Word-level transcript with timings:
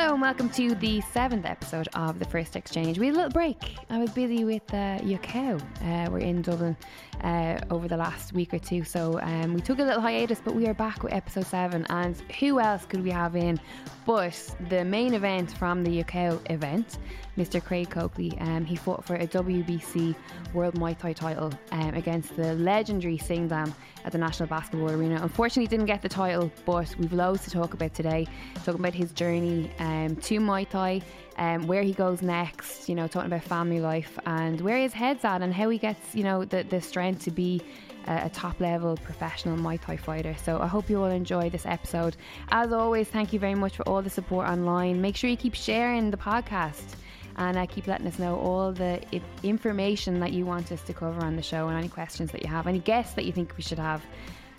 Hello 0.00 0.14
and 0.14 0.22
welcome 0.22 0.48
to 0.48 0.74
the 0.76 1.02
seventh 1.02 1.44
episode 1.44 1.86
of 1.92 2.18
the 2.18 2.24
First 2.24 2.56
Exchange. 2.56 2.98
We 2.98 3.08
had 3.08 3.16
a 3.16 3.18
little 3.18 3.32
break. 3.32 3.76
I 3.90 3.98
was 3.98 4.08
busy 4.08 4.44
with 4.46 4.62
uh, 4.72 4.96
Yokao. 5.00 5.60
Uh, 5.60 6.10
we're 6.10 6.20
in 6.20 6.40
Dublin 6.40 6.74
uh, 7.22 7.60
over 7.70 7.86
the 7.86 7.98
last 7.98 8.32
week 8.32 8.54
or 8.54 8.58
two, 8.58 8.82
so 8.82 9.20
um, 9.20 9.52
we 9.52 9.60
took 9.60 9.78
a 9.78 9.82
little 9.82 10.00
hiatus, 10.00 10.40
but 10.42 10.54
we 10.54 10.66
are 10.68 10.72
back 10.72 11.02
with 11.02 11.12
episode 11.12 11.44
seven. 11.44 11.84
And 11.90 12.18
who 12.40 12.60
else 12.60 12.86
could 12.86 13.04
we 13.04 13.10
have 13.10 13.36
in 13.36 13.60
but 14.06 14.56
the 14.70 14.86
main 14.86 15.12
event 15.12 15.52
from 15.58 15.84
the 15.84 16.02
Yokao 16.02 16.50
event, 16.50 16.96
Mr. 17.40 17.64
Craig 17.64 17.88
Coakley? 17.88 18.36
Um, 18.38 18.66
he 18.66 18.76
fought 18.76 19.02
for 19.02 19.14
a 19.16 19.26
WBC 19.26 20.14
World 20.52 20.74
Muay 20.74 20.98
Thai 20.98 21.14
title 21.14 21.50
um, 21.72 21.94
against 21.94 22.36
the 22.36 22.52
legendary 22.54 23.16
Singdam 23.16 23.72
at 24.04 24.12
the 24.12 24.18
National 24.18 24.46
Basketball 24.46 24.90
Arena. 24.90 25.18
Unfortunately, 25.22 25.66
didn't 25.66 25.86
get 25.86 26.02
the 26.02 26.08
title, 26.08 26.52
but 26.66 26.94
we've 26.98 27.14
loads 27.14 27.42
to 27.44 27.50
talk 27.50 27.72
about 27.72 27.94
today. 27.94 28.26
Talking 28.56 28.80
about 28.80 28.92
his 28.92 29.12
journey 29.12 29.72
um, 29.78 30.16
to 30.16 30.38
Muay 30.38 30.68
Thai, 30.68 31.00
um, 31.38 31.66
where 31.66 31.82
he 31.82 31.94
goes 31.94 32.20
next, 32.20 32.90
you 32.90 32.94
know, 32.94 33.06
talking 33.06 33.32
about 33.32 33.42
family 33.42 33.80
life 33.80 34.18
and 34.26 34.60
where 34.60 34.76
his 34.76 34.92
head's 34.92 35.24
at 35.24 35.40
and 35.40 35.54
how 35.54 35.70
he 35.70 35.78
gets, 35.78 36.14
you 36.14 36.24
know, 36.24 36.44
the, 36.44 36.64
the 36.64 36.82
strength 36.82 37.24
to 37.24 37.30
be 37.30 37.62
a, 38.06 38.26
a 38.26 38.28
top 38.28 38.60
level 38.60 38.98
professional 38.98 39.56
Muay 39.56 39.80
Thai 39.80 39.96
fighter. 39.96 40.36
So 40.44 40.60
I 40.60 40.66
hope 40.66 40.90
you 40.90 41.02
all 41.02 41.10
enjoy 41.10 41.48
this 41.48 41.64
episode. 41.64 42.18
As 42.50 42.70
always, 42.70 43.08
thank 43.08 43.32
you 43.32 43.38
very 43.38 43.54
much 43.54 43.76
for 43.76 43.88
all 43.88 44.02
the 44.02 44.10
support 44.10 44.46
online. 44.46 45.00
Make 45.00 45.16
sure 45.16 45.30
you 45.30 45.38
keep 45.38 45.54
sharing 45.54 46.10
the 46.10 46.18
podcast 46.18 46.96
and 47.36 47.56
uh, 47.56 47.66
keep 47.66 47.86
letting 47.86 48.06
us 48.06 48.18
know 48.18 48.36
all 48.38 48.72
the 48.72 49.00
I- 49.14 49.22
information 49.42 50.20
that 50.20 50.32
you 50.32 50.44
want 50.46 50.70
us 50.72 50.82
to 50.82 50.92
cover 50.92 51.20
on 51.24 51.36
the 51.36 51.42
show 51.42 51.68
and 51.68 51.76
any 51.78 51.88
questions 51.88 52.30
that 52.32 52.42
you 52.42 52.48
have, 52.50 52.66
any 52.66 52.80
guests 52.80 53.14
that 53.14 53.24
you 53.24 53.32
think 53.32 53.56
we 53.56 53.62
should 53.62 53.78
have. 53.78 54.02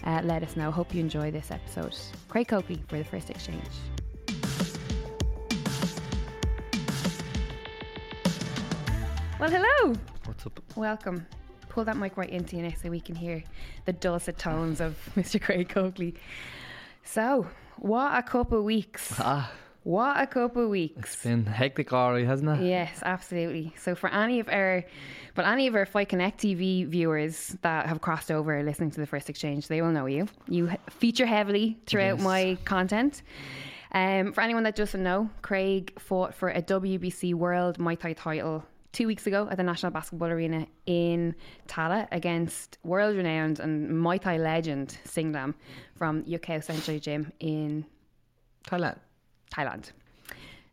Uh, 0.03 0.19
let 0.23 0.41
us 0.41 0.55
know. 0.55 0.71
Hope 0.71 0.93
you 0.95 0.99
enjoy 0.99 1.29
this 1.29 1.51
episode. 1.51 1.95
Craig 2.27 2.47
Coakley 2.47 2.81
for 2.87 2.97
the 2.97 3.03
first 3.03 3.29
exchange. 3.29 3.61
Well, 9.39 9.49
hello. 9.49 9.95
What's 10.25 10.45
up? 10.45 10.59
Welcome. 10.75 11.25
Pull 11.69 11.85
that 11.85 11.97
mic 11.97 12.15
right 12.17 12.29
into 12.29 12.57
you 12.57 12.63
now 12.63 12.73
so 12.81 12.89
we 12.89 12.99
can 12.99 13.15
hear 13.15 13.43
the 13.85 13.93
dulcet 13.93 14.37
tones 14.37 14.79
of 14.81 14.97
Mr. 15.15 15.41
Craig 15.41 15.69
Coakley. 15.69 16.13
So, 17.03 17.47
what 17.77 18.15
a 18.17 18.21
couple 18.21 18.59
of 18.59 18.63
weeks. 18.63 19.13
Ah, 19.19 19.51
What 19.83 20.21
a 20.21 20.27
couple 20.27 20.63
of 20.63 20.69
weeks. 20.69 21.13
It's 21.13 21.23
been 21.23 21.45
hectic 21.45 21.91
already, 21.91 22.25
hasn't 22.25 22.49
it? 22.61 22.63
Yes, 22.67 22.99
absolutely. 23.03 23.73
So 23.79 23.95
for 23.95 24.09
any 24.11 24.39
of 24.39 24.47
our, 24.47 24.85
well, 25.35 25.47
any 25.47 25.65
of 25.65 25.73
our 25.75 25.87
Fight 25.87 26.09
Connect 26.09 26.39
TV 26.39 26.85
viewers 26.85 27.57
that 27.63 27.87
have 27.87 27.99
crossed 27.99 28.29
over 28.29 28.61
listening 28.61 28.91
to 28.91 28.99
the 28.99 29.07
first 29.07 29.27
exchange, 29.29 29.67
they 29.67 29.81
will 29.81 29.91
know 29.91 30.05
you. 30.05 30.27
You 30.47 30.71
feature 30.91 31.25
heavily 31.25 31.79
throughout 31.87 32.17
Yes. 32.17 32.23
my 32.23 32.57
content. 32.63 33.23
Um, 33.93 34.33
for 34.33 34.41
anyone 34.41 34.63
that 34.63 34.75
doesn't 34.75 35.01
know, 35.01 35.29
Craig 35.41 35.99
fought 35.99 36.35
for 36.35 36.49
a 36.49 36.61
WBC 36.61 37.33
World 37.33 37.79
Muay 37.79 37.99
Thai 37.99 38.13
title 38.13 38.63
two 38.93 39.07
weeks 39.07 39.25
ago 39.25 39.47
at 39.49 39.57
the 39.57 39.63
National 39.63 39.91
Basketball 39.91 40.29
Arena 40.29 40.67
in 40.85 41.33
Tallaght 41.67 42.07
against 42.11 42.77
world-renowned 42.83 43.59
and 43.59 43.89
Muay 43.89 44.21
Thai 44.21 44.37
legend 44.37 44.97
Singdam 45.05 45.55
from 45.95 46.23
Yokao 46.25 46.63
Century 46.63 46.99
Gym 46.99 47.31
in 47.39 47.83
Thailand. 48.67 48.97
Thailand. 49.51 49.91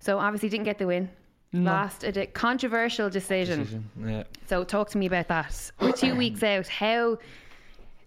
So 0.01 0.19
obviously 0.19 0.49
didn't 0.49 0.65
get 0.65 0.79
the 0.79 0.87
win. 0.87 1.11
Lost 1.53 2.05
a 2.05 2.13
de- 2.13 2.27
controversial 2.27 3.09
decision. 3.09 3.61
Decision. 3.61 3.91
Yeah. 4.05 4.23
So 4.47 4.65
talk 4.65 4.91
to 4.91 4.99
me 4.99 5.07
about 5.07 5.29
that. 5.29 5.71
We're 5.81 5.93
two 5.93 6.15
weeks 6.25 6.43
out. 6.43 6.69
How? 6.69 7.19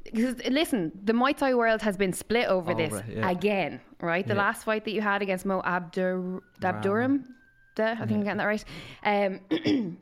Because 0.03 0.35
listen, 0.49 0.91
the 1.03 1.13
Muay 1.13 1.35
Thai 1.35 1.53
world 1.55 1.81
has 1.81 1.97
been 1.97 2.13
split 2.13 2.47
over, 2.47 2.73
this 2.75 2.93
yeah. 3.09 3.29
again, 3.29 3.79
right? 3.99 4.25
The 4.27 4.33
Yeah. 4.35 4.41
last 4.41 4.63
fight 4.63 4.83
that 4.85 4.91
you 4.91 5.01
had 5.01 5.21
against 5.21 5.45
Mo 5.45 5.61
Abdur 5.63 6.39
Abdurum, 6.61 7.23
I 7.77 7.95
think 7.95 8.11
I'm 8.11 8.23
getting 8.23 8.37
that 8.37 8.45
right. 8.45 8.63
Um, 9.03 9.39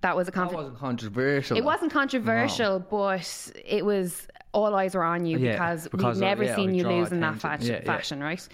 that 0.00 0.14
was 0.16 0.28
a 0.28 0.30
That 0.30 0.52
wasn't 0.52 0.78
controversial. 0.78 1.56
It 1.56 1.64
wasn't 1.64 1.92
controversial, 1.92 2.78
but 2.80 3.52
it 3.64 3.84
was 3.84 4.28
all 4.52 4.74
eyes 4.74 4.94
were 4.94 5.04
on 5.04 5.26
you 5.26 5.38
Yeah, 5.38 5.52
because, 5.52 5.84
because 5.88 6.02
we've 6.04 6.12
of- 6.12 6.18
never 6.18 6.44
yeah, 6.44 6.56
seen 6.56 6.74
you 6.74 6.88
lose 6.88 7.10
in 7.12 7.20
that 7.20 7.36
fashion, 7.40 7.66
yeah. 7.66 7.80
fashion 7.82 8.22
right? 8.22 8.46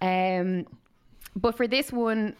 Um, 0.00 0.66
but 1.36 1.56
for 1.56 1.66
this 1.66 1.92
one, 1.92 2.34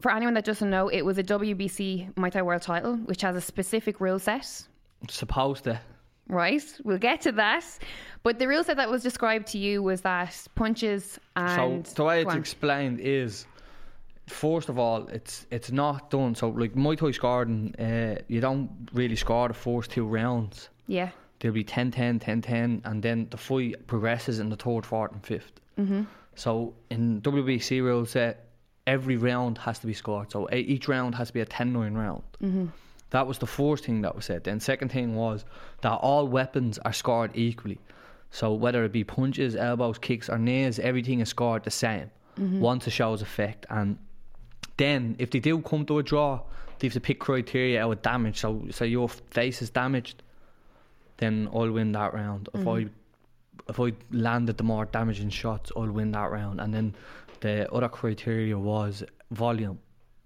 for 0.00 0.10
anyone 0.12 0.34
that 0.34 0.44
doesn't 0.44 0.68
know, 0.70 0.88
it 0.88 1.02
was 1.02 1.18
a 1.18 1.22
WBC 1.22 2.14
Muay 2.14 2.30
Thai 2.30 2.42
World 2.42 2.62
Title, 2.62 2.96
which 2.96 3.22
has 3.22 3.36
a 3.36 3.40
specific 3.40 4.00
rule 4.00 4.18
set. 4.18 4.46
supposed 5.08 5.64
to. 5.64 5.80
Right, 6.28 6.64
we'll 6.84 6.98
get 6.98 7.20
to 7.22 7.32
that. 7.32 7.64
But 8.24 8.38
the 8.40 8.48
rule 8.48 8.64
set 8.64 8.76
that 8.78 8.90
was 8.90 9.02
described 9.02 9.46
to 9.48 9.58
you 9.58 9.82
was 9.82 10.00
that 10.00 10.36
punches 10.56 11.20
and 11.36 11.86
so 11.86 11.94
the 11.94 12.04
way 12.04 12.22
it's 12.22 12.34
explained 12.34 12.98
is, 13.00 13.46
first 14.26 14.68
of 14.68 14.78
all, 14.78 15.06
it's 15.08 15.46
it's 15.50 15.70
not 15.70 16.10
done. 16.10 16.34
So 16.34 16.48
like 16.48 16.74
Muay 16.74 16.96
Thai 16.98 17.12
scoring, 17.12 17.74
uh, 17.78 18.20
you 18.26 18.40
don't 18.40 18.70
really 18.92 19.16
score 19.16 19.48
the 19.48 19.54
first 19.54 19.90
two 19.92 20.04
rounds. 20.06 20.68
yeah, 20.88 21.10
There'll 21.38 21.54
be 21.54 21.64
10-10, 21.64 22.18
10-10, 22.20 22.80
and 22.84 23.02
then 23.02 23.28
the 23.30 23.36
fight 23.36 23.86
progresses 23.86 24.38
in 24.40 24.48
the 24.48 24.56
third, 24.56 24.84
fourth, 24.86 25.12
and 25.12 25.22
5th 25.22 25.42
Mm-hmm. 25.78 26.02
So 26.36 26.74
in 26.90 27.20
WBC 27.22 27.82
rules, 27.82 28.10
set 28.10 28.48
every 28.86 29.16
round 29.16 29.58
has 29.58 29.80
to 29.80 29.86
be 29.86 29.94
scored. 29.94 30.30
So 30.30 30.48
each 30.52 30.86
round 30.86 31.16
has 31.16 31.28
to 31.28 31.34
be 31.34 31.40
a 31.40 31.46
10-9 31.46 31.96
round. 31.96 32.22
Mm-hmm. 32.42 32.66
That 33.10 33.26
was 33.26 33.38
the 33.38 33.46
first 33.46 33.84
thing 33.84 34.02
that 34.02 34.14
was 34.14 34.24
said. 34.26 34.44
Then 34.44 34.60
second 34.60 34.90
thing 34.90 35.16
was 35.16 35.44
that 35.80 35.92
all 35.92 36.28
weapons 36.28 36.78
are 36.84 36.92
scored 36.92 37.32
equally. 37.34 37.80
So 38.30 38.52
whether 38.52 38.84
it 38.84 38.92
be 38.92 39.04
punches, 39.04 39.56
elbows, 39.56 39.98
kicks, 39.98 40.28
or 40.28 40.38
knees, 40.38 40.78
everything 40.78 41.20
is 41.20 41.28
scored 41.30 41.64
the 41.64 41.70
same 41.70 42.10
once 42.36 42.86
it 42.86 42.90
shows 42.90 43.22
effect. 43.22 43.64
And 43.70 43.98
then 44.76 45.16
if 45.18 45.30
they 45.30 45.40
do 45.40 45.60
come 45.62 45.86
to 45.86 45.98
a 45.98 46.02
draw, 46.02 46.42
they 46.78 46.88
have 46.88 46.92
to 46.92 47.00
pick 47.00 47.18
criteria 47.18 47.82
out 47.82 47.92
of 47.92 48.02
damage. 48.02 48.38
So 48.38 48.62
say 48.70 48.88
your 48.88 49.08
face 49.08 49.62
is 49.62 49.70
damaged, 49.70 50.22
then 51.16 51.48
I'll 51.54 51.70
win 51.70 51.92
that 51.92 52.12
round. 52.12 52.50
If 52.52 52.68
I 52.68 52.86
if 53.68 53.80
I 53.80 53.92
landed 54.10 54.56
the 54.56 54.64
more 54.64 54.84
damaging 54.86 55.30
shots, 55.30 55.72
I'll 55.76 55.90
win 55.90 56.12
that 56.12 56.30
round. 56.30 56.60
And 56.60 56.72
then 56.72 56.94
the 57.40 57.70
other 57.72 57.88
criteria 57.88 58.58
was 58.58 59.02
volume. 59.30 59.78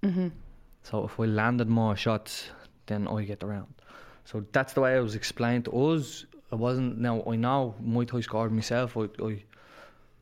Mm-hmm. 0.03 0.29
So 0.83 1.05
if 1.05 1.19
I 1.19 1.25
landed 1.25 1.69
more 1.69 1.97
shots, 1.97 2.51
then 2.87 3.09
I 3.09 3.23
get 3.25 3.41
the 3.41 3.47
round. 3.47 3.75
So 4.25 4.45
that's 4.53 4.73
the 4.75 4.81
way 4.81 4.97
it 4.97 5.01
was 5.01 5.15
explained 5.15 5.65
to 5.67 5.73
us. 5.73 6.27
It 6.53 6.57
wasn't 6.57 6.99
now 6.99 7.23
I 7.27 7.37
know 7.37 7.75
Muay 7.83 8.07
Thai 8.07 8.21
scored 8.21 8.53
myself. 8.53 8.97
I 8.97 9.09
I 9.23 9.43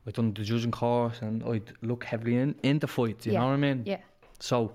I 0.06 0.10
done 0.10 0.32
the 0.32 0.42
judging 0.42 0.70
course 0.70 1.20
and 1.20 1.42
I'd 1.44 1.72
look 1.82 2.04
heavily 2.04 2.36
in 2.36 2.54
into 2.62 2.86
fights. 2.86 3.26
You 3.26 3.32
yeah, 3.32 3.40
know 3.40 3.46
what 3.46 3.52
I 3.52 3.56
mean? 3.56 3.82
Yeah, 3.84 4.00
So, 4.38 4.72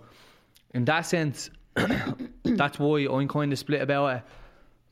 in 0.74 0.86
that 0.86 1.02
sense, 1.02 1.50
that's 2.44 2.78
why 2.78 3.08
I'm 3.10 3.28
kind 3.28 3.52
of 3.52 3.58
split 3.58 3.82
about 3.82 4.18
it. 4.18 4.24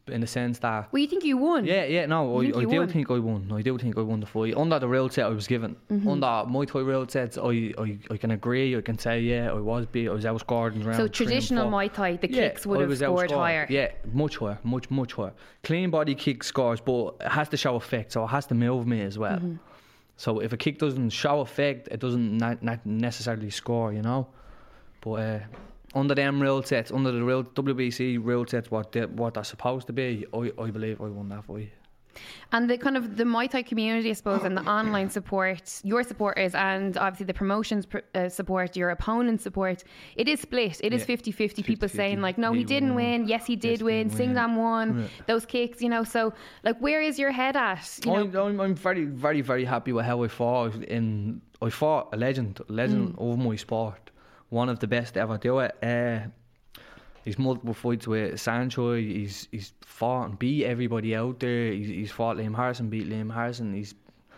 In 0.08 0.20
the 0.20 0.28
sense 0.28 0.58
that, 0.60 0.92
well, 0.92 1.00
you 1.00 1.08
think 1.08 1.24
you 1.24 1.38
won? 1.38 1.64
yeah, 1.64 1.86
yeah, 1.86 2.08
no, 2.08 2.42
I, 2.42 2.48
I 2.48 2.66
do 2.66 2.80
won? 2.80 2.88
think 2.88 3.12
I 3.12 3.20
won. 3.20 3.52
I 3.54 3.62
do 3.62 3.78
think 3.78 3.98
I 3.98 4.02
won 4.02 4.20
the 4.20 4.26
fight 4.26 4.58
under 4.58 4.80
the 4.80 4.88
rule 4.88 5.10
set 5.10 5.26
I 5.26 5.30
was 5.30 5.46
given. 5.46 5.76
Mm-hmm. 5.92 6.08
Under 6.10 6.44
my 6.50 6.66
Thai 6.66 6.80
rule 6.80 7.08
sets, 7.08 7.38
I, 7.38 7.72
I, 7.78 8.00
I 8.10 8.18
can 8.18 8.32
agree. 8.32 8.76
I 8.76 8.82
can 8.82 8.98
say, 8.98 9.22
yeah, 9.22 9.52
I 9.52 9.60
was 9.60 9.86
beat. 9.86 10.10
I 10.10 10.12
was 10.12 10.26
outscored 10.26 10.76
in 10.76 10.84
round. 10.84 10.98
So 10.98 11.08
traditional. 11.08 11.70
Muay 11.70 11.94
Thai, 11.94 12.16
the 12.18 12.32
Yeah, 12.32 12.50
kicks 12.50 12.66
would 12.66 12.82
have 12.82 12.98
scored 12.98 13.32
higher. 13.32 13.68
Yeah, 13.70 13.92
much 14.12 14.38
higher, 14.38 14.58
much 14.64 14.90
much 14.90 15.14
higher. 15.14 15.34
Clean 15.64 15.90
body 15.92 16.16
kick 16.16 16.44
scores, 16.44 16.82
but 16.82 17.16
it 17.22 17.30
has 17.30 17.48
to 17.50 17.58
show 17.58 17.76
effect, 17.76 18.12
so 18.12 18.24
it 18.24 18.28
has 18.28 18.48
to 18.48 18.56
move 18.56 18.88
me 18.88 19.02
as 19.02 19.20
well. 19.20 19.38
Mm-hmm. 19.38 19.56
So 20.18 20.40
if 20.40 20.52
a 20.52 20.58
kick 20.58 20.80
doesn't 20.80 21.12
show 21.12 21.40
effect, 21.42 21.88
it 21.90 22.00
doesn't 22.00 22.38
not, 22.38 22.62
not 22.64 22.86
necessarily 22.86 23.50
score, 23.52 23.94
you 23.94 24.02
know. 24.02 24.28
But 25.02 25.12
uh, 25.12 25.40
under 25.94 26.16
them 26.16 26.42
rule 26.42 26.64
sets, 26.64 26.92
under 26.92 27.12
the 27.12 27.24
real 27.24 27.44
WBC 27.44 28.24
rule 28.24 28.46
sets, 28.48 28.72
what 28.72 28.92
they, 28.92 29.06
what 29.06 29.34
they're 29.36 29.44
supposed 29.44 29.88
to 29.88 29.94
be, 29.94 30.26
I, 30.34 30.52
I 30.60 30.72
believe 30.72 31.02
I 31.02 31.06
won 31.06 31.30
that 31.30 31.44
fight. 31.46 31.72
And 32.52 32.70
the 32.70 32.78
kind 32.78 32.98
of 32.98 33.16
the 33.16 33.24
Muay 33.24 33.50
Thai 33.50 33.64
community, 33.64 34.10
I 34.10 34.14
suppose, 34.14 34.44
and 34.44 34.58
the 34.58 34.64
online 34.64 35.10
support, 35.10 35.80
your 35.86 36.04
supporters, 36.04 36.54
and 36.54 36.98
obviously 36.98 37.26
the 37.26 37.34
promotions 37.34 37.86
pr- 37.86 38.00
uh, 38.14 38.28
support, 38.28 38.76
your 38.76 38.90
opponent's 38.90 39.44
support, 39.44 39.86
it 40.18 40.28
is 40.28 40.42
split. 40.42 40.82
It 40.84 40.92
is 40.94 41.02
Yeah. 41.02 41.06
50 41.08 41.32
50. 41.32 41.64
People 41.64 41.88
50-50. 41.88 41.96
saying, 41.96 42.22
like, 42.22 42.38
no, 42.38 42.52
he, 42.52 42.60
He 42.60 42.66
didn't 42.66 42.90
won. 42.96 42.98
win. 42.98 43.28
Yes, 43.30 43.46
he 43.46 43.56
did 43.56 43.78
he 43.80 43.84
win. 43.86 44.10
Singdam 44.10 44.58
won. 44.58 45.00
Yeah. 45.00 45.08
Those 45.28 45.46
kicks, 45.46 45.82
you 45.82 45.88
know. 45.88 46.04
So, 46.04 46.34
like, 46.64 46.78
where 46.80 47.02
is 47.02 47.18
your 47.18 47.32
head 47.32 47.56
at? 47.56 48.00
You 48.06 48.12
know? 48.12 48.18
I'm, 48.18 48.36
I'm, 48.36 48.60
I'm 48.60 48.76
very, 48.76 49.06
very, 49.06 49.40
very 49.40 49.64
happy 49.64 49.94
with 49.94 50.06
how 50.06 50.22
I 50.24 50.28
fought. 50.28 50.76
In 50.84 51.42
I 51.62 51.70
fought 51.70 52.10
a 52.12 52.18
legend, 52.18 52.60
a 52.68 52.74
legend 52.74 53.16
Mm. 53.16 53.32
of 53.34 53.40
my 53.40 53.56
sport, 53.56 54.12
one 54.52 54.70
of 54.70 54.78
the 54.80 54.88
best 54.88 55.16
to 55.16 55.22
ever 55.22 55.38
do 55.38 55.60
it. 55.60 55.76
Uh, 55.84 56.20
he's 57.26 57.40
multiple 57.40 57.74
fights 57.74 58.06
with 58.08 58.36
Saenchai. 58.36 59.00
He's 59.02 59.48
he's 59.52 59.74
fought 59.82 60.26
and 60.30 60.38
beat 60.40 60.66
everybody 60.66 61.16
out 61.16 61.40
there. 61.40 61.72
He's, 61.72 61.88
he's 61.88 62.12
fought 62.12 62.38
Liam 62.38 62.56
Harrison, 62.56 62.90
beat 62.90 63.10
Liam 63.10 63.34
Harrison. 63.34 63.74
He's 63.74 63.96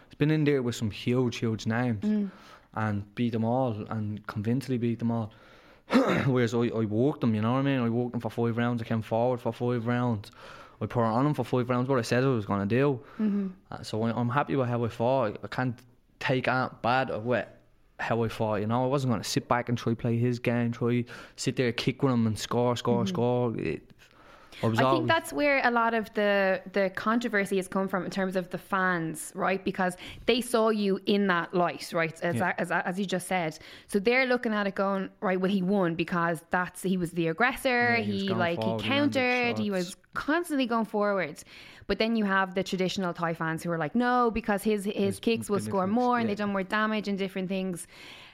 he's 0.07 0.15
been 0.17 0.31
in 0.31 0.43
there 0.45 0.61
with 0.63 0.75
some 0.75 0.89
huge, 0.91 1.37
huge 1.37 1.65
names 1.67 2.03
Mm. 2.05 2.31
and 2.75 3.15
beat 3.15 3.31
them 3.33 3.43
all 3.43 3.85
and 3.89 4.25
convincingly 4.27 4.77
beat 4.77 4.99
them 4.99 5.11
all. 5.11 5.31
Whereas 6.25 6.53
I, 6.53 6.67
I 6.67 6.85
walked 6.85 7.21
them, 7.21 7.35
you 7.35 7.41
know 7.41 7.51
what 7.53 7.59
I 7.59 7.63
mean? 7.63 7.79
I 7.81 7.89
walked 7.89 8.13
them 8.13 8.21
for 8.21 8.29
five 8.29 8.55
rounds. 8.57 8.81
I 8.81 8.85
came 8.85 9.01
forward 9.01 9.41
for 9.41 9.51
five 9.51 9.85
rounds. 9.85 10.31
I 10.81 10.85
put 10.85 11.01
on 11.03 11.25
him 11.25 11.33
for 11.33 11.43
five 11.43 11.69
rounds. 11.69 11.89
What 11.89 11.99
I 11.99 12.03
said 12.03 12.23
I 12.23 12.27
was 12.27 12.45
going 12.45 12.67
to 12.67 12.75
do. 12.75 13.51
Uh, 13.71 13.83
so 13.83 14.01
I, 14.03 14.11
I'm 14.11 14.29
happy 14.29 14.55
with 14.55 14.67
how 14.69 14.83
I 14.85 14.87
fought. 14.89 15.37
I 15.43 15.47
can't 15.47 15.77
take 16.19 16.47
out 16.47 16.81
bad 16.81 17.09
with 17.23 17.45
how 17.99 18.23
I 18.23 18.27
fought. 18.27 18.61
You 18.61 18.67
know, 18.67 18.83
I 18.83 18.87
wasn't 18.87 19.11
going 19.11 19.21
to 19.21 19.29
sit 19.29 19.47
back 19.47 19.69
and 19.69 19.77
try 19.77 19.93
play 19.93 20.17
his 20.17 20.39
game, 20.39 20.71
try 20.71 21.05
sit 21.35 21.55
there, 21.55 21.71
kick 21.71 22.03
with 22.03 22.13
him, 22.13 22.27
and 22.27 22.37
score, 22.37 22.75
score, 22.75 23.05
score. 23.07 23.57
It, 23.57 23.81
I 24.61 24.67
was 24.67 24.79
Mm-hmm. 24.79 24.87
I 24.87 24.91
think 24.91 25.07
that's 25.07 25.33
where 25.33 25.61
a 25.63 25.71
lot 25.71 25.93
of 25.93 26.13
the 26.13 26.61
the 26.73 26.89
controversy 26.95 27.57
has 27.57 27.67
come 27.67 27.87
from 27.87 28.05
in 28.05 28.11
terms 28.11 28.35
of 28.35 28.49
the 28.49 28.57
fans, 28.57 29.31
right? 29.35 29.63
Because 29.63 29.97
they 30.25 30.41
saw 30.41 30.69
you 30.69 30.99
in 31.05 31.27
that 31.27 31.53
light, 31.53 31.91
right? 31.93 32.13
As, 32.21 32.35
Yeah. 32.35 32.53
as, 32.57 32.71
as 32.71 32.99
you 32.99 33.05
just 33.05 33.27
said, 33.27 33.57
so 33.87 33.99
they're 33.99 34.25
looking 34.25 34.53
at 34.53 34.67
it 34.67 34.75
going, 34.75 35.09
right? 35.21 35.39
Well, 35.39 35.51
he 35.51 35.61
won 35.61 35.95
because 35.95 36.43
that's 36.49 36.81
he 36.83 36.97
was 36.97 37.11
the 37.11 37.27
aggressor. 37.27 37.95
Yeah, 37.97 38.03
he 38.03 38.19
he 38.27 38.29
like 38.29 38.61
forward, 38.61 38.81
he 38.81 38.87
he 38.87 38.93
countered. 38.93 39.57
He 39.57 39.71
was 39.71 39.95
constantly 40.13 40.65
going 40.67 40.85
forward. 40.85 41.43
But 41.87 41.99
then 41.99 42.15
you 42.15 42.25
have 42.25 42.55
the 42.55 42.63
traditional 42.63 43.13
Thai 43.13 43.33
fans 43.33 43.63
who 43.63 43.71
are 43.71 43.77
like, 43.77 43.95
no, 43.95 44.31
because 44.31 44.63
his 44.63 44.85
his 44.85 45.19
kicks 45.19 45.49
will 45.49 45.59
score 45.59 45.87
more 45.87 46.17
and 46.19 46.27
yeah. 46.27 46.35
they 46.35 46.37
done 46.39 46.51
more 46.51 46.63
damage 46.63 47.07
and 47.07 47.17
different 47.17 47.49
things. 47.49 47.87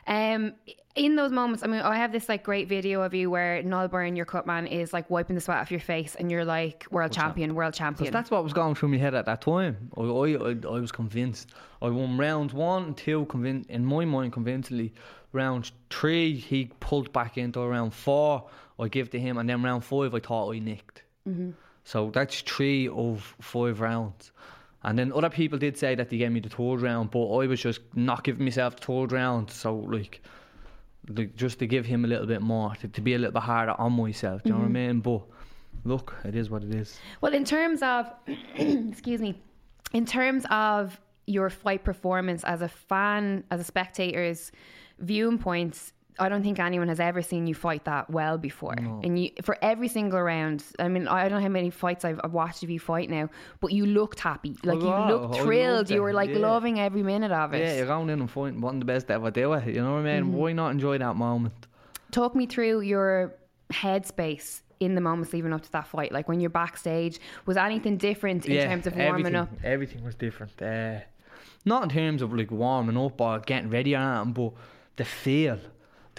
Um, 0.07 0.53
in 0.95 1.15
those 1.15 1.31
moments, 1.31 1.63
I 1.63 1.67
mean, 1.67 1.81
I 1.81 1.95
have 1.97 2.11
this 2.11 2.27
like 2.27 2.43
great 2.43 2.67
video 2.67 3.01
of 3.03 3.13
you 3.13 3.29
where 3.29 3.61
Noel 3.63 3.87
Byrne, 3.87 4.15
your 4.15 4.25
cutman, 4.25 4.67
is 4.67 4.91
like 4.91 5.09
wiping 5.09 5.35
the 5.35 5.41
sweat 5.41 5.59
off 5.59 5.71
your 5.71 5.79
face, 5.79 6.15
and 6.15 6.31
you're 6.31 6.43
like 6.43 6.85
world 6.89 7.11
champion, 7.11 7.53
world 7.55 7.73
champion. 7.73 8.11
That's 8.11 8.31
what 8.31 8.43
was 8.43 8.53
going 8.53 8.75
through 8.75 8.89
my 8.89 8.97
head 8.97 9.13
at 9.13 9.25
that 9.25 9.41
time. 9.41 9.91
I, 9.95 10.01
I, 10.01 10.05
I, 10.05 10.55
I 10.75 10.79
was 10.79 10.91
convinced. 10.91 11.51
I 11.81 11.89
won 11.89 12.17
rounds 12.17 12.53
one 12.53 12.83
and 12.85 12.97
two, 12.97 13.25
convin- 13.27 13.65
in 13.69 13.85
my 13.85 14.03
mind, 14.05 14.33
convincingly. 14.33 14.93
Round 15.31 15.71
three, 15.91 16.35
he 16.35 16.71
pulled 16.79 17.13
back 17.13 17.37
into 17.37 17.59
round 17.61 17.93
four. 17.93 18.49
I 18.79 18.87
give 18.87 19.11
to 19.11 19.19
him, 19.19 19.37
and 19.37 19.47
then 19.47 19.61
round 19.61 19.85
five, 19.85 20.15
I 20.15 20.19
thought 20.19 20.51
I 20.51 20.59
nicked. 20.59 21.03
Mm-hmm. 21.27 21.51
So 21.89 22.11
that's 22.11 22.41
three 22.41 22.87
of 22.87 23.35
five 23.41 23.81
rounds. 23.81 24.31
And 24.83 24.99
then 24.99 25.11
other 25.11 25.31
people 25.31 25.57
did 25.57 25.75
say 25.75 25.95
that 25.95 26.11
they 26.11 26.17
gave 26.17 26.31
me 26.31 26.39
the 26.39 26.47
third 26.47 26.81
round, 26.81 27.09
but 27.09 27.25
I 27.25 27.47
was 27.47 27.59
just 27.59 27.81
not 27.95 28.23
giving 28.23 28.43
myself 28.43 28.75
the 28.75 28.85
third 28.85 29.11
round. 29.11 29.49
So 29.49 29.73
like, 29.75 30.21
like 31.07 31.35
just 31.35 31.57
to 31.57 31.65
give 31.65 31.87
him 31.87 32.05
a 32.05 32.07
little 32.07 32.27
bit 32.27 32.43
more, 32.43 32.75
to, 32.75 32.87
to 32.87 33.01
be 33.01 33.15
a 33.15 33.17
little 33.17 33.33
bit 33.33 33.41
harder 33.41 33.71
on 33.71 33.93
myself. 33.93 34.43
Do 34.43 34.49
you 34.49 34.53
know 34.53 34.59
what 34.59 34.65
I 34.65 34.67
mm-hmm. 34.67 34.73
mean? 34.73 34.99
But 34.99 35.23
look, 35.83 36.15
it 36.23 36.35
is 36.35 36.51
what 36.51 36.63
it 36.63 36.75
is. 36.75 36.99
Well, 37.21 37.33
in 37.33 37.43
terms 37.43 37.81
of, 37.81 38.13
excuse 38.55 39.19
me, 39.19 39.41
in 39.91 40.05
terms 40.05 40.45
of 40.51 41.01
your 41.25 41.49
fight 41.49 41.83
performance 41.83 42.43
as 42.43 42.61
a 42.61 42.69
fan, 42.69 43.43
as 43.49 43.61
a 43.61 43.63
spectator's 43.63 44.51
viewing 44.99 45.39
points, 45.39 45.93
I 46.19 46.29
don't 46.29 46.43
think 46.43 46.59
anyone 46.59 46.87
has 46.87 46.99
ever 46.99 47.21
seen 47.21 47.47
you 47.47 47.55
fight 47.55 47.85
that 47.85 48.09
well 48.09 48.37
before. 48.37 48.73
And 48.73 49.17
you, 49.17 49.31
for 49.41 49.57
every 49.61 49.87
single 49.87 50.21
round, 50.21 50.63
I 50.79 50.87
mean, 50.87 51.07
I 51.07 51.29
don't 51.29 51.39
know 51.39 51.43
how 51.43 51.49
many 51.49 51.69
fights 51.69 52.05
I've, 52.05 52.19
I've 52.23 52.33
watched 52.33 52.63
of 52.63 52.69
you 52.69 52.79
fight 52.79 53.09
now, 53.09 53.29
but 53.59 53.71
you 53.71 53.85
looked 53.85 54.19
happy, 54.19 54.57
like 54.63 54.79
you 54.79 54.87
wow, 54.87 55.09
looked 55.09 55.35
thrilled. 55.37 55.77
loved 55.77 55.91
You 55.91 56.01
were 56.01 56.13
like 56.13 56.29
yeah. 56.29 56.37
loving 56.37 56.79
every 56.79 57.03
minute 57.03 57.31
of 57.31 57.53
it. 57.53 57.59
Yeah, 57.59 57.77
you're 57.77 57.87
going 57.87 58.09
in 58.09 58.19
and 58.19 58.29
fighting 58.29 58.61
one 58.61 58.75
of 58.75 58.79
the 58.79 58.85
best 58.85 59.07
to 59.07 59.13
ever 59.13 59.31
do 59.31 59.53
it. 59.53 59.67
You 59.67 59.81
know 59.81 59.93
what 59.93 59.99
I 59.99 60.03
mean? 60.03 60.23
Mm-hmm. 60.25 60.33
Why 60.33 60.53
not 60.53 60.71
enjoy 60.71 60.97
that 60.97 61.15
moment? 61.15 61.67
talk 62.11 62.35
me 62.35 62.45
through 62.45 62.81
your 62.81 63.35
headspace 63.71 64.61
in 64.79 64.95
the 64.95 65.01
moments 65.01 65.33
leading 65.33 65.53
up 65.53 65.61
to 65.61 65.71
that 65.71 65.87
fight. 65.87 66.11
Like 66.11 66.27
when 66.27 66.39
you're 66.39 66.49
backstage, 66.49 67.19
was 67.45 67.57
anything 67.57 67.97
different 67.97 68.45
in 68.45 68.67
terms 68.67 68.87
of 68.87 68.95
warming 68.95 69.27
everything, 69.27 69.35
up? 69.35 69.49
Everything 69.63 70.03
was 70.03 70.15
different. 70.15 70.61
Uh, 70.61 70.99
not 71.65 71.83
in 71.83 71.89
terms 71.89 72.21
of 72.21 72.33
like 72.33 72.51
warming 72.51 72.97
up 72.97 73.19
or 73.19 73.39
getting 73.39 73.69
ready 73.69 73.95
or 73.95 73.99
anything, 73.99 74.33
but 74.33 74.53
the 74.95 75.05
feel. 75.05 75.59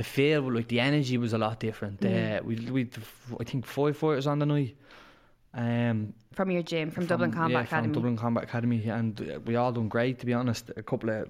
The 0.01 0.05
feel, 0.05 0.51
like 0.51 0.67
the 0.69 0.81
energy 0.81 1.19
was 1.19 1.35
a 1.35 1.37
lot 1.37 1.61
different. 1.61 2.03
Uh, 2.03 2.41
we, 2.43 2.55
we, 2.71 2.89
I 3.39 3.45
think 3.45 3.67
five 3.67 3.99
fighters 3.99 4.27
on 4.27 4.39
the 4.39 4.47
night. 4.47 4.75
Um, 5.53 6.15
From 6.33 6.51
your 6.51 6.63
gym, 6.63 6.91
from, 6.91 7.05
Dublin 7.05 7.31
Combat 7.31 7.51
yeah, 7.51 7.61
Academy. 7.65 7.89
From 7.89 7.93
Dublin 7.93 8.17
Combat 8.17 8.45
Academy, 8.45 8.89
and 8.89 9.43
we 9.45 9.57
all 9.57 9.73
done 9.73 9.89
great 9.89 10.19
to 10.21 10.25
be 10.25 10.33
honest. 10.33 10.71
A 10.79 10.83
couple 10.83 11.11
of 11.11 11.29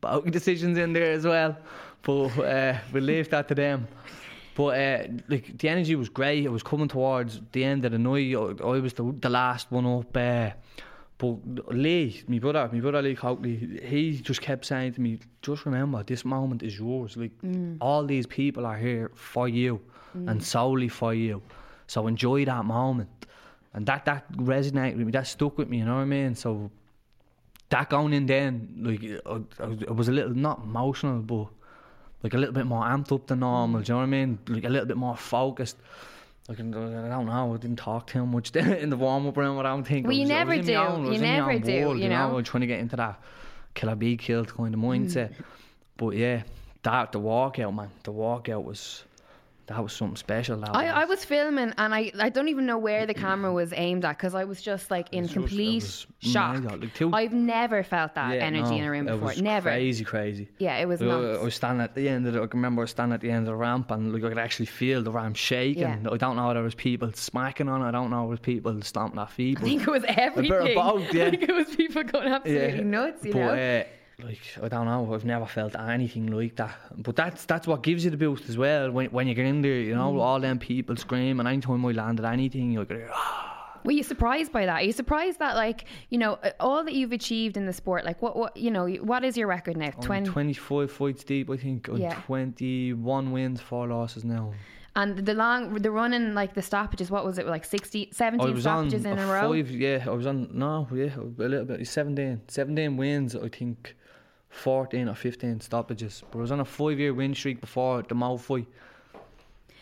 bogey 0.00 0.32
decisions 0.32 0.78
in 0.78 0.92
there 0.92 1.12
as 1.12 1.24
well, 1.24 1.56
but 2.02 2.26
uh, 2.40 2.76
we 2.92 3.00
leave 3.00 3.30
that 3.30 3.46
to 3.46 3.54
them. 3.54 3.86
But 4.56 4.80
uh, 4.80 5.04
like 5.28 5.56
the 5.58 5.68
energy 5.68 5.94
was 5.94 6.08
great. 6.08 6.44
It 6.44 6.50
was 6.50 6.64
coming 6.64 6.88
towards 6.88 7.40
the 7.52 7.62
end 7.62 7.84
of 7.84 7.92
the 7.92 7.98
night. 7.98 8.34
I, 8.34 8.64
I 8.64 8.80
was 8.80 8.94
the, 8.94 9.14
the 9.20 9.30
last 9.30 9.70
one 9.70 9.86
up. 9.86 10.16
Uh, 10.16 10.50
but 11.22 11.72
Lee, 11.72 12.20
my 12.26 12.40
brother, 12.40 12.68
my 12.72 12.80
brother 12.80 13.00
Lee 13.00 13.14
Coakley, 13.14 13.78
he 13.84 14.18
just 14.18 14.40
kept 14.40 14.64
saying 14.66 14.94
to 14.94 15.00
me, 15.00 15.20
"Just 15.40 15.64
remember, 15.66 16.02
this 16.02 16.24
moment 16.24 16.64
is 16.64 16.76
yours. 16.76 17.16
Like 17.16 17.30
mm. 17.42 17.76
all 17.80 18.04
these 18.04 18.26
people 18.26 18.66
are 18.66 18.76
here 18.76 19.12
for 19.14 19.48
you, 19.48 19.80
mm. 20.18 20.28
and 20.28 20.42
solely 20.42 20.88
for 20.88 21.14
you. 21.14 21.40
So 21.86 22.08
enjoy 22.08 22.44
that 22.46 22.64
moment." 22.64 23.08
And 23.72 23.86
that 23.86 24.04
that 24.06 24.32
resonated 24.32 24.96
with 24.96 25.06
me. 25.06 25.12
That 25.12 25.28
stuck 25.28 25.56
with 25.58 25.68
me. 25.68 25.78
You 25.78 25.84
know 25.84 25.94
what 25.94 26.10
I 26.10 26.16
mean? 26.16 26.34
So 26.34 26.72
that 27.68 27.88
going 27.88 28.12
in 28.14 28.26
then, 28.26 28.52
like 28.80 29.02
I, 29.24 29.64
I, 29.64 29.76
I 29.90 29.92
was 29.92 30.08
a 30.08 30.12
little 30.12 30.34
not 30.34 30.58
emotional, 30.64 31.20
but 31.20 31.46
like 32.24 32.34
a 32.34 32.38
little 32.38 32.54
bit 32.54 32.66
more 32.66 32.82
amped 32.82 33.12
up 33.12 33.28
than 33.28 33.40
normal. 33.40 33.80
Do 33.80 33.92
you 33.92 33.94
know 33.94 33.98
what 33.98 34.02
I 34.02 34.18
mean? 34.18 34.40
Like 34.48 34.64
a 34.64 34.68
little 34.68 34.86
bit 34.86 34.96
more 34.96 35.16
focused. 35.16 35.76
Like 36.58 36.74
uh, 36.76 36.80
I 37.04 37.08
don't 37.08 37.26
know. 37.26 37.54
I 37.54 37.56
didn't 37.56 37.76
talk 37.78 38.06
too 38.06 38.26
much 38.26 38.54
in 38.56 38.90
the 38.90 38.96
warm 38.96 39.26
up 39.26 39.36
room. 39.36 39.58
I 39.58 39.62
don't 39.62 39.84
think. 39.84 40.06
Well, 40.06 40.12
I 40.14 40.16
you 40.16 40.22
was- 40.22 40.30
I 40.30 40.34
never 40.34 40.56
was 40.56 40.68
in 40.68 40.74
my 40.74 40.80
do. 40.82 40.88
own- 40.92 41.00
I 41.00 41.04
You 41.04 41.10
was 41.10 41.20
in 41.20 41.22
my 41.22 41.36
never 41.38 41.58
do, 41.58 41.86
world, 41.86 41.98
you 41.98 42.08
know? 42.08 42.16
I 42.28 42.32
was 42.32 42.46
trying 42.46 42.60
to 42.62 42.66
get 42.66 42.80
into 42.80 42.96
that 42.96 43.20
killer 43.74 43.94
be 43.96 44.16
killed 44.16 44.54
kind 44.54 44.74
of 44.74 44.80
mindset. 44.80 45.34
Hmm. 45.34 45.42
But 45.96 46.16
yeah, 46.16 46.42
that 46.82 47.12
the 47.12 47.20
walkout, 47.20 47.74
man. 47.74 47.90
The 48.02 48.12
walkout 48.12 48.64
was 48.64 49.04
that 49.66 49.82
was 49.82 49.92
something 49.92 50.16
special. 50.16 50.58
That 50.58 50.74
I, 50.74 50.86
I 50.88 51.04
was 51.04 51.24
filming 51.24 51.72
and 51.78 51.94
I, 51.94 52.10
I 52.18 52.28
don't 52.30 52.48
even 52.48 52.66
know 52.66 52.78
where 52.78 53.06
the 53.06 53.14
camera 53.14 53.52
was 53.52 53.72
aimed 53.76 54.04
at 54.04 54.18
because 54.18 54.34
I 54.34 54.44
was 54.44 54.60
just 54.60 54.90
like 54.90 55.08
in 55.12 55.22
was 55.22 55.32
complete 55.32 55.82
was 55.82 56.06
shock. 56.18 56.62
like, 56.64 56.92
two- 56.94 57.12
I've 57.12 57.32
never 57.32 57.82
felt 57.82 58.14
that 58.16 58.34
Yeah, 58.34 58.44
energy 58.44 58.70
no, 58.70 58.76
in 58.76 58.84
a 58.84 58.90
room 58.90 59.08
it 59.08 59.12
before. 59.12 59.28
was 59.28 59.40
Never. 59.42 59.70
Crazy, 59.70 60.04
crazy. 60.04 60.48
Yeah, 60.58 60.76
it 60.78 60.86
was 60.86 61.00
Like, 61.00 61.16
I, 61.16 61.34
I 61.34 61.42
was 61.42 61.54
standing 61.54 61.82
at 61.82 61.94
the 61.94 62.08
end 62.08 62.26
of 62.26 62.32
the, 62.34 62.40
I 62.42 62.46
remember 62.52 62.80
I 62.80 62.84
was 62.84 62.90
standing 62.90 63.14
at 63.14 63.20
the 63.20 63.30
end 63.30 63.40
of 63.40 63.46
the 63.46 63.56
ramp 63.56 63.90
and 63.92 64.12
like 64.12 64.24
I 64.24 64.28
could 64.28 64.38
actually 64.38 64.66
feel 64.66 65.02
the 65.02 65.12
ramp 65.12 65.36
shaking. 65.36 65.82
Yeah. 65.82 66.10
I 66.10 66.16
don't 66.16 66.36
know 66.36 66.50
if 66.50 66.54
there 66.54 66.62
was 66.62 66.74
people 66.74 67.12
smacking 67.12 67.68
on 67.68 67.82
it, 67.82 67.86
I 67.86 67.90
don't 67.92 68.10
know 68.10 68.22
if 68.22 68.26
there 68.26 68.30
was 68.30 68.40
people 68.40 68.82
stomping 68.82 69.16
their 69.16 69.26
feet. 69.26 69.58
I 69.58 69.62
think 69.62 69.82
it 69.82 69.90
was 69.90 70.04
everything. 70.08 70.74
both, 70.74 71.12
yeah. 71.14 71.26
I 71.26 71.30
think 71.30 71.42
it 71.44 71.52
was 71.54 71.74
people 71.76 72.02
going 72.02 72.28
absolutely 72.28 72.84
nuts, 72.84 73.24
you 73.24 73.32
but, 73.32 73.38
know? 73.38 73.52
Uh, 73.80 73.84
like 74.22 74.40
I 74.62 74.68
don't 74.68 74.86
know, 74.86 75.14
I've 75.14 75.24
never 75.24 75.46
felt 75.46 75.74
anything 75.76 76.26
like 76.28 76.56
that. 76.56 76.74
But 76.96 77.16
that's 77.16 77.44
that's 77.44 77.66
what 77.66 77.82
gives 77.82 78.04
you 78.04 78.10
the 78.10 78.16
boost 78.16 78.48
as 78.48 78.56
well. 78.58 78.90
When 78.90 79.06
when 79.10 79.26
you 79.28 79.34
get 79.34 79.46
in 79.46 79.62
there, 79.62 79.74
you 79.80 79.94
Mm. 79.94 79.98
know, 79.98 80.20
all 80.20 80.40
them 80.40 80.58
people 80.58 80.96
scream, 80.96 81.36
screaming. 81.38 81.46
Anytime 81.46 81.84
I 81.86 81.92
landed 81.92 82.24
anything, 82.24 82.72
you're 82.72 82.84
like, 82.84 83.08
ah. 83.12 83.48
Were 83.84 83.90
you 83.90 84.04
surprised 84.04 84.52
by 84.52 84.64
that? 84.66 84.74
Are 84.82 84.84
you 84.84 84.92
surprised 84.92 85.40
that, 85.40 85.56
like, 85.56 85.86
you 86.08 86.16
know, 86.16 86.38
all 86.60 86.84
that 86.84 86.94
you've 86.94 87.10
achieved 87.10 87.56
in 87.56 87.66
the 87.66 87.72
sport, 87.72 88.04
like, 88.04 88.22
what, 88.22 88.36
what 88.36 88.56
you 88.56 88.70
know, 88.70 88.86
what 88.86 89.24
is 89.24 89.36
your 89.36 89.48
record 89.48 89.76
now? 89.76 89.86
I'm 89.86 90.00
20. 90.00 90.30
25 90.30 90.88
fights 90.92 91.24
deep, 91.24 91.50
I 91.50 91.56
think. 91.56 91.88
Yeah. 91.92 92.14
21 92.26 93.32
wins, 93.32 93.60
four 93.60 93.88
losses 93.88 94.24
now. 94.24 94.52
And 94.94 95.16
the 95.26 95.34
long, 95.34 95.74
the 95.74 95.90
running, 95.90 96.32
like, 96.34 96.54
the 96.54 96.62
stoppages, 96.62 97.10
what 97.10 97.24
was 97.24 97.38
it, 97.38 97.46
like 97.46 97.64
60, 97.64 98.06
I 98.06 98.14
17 98.14 98.54
was 98.54 98.66
on 98.66 98.88
stoppages 98.90 99.04
in 99.04 99.18
a 99.18 99.22
a 99.22 99.32
row? 99.32 99.52
five, 99.52 99.70
yeah. 99.70 100.04
I 100.06 100.10
was 100.10 100.26
on 100.26 100.48
no, 100.52 100.86
yeah, 100.94 101.16
a 101.16 101.48
little 101.48 101.64
bit. 101.64 101.84
17, 101.86 102.42
17 102.46 102.96
wins. 102.96 103.34
I 103.34 103.48
think 103.48 103.96
fourteen 104.52 105.08
or 105.08 105.14
fifteen 105.14 105.60
stoppages. 105.60 106.22
But 106.30 106.38
I 106.38 106.42
was 106.42 106.52
on 106.52 106.60
a 106.60 106.64
five-year 106.64 107.12
win 107.14 107.34
streak 107.34 107.60
before 107.60 108.02
the 108.02 108.14
Mo 108.14 108.36
fight. 108.36 108.66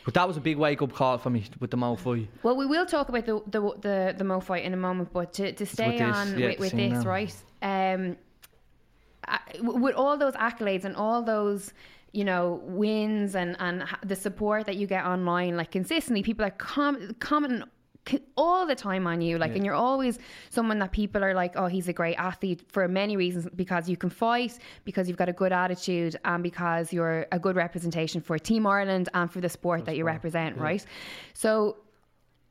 But 0.04 0.14
that 0.14 0.26
was 0.26 0.38
a 0.38 0.40
big 0.40 0.56
wake-up 0.56 0.94
call 0.94 1.18
for 1.18 1.28
me 1.28 1.44
with 1.60 1.70
the 1.70 1.76
Mo 1.76 1.94
fight. 1.94 2.28
Well, 2.42 2.56
we 2.56 2.64
will 2.64 2.86
talk 2.86 3.10
about 3.10 3.26
the 3.26 3.42
the 3.46 3.60
the, 3.60 4.14
the 4.16 4.24
Mo 4.24 4.40
fight 4.40 4.64
in 4.64 4.72
a 4.72 4.76
moment, 4.78 5.12
but 5.12 5.34
to, 5.34 5.52
to 5.52 5.66
stay 5.66 5.98
this, 5.98 6.16
on 6.16 6.38
yeah, 6.38 6.48
with, 6.48 6.60
with 6.60 6.72
this, 6.72 6.92
now. 6.92 7.02
right? 7.02 7.34
Um, 7.60 8.16
I- 9.28 9.40
with 9.60 9.94
all 9.94 10.16
those 10.16 10.34
accolades 10.34 10.84
and 10.84 10.96
all 10.96 11.22
those 11.22 11.74
you 12.12 12.24
know 12.24 12.60
wins 12.64 13.34
and 13.34 13.56
and 13.60 13.84
the 14.04 14.16
support 14.16 14.66
that 14.66 14.76
you 14.76 14.86
get 14.86 15.04
online, 15.04 15.56
like 15.56 15.70
consistently, 15.72 16.22
people 16.22 16.44
are 16.46 16.50
com- 16.50 17.14
commenting 17.20 17.64
all 18.36 18.66
the 18.66 18.74
time 18.74 19.06
on 19.06 19.20
you, 19.20 19.38
like, 19.38 19.54
and 19.54 19.64
you're 19.64 19.74
always 19.74 20.18
someone 20.48 20.78
that 20.78 20.92
people 20.92 21.22
are 21.22 21.34
like, 21.34 21.52
oh, 21.56 21.66
he's 21.66 21.88
a 21.88 21.92
great 21.92 22.16
athlete 22.16 22.62
for 22.68 22.88
many 22.88 23.16
reasons 23.16 23.46
because 23.54 23.88
you 23.88 23.96
can 23.96 24.10
fight, 24.10 24.58
because 24.84 25.08
you've 25.08 25.18
got 25.18 25.28
a 25.28 25.32
good 25.32 25.52
attitude, 25.52 26.16
and 26.24 26.42
because 26.42 26.92
you're 26.92 27.26
a 27.32 27.38
good 27.38 27.56
representation 27.56 28.20
for 28.20 28.38
Team 28.38 28.66
Ireland 28.66 29.08
and 29.14 29.30
for 29.30 29.40
the 29.40 29.48
sport 29.48 29.84
that 29.84 29.96
you 29.96 30.04
represent, 30.04 30.56
right? 30.56 30.84
So 31.34 31.76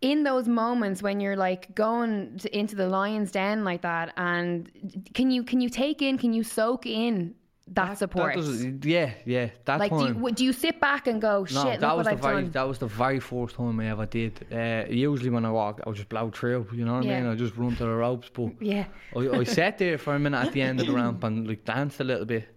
in 0.02 0.24
those 0.24 0.48
moments 0.48 1.04
when 1.04 1.20
you're 1.20 1.36
like 1.36 1.76
going 1.76 2.38
to, 2.38 2.58
into 2.58 2.76
the 2.76 2.88
lion's 2.88 3.32
den 3.32 3.66
like 3.66 3.82
that 3.82 4.14
and 4.16 4.72
can 5.14 5.30
you 5.30 5.44
can 5.44 5.60
you 5.60 5.68
take 5.68 6.02
in 6.02 6.18
can 6.18 6.32
you 6.32 6.42
soak 6.42 6.86
in 6.86 7.36
that, 7.74 7.98
support 7.98 8.36
That 8.36 8.80
yeah, 8.84 9.12
yeah. 9.26 9.50
That 9.66 9.80
like 9.80 9.92
do 9.92 10.08
you, 10.08 10.32
do 10.32 10.44
you 10.46 10.54
sit 10.54 10.80
back 10.80 11.08
and 11.08 11.22
go 11.22 11.46
shit 11.46 11.56
no, 11.56 11.64
look 11.72 11.80
that 11.80 11.98
was 11.98 12.06
what 12.06 12.06
the 12.06 12.12
I've 12.12 12.22
very 12.22 12.42
done 12.44 12.52
that 12.52 12.68
was 12.68 12.78
the 12.80 12.88
very 12.88 13.20
first 13.20 13.56
time 13.56 13.80
I 13.80 13.90
ever 13.90 14.06
did. 14.06 14.46
Uh, 14.52 14.86
usually 14.90 15.30
when 15.30 15.46
I 15.46 15.52
walk, 15.52 15.82
I 15.86 15.92
just 15.92 16.10
blow 16.10 16.30
through. 16.32 16.68
You 16.74 16.86
know 16.86 16.96
what 16.96 17.06
Yeah. 17.06 17.18
I 17.18 17.22
mean? 17.22 17.32
I 17.32 17.36
just 17.36 17.56
run 17.56 17.76
to 17.76 17.84
the 17.84 17.90
ropes. 17.90 18.30
But 18.34 18.54
yeah 18.62 18.86
I, 19.16 19.20
I 19.30 19.44
sat 19.44 19.78
there 19.78 19.98
for 19.98 20.16
a 20.16 20.20
minute 20.20 20.46
at 20.48 20.54
the 20.54 20.62
end 20.62 20.80
of 20.80 20.88
the 20.88 20.94
ramp 21.02 21.24
and 21.24 21.48
like 21.48 21.66
danced 21.66 22.00
a 22.00 22.04
little 22.04 22.26
bit. 22.26 22.48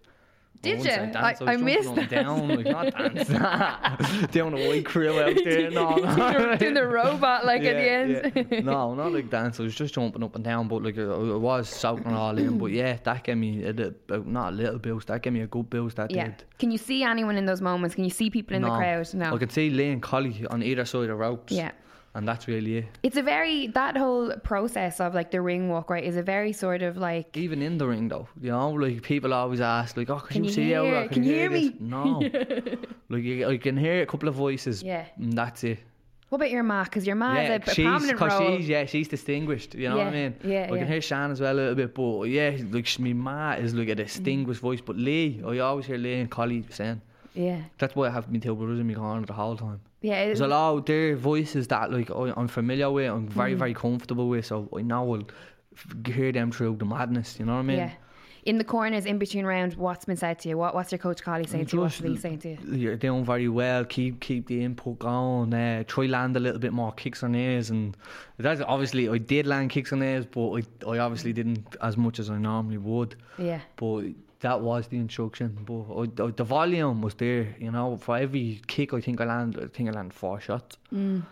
Did 0.62 0.80
say 0.82 1.10
dance, 1.12 1.40
I- 1.42 1.52
I 1.52 1.56
missed 1.56 1.90
and 1.90 2.08
down, 2.08 2.48
like 2.48 2.66
not 2.66 2.94
dance. 2.96 3.28
down 4.30 4.54
a 4.54 4.68
white 4.68 4.84
crew 4.86 5.20
out 5.20 5.34
there. 5.44 5.70
No, 5.70 5.96
doing, 5.96 6.06
the, 6.16 6.56
doing 6.58 6.74
the 6.74 6.86
robot 6.86 7.44
like 7.44 7.62
at 7.64 7.74
the 7.74 7.90
end. 7.90 8.48
yeah. 8.50 8.60
No, 8.72 8.94
not 8.94 9.12
like 9.12 9.28
dance. 9.28 9.58
I 9.58 9.64
was 9.64 9.74
just 9.74 9.94
jumping 9.94 10.22
up 10.22 10.36
and 10.36 10.44
down, 10.44 10.68
but 10.68 10.82
like 10.84 10.96
I, 10.96 11.02
I 11.02 11.36
was 11.36 11.68
soaking 11.68 12.12
all 12.12 12.38
in. 12.38 12.58
But 12.58 12.66
yeah, 12.80 12.96
that 13.02 13.24
gave 13.24 13.36
me 13.38 13.64
a 13.64 13.72
little, 13.72 14.24
not 14.24 14.52
a 14.52 14.56
little 14.56 14.78
boost. 14.78 15.08
That 15.08 15.22
gave 15.22 15.32
me 15.32 15.40
a 15.40 15.46
good 15.48 15.68
boost. 15.68 15.96
That 15.96 16.10
yeah. 16.12 16.26
did. 16.26 16.44
Can 16.58 16.70
you 16.70 16.78
see 16.78 17.02
anyone 17.02 17.36
in 17.36 17.44
those 17.44 17.60
moments? 17.60 17.94
Can 17.96 18.04
you 18.04 18.10
see 18.10 18.30
people 18.30 18.54
in 18.54 18.62
the 18.62 18.68
crowd? 18.68 19.12
No. 19.14 19.34
I 19.34 19.38
could 19.38 19.50
see 19.50 19.68
Lee 19.70 19.90
and 19.90 20.00
Collie 20.00 20.46
on 20.50 20.62
either 20.62 20.84
side 20.84 21.02
of 21.02 21.08
the 21.08 21.14
ropes. 21.16 21.52
Yeah. 21.52 21.72
And 22.14 22.28
that's 22.28 22.46
really 22.46 22.78
it. 22.78 22.84
It's 23.02 23.16
a 23.16 23.22
very 23.22 23.68
that 23.68 23.96
whole 23.96 24.36
process 24.44 25.00
of 25.00 25.14
like 25.14 25.30
the 25.30 25.40
ring 25.40 25.70
walk 25.70 25.88
right 25.88 26.04
is 26.04 26.16
a 26.18 26.22
very 26.22 26.52
sort 26.52 26.82
of 26.82 26.98
like 26.98 27.34
Even 27.36 27.62
in 27.62 27.78
the 27.78 27.86
ring 27.86 28.08
though, 28.08 28.28
you 28.38 28.50
know, 28.50 28.70
like 28.70 29.02
people 29.02 29.32
always 29.32 29.62
ask, 29.62 29.96
like, 29.96 30.10
"Oh, 30.10 30.18
can, 30.18 30.34
Can 30.34 30.44
you, 30.44 30.50
you 30.50 30.54
see 30.54 30.64
hear- 30.64 30.94
out? 30.94 31.10
can 31.10 31.24
you 31.24 31.32
hear 31.32 31.48
this?" 31.48 31.70
me? 31.70 31.76
No, 31.80 32.20
like 33.08 33.22
you, 33.22 33.48
I 33.48 33.56
can 33.56 33.78
hear 33.78 34.02
a 34.02 34.06
couple 34.06 34.28
of 34.28 34.34
voices. 34.34 34.82
Yeah. 34.82 35.06
and 35.16 35.32
that's 35.32 35.64
it. 35.64 35.78
what 36.28 36.36
about 36.36 36.50
your 36.50 36.62
ma? 36.62 36.84
Because 36.84 37.06
your 37.06 37.16
ma 37.16 37.32
yeah, 37.32 37.40
has 37.40 37.50
a, 37.68 37.70
a 37.70 37.74
she's 37.74 37.86
prominent 37.86 38.18
cause 38.18 38.40
role. 38.40 38.58
she's 38.58 38.68
yeah, 38.68 38.84
she's 38.84 39.08
distinguished. 39.08 39.74
You 39.74 39.88
know 39.88 39.96
what 39.96 40.08
I 40.08 40.10
mean? 40.10 40.34
yeah, 40.44 40.68
I 40.70 40.74
yeah. 40.74 40.78
can 40.80 40.88
hear 40.88 41.00
Shan 41.00 41.30
as 41.30 41.40
well 41.40 41.54
a 41.54 41.56
little 41.56 41.74
bit, 41.74 41.94
but 41.94 42.24
yeah, 42.24 42.58
like 42.70 42.88
my 42.98 43.14
ma 43.14 43.52
is 43.52 43.72
like 43.72 43.88
a 43.88 43.92
mm. 43.92 44.04
distinguished 44.04 44.60
voice. 44.60 44.82
But 44.82 44.96
Lee, 44.96 45.40
I 45.46 45.58
always 45.60 45.86
hear 45.86 45.96
Lee 45.96 46.20
and 46.20 46.30
Collie 46.30 46.66
saying. 46.68 47.00
Yeah, 47.34 47.62
That's 47.78 47.94
why 47.96 48.08
I 48.08 48.10
have 48.10 48.30
my 48.30 48.38
two 48.38 48.54
brothers 48.54 48.78
in 48.80 48.86
my 48.86 48.94
corner 48.94 49.24
the 49.26 49.32
whole 49.32 49.56
time. 49.56 49.80
yeah. 50.02 50.24
There's 50.26 50.40
a 50.40 50.46
lot 50.48 50.76
of 50.76 50.84
their 50.84 51.16
voices 51.16 51.66
that 51.68 51.90
like 51.90 52.10
I, 52.10 52.32
I'm 52.36 52.48
familiar 52.48 52.90
with, 52.90 53.10
I'm 53.10 53.26
Mm. 53.28 53.30
very 53.32 53.54
very 53.54 53.74
comfortable 53.74 54.28
with, 54.28 54.44
so 54.46 54.68
I 54.76 54.82
know 54.82 55.14
I'll 55.14 55.28
hear 56.06 56.32
them 56.32 56.50
through 56.52 56.76
the 56.76 56.84
madness. 56.84 57.38
You 57.38 57.46
know 57.46 57.54
what 57.54 57.58
I 57.60 57.62
mean? 57.62 57.76
yeah. 57.78 57.90
In 58.44 58.58
the 58.58 58.64
corners, 58.64 59.06
in 59.06 59.18
between 59.18 59.46
round, 59.46 59.74
what's 59.74 60.04
been 60.04 60.16
said 60.16 60.40
to 60.40 60.48
you? 60.48 60.58
What, 60.58 60.74
what's 60.74 60.90
your 60.90 60.98
coach 60.98 61.22
Collie 61.22 61.46
saying 61.46 61.66
to 61.66 61.76
you? 61.76 61.82
What's 61.82 62.00
Lee 62.00 62.16
saying 62.16 62.40
to 62.40 62.48
you? 62.50 62.58
You're 62.72 62.96
doing 62.96 63.24
very 63.24 63.48
well. 63.48 63.84
Keep 63.84 64.18
keep 64.20 64.48
the 64.48 64.64
input 64.64 64.98
going. 64.98 65.54
Uh, 65.54 65.84
try 65.86 66.06
land 66.06 66.36
a 66.36 66.40
little 66.40 66.58
bit 66.58 66.72
more 66.72 66.90
kicks 66.90 67.22
on 67.22 67.36
ears, 67.36 67.70
and 67.70 67.96
that's 68.38 68.60
obviously 68.66 69.08
I 69.08 69.18
did 69.18 69.46
land 69.46 69.70
kicks 69.70 69.92
on 69.92 70.02
ears, 70.02 70.26
but 70.26 70.54
I, 70.56 70.62
I 70.90 70.98
obviously 70.98 71.32
didn't 71.32 71.76
as 71.80 71.96
much 71.96 72.18
as 72.18 72.30
I 72.30 72.36
normally 72.38 72.78
would. 72.78 73.14
Yeah, 73.38 73.60
But 73.76 74.06
that 74.42 74.60
was 74.60 74.86
the 74.88 74.98
instruction. 74.98 75.56
But 75.66 76.24
I, 76.24 76.30
the 76.30 76.44
volume 76.44 77.00
was 77.00 77.14
there. 77.14 77.54
You 77.58 77.70
know, 77.70 77.96
for 77.96 78.16
every 78.16 78.60
kick, 78.66 78.92
I 78.94 79.00
think 79.00 79.20
I 79.20 79.24
land. 79.24 79.58
I 79.62 79.66
think 79.68 79.88
I 79.88 79.92
landed 79.92 80.14
four 80.14 80.40
shots. 80.40 80.76
Mm. 80.92 81.22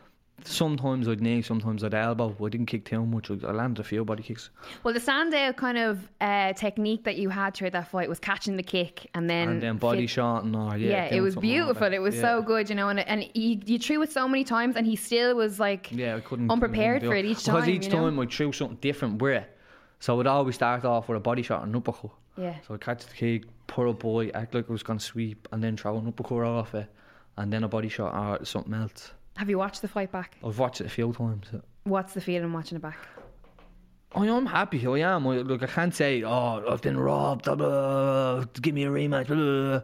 Sometimes 0.42 1.06
I'd 1.06 1.20
knee, 1.20 1.42
sometimes 1.42 1.84
I'd 1.84 1.92
elbow. 1.92 2.34
I 2.42 2.48
didn't 2.48 2.64
kick 2.64 2.86
too 2.86 3.04
much. 3.04 3.30
I, 3.30 3.34
landed 3.34 3.78
a 3.78 3.84
few 3.84 4.06
body 4.06 4.22
kicks, 4.22 4.48
Well, 4.82 4.94
the 4.94 5.00
standout 5.00 5.56
kind 5.56 5.76
of 5.76 6.08
uh, 6.22 6.54
technique 6.54 7.04
that 7.04 7.16
you 7.18 7.28
had 7.28 7.52
throughout 7.52 7.72
that 7.74 7.90
fight 7.90 8.08
was 8.08 8.18
catching 8.18 8.56
the 8.56 8.62
kick 8.62 9.06
and 9.14 9.28
then 9.28 9.50
and 9.50 9.62
then 9.62 9.76
body 9.76 10.06
shot 10.06 10.44
and 10.44 10.56
all. 10.56 10.74
Yeah, 10.78 11.08
Yeah, 11.08 11.14
it 11.16 11.20
was 11.20 11.34
something 11.34 11.50
like 11.50 11.58
beautiful. 11.58 11.92
It 11.92 11.98
was 11.98 12.14
Yeah. 12.14 12.22
so 12.22 12.42
good, 12.42 12.70
you 12.70 12.74
know, 12.74 12.88
and 12.88 13.00
and 13.00 13.20
he, 13.34 13.60
you 13.66 13.78
threw 13.78 14.00
it 14.00 14.12
so 14.12 14.26
many 14.26 14.44
times, 14.44 14.76
and 14.76 14.86
he 14.86 14.96
still 14.96 15.34
was 15.36 15.60
like, 15.60 15.92
Yeah, 15.92 16.16
I 16.16 16.20
couldn't. 16.20 16.50
unprepared 16.50 17.02
couldn't 17.02 17.10
for 17.12 17.16
it 17.16 17.26
each 17.26 17.44
time. 17.44 17.56
Because 17.56 17.68
each 17.68 17.86
you 17.86 17.92
know? 17.92 18.08
time 18.08 18.18
I 18.18 18.24
threw 18.24 18.50
something 18.52 18.78
different 18.80 19.20
with 19.20 19.42
it. 19.42 19.56
So 19.98 20.18
I'd 20.20 20.26
always 20.26 20.54
start 20.54 20.86
off 20.86 21.06
with 21.10 21.18
a 21.18 21.20
body 21.20 21.42
shot 21.42 21.64
and 21.64 21.76
uppercut. 21.76 22.12
Yeah, 22.36 22.56
So 22.66 22.74
I'd 22.74 22.80
catch 22.80 23.04
the 23.04 23.14
kick, 23.14 23.44
put 23.66 23.86
a 23.86 23.92
boy, 23.92 24.28
act 24.30 24.54
like 24.54 24.68
I 24.68 24.72
was 24.72 24.82
going 24.82 24.98
to 24.98 25.04
sweep, 25.04 25.48
and 25.52 25.62
then 25.62 25.76
throw 25.76 25.98
an 25.98 26.08
uppercut 26.08 26.44
off 26.44 26.74
it, 26.74 26.88
and 27.36 27.52
then 27.52 27.64
a 27.64 27.68
body 27.68 27.88
shot 27.88 28.40
or 28.40 28.44
something 28.44 28.72
else. 28.72 29.12
Have 29.36 29.50
you 29.50 29.58
watched 29.58 29.82
the 29.82 29.88
fight 29.88 30.10
back? 30.12 30.36
I've 30.44 30.58
watched 30.58 30.80
it 30.80 30.86
a 30.86 30.90
few 30.90 31.12
times. 31.12 31.46
What's 31.84 32.14
the 32.14 32.20
feeling 32.20 32.52
watching 32.52 32.76
it 32.76 32.82
back? 32.82 32.98
I 34.14 34.26
am 34.26 34.46
happy. 34.46 34.84
I 34.86 35.14
am. 35.14 35.26
I, 35.26 35.36
look, 35.38 35.62
I 35.62 35.66
can't 35.66 35.94
say, 35.94 36.24
oh, 36.24 36.64
I've 36.68 36.82
been 36.82 36.98
robbed. 36.98 37.44
Blah, 37.44 37.54
blah, 37.54 38.44
give 38.60 38.74
me 38.74 38.84
a 38.84 38.90
rematch. 38.90 39.28
Blah. 39.28 39.82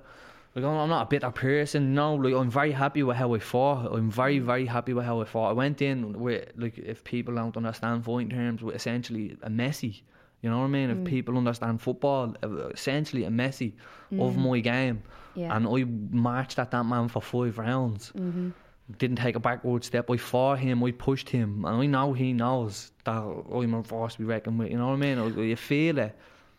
Like, 0.55 0.65
I'm 0.65 0.79
I'm 0.79 0.88
not 0.88 1.03
a 1.03 1.09
bitter 1.09 1.31
person. 1.31 1.95
No, 1.95 2.15
like 2.15 2.35
I'm 2.35 2.50
very 2.50 2.73
happy 2.73 3.03
with 3.03 3.17
how 3.17 3.35
I 3.35 3.38
fought. 3.38 3.93
I'm 3.95 4.11
very, 4.11 4.38
very 4.38 4.67
happy 4.67 4.95
with 4.95 5.05
how 5.05 5.21
I 5.21 5.25
fought. 5.26 5.50
I 5.50 5.53
went 5.53 5.81
in 5.83 6.19
with 6.19 6.50
like, 6.57 6.79
if 6.79 7.05
people 7.05 7.35
don't 7.35 7.57
understand 7.57 8.05
fighting 8.05 8.31
terms, 8.31 8.62
with 8.62 8.75
essentially 8.75 9.37
a 9.43 9.50
Messi. 9.50 10.00
You 10.47 10.53
know 10.53 10.59
what 10.59 10.67
I 10.67 10.69
mean? 10.69 10.91
If 10.91 11.05
people 11.05 11.37
understand 11.37 11.83
football, 11.83 12.33
uh, 12.41 12.69
essentially 12.69 13.25
a 13.25 13.31
Messi 13.31 13.73
of 14.17 14.37
my 14.37 14.61
game. 14.61 15.03
Yeah. 15.35 15.57
And 15.57 15.67
I 15.67 15.83
marched 16.17 16.61
at 16.61 16.71
that 16.71 16.85
man 16.87 17.09
for 17.09 17.21
five 17.21 17.59
rounds. 17.59 18.12
Mm-hmm. 18.17 18.50
Didn't 18.97 19.17
take 19.17 19.35
a 19.35 19.41
backward 19.41 19.83
step. 19.83 20.09
I 20.09 20.17
fought 20.17 20.61
him. 20.61 20.85
I 20.85 20.93
pushed 20.93 21.29
him, 21.29 21.65
and 21.65 21.83
I 21.83 21.87
know 21.87 22.12
he 22.12 22.33
knows 22.33 22.93
that 23.03 23.21
I'm 23.21 23.75
a 23.75 23.83
force 23.83 24.12
to 24.12 24.21
be 24.21 24.25
reckoned 24.25 24.61
with. 24.61 24.71
You 24.71 24.79
know 24.79 24.87
what 24.87 25.03
I 25.03 25.15
mean? 25.15 25.37
You 25.37 25.57
feel 25.57 25.99
it. 25.99 26.17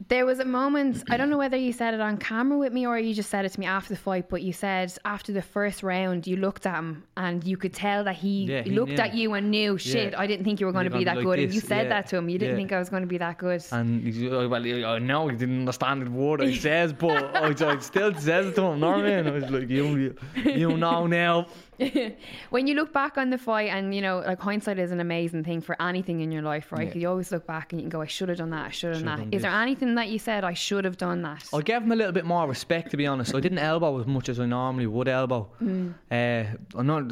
There 0.09 0.27
was 0.27 0.39
a 0.39 0.45
moment, 0.45 1.03
I 1.09 1.17
don't 1.17 1.31
know 1.31 1.39
whether 1.39 1.57
you 1.57 1.73
said 1.73 1.95
it 1.95 1.99
on 1.99 2.17
camera 2.17 2.55
with 2.57 2.71
me 2.71 2.85
or 2.85 2.99
you 2.99 3.15
just 3.15 3.31
said 3.31 3.45
it 3.45 3.49
to 3.53 3.59
me 3.59 3.65
after 3.65 3.89
the 3.95 3.99
fight, 3.99 4.29
but 4.29 4.43
you 4.43 4.53
said 4.53 4.93
after 5.05 5.33
the 5.33 5.41
first 5.41 5.81
round, 5.81 6.27
you 6.27 6.35
looked 6.37 6.67
at 6.67 6.75
him 6.75 7.03
and 7.17 7.43
you 7.43 7.57
could 7.57 7.73
tell 7.73 8.03
that 8.03 8.15
he, 8.15 8.45
Yeah, 8.45 8.61
he 8.61 8.69
looked 8.69 8.91
knew. 8.91 8.97
at 8.99 9.15
you 9.15 9.33
and 9.33 9.49
knew, 9.49 9.75
shit, 9.79 10.11
Yeah. 10.13 10.19
I 10.21 10.27
didn't 10.27 10.45
think 10.45 10.59
you 10.59 10.67
were 10.67 10.71
going 10.71 10.85
to 10.89 10.95
be 10.95 11.03
that 11.03 11.15
like 11.17 11.25
good. 11.25 11.39
and 11.39 11.51
you 11.53 11.59
said 11.59 11.83
yeah, 11.85 11.89
that 11.89 12.07
to 12.09 12.17
him. 12.17 12.29
You 12.29 12.37
didn't 12.37 12.57
think 12.57 12.71
I 12.71 12.77
was 12.79 12.89
going 12.89 13.01
to 13.01 13.07
be 13.07 13.17
that 13.17 13.39
good. 13.39 13.63
And 13.71 14.03
he's, 14.03 14.21
uh, 14.31 14.47
well, 14.49 14.85
I 14.85 14.99
know 14.99 15.29
he 15.29 15.35
didn't 15.35 15.59
understand 15.61 16.05
the 16.05 16.11
word 16.11 16.41
I 16.43 16.53
says, 16.55 16.93
but 16.93 17.35
I, 17.35 17.47
I 17.71 17.77
still 17.79 18.13
says 18.13 18.45
it 18.47 18.55
to 18.55 18.61
him. 18.65 18.75
You 18.75 18.79
know 18.81 18.91
what 18.91 19.05
I 19.05 19.21
mean? 19.23 19.27
I 19.27 19.31
was 19.31 19.49
like, 19.49 19.67
you, 19.69 19.85
you, 19.97 20.15
you 20.45 20.77
know 20.77 21.07
now. 21.07 21.47
when 22.49 22.67
you 22.67 22.75
look 22.75 22.91
back 22.91 23.17
on 23.17 23.29
the 23.29 23.37
fight, 23.37 23.69
and 23.69 23.93
you 23.93 24.01
know, 24.01 24.19
like 24.19 24.39
hindsight 24.39 24.79
is 24.79 24.91
an 24.91 24.99
amazing 24.99 25.43
thing 25.43 25.61
for 25.61 25.79
anything 25.81 26.21
in 26.21 26.31
your 26.31 26.41
life, 26.41 26.71
right? 26.71 26.87
Yeah. 26.89 27.01
You 27.01 27.09
always 27.09 27.31
look 27.31 27.45
back 27.45 27.71
and 27.71 27.81
you 27.81 27.85
can 27.85 27.89
go, 27.89 28.01
I 28.01 28.07
should 28.07 28.29
have 28.29 28.39
done 28.39 28.49
that, 28.51 28.65
I 28.65 28.69
should 28.71 28.95
have 28.95 29.03
done 29.03 29.17
that. 29.17 29.23
done 29.23 29.33
Is 29.33 29.41
there 29.43 29.51
anything 29.51 29.95
that 29.95 30.09
you 30.09 30.19
said, 30.19 30.43
I 30.43 30.53
should 30.53 30.85
have 30.85 30.97
done 30.97 31.21
that? 31.21 31.47
I 31.53 31.61
gave 31.61 31.81
him 31.81 31.91
a 31.91 31.95
little 31.95 32.11
bit 32.11 32.25
more 32.25 32.47
respect, 32.47 32.91
to 32.91 32.97
be 32.97 33.05
honest. 33.05 33.35
I 33.35 33.39
didn't 33.39 33.59
elbow 33.59 33.99
as 33.99 34.07
much 34.07 34.29
as 34.29 34.39
I 34.39 34.45
normally 34.45 34.87
would 34.87 35.07
elbow. 35.07 35.49
Mm. 35.61 35.93
Uh, 36.11 36.57
I'm 36.75 36.87
not, 36.87 37.03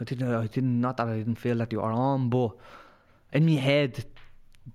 I 0.00 0.04
didn't, 0.04 0.32
I 0.32 0.46
didn't, 0.46 0.80
not 0.80 0.96
that 0.96 1.08
I 1.08 1.16
didn't 1.16 1.36
feel 1.36 1.56
that 1.58 1.72
you 1.72 1.80
were 1.80 1.92
on, 1.92 2.28
but 2.28 2.56
in 3.32 3.46
my 3.46 3.52
head, 3.52 4.04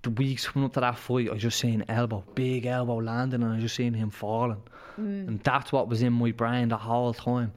the 0.01 0.10
weeks 0.12 0.48
coming 0.48 0.65
up 0.65 0.74
to 0.74 0.81
that 0.81 0.98
fight, 0.98 1.29
I 1.29 1.34
was 1.34 1.41
just 1.41 1.60
seeing 1.60 1.84
elbow, 1.88 2.24
big 2.36 2.65
elbow 2.65 2.98
landing, 2.98 3.43
and 3.43 3.51
I 3.51 3.55
was 3.55 3.63
just 3.63 3.75
seeing 3.75 3.93
him 3.93 4.10
falling. 4.10 4.62
Mm. 5.00 5.27
And 5.27 5.39
that's 5.41 5.72
what 5.72 5.88
was 5.88 6.01
in 6.01 6.13
my 6.13 6.31
brain 6.31 6.69
the 6.69 6.77
whole 6.77 7.13
time. 7.13 7.53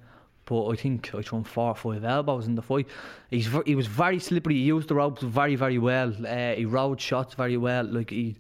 But 0.51 0.67
I 0.67 0.75
think 0.75 1.15
I 1.15 1.23
threw 1.23 1.45
four 1.45 1.69
or 1.69 1.75
five 1.77 2.03
elbows 2.05 2.49
in 2.49 2.57
the 2.57 2.63
fight. 2.63 2.89
He's 3.31 3.49
he 3.65 3.77
was 3.77 3.87
very 3.87 4.19
slippery. 4.19 4.57
He 4.57 4.63
used 4.63 4.89
the 4.89 4.97
ropes 4.97 5.23
very 5.23 5.55
very 5.55 5.79
well. 5.79 6.13
Uh, 6.27 6.55
he 6.55 6.65
rode 6.65 7.01
shots 7.01 7.35
very 7.35 7.57
well. 7.57 7.85
Like 7.85 8.11
he, 8.11 8.35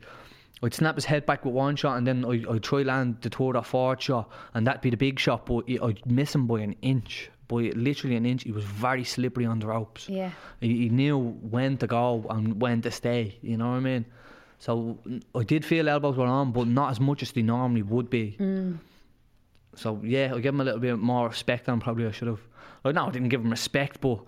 I'd 0.60 0.74
snap 0.74 0.96
his 0.96 1.04
head 1.04 1.24
back 1.24 1.44
with 1.44 1.54
one 1.54 1.76
shot, 1.76 1.98
and 1.98 2.04
then 2.04 2.24
I 2.24 2.42
I'd 2.50 2.64
try 2.64 2.82
land 2.82 3.18
the 3.20 3.30
third 3.30 3.54
or 3.54 3.62
fourth 3.62 4.02
shot, 4.02 4.28
and 4.54 4.66
that'd 4.66 4.80
be 4.80 4.90
the 4.90 4.96
big 4.96 5.20
shot. 5.20 5.46
But 5.46 5.70
I'd 5.70 6.04
miss 6.04 6.34
him 6.34 6.48
by 6.48 6.58
an 6.62 6.74
inch, 6.82 7.30
by 7.46 7.70
literally 7.76 8.16
an 8.16 8.26
inch. 8.26 8.42
He 8.42 8.50
was 8.50 8.64
very 8.64 9.04
slippery 9.04 9.46
on 9.46 9.60
the 9.60 9.68
ropes. 9.68 10.08
Yeah. 10.08 10.32
He, 10.60 10.78
he 10.78 10.88
knew 10.88 11.16
when 11.16 11.76
to 11.76 11.86
go 11.86 12.26
and 12.28 12.60
when 12.60 12.82
to 12.82 12.90
stay. 12.90 13.38
You 13.40 13.56
know 13.56 13.68
what 13.70 13.76
I 13.76 13.80
mean? 13.80 14.04
So 14.58 14.98
I 15.32 15.44
did 15.44 15.64
feel 15.64 15.88
elbows 15.88 16.16
were 16.16 16.26
on, 16.26 16.50
but 16.50 16.66
not 16.66 16.90
as 16.90 16.98
much 16.98 17.22
as 17.22 17.30
they 17.30 17.42
normally 17.42 17.82
would 17.82 18.10
be. 18.10 18.36
Mm. 18.40 18.78
So 19.74 20.00
yeah, 20.02 20.32
I 20.34 20.40
give 20.40 20.54
him 20.54 20.60
a 20.60 20.64
little 20.64 20.80
bit 20.80 20.98
more 20.98 21.28
respect 21.28 21.66
than 21.66 21.80
probably 21.80 22.06
I 22.06 22.10
should 22.10 22.28
have. 22.28 22.40
Like, 22.84 22.94
no, 22.94 23.06
I 23.06 23.10
didn't 23.10 23.28
give 23.28 23.40
him 23.42 23.50
respect, 23.50 24.00
but 24.00 24.20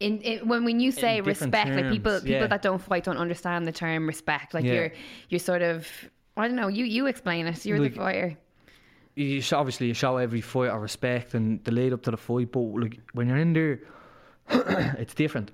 In, 0.00 0.18
in 0.22 0.48
when 0.48 0.64
when 0.64 0.80
you 0.80 0.90
say 0.92 1.20
respect, 1.20 1.70
like 1.70 1.90
people 1.90 2.14
people 2.20 2.30
yeah. 2.30 2.46
that 2.46 2.62
don't 2.62 2.80
fight 2.82 3.04
don't 3.04 3.18
understand 3.18 3.66
the 3.66 3.72
term 3.72 4.06
respect. 4.06 4.54
Like 4.54 4.64
Yeah. 4.64 4.72
you're 4.74 4.92
you're 5.28 5.38
sort 5.38 5.62
of 5.62 5.86
I 6.36 6.46
don't 6.48 6.56
know. 6.56 6.68
You 6.68 6.84
you 6.84 7.06
explain 7.06 7.46
it. 7.46 7.64
You're 7.66 7.78
Like- 7.78 7.92
the 7.94 7.98
fighter. 8.00 8.38
you 9.16 9.42
obviously 9.52 9.86
you 9.88 9.94
show 9.94 10.16
every 10.16 10.40
fight 10.40 10.70
or 10.70 10.80
respect 10.80 11.34
and 11.34 11.62
the 11.64 11.72
lead 11.72 11.92
up 11.92 12.02
to 12.02 12.10
the 12.10 12.16
fight. 12.16 12.50
But 12.52 12.60
like 12.60 12.98
when 13.12 13.28
you're 13.28 13.36
in 13.36 13.52
there, 13.52 13.80
it's 14.98 15.14
different. 15.14 15.50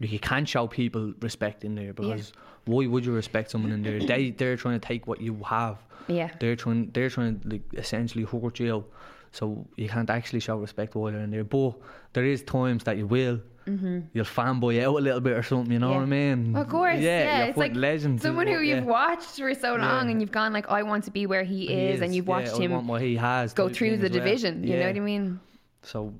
Like, 0.00 0.12
you 0.12 0.18
can't 0.18 0.48
show 0.48 0.66
people 0.66 1.14
respect 1.20 1.64
in 1.64 1.74
there 1.76 1.92
because 1.92 2.32
why 2.66 2.86
would 2.86 3.04
you 3.06 3.12
respect 3.12 3.50
someone 3.50 3.72
in 3.72 3.82
there? 3.82 4.00
They 4.00 4.30
they're 4.30 4.56
trying 4.56 4.78
to 4.78 4.86
take 4.86 5.06
what 5.06 5.20
you 5.20 5.34
have. 5.44 5.78
Yeah. 6.08 6.30
They're 6.40 6.56
trying 6.56 6.90
they're 6.92 7.10
trying 7.10 7.40
to 7.40 7.48
like 7.48 7.62
essentially 7.74 8.24
hurt 8.24 8.60
you. 8.60 8.84
So 9.32 9.66
you 9.76 9.88
can't 9.88 10.10
actually 10.10 10.40
show 10.40 10.56
respect 10.58 10.94
while 10.94 11.10
you're 11.10 11.20
in 11.20 11.30
there. 11.30 11.44
But 11.44 11.74
there 12.12 12.24
is 12.24 12.42
times 12.42 12.84
that 12.84 12.96
you 12.98 13.06
will. 13.06 13.40
Mm-hmm. 13.66 14.00
You'll 14.12 14.26
fanboy 14.26 14.82
out 14.84 14.94
a 14.96 15.00
little 15.00 15.20
bit 15.20 15.32
or 15.32 15.42
something. 15.42 15.72
You 15.72 15.78
know 15.78 15.90
Yeah. 15.90 15.96
what 15.96 16.02
I 16.02 16.06
mean? 16.06 16.54
Of 16.54 16.68
course, 16.68 17.00
Yeah, 17.00 17.24
yeah. 17.24 17.44
it's 17.46 17.56
like 17.58 17.70
fucking 17.70 17.80
legend. 17.80 18.22
someone 18.22 18.46
who 18.46 18.60
Yeah. 18.60 18.76
you've 18.76 18.84
watched 18.84 19.36
for 19.38 19.54
so 19.54 19.70
long, 19.74 20.04
Yeah. 20.06 20.10
and 20.10 20.20
you've 20.20 20.30
gone 20.30 20.52
like, 20.52 20.66
oh, 20.68 20.74
I 20.74 20.82
want 20.82 21.04
to 21.04 21.10
be 21.10 21.26
where 21.26 21.42
he, 21.44 21.66
He 21.66 21.72
is, 21.72 22.00
and 22.02 22.14
you've 22.14 22.26
yeah, 22.26 22.30
watched 22.36 22.54
I 22.54 22.58
him 22.58 22.72
want 22.72 22.86
what 22.86 23.00
he 23.00 23.16
has 23.16 23.54
go 23.54 23.68
through 23.70 23.96
the 23.96 24.04
as 24.06 24.12
well. 24.12 24.20
division. 24.24 24.62
You 24.64 24.76
know 24.78 24.86
what 24.86 24.96
I 24.96 25.00
mean? 25.00 25.40
So 25.82 26.12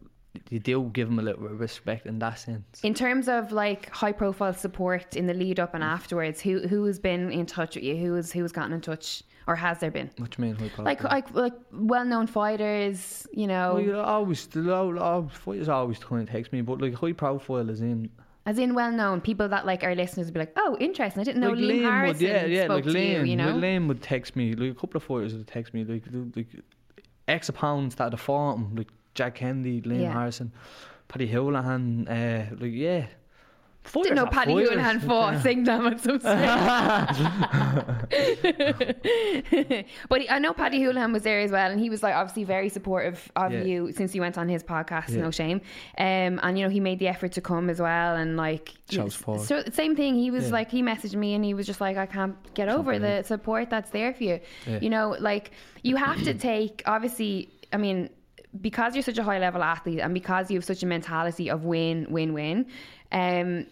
you 0.51 0.59
do 0.59 0.91
give 0.93 1.07
him 1.09 1.19
a 1.19 1.23
little 1.23 1.43
bit 1.43 1.53
of 1.53 1.61
respect 1.61 2.07
in 2.07 2.19
that 2.21 2.39
sense. 2.39 2.81
In 2.83 2.95
terms 2.95 3.29
of 3.29 3.53
like 3.53 3.91
high 3.91 4.13
profile 4.13 4.55
support 4.55 5.15
in 5.15 5.27
the 5.27 5.35
lead 5.35 5.61
up 5.61 5.75
and 5.75 5.85
afterwards, 5.85 6.41
who 6.41 6.67
who 6.67 6.85
has 6.87 6.99
been 6.99 7.31
in 7.31 7.45
touch 7.47 7.77
with 7.77 7.85
you? 7.85 7.95
Who 7.97 8.15
has 8.15 8.33
who's 8.33 8.53
gotten 8.53 8.73
in 8.73 8.81
touch, 8.81 9.23
or 9.47 9.57
has 9.57 9.79
there 9.81 9.91
been? 9.91 10.11
What 10.19 10.31
do 10.31 10.43
you 10.43 10.55
mean? 10.55 10.71
high 10.71 10.83
Like 10.83 11.03
like 11.05 11.35
like 11.35 11.53
well 11.73 12.05
known 12.05 12.27
fighters, 12.27 13.27
you 13.33 13.47
know, 13.47 13.75
Well, 13.75 13.83
you 13.83 13.99
always, 13.99 14.47
the 14.47 14.61
low, 14.61 14.89
low 14.91 15.29
fighters 15.33 15.69
always 15.69 15.99
kind 15.99 16.23
of 16.23 16.29
takes 16.31 16.53
me, 16.53 16.61
but 16.63 16.81
like 16.81 16.95
high 16.95 17.13
profile 17.13 17.69
is 17.71 17.81
in. 17.81 18.11
as 18.47 18.59
in 18.59 18.75
well 18.75 18.93
known 18.93 19.21
people 19.21 19.49
that 19.49 19.65
like 19.67 19.83
our 19.85 19.95
listeners 19.95 20.27
would 20.27 20.35
be 20.35 20.41
like, 20.41 20.53
oh, 20.57 20.77
interesting. 20.81 21.21
I 21.21 21.25
didn't 21.25 21.41
know 21.41 21.51
like 21.51 21.59
Liam 21.59 21.81
Liam 21.81 21.91
Harrison 21.91 22.09
would, 22.15 22.21
yeah, 22.21 22.45
yeah, 22.47 22.65
spoke 22.65 22.85
like 22.85 22.85
to 22.85 22.91
Liam, 22.91 23.19
you. 23.21 23.25
You 23.25 23.37
know, 23.37 23.53
like 23.53 23.63
Liam 23.65 23.89
would 23.89 24.03
text 24.03 24.37
me, 24.37 24.55
like 24.55 24.71
a 24.71 24.75
couple 24.75 24.97
of 24.99 25.03
fighters 25.05 25.35
would 25.35 25.47
text 25.47 25.73
me, 25.75 25.85
like, 25.85 26.03
like 26.37 26.49
ex 27.29 27.49
opponents 27.49 27.95
that 27.97 28.11
had 28.13 28.21
fought 28.21 28.57
him, 28.57 28.75
like 28.77 28.89
Jack 29.15 29.37
Kennedy, 29.37 29.81
Liam 29.83 30.01
Yeah. 30.03 30.13
Harrison, 30.13 30.53
Paddy 31.09 31.27
Houlihan, 31.27 32.07
uh, 32.09 32.47
like 32.59 32.73
yeah. 32.73 33.07
Didn't 33.93 34.17
know 34.17 34.27
Paddy. 34.27 34.53
Houlihan 34.53 34.99
fought 35.01 35.35
Singdam 35.43 35.91
at 35.93 36.01
some 36.01 36.19
stage. 36.19 37.85
but 40.09 40.21
he, 40.21 40.29
I 40.31 40.39
know 40.39 40.53
Paddy 40.53 40.83
Houlihan 40.83 41.13
was 41.13 41.23
there 41.23 41.41
as 41.41 41.51
well, 41.51 41.71
and 41.71 41.81
he 41.81 41.91
was 41.91 42.03
like 42.03 42.15
obviously 42.15 42.45
very 42.45 42.69
supportive 42.69 43.31
of 43.37 43.53
Yeah. 43.53 43.63
you 43.63 43.93
since 43.93 44.15
you 44.15 44.21
went 44.21 44.39
on 44.39 44.49
his 44.49 44.63
podcast. 44.63 45.11
Yeah. 45.11 45.23
No 45.23 45.31
shame, 45.31 45.61
um, 45.99 46.41
and 46.43 46.59
you 46.59 46.65
know 46.65 46.71
he 46.71 46.81
made 46.81 46.99
the 46.99 47.09
effort 47.09 47.33
to 47.33 47.41
come 47.41 47.71
as 47.71 47.81
well, 47.81 48.17
and 48.17 48.37
like 48.37 48.73
Shows 48.91 49.13
s- 49.13 49.19
support. 49.19 49.41
so 49.43 49.63
same 49.73 49.95
thing. 49.97 50.15
He 50.17 50.31
was 50.31 50.47
Yeah. 50.47 50.53
like 50.53 50.71
he 50.71 50.83
messaged 50.83 51.15
me, 51.15 51.35
and 51.35 51.45
he 51.45 51.55
was 51.55 51.67
just 51.67 51.81
like 51.81 51.97
I 51.97 52.07
can't 52.07 52.37
get 52.55 52.69
over 52.69 52.99
the 52.99 53.23
support 53.23 53.71
that's 53.71 53.91
there 53.91 54.13
for 54.15 54.25
you. 54.25 54.41
You 54.81 54.91
know, 54.91 55.17
like 55.19 55.51
you 55.83 55.97
have 55.97 56.23
to 56.25 56.35
take 56.35 56.83
obviously. 56.87 57.51
I 57.73 57.77
mean. 57.77 58.11
Because 58.61 58.95
you're 58.95 59.03
such 59.03 59.19
a 59.19 59.25
high 59.25 59.41
level 59.41 59.65
athlete 59.65 59.99
and 59.99 60.15
because 60.15 60.49
you 60.49 60.57
have 60.59 60.65
such 60.65 60.85
a 60.85 60.87
mentality 60.87 61.51
of 61.51 61.65
win, 61.65 62.07
win, 62.09 62.33
win, 62.33 62.67
um, 63.11 63.67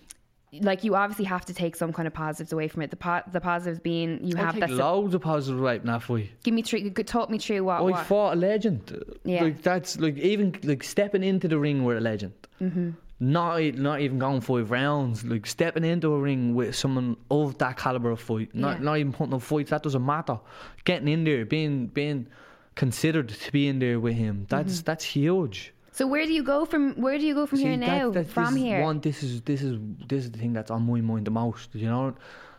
like 0.61 0.85
you 0.85 0.94
obviously 0.94 1.25
have 1.25 1.44
to 1.47 1.54
take 1.54 1.76
some 1.76 1.92
kind 1.92 2.06
of 2.06 2.12
positives 2.12 2.52
away 2.52 2.68
from 2.68 2.82
it. 2.82 2.90
The 2.90 2.97
po- 2.97 3.23
the 3.32 3.40
positives 3.40 3.80
being 3.80 4.23
you 4.23 4.37
I 4.37 4.40
have 4.40 4.52
take 4.54 4.61
that. 4.61 4.71
loads 4.71 5.14
of 5.14 5.23
positive 5.23 5.61
right 5.61 5.80
in 5.80 5.87
that 5.87 6.02
fight. 6.02 6.30
give 6.42 6.52
me 6.54 6.62
through. 6.62 6.90
Talk 6.90 7.30
me 7.30 7.38
through 7.38 7.64
what. 7.64 7.78
I 7.78 7.80
what 7.82 8.06
fought 8.06 8.35
a 8.35 8.37
legend. 8.37 9.16
Yeah. 9.25 9.44
Like 9.44 9.62
that's 9.62 9.99
like 9.99 10.18
even 10.18 10.59
like 10.64 10.82
stepping 10.85 11.23
into 11.23 11.49
the 11.49 11.59
ring 11.59 11.85
with 11.85 11.97
a 11.97 12.00
legend. 12.00 12.35
Mm-hmm. 12.61 12.90
Not 13.21 13.62
not 13.76 14.00
even 14.00 14.18
going 14.18 14.40
five 14.40 14.71
rounds. 14.71 15.25
Like 15.25 15.47
stepping 15.47 15.85
into 15.85 16.12
a 16.12 16.18
ring 16.18 16.54
with 16.54 16.75
someone 16.76 17.16
of 17.30 17.56
that 17.59 17.76
caliber 17.78 18.11
of 18.11 18.21
fight. 18.21 18.54
Not 18.54 18.78
Yeah. 18.78 18.85
not 18.85 18.99
even 18.99 19.12
putting 19.12 19.32
up 19.35 19.42
fights. 19.42 19.71
That 19.71 19.82
doesn't 19.82 20.04
matter. 20.04 20.38
Getting 20.85 21.09
in 21.09 21.25
there, 21.25 21.44
being 21.47 21.87
being 21.87 22.26
considered 22.75 23.28
to 23.28 23.52
be 23.52 23.68
in 23.68 23.78
there 23.78 24.00
with 24.00 24.14
him. 24.14 24.47
That's 24.49 24.75
Mm-hmm. 24.78 24.85
that's 24.85 25.04
huge. 25.04 25.73
So 25.93 26.07
where 26.07 26.25
do 26.27 26.33
you 26.33 26.43
go 26.43 26.65
from? 26.65 26.95
Where 27.01 27.19
do 27.19 27.25
you 27.27 27.35
go 27.35 27.47
from 27.47 27.59
here 27.59 27.75
See, 27.75 27.77
now? 27.77 28.11
that- 28.11 28.25
that- 28.25 28.33
from 28.33 28.55
this 28.55 28.63
here. 28.63 28.81
One, 28.83 28.99
this 29.01 29.23
is 29.23 29.43
this 29.43 29.63
is 29.63 29.79
this 30.09 30.25
is 30.25 30.31
the 30.31 30.39
thing 30.39 30.53
that's 30.53 30.71
on 30.71 30.83
my 30.91 31.01
mind 31.01 31.27
the 31.27 31.31
most. 31.31 31.75
You 31.75 31.89
know, 31.89 32.15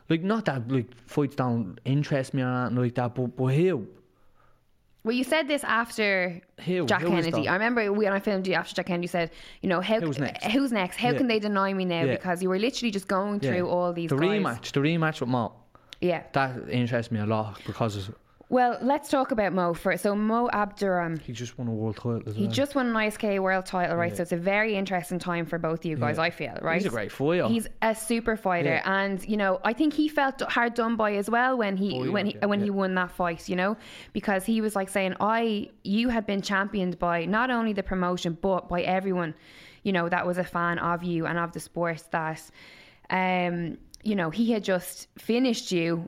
like 0.10 0.22
not 0.24 0.46
that 0.46 0.72
like 0.72 0.90
fights 1.06 1.36
don't 1.36 1.80
interest 1.86 2.34
me 2.34 2.42
or 2.44 2.48
anything 2.48 2.78
like 2.84 2.96
that, 2.96 3.16
but 3.16 3.36
but 3.36 3.48
here, 3.48 3.80
Well, 5.06 5.16
you 5.20 5.26
said 5.26 5.48
this 5.50 5.64
after 5.66 6.40
Who? 6.66 6.86
Jack 6.86 7.02
Who 7.02 7.10
Kennedy. 7.10 7.48
I 7.50 7.54
remember 7.54 7.92
when 7.92 8.14
I 8.14 8.20
filmed 8.20 8.48
you 8.48 8.54
after 8.54 8.74
Jack 8.76 8.86
Kennedy. 8.86 9.04
You 9.06 9.10
said, 9.10 9.32
you 9.62 9.68
know, 9.68 9.82
how 9.82 10.00
Who's 10.00 10.18
next? 10.20 10.46
Who's 10.46 10.72
next? 10.72 10.96
How 10.98 11.10
Yeah. 11.12 11.18
can 11.18 11.28
they 11.28 11.40
deny 11.40 11.74
me 11.74 11.84
now? 11.86 12.04
Yeah. 12.04 12.16
Because 12.16 12.42
you 12.42 12.48
were 12.50 12.60
literally 12.68 12.92
just 12.92 13.08
going 13.08 13.40
yeah. 13.42 13.50
through 13.50 13.68
all 13.68 13.92
these 13.92 14.10
the 14.12 14.16
guys. 14.16 14.30
rematch, 14.30 14.72
the 14.72 14.80
rematch 14.80 15.20
with 15.20 15.30
Mo. 15.30 15.52
Yeah. 16.00 16.24
That 16.34 16.70
interests 16.70 17.12
me 17.12 17.20
a 17.20 17.26
lot 17.26 17.60
because 17.66 18.10
Well, 18.54 18.78
let's 18.82 19.10
talk 19.10 19.32
about 19.32 19.52
Mo 19.52 19.74
first. 19.74 20.04
So 20.04 20.14
Mo 20.16 20.48
Abduram. 20.54 21.18
he 21.20 21.34
just 21.34 21.58
won 21.58 21.68
a 21.68 21.72
world 21.72 21.96
title 21.96 22.22
He 22.32 22.44
well. 22.44 22.52
just 22.52 22.76
won 22.76 22.86
an 22.90 22.94
ISKA 22.94 23.40
world 23.42 23.66
title, 23.66 23.96
right? 23.98 24.12
Yeah. 24.12 24.18
So 24.18 24.22
it's 24.22 24.32
a 24.32 24.38
very 24.38 24.76
interesting 24.76 25.18
time 25.18 25.48
for 25.48 25.58
both 25.58 25.80
of 25.80 25.86
you 25.86 25.98
guys, 25.98 26.18
Yeah. 26.18 26.24
I 26.24 26.30
feel, 26.30 26.56
right? 26.62 26.76
He's 26.76 26.86
a 26.86 26.90
great 26.90 27.12
fighter. 27.12 27.48
He's 27.48 27.68
a 27.82 27.96
super 27.96 28.38
fighter, 28.38 28.76
Yeah. 28.84 29.02
and 29.02 29.28
you 29.28 29.38
know, 29.38 29.60
I 29.64 29.74
think 29.74 29.94
he 29.94 30.08
felt 30.08 30.40
hard 30.44 30.76
done 30.76 30.96
by 30.98 31.14
as 31.16 31.32
well 31.32 31.58
when 31.58 31.78
he 31.78 31.96
Oh, 31.96 32.12
when 32.12 32.28
he 32.28 32.38
when 32.46 32.62
he 32.62 32.70
won 32.70 32.94
that 32.94 33.10
fight. 33.10 33.50
You 33.50 33.56
know, 33.56 33.76
because 34.14 34.46
he 34.46 34.62
was 34.62 34.76
like 34.76 34.90
saying, 34.90 35.16
"I, 35.20 35.70
you 35.84 36.10
had 36.10 36.28
been 36.28 36.44
championed 36.44 37.00
by 37.00 37.26
not 37.26 37.50
only 37.50 37.74
the 37.74 37.82
promotion 37.84 38.38
but 38.40 38.70
by 38.70 38.82
everyone, 38.84 39.34
you 39.82 39.92
know, 39.94 40.10
that 40.10 40.28
was 40.28 40.38
a 40.38 40.44
fan 40.44 40.78
of 40.78 41.02
you 41.04 41.26
and 41.26 41.40
of 41.40 41.54
the 41.54 41.60
sport 41.60 42.04
that." 42.12 42.40
um 43.10 43.78
you 44.04 44.16
know, 44.16 44.30
he 44.30 44.52
had 44.52 44.64
just 44.64 45.08
finished 45.18 45.72
you 45.72 46.08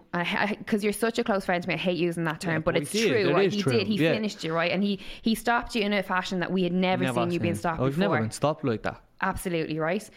because 0.60 0.84
you're 0.84 0.94
such 0.94 1.18
a 1.18 1.24
close 1.24 1.46
friend 1.46 1.62
to 1.64 1.68
me. 1.70 1.76
I 1.76 1.78
hate 1.78 1.98
using 1.98 2.26
that 2.26 2.42
term, 2.42 2.54
Yeah, 2.56 2.60
but 2.60 2.74
but 2.74 2.82
it's 2.82 2.92
did. 2.92 3.08
true. 3.10 3.30
It 3.30 3.34
Right? 3.34 3.52
He 3.54 3.62
true. 3.62 3.72
did. 3.72 3.88
He 3.88 3.96
Yeah. 3.96 4.14
finished 4.14 4.44
you, 4.44 4.54
right? 4.54 4.72
And 4.72 4.84
he 4.84 5.00
he 5.22 5.34
stopped 5.36 5.76
you 5.76 5.82
in 5.82 5.94
a 5.94 6.04
fashion 6.04 6.40
that 6.42 6.52
we 6.52 6.64
had 6.64 6.74
never, 6.74 7.06
seen 7.14 7.32
you 7.32 7.40
being 7.40 7.54
seen- 7.54 7.60
stopped 7.60 7.80
I've 7.82 7.96
before 7.96 8.00
never 8.16 8.22
been 8.22 8.32
stopped 8.32 8.64
like 8.66 8.84
that. 8.84 9.02
absolutely 9.22 9.80
right 9.80 10.10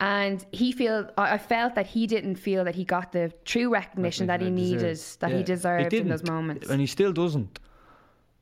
and 0.00 0.46
he 0.52 0.70
feel 0.70 1.10
I 1.18 1.38
felt 1.38 1.74
that 1.74 1.86
he 1.88 2.06
didn't 2.06 2.36
feel 2.36 2.62
that 2.64 2.76
he 2.76 2.84
got 2.84 3.10
the 3.10 3.32
true 3.44 3.68
recognition 3.68 4.28
that 4.28 4.40
he 4.40 4.48
needed 4.50 4.78
Deserved. 4.78 5.20
that 5.20 5.30
he 5.32 5.38
Yeah. 5.38 5.42
deserved 5.54 5.92
in 5.94 6.08
those 6.08 6.22
moments 6.24 6.70
and 6.70 6.80
he 6.80 6.86
still 6.86 7.12
doesn't. 7.12 7.58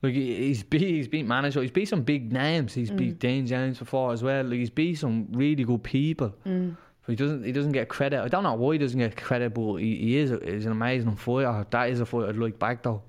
Like 0.02 0.14
he- 0.14 0.36
he's 0.48 0.62
beat, 0.64 0.82
he's 0.82 1.08
beat 1.08 1.26
manager. 1.26 1.62
He's 1.62 1.70
beat 1.70 1.88
some 1.88 2.02
big 2.02 2.32
names. 2.32 2.74
He's 2.74 2.90
Mm. 2.90 2.96
beat 2.96 3.18
Dane 3.20 3.46
Jones 3.46 3.78
before 3.78 4.12
as 4.12 4.22
well. 4.22 4.44
Like 4.44 4.58
he's 4.58 4.70
beat 4.70 4.96
some 4.98 5.28
really 5.32 5.64
good 5.64 5.82
people. 5.82 6.34
Mm. 6.46 6.76
He 7.06 7.16
doesn't. 7.16 7.44
He 7.44 7.52
doesn't 7.52 7.72
get 7.72 7.88
credit. 7.88 8.22
I 8.22 8.28
don't 8.28 8.44
know 8.44 8.54
why 8.54 8.74
he 8.74 8.78
doesn't 8.78 8.98
get 8.98 9.16
credit, 9.16 9.54
but 9.54 9.76
he, 9.76 9.96
he 9.96 10.16
is. 10.18 10.30
He's 10.44 10.66
an 10.66 10.72
amazing 10.72 11.16
fighter. 11.16 11.48
Oh, 11.48 11.66
that 11.70 11.90
is 11.90 12.00
a 12.00 12.06
fight 12.06 12.28
I'd 12.28 12.36
like 12.36 12.58
back 12.58 12.82
though. 12.82 13.02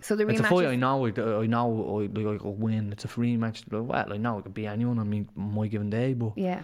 so 0.00 0.16
the 0.16 0.24
rematch. 0.24 0.30
It's 0.30 0.40
a 0.40 0.44
fight 0.44 0.66
I 0.66 0.76
know. 0.76 1.06
I, 1.06 1.08
I 1.08 1.46
know. 1.46 2.00
I, 2.00 2.18
like, 2.18 2.40
I 2.40 2.42
could 2.42 2.60
win. 2.60 2.92
It's 2.92 3.04
a 3.04 3.08
free 3.08 3.36
match. 3.36 3.62
Like, 3.70 3.82
well, 3.82 4.12
I 4.12 4.16
know 4.16 4.38
it 4.38 4.42
could 4.42 4.54
be 4.54 4.66
anyone. 4.66 4.98
I 4.98 5.04
mean, 5.04 5.28
my 5.34 5.66
given 5.66 5.90
day, 5.90 6.14
but 6.14 6.32
yeah 6.36 6.62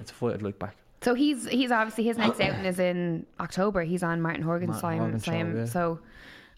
it's 0.00 0.10
a 0.10 0.14
fight 0.14 0.34
I'd 0.34 0.42
like 0.42 0.58
back. 0.58 0.76
so 1.02 1.14
he's 1.14 1.46
he's 1.48 1.70
obviously 1.70 2.04
his 2.04 2.18
next 2.18 2.40
outing 2.40 2.64
is 2.64 2.78
in 2.78 3.26
October 3.40 3.82
he's 3.82 4.02
on 4.02 4.20
Martin 4.20 4.42
Horgan's 4.42 4.82
Martin 4.82 5.20
slam, 5.20 5.46
Horgan's 5.46 5.54
show, 5.54 5.58
yeah. 5.60 5.64
so 5.64 6.00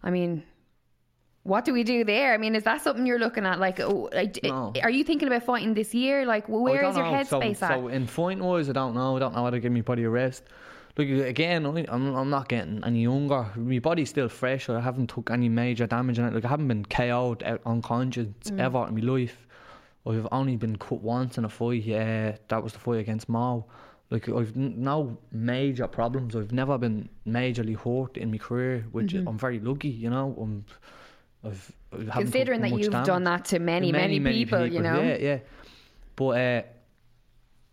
I 0.03 0.11
mean 0.11 0.42
what 1.48 1.64
do 1.64 1.72
we 1.72 1.82
do 1.82 2.04
there? 2.04 2.32
I 2.34 2.38
mean, 2.38 2.54
is 2.54 2.64
that 2.64 2.82
something 2.82 3.04
you're 3.06 3.18
looking 3.18 3.46
at? 3.46 3.58
Like, 3.58 3.80
oh, 3.80 4.08
like, 4.12 4.38
No. 4.44 4.72
are 4.82 4.90
you 4.90 5.02
thinking 5.04 5.28
about 5.28 5.42
fighting 5.42 5.74
this 5.74 5.94
year? 5.94 6.26
Like, 6.26 6.44
where 6.48 6.84
is 6.88 6.96
your 6.96 7.04
know. 7.11 7.22
so, 7.24 7.40
headspace 7.40 7.62
at? 7.62 7.70
So 7.74 7.88
in 7.88 8.06
fighting 8.06 8.42
wise, 8.44 8.68
I 8.68 8.72
don't 8.72 8.94
know. 8.94 9.16
I 9.16 9.18
don't 9.18 9.34
know 9.34 9.44
how 9.44 9.50
to 9.50 9.61
give 9.61 9.72
my 9.72 9.80
body 9.80 10.04
a 10.04 10.11
rest. 10.11 10.44
Look, 10.96 11.08
again, 11.08 11.64
I'm 11.64 12.14
I'm 12.20 12.28
not 12.30 12.48
getting 12.48 12.82
any 12.84 13.02
younger. 13.02 13.46
My 13.56 13.78
body's 13.78 14.11
still 14.11 14.28
fresh. 14.28 14.68
I 14.68 14.80
haven't 14.80 15.08
took 15.14 15.30
any 15.30 15.48
major 15.48 15.87
damage 15.87 16.18
in 16.18 16.24
it. 16.26 16.34
Like 16.34 16.44
I 16.44 16.48
haven't 16.48 16.68
been 16.68 16.84
KO'd 16.84 17.42
out 17.44 17.61
unconscious 17.64 18.26
Mm. 18.44 18.58
ever 18.66 18.87
in 18.88 18.94
my 18.96 19.00
life. 19.12 19.46
I've 20.06 20.26
only 20.32 20.56
been 20.56 20.76
cut 20.76 21.00
once 21.02 21.38
in 21.38 21.44
a 21.44 21.48
fight. 21.48 21.82
Yeah, 21.84 22.37
that 22.48 22.62
was 22.64 22.72
the 22.72 22.80
fight 22.80 22.98
against 23.00 23.28
Mo. 23.28 23.66
Like 24.11 24.28
I've 24.28 24.56
n- 24.56 24.74
no 24.78 25.18
major 25.30 25.87
problems. 25.87 26.34
I've 26.34 26.50
never 26.52 26.76
been 26.78 27.08
majorly 27.26 27.76
hurt 27.76 28.16
in 28.16 28.30
my 28.32 28.38
career, 28.38 28.84
which 28.90 29.12
Mm-hmm. 29.14 29.28
I'm 29.28 29.38
very 29.38 29.61
lucky. 29.61 29.90
You 30.04 30.11
know, 30.11 30.34
I'm. 30.40 30.64
I've, 31.44 31.72
I 32.11 32.20
Considering 32.20 32.61
that 32.62 32.70
you've 32.70 32.90
damage. 32.90 33.07
done 33.07 33.24
that 33.24 33.44
to 33.46 33.59
many, 33.59 33.92
many, 33.92 34.20
people, 34.20 34.66
you 34.66 34.81
know. 34.81 35.01
Yeah, 35.01 35.16
yeah. 35.16 35.38
But 36.16 36.27
uh, 36.27 36.62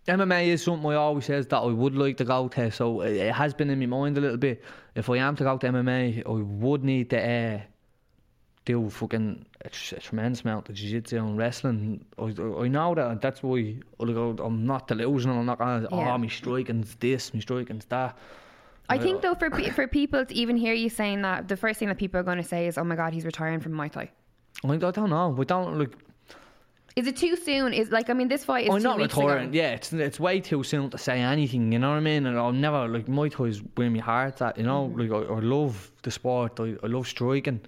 MMA 0.08 0.48
is 0.48 0.64
something 0.64 0.90
I 0.92 0.96
always 0.96 1.26
says 1.26 1.48
that 1.48 1.58
I 1.58 1.66
would 1.66 1.96
like 1.96 2.18
to 2.18 2.26
go 2.26 2.48
to. 2.50 2.72
So 2.72 3.02
it, 3.02 3.34
has 3.34 3.54
been 3.54 3.70
in 3.70 3.80
my 3.80 3.86
mind 3.88 4.18
a 4.18 4.22
little 4.22 4.38
bit. 4.38 4.64
If 4.94 5.10
I 5.10 5.18
am 5.18 5.36
to 5.38 5.44
go 5.44 5.58
to 5.58 5.68
MMA, 5.68 6.26
I 6.26 6.30
would 6.30 6.84
need 6.84 7.10
to 7.10 7.20
uh, 7.20 7.62
do 8.66 8.90
fucking 8.90 9.46
a, 9.62 9.70
tr- 9.70 9.96
a 9.96 10.00
tremendous 10.00 10.42
amount 10.42 10.70
of 10.70 10.76
jiu-jitsu 10.76 11.18
and 11.18 11.38
wrestling. 11.38 12.06
I, 12.20 12.26
I 12.26 12.68
know 12.68 12.94
that. 12.94 13.22
That's 13.22 13.42
why 13.42 13.78
like, 13.98 14.40
I'm 14.40 14.66
not 14.66 14.88
delusional. 14.88 15.40
I'm 15.40 15.46
not 15.48 15.58
gonna. 15.58 15.88
Yeah. 15.92 16.14
Oh, 16.14 16.18
my 16.18 16.28
striking's 16.28 16.96
this, 16.96 17.34
my 17.34 17.40
striking's 17.40 17.86
that. 17.86 18.16
I 18.90 18.98
think 18.98 19.22
though 19.22 19.36
for 19.36 19.50
pe- 19.50 19.72
for 19.72 19.88
people 19.88 20.26
to 20.26 20.34
even 20.36 20.56
hear 20.58 20.74
you 20.74 20.90
saying 20.90 21.22
that, 21.24 21.48
the 21.48 21.58
first 21.58 21.80
thing 21.80 21.88
that 21.90 21.98
people 21.98 22.20
are 22.20 22.24
going 22.24 22.38
to 22.38 22.44
say 22.44 22.68
is, 22.68 22.78
"Oh 22.78 22.84
my 22.84 22.96
god, 22.96 23.14
he's 23.14 23.26
retiring 23.26 23.60
from 23.60 23.74
Muay 23.74 23.92
Thai." 23.92 24.12
I, 24.64 24.74
I 24.74 24.78
don't 24.78 25.10
know. 25.10 25.30
We 25.30 25.46
don't 25.46 25.80
like. 25.80 25.94
Is 26.96 27.08
it 27.08 27.18
too 27.18 27.36
soon? 27.36 27.74
Is 27.74 27.92
like 27.92 28.10
I 28.10 28.14
mean, 28.14 28.28
this 28.30 28.46
fight 28.46 28.66
is 28.68 28.70
I'm 28.74 28.78
two 28.78 28.84
not 28.84 28.98
retiring. 29.00 29.54
Yeah, 29.54 29.72
it's 29.72 29.92
it's 29.92 30.20
way 30.20 30.40
too 30.40 30.64
soon 30.64 30.90
to 30.92 30.98
say 30.98 31.20
anything. 31.20 31.72
You 31.74 31.80
know 31.80 31.90
what 31.90 31.98
I 31.98 32.00
mean? 32.00 32.26
And 32.26 32.38
I'll 32.38 32.54
never 32.54 32.88
like 32.88 33.08
Muay 33.08 33.30
Thai's 33.32 33.62
where 33.76 33.90
my 33.90 34.00
heart's 34.00 34.42
at. 34.42 34.58
You 34.58 34.64
know, 34.64 34.88
Mm-hmm. 34.88 35.00
like 35.02 35.30
I, 35.30 35.34
I 35.34 35.40
love 35.40 35.92
the 36.04 36.12
sport. 36.12 36.60
I, 36.60 36.76
I 36.84 36.88
love 36.88 37.08
striking, 37.08 37.60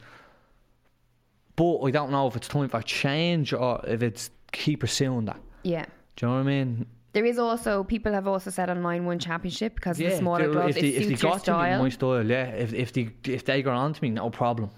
but 1.56 1.82
I 1.84 1.92
don't 1.92 2.12
know 2.12 2.28
if 2.28 2.36
it's 2.36 2.48
time 2.48 2.70
for 2.70 2.82
change 2.84 3.54
or 3.54 3.82
if 3.88 4.02
it's 4.04 4.30
keep 4.52 4.80
pursuing 4.82 5.26
that. 5.26 5.40
Yeah. 5.64 5.86
Do 6.16 6.26
you 6.26 6.32
know 6.32 6.36
what 6.36 6.42
I 6.42 6.44
mean? 6.44 6.86
There 7.18 7.26
is 7.26 7.40
also 7.40 7.84
people 7.84 8.14
have 8.14 8.28
also 8.28 8.52
said 8.52 8.70
online 8.70 9.04
one 9.04 9.18
championship 9.18 9.74
because 9.74 10.00
of 10.00 10.06
the 10.06 10.16
smaller 10.18 10.52
gloves. 10.52 10.76
if 10.76 10.82
they, 10.84 10.90
it 10.90 11.02
if 11.02 11.04
they 11.04 11.10
suits 11.10 11.24
your 11.24 11.32
got 11.32 11.44
to 11.46 11.52
me, 11.52 11.58
style. 11.58 11.84
my 11.84 11.90
style, 11.90 12.30
yeah. 12.30 12.46
If 12.66 12.74
if 12.76 12.94
they 12.94 13.10
if 13.24 13.44
they 13.44 13.64
got 13.64 13.76
on 13.76 13.94
to 13.94 14.04
me, 14.04 14.12
no 14.12 14.30
problem. 14.30 14.70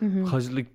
Mm-hmm. 0.00 0.22
Because 0.22 0.48
like, 0.48 0.68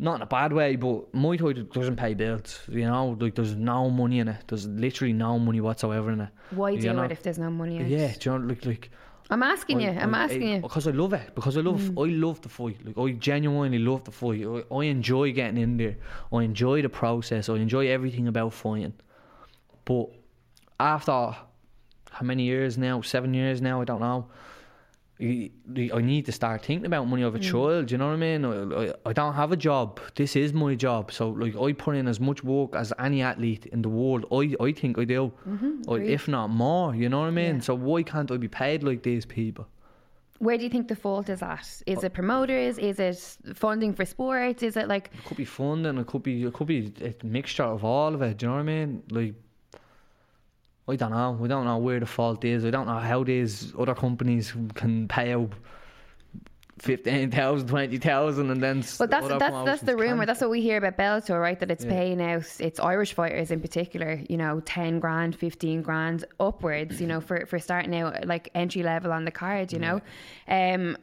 not 0.00 0.16
in 0.16 0.22
a 0.22 0.26
bad 0.26 0.52
way, 0.52 0.74
but 0.74 1.12
Muay 1.12 1.38
Thai 1.38 1.62
doesn't 1.72 1.94
pay 1.94 2.14
bills. 2.14 2.62
You 2.68 2.86
know, 2.86 3.16
like 3.20 3.36
there's 3.36 3.54
no 3.54 3.90
money 3.90 4.18
in 4.18 4.26
it. 4.26 4.42
There's 4.48 4.66
literally 4.66 5.12
no 5.12 5.38
money 5.38 5.60
whatsoever 5.60 6.10
in 6.10 6.22
it. 6.22 6.30
Why 6.50 6.74
do 6.74 6.84
you 6.84 6.94
know? 6.94 7.02
it 7.02 7.12
if 7.12 7.22
there's 7.22 7.38
no 7.38 7.50
money? 7.52 7.76
in 7.76 7.86
it? 7.86 7.88
Yeah, 7.88 8.12
do 8.18 8.30
you 8.32 8.38
know, 8.40 8.46
like 8.48 8.66
like. 8.66 8.90
I'm 9.30 9.44
asking 9.44 9.82
you. 9.82 9.90
I'm 9.90 10.16
asking 10.16 10.42
you. 10.42 10.58
Mm. 10.58 10.62
because 10.62 10.88
I 10.88 10.90
love 10.90 11.12
it. 11.12 11.32
Because 11.36 11.56
I 11.56 11.60
love, 11.60 11.96
I 11.96 12.06
love 12.26 12.40
the 12.40 12.48
fight. 12.48 12.84
Like 12.84 12.98
I 12.98 13.12
genuinely 13.12 13.78
love 13.78 14.02
the 14.02 14.10
fight. 14.10 14.44
I, 14.44 14.74
I 14.74 14.82
enjoy 14.86 15.30
getting 15.30 15.58
in 15.58 15.76
there. 15.76 15.96
I 16.32 16.42
enjoy 16.42 16.82
the 16.82 16.88
process. 16.88 17.48
I 17.48 17.54
enjoy 17.54 17.86
everything 17.86 18.26
about 18.26 18.52
fighting. 18.52 18.94
But 19.84 20.10
after 20.80 21.36
how 22.10 22.24
many 22.24 22.44
years 22.44 22.76
now? 22.78 23.00
Seven 23.02 23.34
years 23.34 23.60
now? 23.60 23.80
I 23.80 23.84
don't 23.84 24.00
know. 24.00 24.26
I 25.22 26.00
need 26.00 26.24
to 26.26 26.32
start 26.32 26.64
thinking 26.64 26.86
about 26.86 27.06
money 27.06 27.22
of 27.22 27.34
a 27.34 27.38
Mm. 27.38 27.42
child. 27.42 27.90
You 27.90 27.98
know 27.98 28.06
what 28.06 28.14
I 28.14 28.16
mean? 28.16 28.42
I, 29.04 29.12
don't 29.12 29.34
have 29.34 29.52
a 29.52 29.56
job. 29.56 30.00
This 30.14 30.34
is 30.34 30.54
my 30.54 30.74
job. 30.74 31.12
So 31.12 31.28
like 31.28 31.54
I 31.56 31.72
put 31.74 31.94
in 31.96 32.08
as 32.08 32.18
much 32.18 32.42
work 32.42 32.74
as 32.74 32.92
any 32.98 33.20
athlete 33.20 33.66
in 33.66 33.82
the 33.82 33.90
world. 33.90 34.24
I, 34.32 34.56
I 34.68 34.72
think 34.72 34.98
I 34.98 35.04
do. 35.04 35.30
I, 35.46 35.96
agreed. 35.96 36.10
if 36.10 36.26
not 36.26 36.48
more. 36.48 36.94
You 36.94 37.10
know 37.10 37.20
what 37.20 37.26
I 37.26 37.32
mean? 37.32 37.56
Yeah. 37.56 37.60
So 37.60 37.74
why 37.74 38.02
can't 38.02 38.30
I 38.30 38.38
be 38.38 38.48
paid 38.48 38.82
like 38.82 39.02
these 39.02 39.26
people? 39.26 39.66
Where 40.38 40.56
do 40.56 40.64
you 40.64 40.70
think 40.70 40.88
the 40.88 40.96
fault 40.96 41.28
is 41.28 41.42
at? 41.42 41.68
Is 41.86 42.02
it 42.02 42.14
promoters? 42.14 42.78
Is 42.78 42.98
it 42.98 43.18
funding 43.54 43.92
for 43.92 44.06
sports? 44.06 44.62
Is 44.62 44.74
it 44.78 44.88
like 44.88 45.10
It 45.12 45.24
could 45.26 45.36
be 45.36 45.44
funding. 45.44 45.98
It 45.98 46.06
could 46.06 46.22
be. 46.22 46.44
It 46.44 46.54
could 46.54 46.66
be 46.66 46.90
a 47.02 47.12
mixture 47.26 47.64
of 47.76 47.84
all 47.84 48.14
of 48.14 48.22
it. 48.22 48.38
Do 48.38 48.46
you 48.46 48.50
know 48.50 48.54
what 48.56 48.60
I 48.62 48.64
mean? 48.64 49.02
Like, 49.10 49.34
I 50.90 50.96
don't 50.96 51.10
know. 51.12 51.32
We 51.32 51.48
don't 51.48 51.64
know 51.64 51.78
where 51.78 52.00
the 52.00 52.06
fault 52.06 52.44
is. 52.44 52.64
We 52.64 52.70
don't 52.70 52.86
know 52.86 52.98
how 52.98 53.24
these 53.24 53.72
other 53.78 53.94
companies 53.94 54.52
can 54.74 55.08
pay 55.08 55.32
out. 55.32 55.52
15,000, 56.78 57.68
20,000 57.68 58.50
and 58.50 58.62
then 58.62 58.82
Well, 58.98 59.06
that's 59.08 59.28
that's 59.28 59.64
that's 59.66 59.82
the 59.82 59.96
rumor. 59.96 60.16
can't. 60.18 60.26
That's 60.28 60.40
what 60.40 60.48
we 60.48 60.62
hear 60.62 60.78
about 60.78 60.96
Bellator, 60.96 61.38
right? 61.40 61.60
That 61.60 61.70
it's 61.70 61.84
Yeah. 61.84 61.90
paying 61.90 62.22
out 62.22 62.46
its 62.58 62.80
Irish 62.80 63.12
fighters 63.12 63.50
in 63.50 63.60
particular, 63.60 64.18
you 64.30 64.38
know, 64.38 64.60
ten 64.60 64.98
grand, 64.98 65.36
fifteen 65.36 65.82
grand 65.82 66.24
upwards, 66.38 66.98
you 66.98 67.06
know, 67.06 67.20
for 67.20 67.44
for 67.44 67.58
starting 67.58 67.94
out 67.94 68.24
like 68.26 68.48
entry 68.54 68.82
level 68.82 69.12
on 69.12 69.26
the 69.26 69.30
card, 69.30 69.72
you 69.74 69.78
know. 69.78 70.00
Um, 70.48 70.96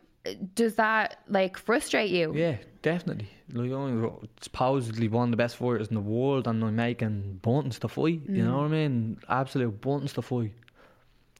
does 0.56 0.76
that 0.76 1.20
like 1.28 1.58
frustrate 1.58 2.10
you? 2.10 2.34
Yeah, 2.36 2.56
definitely. 2.82 3.30
Like, 3.54 3.72
I'm 3.72 4.28
supposedly 4.42 5.08
one 5.08 5.30
of 5.30 5.32
the 5.32 5.38
best 5.38 5.56
fighters 5.56 5.88
in 5.88 5.96
the 5.96 6.02
world, 6.02 6.48
and 6.48 6.64
I'm 6.64 6.76
making 6.76 7.40
buttons 7.42 7.80
to 7.80 7.88
fight. 7.88 8.22
You 8.28 8.44
mm. 8.44 8.48
know 8.48 8.58
what 8.58 8.66
I 8.66 8.68
mean? 8.68 9.20
Absolute 9.30 9.80
buttons 9.80 10.14
to 10.14 10.22
fight. 10.22 10.54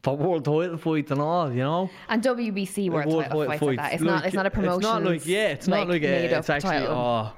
For 0.04 0.16
world 0.16 0.46
title 0.46 0.78
fights 0.78 1.12
and 1.12 1.20
all, 1.20 1.52
you 1.52 1.64
know. 1.64 1.90
And 2.08 2.24
WBC 2.24 2.90
world 2.90 3.08
World 3.08 3.24
title 3.24 3.46
title 3.46 3.58
fights 3.58 3.62
like 3.62 3.78
that. 3.78 3.94
It's 3.94 4.04
not. 4.04 4.26
It's 4.26 4.36
not 4.36 4.46
a 4.46 4.50
promotion. 4.52 4.78
It's 4.78 4.84
not 4.86 5.04
like 5.04 5.26
yeah. 5.26 5.48
It's 5.48 5.68
not 5.68 5.88
like, 5.90 6.04
a, 6.04 6.38
It's 6.38 6.50
actually 6.50 6.70
title. 6.70 6.96
oh. 6.96 7.34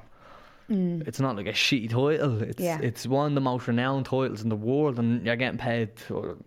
Mm. 0.70 1.08
It's 1.08 1.18
not 1.18 1.34
like 1.34 1.46
a 1.46 1.52
shitty 1.52 1.90
title. 1.90 2.42
It's 2.42 2.62
Yeah. 2.62 2.78
it's 2.80 3.06
one 3.06 3.32
of 3.32 3.34
the 3.34 3.40
most 3.40 3.66
renowned 3.66 4.06
titles 4.06 4.42
in 4.42 4.50
the 4.50 4.56
world, 4.56 4.98
and 5.00 5.26
you're 5.26 5.36
getting 5.36 5.58
paid 5.58 5.90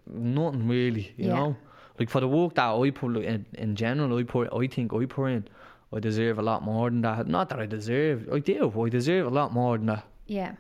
nothing 0.08 0.68
really. 0.68 1.14
You 1.18 1.28
Yeah. 1.28 1.36
know, 1.36 1.56
like 2.00 2.10
for 2.10 2.22
the 2.22 2.28
work 2.28 2.56
that 2.56 2.70
I 2.70 2.90
put 2.92 3.18
in, 3.18 3.46
in 3.56 3.76
general, 3.76 4.18
I 4.18 4.24
put 4.24 4.48
I 4.54 4.68
think 4.68 4.94
I 4.94 5.06
put 5.06 5.26
in. 5.26 5.48
I 5.96 6.00
deserve 6.00 6.40
a 6.40 6.42
lot 6.42 6.64
more 6.64 6.90
than 6.90 7.02
that. 7.02 7.28
Not 7.28 7.50
that 7.50 7.60
I 7.60 7.66
deserve. 7.66 8.28
I 8.32 8.40
do. 8.40 8.74
I 8.84 8.90
deserve 8.90 9.28
a 9.28 9.30
lot 9.30 9.54
more 9.54 9.78
than 9.78 9.88
that. 9.88 10.06
Yeah. 10.28 10.54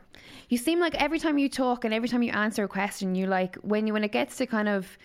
You 0.49 0.57
seem 0.57 0.79
like 0.79 0.95
every 0.95 1.19
time 1.19 1.37
you 1.37 1.49
talk 1.49 1.85
and 1.85 1.93
every 1.93 2.07
time 2.07 2.21
you 2.21 2.31
answer 2.31 2.63
a 2.63 2.67
question, 2.67 3.15
you 3.15 3.25
like 3.27 3.55
when 3.57 3.87
you 3.87 3.93
when 3.93 4.03
it 4.03 4.11
gets 4.11 4.37
to 4.37 4.45
kind 4.45 4.69
of 4.69 4.97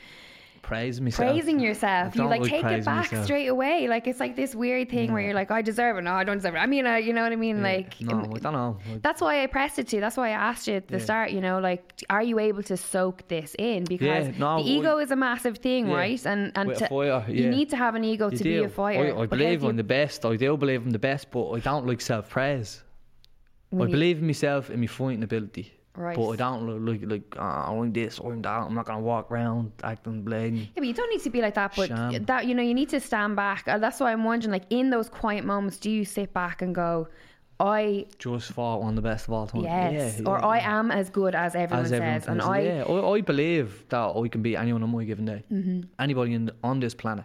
Praise 0.68 1.00
myself. 1.00 1.30
praising 1.30 1.58
yourself, 1.68 2.14
you 2.14 2.24
like 2.24 2.42
take 2.42 2.62
it 2.62 2.84
back 2.84 3.10
myself. 3.10 3.24
straight 3.24 3.46
away. 3.46 3.88
Like 3.88 4.06
it's 4.06 4.20
like 4.20 4.36
this 4.36 4.54
weird 4.54 4.90
thing 4.90 5.12
where 5.14 5.22
you're 5.22 5.32
like, 5.42 5.50
I 5.50 5.62
deserve 5.62 5.96
it. 5.96 6.02
No, 6.02 6.12
I 6.12 6.24
don't 6.24 6.36
deserve 6.36 6.56
it. 6.56 6.58
I 6.58 6.66
mean, 6.66 6.86
uh, 6.86 6.96
you 6.96 7.14
know 7.14 7.22
what 7.22 7.32
I 7.32 7.36
mean? 7.36 7.56
Yeah. 7.56 7.62
Like, 7.72 8.00
no, 8.02 8.18
I 8.36 8.38
don't 8.38 8.52
know. 8.52 8.78
That's 9.00 9.22
why 9.22 9.42
I 9.42 9.46
pressed 9.46 9.78
it 9.78 9.88
to. 9.88 9.96
That's 10.00 10.18
why 10.18 10.28
I 10.28 10.32
asked 10.50 10.68
you 10.68 10.74
at 10.74 10.88
the 10.88 10.98
Yeah. 10.98 11.04
start. 11.08 11.30
You 11.30 11.40
know, 11.40 11.58
like, 11.58 11.82
are 12.10 12.22
you 12.22 12.38
able 12.38 12.62
to 12.64 12.76
soak 12.76 13.26
this 13.28 13.56
in? 13.58 13.84
Because 13.84 14.26
Yeah, 14.26 14.32
no, 14.38 14.62
the 14.62 14.70
ego 14.70 14.98
is 14.98 15.10
a 15.10 15.16
massive 15.16 15.56
thing, 15.56 15.88
Yeah. 15.88 15.94
right? 16.02 16.26
And 16.26 16.52
and 16.54 16.74
to, 16.76 16.86
fighter, 16.88 17.24
you 17.32 17.48
need 17.48 17.70
to 17.70 17.76
have 17.76 17.94
an 17.94 18.04
ego 18.04 18.30
You 18.30 18.36
to 18.36 18.44
do. 18.44 18.58
be 18.60 18.64
a 18.64 18.68
fighter. 18.68 19.16
I, 19.16 19.22
I 19.22 19.26
believe 19.26 19.64
I'm 19.64 19.76
the 19.76 19.84
best. 19.98 20.26
I 20.26 20.36
do 20.36 20.54
believe 20.58 20.84
I'm 20.84 20.90
the 20.90 20.98
best, 21.10 21.30
but 21.30 21.44
I 21.52 21.60
don't 21.60 21.86
like 21.86 22.02
self 22.02 22.28
praise. 22.28 22.82
I 23.72 23.86
believe 23.86 24.18
in 24.18 24.26
myself 24.26 24.68
and 24.68 24.80
my 24.80 24.86
fighting 24.86 25.22
ability. 25.22 25.72
Right. 25.98 26.16
But 26.16 26.28
I 26.28 26.36
don't 26.36 26.64
look 26.84 27.00
like, 27.02 27.10
like 27.10 27.40
I'm 27.40 27.92
this, 27.92 28.18
I'm 28.18 28.40
that. 28.42 28.48
I'm 28.66 28.74
not 28.74 28.86
going 28.86 28.98
to 28.98 29.04
walk 29.04 29.30
around 29.32 29.72
acting 29.82 30.22
blatant. 30.22 30.60
Yeah, 30.60 30.68
but 30.76 30.86
you 30.86 30.94
don't 30.94 31.10
need 31.10 31.22
to 31.22 31.30
be 31.30 31.42
like 31.42 31.54
that. 31.54 31.72
But 31.76 31.88
Sham. 31.88 32.24
that 32.24 32.46
you 32.46 32.54
know, 32.54 32.62
you 32.62 32.74
need 32.74 32.88
to 32.90 33.00
stand 33.00 33.34
back. 33.36 33.66
Uh, 33.66 33.78
That's 33.78 33.98
why 34.00 34.12
I'm 34.12 34.22
wondering, 34.24 34.52
like, 34.52 34.64
in 34.70 34.90
those 34.90 35.08
quiet 35.08 35.44
moments, 35.44 35.76
do 35.78 35.90
you 35.90 36.04
sit 36.04 36.32
back 36.32 36.62
and 36.62 36.74
go, 36.74 37.08
"I 37.58 38.06
Just 38.18 38.52
fought 38.52 38.80
one 38.80 38.90
of 38.90 38.96
the 38.96 39.02
best 39.02 39.26
of 39.26 39.34
all 39.34 39.46
time. 39.48 39.62
yes," 39.62 40.20
Yeah, 40.20 40.28
or 40.30 40.38
yeah, 40.38 40.46
"I 40.46 40.56
yeah. 40.58 40.78
am 40.78 40.90
as 40.92 41.10
good 41.10 41.34
as 41.34 41.54
everyone 41.56 41.84
As 41.84 41.92
everyone 41.92 42.20
says," 42.20 42.28
and 42.28 42.40
I 42.42 42.58
yeah, 42.60 42.84
I, 42.84 43.10
I 43.16 43.20
believe 43.20 43.84
that 43.88 44.06
I 44.16 44.28
can 44.28 44.40
beat 44.42 44.56
anyone 44.56 44.82
on 44.84 44.90
my 44.90 45.04
given 45.04 45.24
day. 45.24 45.42
Mm-hmm. 45.52 45.80
Anybody 45.98 46.34
in, 46.34 46.50
on 46.62 46.78
this 46.80 46.94
planet. 46.94 47.24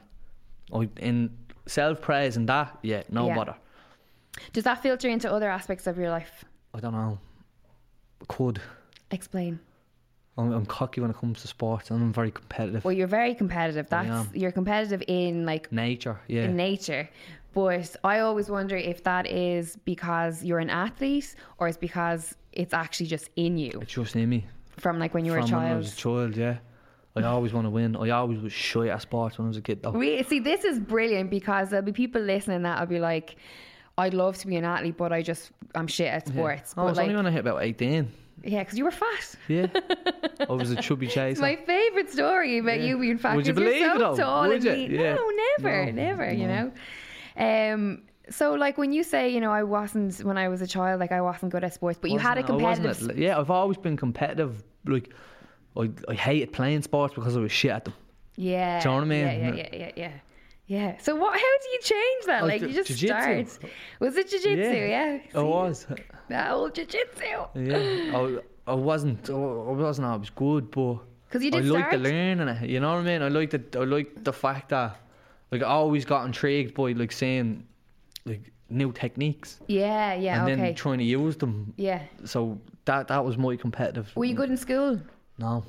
I, 0.74 0.90
in 0.98 1.30
self 1.68 2.02
praise 2.02 2.38
and 2.38 2.50
that, 2.50 2.80
yeah, 2.82 3.04
no 3.10 3.28
bother. 3.34 3.56
does 4.54 4.64
that 4.64 4.82
filter 4.82 5.08
into 5.08 5.32
other 5.32 5.50
aspects 5.50 5.86
of 5.86 5.98
your 5.98 6.10
life? 6.10 6.44
I 6.74 6.80
don't 6.80 6.94
know. 6.94 7.20
Could. 8.28 8.62
Explain. 9.12 9.60
I'm, 10.38 10.52
I'm 10.52 10.66
cocky 10.66 11.00
when 11.02 11.12
it 11.12 11.18
comes 11.18 11.42
to 11.44 11.48
sports 11.48 11.92
and 11.92 12.02
I'm 12.02 12.12
very 12.14 12.32
competitive. 12.32 12.84
Well, 12.84 12.94
you're 12.94 13.08
very 13.08 13.36
competitive. 13.36 13.88
That's 13.90 14.34
you're 14.34 14.52
competitive 14.52 15.04
in 15.08 15.46
like 15.46 15.72
Nature, 15.72 16.20
yeah. 16.28 16.46
in 16.46 16.56
nature. 16.56 17.08
But 17.54 17.96
I 18.04 18.20
always 18.20 18.50
wonder 18.50 18.76
if 18.76 19.04
that 19.04 19.28
is 19.28 19.78
because 19.86 20.44
you're 20.44 20.58
an 20.58 20.72
athlete 20.72 21.36
or 21.60 21.68
it's 21.68 21.78
because 21.78 22.36
it's 22.52 22.74
actually 22.74 23.06
just 23.06 23.30
in 23.36 23.60
you 23.60 23.78
It's 23.82 23.94
just 23.94 24.16
in 24.16 24.28
me. 24.28 24.46
from 24.78 24.98
like 24.98 25.14
when 25.14 25.24
you 25.24 25.34
were 25.34 25.38
a 25.38 25.42
From 25.48 25.52
when 25.58 25.66
I 25.66 25.68
child. 25.70 25.78
was 25.78 25.94
a 25.94 25.96
child, 25.96 26.36
yeah. 26.38 26.58
I 27.16 27.22
always 27.26 27.54
want 27.54 27.68
to 27.68 27.70
win. 27.70 27.96
I 27.96 28.10
always 28.10 28.40
was 28.40 28.52
shy 28.52 28.88
at 28.88 29.00
sports 29.04 29.38
when 29.38 29.46
I 29.46 29.50
was 29.50 29.58
a 29.58 29.62
kid, 29.62 29.84
though. 29.84 29.92
We 29.92 30.24
see 30.24 30.40
this 30.40 30.64
is 30.64 30.80
brilliant 30.80 31.30
because 31.30 31.70
there'll 31.70 31.86
be 31.86 31.92
people 31.92 32.20
listening 32.20 32.64
that'll 32.64 32.88
be 32.88 33.00
like, 33.00 33.36
I'd 33.98 34.14
love 34.14 34.38
to 34.40 34.48
be 34.48 34.56
an 34.56 34.66
athlete, 34.66 34.98
but 34.98 35.12
I 35.14 35.22
just 35.22 35.52
I'm 35.76 35.88
shit 35.88 36.08
at 36.08 36.28
sports. 36.28 36.74
Oh, 36.78 36.82
I 36.82 36.86
was 36.86 36.98
like, 36.98 37.04
only 37.06 37.16
when 37.16 37.28
I 37.28 37.32
hit 37.32 37.42
about 37.42 37.62
18. 37.62 38.12
yeah, 38.44 38.60
because 38.64 38.78
you 38.78 38.84
were 38.86 38.92
fat. 38.92 39.36
Yeah. 39.48 39.68
I 40.50 40.52
was 40.54 40.72
a 40.72 40.76
chubby 40.76 41.06
It's 41.06 41.16
chaser. 41.16 41.42
my 41.42 41.56
favourite 41.56 42.10
story 42.10 42.58
about 42.58 42.80
Yeah. 42.80 42.86
you 42.88 43.00
being 43.00 43.18
fat. 43.18 43.36
Would 43.36 43.46
you 43.48 43.54
'cause 43.54 43.62
you're 43.62 43.70
believe 43.72 43.86
so 43.88 43.96
it 43.96 44.00
though? 44.00 44.16
tall 44.24 44.48
Would 44.48 44.66
and 44.66 44.92
you? 44.92 45.00
Yeah. 45.00 45.14
No, 45.16 45.32
never, 45.60 45.86
No, 45.86 45.92
never. 45.92 46.34
You 46.34 46.48
know. 46.48 46.72
Um. 47.38 48.02
So, 48.30 48.54
like 48.54 48.78
when 48.78 48.94
you 48.94 49.04
say, 49.04 49.30
you 49.30 49.42
know, 49.42 49.52
I 49.52 49.64
wasn't 49.64 50.18
when 50.24 50.38
I 50.38 50.48
was 50.48 50.62
a 50.62 50.68
child, 50.68 51.00
like 51.02 51.12
I 51.12 51.20
wasn't 51.22 51.52
good 51.52 51.64
at 51.66 51.74
sports, 51.74 52.00
but 52.02 52.10
you 52.10 52.20
had 52.20 52.38
a 52.38 52.42
Wasn't 52.42 52.62
wasn't 52.62 52.88
competitive. 52.88 53.18
it? 53.18 53.22
Yeah, 53.22 53.38
I've 53.38 53.52
always 53.52 53.78
been 53.78 53.98
competitive. 53.98 54.64
Like, 54.86 55.14
I, 55.76 55.90
I 56.08 56.14
hated 56.14 56.54
playing 56.54 56.84
sports 56.84 57.14
because 57.14 57.36
I 57.36 57.42
was 57.42 57.52
shit 57.52 57.72
at 57.72 57.84
them. 57.86 57.94
Yeah. 58.38 58.82
Do 58.82 58.88
you 58.90 58.92
know 58.92 58.98
what 59.00 59.04
I 59.06 59.08
mean? 59.08 59.20
Yeah, 59.28 59.34
yeah, 59.34 59.56
yeah, 59.56 59.68
yeah, 59.74 59.92
yeah. 59.98 60.12
Yeah. 60.68 60.98
So 61.00 61.16
what? 61.16 61.34
How 61.34 61.40
do 61.40 61.70
you 61.74 61.80
change 61.82 62.26
that? 62.26 62.44
Oh, 62.44 62.48
Like 62.48 62.62
you 62.62 62.70
just 62.74 62.88
jiu-jitsu. 62.90 63.46
start. 63.46 63.72
Was 64.00 64.16
it 64.18 64.30
jiu-jitsu? 64.30 64.80
Yeah. 64.88 65.16
it 65.16 65.36
was. 65.36 65.88
That 66.30 66.52
old 66.52 66.74
jiu-jitsu. 66.74 67.26
Yeah. 67.56 68.18
I, 68.18 68.40
I 68.72 68.74
wasn't. 68.74 69.30
I 69.30 69.34
wasn't 69.34 70.08
I 70.08 70.16
was 70.16 70.30
good, 70.30 70.72
but 70.72 71.00
Because 71.28 71.44
you 71.44 71.52
did 71.52 71.60
I 71.60 71.62
did 71.64 71.72
like 71.72 71.92
the 71.92 71.98
learning 71.98 72.48
it. 72.48 72.70
You 72.70 72.80
know 72.80 72.94
what 72.94 73.00
I 73.00 73.04
mean? 73.04 73.22
I 73.22 73.28
like 73.28 73.50
the 73.50 73.62
I 73.80 73.84
like 73.84 74.24
the 74.24 74.32
fact 74.34 74.70
that 74.70 74.96
like 75.52 75.62
I 75.62 75.66
always 75.68 76.06
got 76.06 76.26
intrigued 76.26 76.74
by 76.74 76.94
like 76.94 77.12
saying 77.12 77.68
like 78.26 78.52
new 78.70 78.92
techniques 78.94 79.60
Yeah. 79.68 80.14
Yeah. 80.14 80.44
and 80.46 80.52
okay. 80.52 80.62
then 80.62 80.76
trying 80.76 81.00
to 81.00 81.04
use 81.04 81.36
them. 81.36 81.74
yeah. 81.78 82.02
So 82.24 82.58
that 82.86 83.10
that 83.10 83.24
was 83.24 83.38
my 83.38 83.58
competitive. 83.58 84.12
Were 84.16 84.26
you 84.26 84.34
good 84.36 84.50
in 84.50 84.58
school? 84.58 85.00
No. 85.38 85.64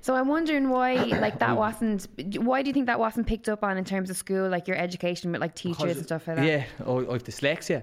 So 0.00 0.14
I'm 0.14 0.28
wondering 0.28 0.70
why, 0.70 0.94
like, 0.94 1.38
that 1.40 1.56
wasn't. 1.64 2.06
Why 2.38 2.62
do 2.62 2.68
you 2.68 2.74
think 2.74 2.86
that 2.86 2.98
wasn't 2.98 3.26
picked 3.26 3.48
up 3.48 3.62
on 3.64 3.76
in 3.76 3.84
terms 3.84 4.10
of 4.10 4.16
school, 4.16 4.48
like 4.48 4.68
your 4.68 4.76
education 4.76 5.32
with 5.32 5.40
like 5.40 5.54
teachers 5.54 5.96
and 5.96 6.04
stuff 6.06 6.26
like 6.28 6.36
that? 6.36 6.46
Yeah, 6.46 6.64
I, 6.86 6.90
I 6.90 7.12
have 7.14 7.24
dyslexia, 7.24 7.82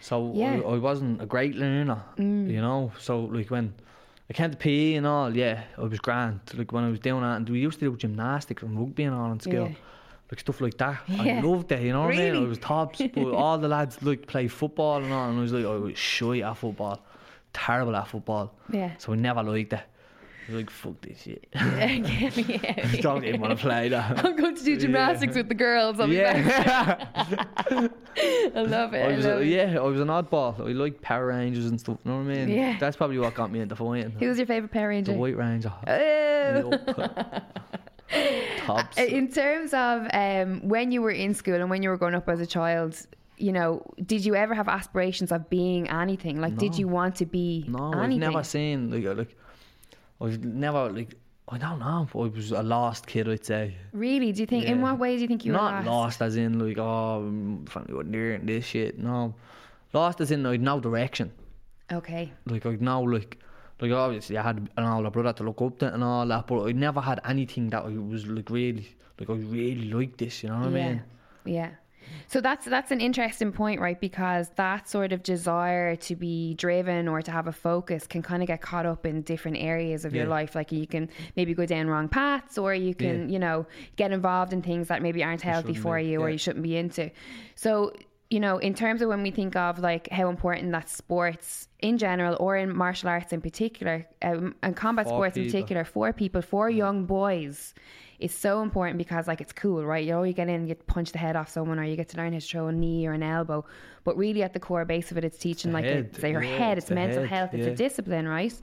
so 0.00 0.32
Yeah. 0.34 0.56
Mm. 0.56 0.70
I, 0.70 0.74
I 0.74 0.78
wasn't 0.78 1.22
a 1.22 1.26
great 1.26 1.54
learner. 1.56 2.02
You 2.16 2.60
know, 2.60 2.92
so 2.98 3.20
like 3.24 3.50
when 3.50 3.74
I 4.30 4.32
came 4.32 4.50
to 4.50 4.56
PE 4.56 4.94
and 4.94 5.06
all, 5.06 5.34
yeah, 5.36 5.64
I 5.78 5.82
was 5.82 5.98
grand. 5.98 6.40
Like 6.54 6.72
when 6.72 6.84
I 6.84 6.90
was 6.90 7.00
doing 7.00 7.22
that, 7.22 7.36
and 7.36 7.48
we 7.48 7.60
used 7.60 7.78
to 7.80 7.90
do 7.90 7.96
gymnastics 7.96 8.62
and 8.62 8.78
rugby 8.78 9.04
and 9.04 9.14
all 9.14 9.30
in 9.32 9.40
school. 9.40 9.68
Yeah. 9.68 9.74
Like 10.30 10.40
stuff 10.40 10.60
like 10.60 10.76
that. 10.78 11.02
Yeah. 11.06 11.38
I 11.38 11.40
loved 11.40 11.70
it, 11.70 11.82
you 11.82 11.92
know 11.92 12.00
what 12.02 12.14
I 12.14 12.16
mean? 12.16 12.32
Really? 12.32 12.46
I 12.46 12.48
was 12.48 12.58
tops, 12.58 13.00
but 13.14 13.32
all 13.32 13.58
the 13.58 13.68
lads 13.68 14.02
like 14.02 14.26
play 14.26 14.48
football 14.48 14.96
and 15.02 15.12
all, 15.12 15.28
and 15.28 15.38
I 15.38 15.40
was 15.42 15.52
like, 15.52 15.64
I 15.64 15.76
was 15.76 15.96
shy 15.96 16.40
at 16.40 16.56
football, 16.56 17.00
terrible 17.52 17.94
at 17.94 18.08
football. 18.08 18.52
Yeah. 18.72 18.90
So 18.98 19.12
I 19.12 19.16
never 19.16 19.42
liked 19.44 19.72
it. 19.72 19.82
Was 20.48 20.56
like, 20.56 20.70
fuck 20.70 21.00
this 21.00 21.22
shit. 21.22 21.50
Get 21.52 22.36
me 22.36 22.60
out. 22.68 22.92
Don't 23.00 23.24
even 23.24 23.40
want 23.40 23.58
to 23.58 23.60
play 23.60 23.88
that. 23.88 24.24
I'm 24.24 24.36
going 24.36 24.54
to 24.54 24.62
do 24.62 24.76
gymnastics 24.76 25.34
with 25.34 25.48
the 25.48 25.54
girls. 25.54 25.98
I'll 25.98 26.06
be 26.06 26.18
back. 26.18 26.44
yeah. 26.46 27.88
I 28.54 28.62
love 28.62 28.94
it. 28.94 29.04
I 29.04 29.12
I 29.12 29.16
love 29.16 29.38
uh, 29.38 29.40
it. 29.40 29.48
yeah, 29.48 29.76
I 29.78 29.82
was 29.82 30.00
an 30.00 30.08
oddball. 30.08 30.60
I 30.60 30.72
like 30.72 31.00
Power 31.02 31.26
Rangers 31.26 31.66
and 31.66 31.80
stuff. 31.80 31.98
You 32.04 32.12
know 32.12 32.18
what 32.18 32.30
I 32.30 32.34
mean? 32.36 32.48
Yeah. 32.48 32.76
That's 32.78 32.96
probably 32.96 33.18
what 33.18 33.34
got 33.34 33.50
me 33.50 33.60
into 33.60 33.74
fighting. 33.76 34.12
Who 34.12 34.28
was 34.28 34.38
your 34.38 34.46
favorite 34.46 34.70
Power 34.72 34.88
Ranger? 34.88 35.12
the? 35.12 35.18
White 35.18 35.36
Ranger. 35.36 35.72
Oh. 35.86 36.70
Tops. 38.58 38.98
Uh, 38.98 39.02
In 39.02 39.30
terms 39.32 39.74
of 39.74 40.06
um, 40.12 40.60
when 40.68 40.92
you 40.92 41.02
were 41.02 41.10
in 41.10 41.34
school 41.34 41.54
and 41.54 41.68
when 41.68 41.82
you 41.82 41.88
were 41.90 41.96
growing 41.96 42.14
up 42.14 42.28
as 42.28 42.40
a 42.40 42.46
child, 42.46 42.96
you 43.36 43.52
know, 43.52 43.82
did 44.04 44.24
you 44.24 44.34
ever 44.34 44.54
have 44.54 44.68
aspirations 44.68 45.32
of 45.32 45.50
being 45.50 45.88
anything? 45.90 46.40
Like, 46.40 46.56
did 46.56 46.78
you 46.78 46.88
want 46.88 47.16
to 47.16 47.26
be 47.26 47.64
no, 47.68 47.92
I've 47.92 48.10
never 48.10 48.42
seen 48.44 48.90
like 48.90 49.04
uh, 49.04 49.14
like 49.14 49.36
I've 50.20 50.44
never 50.44 50.90
like 50.90 51.14
I 51.48 51.58
don't 51.58 51.78
know. 51.78 52.08
I 52.12 52.18
was 52.18 52.50
a 52.50 52.62
lost 52.62 53.06
kid, 53.06 53.28
I'd 53.28 53.44
say. 53.44 53.76
Really? 53.92 54.32
Do 54.32 54.40
you 54.40 54.46
think? 54.46 54.64
In 54.64 54.80
what 54.80 54.98
way 54.98 55.14
do 55.14 55.22
you 55.22 55.28
think 55.28 55.44
you 55.44 55.52
were 55.52 55.58
Not 55.58 55.74
lost? 55.74 55.86
lost 55.86 56.22
as 56.22 56.36
in 56.36 56.58
like 56.58 56.78
oh, 56.78 57.20
family 57.68 57.94
wasn't 57.94 58.12
there 58.12 58.32
and 58.32 58.48
this 58.48 58.64
shit. 58.64 58.98
No, 58.98 59.34
lost 59.92 60.20
as 60.20 60.32
in 60.32 60.44
I'd 60.44 60.60
no 60.60 60.80
direction. 60.80 61.30
Okay. 61.92 62.32
Like 62.46 62.66
I'd 62.66 62.82
know 62.82 63.02
like. 63.02 63.38
Like 63.78 63.92
obviously 63.92 64.38
I 64.38 64.42
had 64.42 64.70
an 64.78 64.84
older 64.84 65.10
brother 65.10 65.34
to 65.34 65.42
look 65.44 65.60
up 65.60 65.78
to 65.80 65.92
and 65.92 66.02
all 66.02 66.26
that, 66.26 66.46
but 66.46 66.64
I 66.64 66.72
never 66.72 66.98
had 66.98 67.20
anything 67.26 67.68
that 67.68 67.84
I 67.84 67.90
was 67.90 68.26
like 68.26 68.48
really 68.48 68.88
like 69.20 69.28
I 69.28 69.34
really 69.34 69.90
liked 69.92 70.16
this, 70.16 70.42
you 70.42 70.48
know 70.48 70.60
what 70.60 70.68
I 70.68 70.70
mean? 70.70 71.02
Yeah. 71.44 71.70
So 72.28 72.40
that's 72.40 72.64
that's 72.66 72.90
an 72.90 73.00
interesting 73.00 73.52
point, 73.52 73.80
right? 73.80 74.00
Because 74.00 74.50
that 74.56 74.88
sort 74.88 75.12
of 75.12 75.22
desire 75.22 75.96
to 75.96 76.16
be 76.16 76.54
driven 76.54 77.08
or 77.08 77.22
to 77.22 77.30
have 77.30 77.46
a 77.46 77.52
focus 77.52 78.06
can 78.06 78.22
kind 78.22 78.42
of 78.42 78.46
get 78.48 78.60
caught 78.60 78.86
up 78.86 79.06
in 79.06 79.22
different 79.22 79.58
areas 79.58 80.04
of 80.04 80.14
your 80.14 80.26
life. 80.26 80.54
Like 80.54 80.72
you 80.72 80.86
can 80.86 81.08
maybe 81.36 81.54
go 81.54 81.66
down 81.66 81.88
wrong 81.88 82.08
paths, 82.08 82.58
or 82.58 82.74
you 82.74 82.94
can, 82.94 83.28
Yeah. 83.28 83.32
you 83.32 83.38
know, 83.38 83.66
get 83.96 84.12
involved 84.12 84.52
in 84.52 84.62
things 84.62 84.88
that 84.88 85.02
maybe 85.02 85.22
aren't 85.22 85.42
healthy 85.42 85.74
for 85.74 85.98
be, 85.98 86.06
you 86.06 86.20
or 86.20 86.28
yeah. 86.28 86.32
you 86.32 86.38
shouldn't 86.38 86.62
be 86.62 86.76
into. 86.76 87.10
So 87.54 87.92
you 88.28 88.40
know, 88.40 88.58
in 88.58 88.74
terms 88.74 89.02
of 89.02 89.08
when 89.08 89.22
we 89.22 89.30
think 89.30 89.54
of 89.54 89.78
like 89.78 90.08
how 90.10 90.28
important 90.28 90.72
that 90.72 90.88
sports 90.88 91.68
in 91.78 91.96
general 91.96 92.36
or 92.40 92.56
in 92.56 92.76
martial 92.76 93.08
arts 93.08 93.32
in 93.32 93.40
particular, 93.40 94.04
um, 94.22 94.54
and 94.64 94.74
combat 94.74 95.06
For 95.06 95.10
sports 95.10 95.36
in 95.36 95.44
particular, 95.44 95.84
for 95.84 96.12
people, 96.12 96.42
for 96.42 96.68
young 96.68 97.04
boys, 97.04 97.72
is 98.18 98.32
so 98.34 98.62
important 98.62 98.98
because 98.98 99.26
like 99.26 99.40
it's 99.40 99.52
cool, 99.52 99.84
right? 99.84 100.04
You 100.04 100.12
know, 100.12 100.22
you 100.22 100.32
get 100.32 100.48
in, 100.48 100.66
you 100.66 100.74
punch 100.74 101.12
the 101.12 101.18
head 101.18 101.36
off 101.36 101.48
someone, 101.50 101.78
or 101.78 101.84
you 101.84 101.96
get 101.96 102.08
to 102.10 102.16
learn 102.16 102.32
how 102.32 102.38
to 102.38 102.44
throw 102.44 102.68
a 102.68 102.72
knee 102.72 103.06
or 103.06 103.12
an 103.12 103.22
elbow. 103.22 103.64
But 104.04 104.16
really, 104.16 104.42
at 104.42 104.52
the 104.52 104.60
core 104.60 104.84
base 104.84 105.10
of 105.10 105.18
it, 105.18 105.24
it's 105.24 105.36
teaching 105.38 105.72
like 105.72 105.84
head, 105.84 106.10
it's 106.12 106.22
your 106.22 106.42
yeah, 106.42 106.56
head, 106.58 106.78
it's 106.78 106.86
it's 106.86 106.94
mental 106.94 107.22
head, 107.22 107.28
health, 107.28 107.54
it's 107.54 107.66
yeah. 107.66 107.72
a 107.72 107.76
discipline, 107.76 108.28
right? 108.28 108.54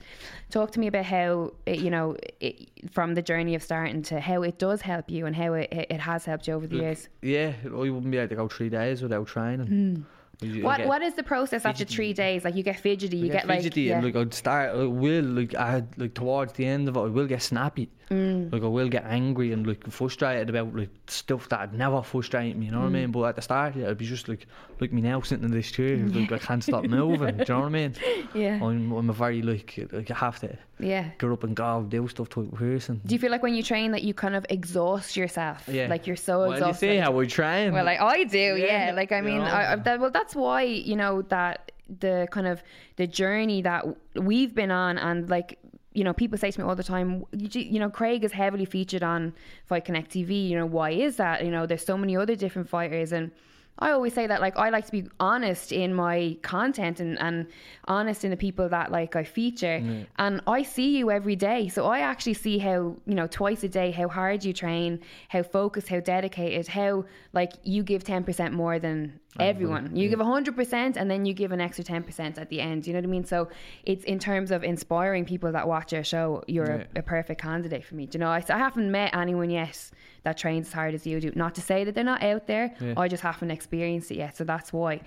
Talk 0.50 0.70
to 0.72 0.80
me 0.80 0.86
about 0.86 1.04
how 1.04 1.52
it, 1.66 1.80
you 1.80 1.90
know 1.90 2.16
it, 2.40 2.70
from 2.90 3.14
the 3.14 3.22
journey 3.22 3.54
of 3.54 3.62
starting 3.62 4.02
to 4.04 4.20
how 4.20 4.42
it 4.42 4.58
does 4.58 4.80
help 4.80 5.10
you 5.10 5.26
and 5.26 5.36
how 5.36 5.52
it, 5.54 5.68
it 5.70 6.00
has 6.00 6.24
helped 6.24 6.48
you 6.48 6.54
over 6.54 6.66
the 6.66 6.76
years. 6.76 7.08
Yeah, 7.22 7.52
you 7.64 7.72
wouldn't 7.94 8.10
be 8.10 8.16
able 8.18 8.28
to 8.28 8.34
go 8.36 8.48
three 8.48 8.70
days 8.70 9.02
without 9.02 9.26
training. 9.26 9.66
You- 9.68 10.04
you 10.40 10.60
Hmm. 10.60 10.62
What 10.64 10.78
get- 10.78 10.88
what 10.88 11.02
is 11.02 11.14
the 11.14 11.22
process 11.22 11.64
after 11.64 11.84
three 11.84 12.12
days? 12.12 12.44
Like 12.44 12.56
you 12.56 12.64
get 12.64 12.80
fidgety, 12.80 13.18
you 13.18 13.28
get, 13.30 13.46
like 13.46 13.60
fidgety 13.62 13.82
yeah. 13.82 13.96
and 13.96 14.04
like 14.04 14.16
I'd 14.16 14.34
start 14.34 14.70
I 14.74 14.84
will 14.84 15.24
like 15.24 15.54
I 15.54 15.84
like 15.96 16.14
towards 16.14 16.54
the 16.54 16.66
end 16.66 16.88
of 16.88 16.96
it 16.96 17.00
I 17.00 17.04
will 17.04 17.28
get 17.28 17.40
snappy 17.40 17.88
Mm. 18.10 18.52
like 18.52 18.62
I 18.62 18.66
will 18.66 18.88
get 18.88 19.04
angry 19.06 19.52
and 19.52 19.66
like 19.66 19.90
frustrated 19.90 20.50
about 20.50 20.76
like 20.76 20.90
stuff 21.06 21.48
that 21.48 21.60
I'd 21.60 21.72
never 21.74 22.02
frustrate 22.02 22.54
me 22.56 22.66
you 22.66 22.72
know 22.72 22.78
Mm. 22.78 22.82
what 22.82 22.86
I 22.88 22.90
mean 23.00 23.10
but 23.12 23.22
at 23.24 23.36
the 23.36 23.42
start 23.42 23.76
yeah, 23.76 23.88
I'd 23.88 23.96
be 23.98 24.04
just 24.06 24.28
like 24.28 24.46
like 24.80 24.92
me 24.92 25.00
now 25.00 25.20
sitting 25.22 25.44
in 25.44 25.50
this 25.50 25.70
chair 25.70 25.96
like 26.18 26.30
I 26.32 26.38
can't 26.38 26.62
stop 26.62 26.84
moving 26.84 27.36
do 27.38 27.44
you 27.48 27.54
know 27.54 27.60
what 27.60 27.66
I 27.66 27.68
mean 27.70 27.94
yeah, 28.34 28.56
I'm, 28.62 28.92
I'm 28.92 29.08
a 29.08 29.12
very 29.14 29.40
like 29.42 29.88
like 29.92 30.10
I 30.10 30.14
have 30.14 30.38
to 30.40 30.56
yeah. 30.78 31.10
get 31.18 31.30
up 31.30 31.44
and 31.44 31.56
go 31.56 31.84
do 31.88 32.06
stuff 32.08 32.28
type 32.28 32.52
of 32.52 32.58
person 32.58 33.00
Do 33.06 33.14
you 33.14 33.18
feel 33.18 33.30
like 33.30 33.42
when 33.42 33.54
you 33.54 33.62
train 33.62 33.92
that 33.92 34.02
you 34.02 34.12
kind 34.12 34.36
of 34.36 34.44
exhaust 34.50 35.16
yourself? 35.16 35.66
yeah 35.68 35.86
Like 35.88 36.06
you're 36.06 36.16
so 36.16 36.40
well, 36.40 36.52
exhausted. 36.52 36.86
you 36.86 36.92
see 36.92 36.98
how 36.98 37.18
I 37.18 37.24
train 37.26 37.72
Well, 37.72 37.84
like 37.86 38.00
I 38.00 38.24
do, 38.24 38.56
yeah. 38.58 38.88
Yeah, 38.88 38.92
Like 38.94 39.12
I 39.12 39.18
you 39.18 39.24
mean, 39.24 39.38
know. 39.38 39.44
I, 39.44 39.72
I, 39.72 39.76
that, 39.76 40.00
well, 40.00 40.10
that's 40.10 40.34
why 40.34 40.62
you 40.62 40.96
know 40.96 41.22
that 41.22 41.72
the 42.00 42.26
kind 42.30 42.46
of 42.46 42.62
the 42.96 43.06
journey 43.06 43.62
that 43.62 43.84
we've 44.14 44.54
been 44.54 44.70
on, 44.70 44.96
and 44.98 45.28
like 45.28 45.58
you 45.94 46.04
know, 46.04 46.12
people 46.12 46.36
say 46.36 46.50
to 46.50 46.60
me 46.60 46.66
all 46.66 46.74
the 46.74 46.82
time, 46.82 47.24
you, 47.32 47.78
know, 47.78 47.88
Craig 47.88 48.24
is 48.24 48.32
heavily 48.32 48.64
featured 48.64 49.02
on 49.02 49.32
Fight 49.64 49.84
Connect 49.84 50.10
TV. 50.10 50.48
You 50.48 50.58
know, 50.58 50.66
why 50.66 50.90
is 50.90 51.16
that? 51.16 51.44
You 51.44 51.50
know, 51.50 51.66
there's 51.66 51.86
so 51.86 51.96
many 51.96 52.16
other 52.16 52.34
different 52.34 52.68
fighters, 52.68 53.12
and 53.12 53.30
I 53.78 53.90
always 53.90 54.14
say 54.14 54.26
that 54.26 54.40
like 54.40 54.56
I 54.56 54.70
like 54.70 54.86
to 54.86 54.92
be 54.92 55.08
honest 55.18 55.72
in 55.72 55.94
my 55.94 56.36
content 56.42 57.00
and, 57.00 57.18
and 57.18 57.46
honest 57.86 58.24
in 58.24 58.30
the 58.30 58.36
people 58.36 58.68
that 58.68 58.92
like 58.92 59.16
I 59.16 59.24
feature 59.24 59.80
mm. 59.80 60.06
and 60.16 60.40
I 60.46 60.62
see 60.62 60.96
you 60.96 61.10
every 61.10 61.34
day 61.34 61.68
so 61.68 61.86
I 61.86 62.00
actually 62.00 62.34
see 62.34 62.58
how 62.58 62.96
you 63.04 63.14
know 63.14 63.26
twice 63.26 63.64
a 63.64 63.68
day 63.68 63.90
how 63.90 64.08
hard 64.08 64.44
you 64.44 64.52
train 64.52 65.00
how 65.28 65.42
focused 65.42 65.88
how 65.88 65.98
dedicated 65.98 66.68
how 66.68 67.04
like 67.32 67.52
you 67.64 67.82
give 67.82 68.04
10% 68.04 68.52
more 68.52 68.78
than 68.78 69.18
everyone. 69.40 69.94
You 69.96 70.08
give 70.08 70.18
100% 70.18 70.96
and 70.96 71.10
then 71.10 71.24
you 71.24 71.34
give 71.34 71.52
an 71.52 71.60
extra 71.60 71.84
10% 71.84 72.38
at 72.38 72.48
the 72.48 72.60
end. 72.60 72.86
You 72.86 72.92
know 72.92 72.98
what 73.00 73.04
I 73.04 73.08
mean? 73.08 73.24
So 73.24 73.48
it's 73.84 74.04
in 74.04 74.18
terms 74.18 74.50
of 74.50 74.62
inspiring 74.64 75.24
people 75.24 75.50
that 75.52 75.66
watch 75.66 75.92
your 75.92 76.04
show 76.04 76.42
you're 76.46 76.66
Yeah. 76.66 76.84
a, 76.96 77.00
a 77.00 77.02
perfect 77.02 77.40
candidate 77.40 77.84
for 77.84 77.94
me. 77.94 78.06
Do 78.06 78.16
you 78.16 78.20
know 78.20 78.28
I, 78.30 78.42
I 78.48 78.58
haven't 78.58 78.90
met 78.90 79.14
anyone 79.14 79.50
yet 79.50 79.90
that 80.22 80.38
trains 80.38 80.68
as 80.68 80.72
hard 80.72 80.94
as 80.94 81.06
you 81.06 81.20
do. 81.20 81.32
Not 81.34 81.54
to 81.56 81.60
say 81.60 81.84
that 81.84 81.94
they're 81.94 82.04
not 82.04 82.22
out 82.22 82.46
there. 82.46 82.74
Yeah. 82.80 82.94
I 82.96 83.08
just 83.08 83.22
haven't 83.22 83.50
experienced 83.50 84.10
it 84.10 84.16
yet 84.16 84.36
so 84.36 84.44
that's 84.44 84.72
why. 84.72 85.00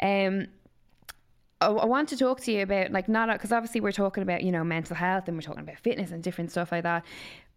Um 0.00 0.46
I, 1.62 1.66
I 1.66 1.84
want 1.84 2.08
to 2.08 2.16
talk 2.16 2.40
to 2.42 2.52
you 2.52 2.62
about 2.62 2.90
like 2.90 3.08
not 3.08 3.28
because 3.32 3.52
obviously 3.52 3.80
we're 3.82 3.92
talking 3.92 4.22
about 4.22 4.42
you 4.42 4.50
know 4.52 4.64
mental 4.64 4.96
health 4.96 5.28
and 5.28 5.36
we're 5.36 5.42
talking 5.42 5.62
about 5.62 5.78
fitness 5.78 6.10
and 6.10 6.22
different 6.22 6.50
stuff 6.50 6.72
like 6.72 6.84
that. 6.84 7.04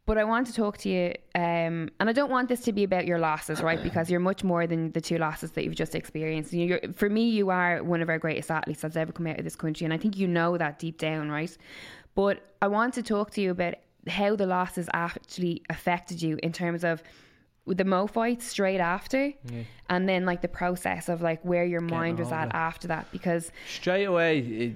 But 0.05 0.17
I 0.17 0.25
want 0.25 0.47
to 0.47 0.53
talk 0.53 0.77
to 0.79 0.89
you, 0.89 1.13
um, 1.33 1.89
and 1.99 2.09
I 2.09 2.11
don't 2.11 2.29
want 2.29 2.49
this 2.49 2.59
to 2.61 2.73
be 2.73 2.83
about 2.83 3.05
your 3.05 3.19
losses, 3.19 3.61
right? 3.61 3.81
Because 3.81 4.11
you're 4.11 4.19
much 4.19 4.43
more 4.43 4.67
than 4.67 4.91
the 4.91 4.99
two 4.99 5.17
losses 5.17 5.51
that 5.51 5.63
you've 5.63 5.75
just 5.75 5.95
experienced. 5.95 6.51
You- 6.51 6.65
You're, 6.65 6.93
for 6.93 7.09
me, 7.09 7.29
you 7.29 7.49
are 7.51 7.81
one 7.81 8.01
of 8.01 8.09
our 8.09 8.19
greatest 8.19 8.51
athletes 8.51 8.81
that's 8.81 8.97
ever 8.97 9.13
come 9.13 9.27
out 9.27 9.37
of 9.37 9.45
this 9.45 9.55
country, 9.55 9.85
and 9.85 9.93
I 9.93 9.97
think 9.97 10.17
you 10.17 10.27
know 10.27 10.57
that 10.57 10.77
deep 10.77 10.97
down, 10.97 11.29
right? 11.31 11.55
But 12.15 12.43
I 12.61 12.67
want 12.67 12.93
to 12.95 13.03
talk 13.03 13.31
to 13.31 13.41
you 13.41 13.51
about 13.51 13.75
how 14.09 14.35
the 14.35 14.45
losses 14.45 14.89
actually 14.93 15.63
affected 15.69 16.21
you 16.21 16.37
in 16.43 16.51
terms 16.51 16.83
of 16.83 17.01
the 17.65 17.85
Mo 17.85 18.07
fight 18.07 18.41
straight 18.41 18.79
after, 18.79 19.31
and 19.89 20.09
then 20.09 20.25
like 20.25 20.41
the 20.41 20.47
process 20.47 21.07
of 21.07 21.21
like 21.21 21.43
where 21.45 21.63
your 21.63 21.81
mind 21.81 22.19
was 22.19 22.31
at 22.31 22.53
after 22.53 22.87
that, 22.89 23.09
because 23.11 23.51
Straight 23.69 24.05
away, 24.05 24.39
it, 24.39 24.75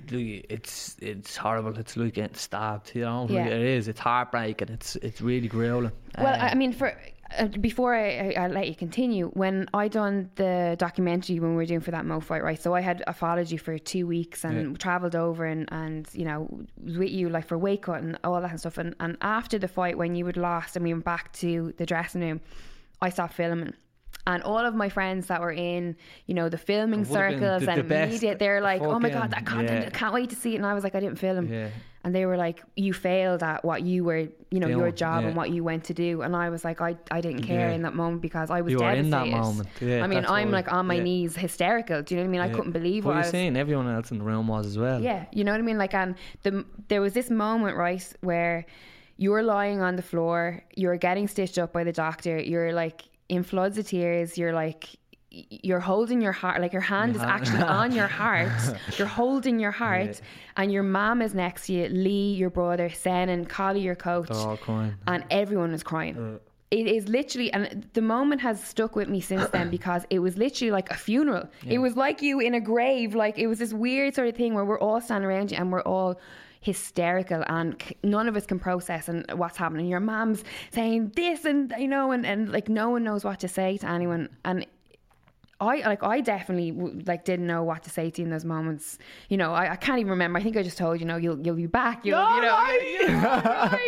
it's 0.50 0.96
it's 1.02 1.36
horrible. 1.36 1.78
It's 1.78 1.98
like 1.98 2.14
getting 2.14 2.36
stabbed. 2.36 2.92
You 2.96 3.02
know, 3.02 3.28
Yeah. 3.30 3.48
It 3.48 3.62
is. 3.62 3.88
It's 3.88 4.00
heartbreaking. 4.00 4.70
It's 4.70 4.96
it's 4.98 5.22
really 5.22 5.48
grueling. 5.48 5.92
Well, 6.18 6.34
I 6.34 6.50
I 6.50 6.56
mean, 6.56 6.72
for 6.72 6.98
uh, 7.38 7.48
before 7.48 7.94
I, 7.94 8.34
I, 8.38 8.44
I 8.44 8.48
let 8.48 8.68
you 8.70 8.76
continue, 8.76 9.28
when 9.34 9.68
I 9.74 9.90
done 9.90 10.30
the 10.36 10.76
documentary 10.80 11.42
when 11.42 11.52
we 11.52 11.56
were 11.58 11.66
doing 11.66 11.82
for 11.82 11.92
that 11.92 12.06
Mo 12.06 12.22
fight, 12.22 12.42
right? 12.42 12.62
So 12.62 12.74
I 12.74 12.80
had 12.80 13.02
a 13.02 13.10
apology 13.10 13.58
for 13.58 13.78
two 13.78 14.08
weeks 14.08 14.46
and 14.46 14.80
travelled 14.80 15.16
over 15.16 15.46
and 15.46 15.68
and 15.72 16.08
you 16.14 16.24
know 16.24 16.48
was 16.82 16.98
with 16.98 17.12
you 17.12 17.30
like 17.30 17.46
for 17.46 17.58
weight 17.58 17.82
cut 17.82 18.02
and 18.02 18.18
all 18.24 18.40
that 18.40 18.60
stuff. 18.60 18.78
And 18.78 18.96
and 19.02 19.18
after 19.22 19.60
the 19.60 19.68
fight, 19.68 19.98
when 19.98 20.16
you 20.16 20.26
had 20.26 20.38
lost 20.38 20.76
and 20.78 20.86
we 20.86 20.94
went 20.94 21.04
back 21.04 21.34
to 21.34 21.74
the 21.78 21.86
dressing 21.86 22.22
room, 22.22 22.40
I 23.02 23.10
stopped 23.10 23.34
filming. 23.34 23.74
And 24.26 24.44
all 24.44 24.58
of 24.60 24.76
my 24.76 24.90
friends 24.90 25.28
that 25.28 25.40
were 25.40 25.52
in, 25.54 25.96
you 26.26 26.34
know, 26.34 26.50
the 26.50 26.58
filming 26.58 27.02
It 27.02 27.08
would've 27.08 27.30
been 27.30 27.40
circles 27.40 27.60
the- 27.62 27.66
the 27.68 27.72
and 27.80 27.88
best 27.90 28.12
media, 28.12 28.36
they're 28.38 28.60
like, 28.62 28.82
"Oh 28.82 29.00
my 29.00 29.10
god, 29.10 29.32
that 29.32 29.46
content! 29.46 29.82
yeah. 29.84 29.88
I 29.88 29.90
can't 29.92 30.14
wait 30.14 30.30
to 30.32 30.36
see 30.36 30.54
it." 30.54 30.58
And 30.58 30.66
I 30.66 30.74
was 30.74 30.84
like, 30.84 30.96
"I 30.96 31.00
didn't 31.00 31.20
film." 31.20 31.48
yeah. 31.48 31.70
and 32.04 32.16
they 32.16 32.26
were 32.26 32.38
like 32.38 32.64
you 32.76 32.94
failed 32.94 33.44
at 33.44 33.66
what 33.66 33.82
you 33.84 34.04
were 34.06 34.28
you 34.50 34.60
know 34.62 34.68
your 34.68 34.92
job 34.92 35.22
yeah. 35.22 35.28
and 35.28 35.36
what 35.36 35.50
you 35.50 35.62
went 35.62 35.84
to 35.84 35.94
do 35.94 36.22
and 36.22 36.36
i 36.38 36.48
was 36.50 36.64
like 36.64 36.80
i, 36.80 36.96
I 37.12 37.20
didn't 37.20 37.42
care 37.44 37.70
in 37.70 37.82
that 37.82 37.96
moment 37.96 38.22
because 38.22 38.50
i 38.50 38.62
was 38.62 38.72
You 38.72 38.78
devastated 38.80 39.06
in 39.06 39.10
that 39.10 39.28
moment. 39.28 39.68
I 39.82 40.08
mean 40.08 40.24
i'm 40.26 40.50
like 40.52 40.72
on 40.72 40.86
my 40.88 41.00
knees 41.00 41.36
hysterical 41.36 42.04
do 42.04 42.16
you 42.16 42.22
know 42.22 42.24
what 42.30 42.30
i 42.30 42.32
mean 42.32 42.42
i 42.50 42.56
couldn't 42.56 42.72
believe 42.72 43.04
But 43.04 43.10
what 43.10 43.14
you're 43.16 43.22
was 43.24 43.32
saying 43.32 43.58
everyone 43.58 43.88
else 43.94 44.12
in 44.12 44.20
the 44.20 44.24
room 44.24 44.48
was 44.48 44.68
as 44.68 44.78
well. 44.78 45.02
yeah 45.02 45.26
you 45.34 45.44
know 45.44 45.52
what 45.52 45.60
i 45.60 45.64
mean 45.64 45.78
like 45.78 45.94
and 45.94 46.16
the 46.44 46.64
there 46.88 47.02
was 47.02 47.12
this 47.14 47.30
moment 47.30 47.76
right 47.76 48.08
where 48.22 48.66
you're 49.18 49.44
lying 49.44 49.82
on 49.82 49.96
the 49.96 50.02
floor 50.02 50.64
you're 50.76 50.98
getting 50.98 51.28
stitched 51.28 51.58
up 51.58 51.74
by 51.74 51.84
the 51.84 51.92
doctor 51.92 52.38
you're 52.40 52.72
like 52.74 53.04
in 53.30 53.44
floods 53.44 53.78
of 53.78 53.88
tears 53.88 54.38
you're 54.38 54.54
like 54.54 54.96
you're 55.30 55.80
holding 55.82 56.22
your 56.22 56.32
heart 56.32 56.62
like 56.62 56.72
your 56.72 56.82
hand 56.82 57.16
is 57.16 57.22
hand. 57.22 57.32
actually 57.32 57.62
on 57.62 57.92
your 57.92 58.08
heart 58.22 58.52
you're 58.98 59.08
holding 59.08 59.60
your 59.60 59.72
heart 59.72 60.22
and 60.56 60.72
your 60.72 60.84
mom 60.84 61.22
is 61.22 61.34
next 61.34 61.66
to 61.68 61.74
you 61.74 61.88
lee 61.90 62.34
your 62.34 62.50
brother 62.50 62.90
sen 62.90 63.30
and 63.30 63.50
collie 63.50 63.82
your 63.82 63.96
coach 63.96 64.30
They're 64.30 64.38
all 64.38 64.58
crying. 64.58 64.96
and 65.08 65.24
everyone 65.30 65.74
is 65.74 65.84
crying. 65.84 66.40
It 66.70 66.86
is 66.86 67.08
literally, 67.08 67.50
and 67.54 67.88
the 67.94 68.02
moment 68.02 68.42
has 68.42 68.62
stuck 68.62 68.94
with 68.98 69.08
me 69.08 69.22
since 69.22 69.48
then 69.52 69.70
because 69.78 70.04
it 70.10 70.20
was 70.20 70.38
literally 70.38 70.72
like 70.72 70.90
a 70.92 70.96
funeral. 70.96 71.48
It 71.66 71.78
was 71.78 71.96
like 71.96 72.22
you 72.22 72.42
in 72.42 72.54
a 72.56 72.60
grave. 72.60 73.16
Like 73.16 73.38
it 73.38 73.48
was 73.48 73.60
this 73.60 73.74
weird 73.74 74.16
sort 74.16 74.28
of 74.28 74.36
thing 74.36 74.54
where 74.54 74.66
we're 74.66 74.80
all 74.80 75.00
standing 75.00 75.30
around 75.30 75.52
you 75.52 75.58
and 75.58 75.72
we're 75.72 75.82
all 75.84 76.20
hysterical 76.68 77.44
and 77.48 77.82
c- 77.82 77.96
none 78.04 78.28
of 78.28 78.36
us 78.36 78.46
can 78.46 78.60
process 78.60 79.08
and 79.08 79.26
what's 79.42 79.56
happening. 79.56 79.88
Your 79.88 80.02
mom's 80.02 80.44
saying 80.72 81.14
this 81.16 81.46
and 81.46 81.74
you 81.80 81.88
know, 81.88 82.12
and, 82.12 82.26
and 82.26 82.52
like 82.52 82.68
no 82.68 82.90
one 82.90 83.06
knows 83.06 83.24
what 83.24 83.40
to 83.40 83.48
say 83.48 83.78
to 83.78 83.90
anyone. 83.90 84.28
And 84.44 84.66
I 85.60 85.78
like 85.78 86.04
I 86.04 86.20
definitely 86.20 86.72
like 87.06 87.24
didn't 87.24 87.48
know 87.48 87.64
what 87.64 87.84
to 87.84 87.90
say 87.90 88.10
to 88.12 88.22
you 88.22 88.26
in 88.26 88.32
those 88.32 88.46
moments. 88.46 89.00
You 89.30 89.38
know, 89.38 89.54
I, 89.54 89.72
I 89.72 89.76
can't 89.78 90.00
even 90.00 90.12
remember. 90.12 90.38
I 90.40 90.44
think 90.44 90.58
I 90.58 90.62
just 90.62 90.78
told 90.78 91.00
you, 91.00 91.06
know, 91.06 91.16
you'll 91.16 91.40
you'll 91.40 91.56
be 91.56 91.68
back. 91.68 92.06
You'll, 92.06 92.20
you 92.36 92.42
know, 92.42 92.54
I 92.54 93.80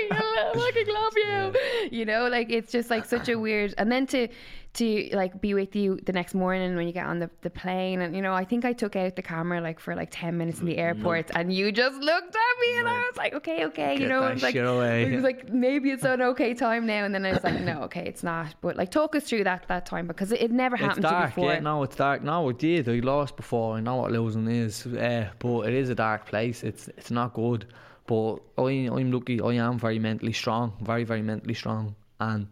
fucking 0.56 0.94
love 1.00 1.14
you. 1.18 1.98
You 2.00 2.06
know, 2.06 2.28
like 2.28 2.50
it's 2.50 2.72
just 2.72 2.90
like 2.90 3.04
such 3.06 3.28
a 3.28 3.36
weird. 3.46 3.76
And 3.78 3.92
then 3.92 4.08
to 4.08 4.30
to 4.74 5.10
like 5.14 5.42
be 5.42 5.54
with 5.56 5.76
you 5.76 6.00
the 6.06 6.14
next 6.14 6.36
morning 6.36 6.76
when 6.76 6.86
you 6.86 6.94
get 6.94 7.08
on 7.08 7.18
the, 7.20 7.30
the 7.42 7.50
plane, 7.50 8.02
and 8.02 8.16
you 8.16 8.22
know, 8.22 8.34
I 8.34 8.46
think 8.46 8.66
I 8.66 8.74
took 8.74 8.96
out 8.96 9.16
the 9.16 9.22
camera 9.22 9.60
like 9.62 9.80
for 9.80 9.96
like 9.96 10.10
ten 10.12 10.38
minutes 10.38 10.60
in 10.60 10.66
the 10.68 10.78
airport, 10.78 11.32
and 11.34 11.52
you 11.52 11.72
just 11.72 12.00
looked 12.00 12.36
at 12.36 12.60
me, 12.62 12.78
and 12.78 12.88
I 12.88 12.98
was 13.10 13.18
like, 13.18 13.34
okay, 13.34 13.66
okay, 13.66 14.00
you 14.00 14.08
know, 14.08 14.22
that 14.22 14.36
was 14.36 14.44
like, 14.44 14.56
away. 14.56 15.04
it 15.12 15.16
was 15.16 15.24
like 15.24 15.50
maybe 15.50 15.90
it's 15.90 16.06
an 16.06 16.22
okay 16.32 16.54
time 16.54 16.86
now, 16.86 17.04
and 17.04 17.14
then 17.16 17.26
I 17.26 17.34
was 17.34 17.44
like, 17.44 17.60
no, 17.62 17.82
okay, 17.84 18.06
it's 18.06 18.22
not. 18.24 18.54
But 18.62 18.76
like, 18.76 18.92
talk 18.92 19.16
us 19.16 19.24
through 19.24 19.44
that 19.46 19.68
that 19.68 19.86
time 19.88 20.06
because 20.06 20.32
it, 20.32 20.42
it 20.42 20.52
never 20.52 20.76
It's 20.76 20.86
happened 20.86 21.04
dark, 21.04 21.36
before. 21.36 21.54
yeah. 21.54 21.60
No, 21.60 21.82
it's 21.84 21.96
dark. 21.96 22.22
No, 22.24 22.48
it 22.50 22.60
did. 22.60 22.88
I 22.88 23.00
lost 23.00 23.36
before. 23.38 23.76
I 23.76 23.80
know 23.80 23.96
what 23.96 24.12
losing 24.12 24.48
is, 24.48 24.86
uh, 24.86 25.30
but 25.40 25.62
it 25.62 25.74
is 25.74 25.90
a 25.90 25.96
dark 25.96 26.28
place. 26.28 26.64
It's 26.64 26.88
it's 26.90 27.12
not 27.12 27.34
good. 27.34 27.66
But 28.06 28.36
I, 28.58 28.70
I'm 28.92 29.12
lucky. 29.12 29.42
I 29.42 29.54
am 29.54 29.80
very 29.80 29.98
mentally 30.00 30.34
strong, 30.34 30.74
very 30.82 31.04
very 31.04 31.22
mentally 31.24 31.56
strong, 31.56 31.96
and 32.20 32.48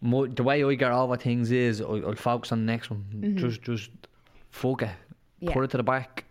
mo 0.00 0.26
the 0.26 0.42
way 0.42 0.64
I 0.64 0.74
get 0.74 0.92
over 0.92 1.16
things 1.16 1.50
is 1.50 1.80
I, 1.80 1.84
I'll 1.84 2.14
focus 2.14 2.52
on 2.52 2.64
the 2.66 2.72
next 2.72 2.90
one. 2.90 3.34
Just 3.36 3.62
just 3.62 3.90
fuck 4.50 4.82
it, 4.82 4.86
Mm-hmm. 4.88 4.94
Yeah. 5.44 5.50
Mm-hmm. 5.50 5.52
put 5.54 5.64
it 5.64 5.70
to 5.70 5.76
the 5.78 5.82
back. 5.82 6.24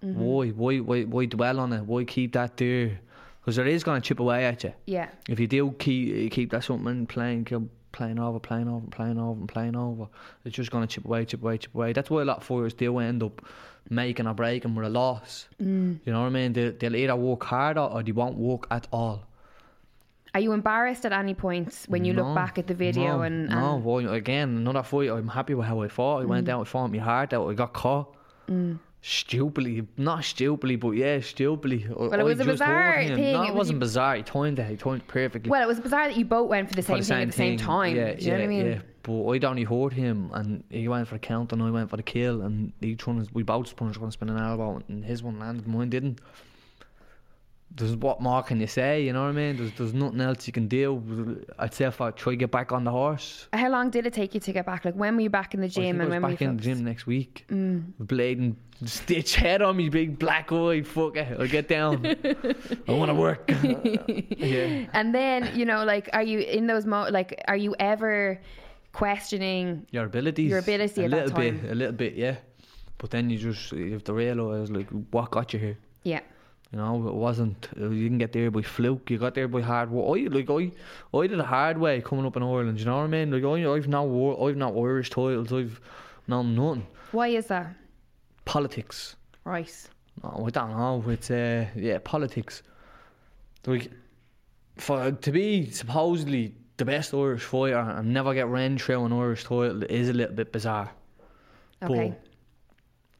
Why 0.00 0.48
why 0.50 0.78
why 0.78 1.02
why 1.04 1.24
dwell 1.26 1.60
on 1.60 1.72
it? 1.72 1.82
Why 1.84 2.04
keep 2.04 2.32
that 2.32 2.56
there? 2.56 3.00
Because 3.40 3.58
it 3.58 3.66
is 3.68 3.84
going 3.84 4.00
to 4.02 4.06
chip 4.06 4.20
away 4.20 4.44
at 4.44 4.64
you. 4.64 4.72
Yeah. 4.86 5.08
If 5.28 5.40
you 5.40 5.46
do 5.46 5.72
keep 5.78 6.32
keep 6.32 6.50
that 6.50 6.64
something 6.64 7.06
playing, 7.06 7.44
keep 7.44 7.62
playing 7.92 8.18
over, 8.18 8.38
playing 8.38 8.68
over, 8.68 8.86
playing 8.88 9.18
over, 9.18 9.40
and 9.40 9.48
playing 9.48 9.74
over. 9.76 10.06
It's 10.44 10.54
just 10.54 10.70
going 10.70 10.86
to 10.86 10.92
chip 10.92 11.04
away, 11.04 11.24
chip 11.24 11.42
away, 11.42 11.58
chip 11.58 11.74
away. 11.74 11.92
That's 11.92 12.10
why 12.10 12.22
a 12.22 12.24
lot 12.24 12.38
of 12.38 12.42
fighters 12.44 12.74
do 12.74 12.98
end 12.98 13.22
up 13.22 13.40
making 13.88 14.26
or 14.26 14.34
breaking 14.34 14.74
with 14.74 14.86
a 14.86 14.90
loss. 14.90 15.48
Mm. 15.62 16.00
You 16.04 16.12
know 16.12 16.20
what 16.20 16.26
I 16.26 16.30
mean? 16.30 16.52
They, 16.52 16.70
they'll 16.70 16.94
either 16.96 17.16
work 17.16 17.44
harder 17.44 17.80
or 17.80 18.02
they 18.02 18.12
won't 18.12 18.36
work 18.36 18.66
at 18.70 18.86
all. 18.92 19.24
Are 20.36 20.40
you 20.40 20.52
embarrassed 20.52 21.06
at 21.06 21.14
any 21.14 21.32
point 21.32 21.86
when 21.88 22.04
you 22.04 22.12
No, 22.12 22.22
look 22.22 22.34
back 22.34 22.58
at 22.58 22.66
the 22.66 22.74
video 22.74 23.16
no, 23.16 23.22
and, 23.22 23.48
no, 23.48 23.76
and 23.76 23.82
well, 23.86 24.06
again, 24.12 24.50
another 24.50 24.82
fight. 24.82 25.08
I'm 25.08 25.28
happy 25.28 25.54
with 25.54 25.66
how 25.66 25.80
I 25.80 25.88
fought. 25.88 26.20
I 26.20 26.24
Mm. 26.24 26.28
went 26.28 26.46
down, 26.46 26.60
I 26.60 26.64
fought 26.64 26.88
my 26.92 26.98
heart 26.98 27.32
out. 27.32 27.48
I 27.48 27.54
got 27.54 27.72
caught. 27.72 28.14
Stupidly, 29.00 29.86
not 29.96 30.24
stupidly, 30.24 30.76
but 30.76 30.90
yeah, 30.90 31.20
stupidly. 31.20 31.86
Well, 31.88 32.12
it 32.12 32.22
was 32.22 32.38
a 32.40 32.44
bizarre 32.44 33.02
thing, 33.02 33.32
No, 33.32 33.44
it 33.44 33.48
was- 33.48 33.54
wasn't 33.54 33.80
bizarre. 33.80 34.16
He 34.16 34.24
timed 34.24 34.58
it. 34.58 34.68
He 34.68 34.76
timed 34.76 35.00
it 35.00 35.08
perfectly. 35.08 35.48
well, 35.48 35.62
it 35.62 35.66
was 35.66 35.80
bizarre 35.80 36.06
that 36.08 36.18
you 36.18 36.26
both 36.26 36.50
went 36.50 36.68
for 36.68 36.74
the 36.74 36.82
for 36.82 37.00
same 37.00 37.02
thing 37.02 37.22
at 37.22 37.26
the 37.28 37.32
same 37.32 37.56
time. 37.56 37.96
Yeah, 37.96 38.12
Do 38.12 38.22
you 38.22 38.30
know 38.32 38.36
yeah, 38.36 38.42
what 38.42 38.44
I 38.44 38.46
mean? 38.48 38.66
yeah. 38.66 38.78
But 39.04 39.28
I'd 39.30 39.44
only 39.46 39.64
heard 39.64 39.94
him, 39.94 40.30
and 40.34 40.64
he 40.68 40.86
went 40.86 41.08
for 41.08 41.14
the 41.14 41.18
count, 41.20 41.50
and 41.54 41.62
I 41.62 41.70
went 41.70 41.88
for 41.88 41.96
the 41.96 42.02
kill, 42.02 42.42
and 42.42 42.72
each 42.82 43.06
one, 43.06 43.26
we 43.32 43.42
both 43.42 43.74
punched 43.74 43.98
one 44.02 44.10
spin 44.10 44.28
an 44.28 44.36
elbow, 44.36 44.82
and 44.86 45.02
his 45.02 45.22
one 45.22 45.38
landed, 45.38 45.66
mine 45.66 45.88
didn't. 45.88 46.20
There's 47.74 47.96
what 47.96 48.20
more 48.20 48.42
can 48.42 48.60
you 48.60 48.66
say? 48.66 49.02
You 49.02 49.12
know 49.12 49.22
what 49.22 49.28
I 49.28 49.32
mean? 49.32 49.56
There's 49.56 49.72
there's 49.72 49.92
nothing 49.92 50.20
else 50.20 50.46
you 50.46 50.52
can 50.52 50.66
do. 50.66 51.44
I'd 51.58 51.74
say 51.74 51.86
if 51.86 52.00
I 52.00 52.10
try 52.10 52.32
to 52.32 52.36
get 52.36 52.50
back 52.50 52.72
on 52.72 52.84
the 52.84 52.90
horse. 52.90 53.48
How 53.52 53.68
long 53.68 53.90
did 53.90 54.06
it 54.06 54.12
take 54.12 54.34
you 54.34 54.40
to 54.40 54.52
get 54.52 54.64
back? 54.64 54.84
Like 54.84 54.94
when 54.94 55.14
were 55.16 55.22
you 55.22 55.30
back 55.30 55.52
in 55.52 55.60
the 55.60 55.66
I 55.66 55.68
gym 55.68 55.84
I 55.84 55.88
and 55.88 55.98
was 55.98 56.08
when 56.08 56.22
back 56.22 56.40
in 56.40 56.56
the 56.56 56.62
gym 56.62 56.84
next 56.84 57.06
week. 57.06 57.44
Mm. 57.50 57.92
Bleeding 57.98 58.56
stitch 58.84 59.36
head 59.36 59.62
on 59.62 59.76
me, 59.76 59.88
big 59.88 60.18
black 60.18 60.52
eye. 60.52 60.82
Fuck 60.82 61.16
it, 61.16 61.38
I'll 61.38 61.48
get 61.48 61.68
down. 61.68 62.06
I 62.06 62.92
want 62.92 63.10
to 63.10 63.14
work. 63.14 63.44
yeah. 64.38 64.86
And 64.92 65.14
then 65.14 65.50
you 65.54 65.64
know, 65.64 65.84
like, 65.84 66.08
are 66.12 66.22
you 66.22 66.40
in 66.40 66.66
those 66.66 66.86
mo? 66.86 67.08
Like, 67.10 67.42
are 67.48 67.56
you 67.56 67.74
ever 67.78 68.40
questioning? 68.92 69.86
Your 69.90 70.04
abilities. 70.04 70.50
Your 70.50 70.60
ability 70.60 71.04
a 71.04 71.08
little 71.08 71.36
bit, 71.36 71.64
a 71.70 71.74
little 71.74 71.92
bit, 71.94 72.14
yeah. 72.14 72.36
But 72.98 73.10
then 73.10 73.28
you 73.28 73.38
just 73.38 73.72
you 73.72 73.92
have 73.92 74.04
to 74.04 74.14
realise 74.14 74.70
like 74.70 74.88
what 75.10 75.30
got 75.30 75.52
you 75.52 75.58
here. 75.58 75.78
Yeah, 76.04 76.20
You 76.72 76.78
know, 76.78 77.08
it 77.08 77.14
wasn't. 77.14 77.68
You 77.76 77.88
didn't 77.88 78.18
get 78.18 78.32
there 78.32 78.50
by 78.50 78.62
fluke. 78.62 79.10
You 79.10 79.18
got 79.18 79.34
there 79.34 79.48
by 79.48 79.60
hard 79.60 79.90
work. 79.90 80.18
I 80.18 80.26
like 80.26 80.50
I, 80.50 80.72
I 81.16 81.26
did 81.26 81.38
a 81.38 81.44
hard 81.44 81.78
way 81.78 82.00
coming 82.00 82.26
up 82.26 82.36
in 82.36 82.42
Ireland. 82.42 82.78
You 82.78 82.86
know 82.86 82.96
what 82.96 83.04
I 83.04 83.06
mean? 83.06 83.30
Like 83.30 83.44
I, 83.44 83.72
I've 83.72 83.88
no, 83.88 84.02
wor- 84.04 84.48
I've 84.48 84.56
not 84.56 84.76
Irish 84.76 85.10
titles. 85.10 85.52
I've 85.52 85.80
known 86.26 86.54
nothing. 86.56 86.86
why 87.12 87.28
is 87.28 87.46
that? 87.46 87.74
Politics. 88.44 89.16
Right. 89.44 89.88
No, 90.22 90.44
I 90.46 90.50
don't 90.50 90.70
know. 90.70 91.04
It's 91.08 91.30
uh, 91.30 91.66
yeah, 91.76 91.98
politics. 92.02 92.62
Like 93.64 93.90
for 94.76 95.12
to 95.12 95.32
be 95.32 95.70
supposedly 95.70 96.54
the 96.76 96.84
best 96.84 97.14
Irish 97.14 97.42
fighter 97.42 97.78
and 97.78 98.12
never 98.12 98.34
get 98.34 98.48
ran 98.48 98.76
through 98.76 99.04
an 99.04 99.12
Irish 99.12 99.44
title 99.44 99.82
is 99.84 100.08
a 100.08 100.12
little 100.12 100.34
bit 100.34 100.52
bizarre. 100.52 100.90
Okay. 101.82 102.14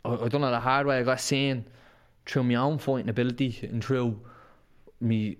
But 0.03 0.21
I, 0.21 0.25
I 0.25 0.29
done 0.29 0.45
it 0.45 0.51
the 0.51 0.61
hard 0.61 0.87
way. 0.87 0.99
I 0.99 1.03
got 1.05 1.21
seen 1.21 1.65
through 2.27 2.45
my 2.45 2.55
own 2.57 2.79
fighting 2.79 3.09
ability 3.09 3.59
and 3.63 3.83
through 3.85 4.21
me 5.01 5.37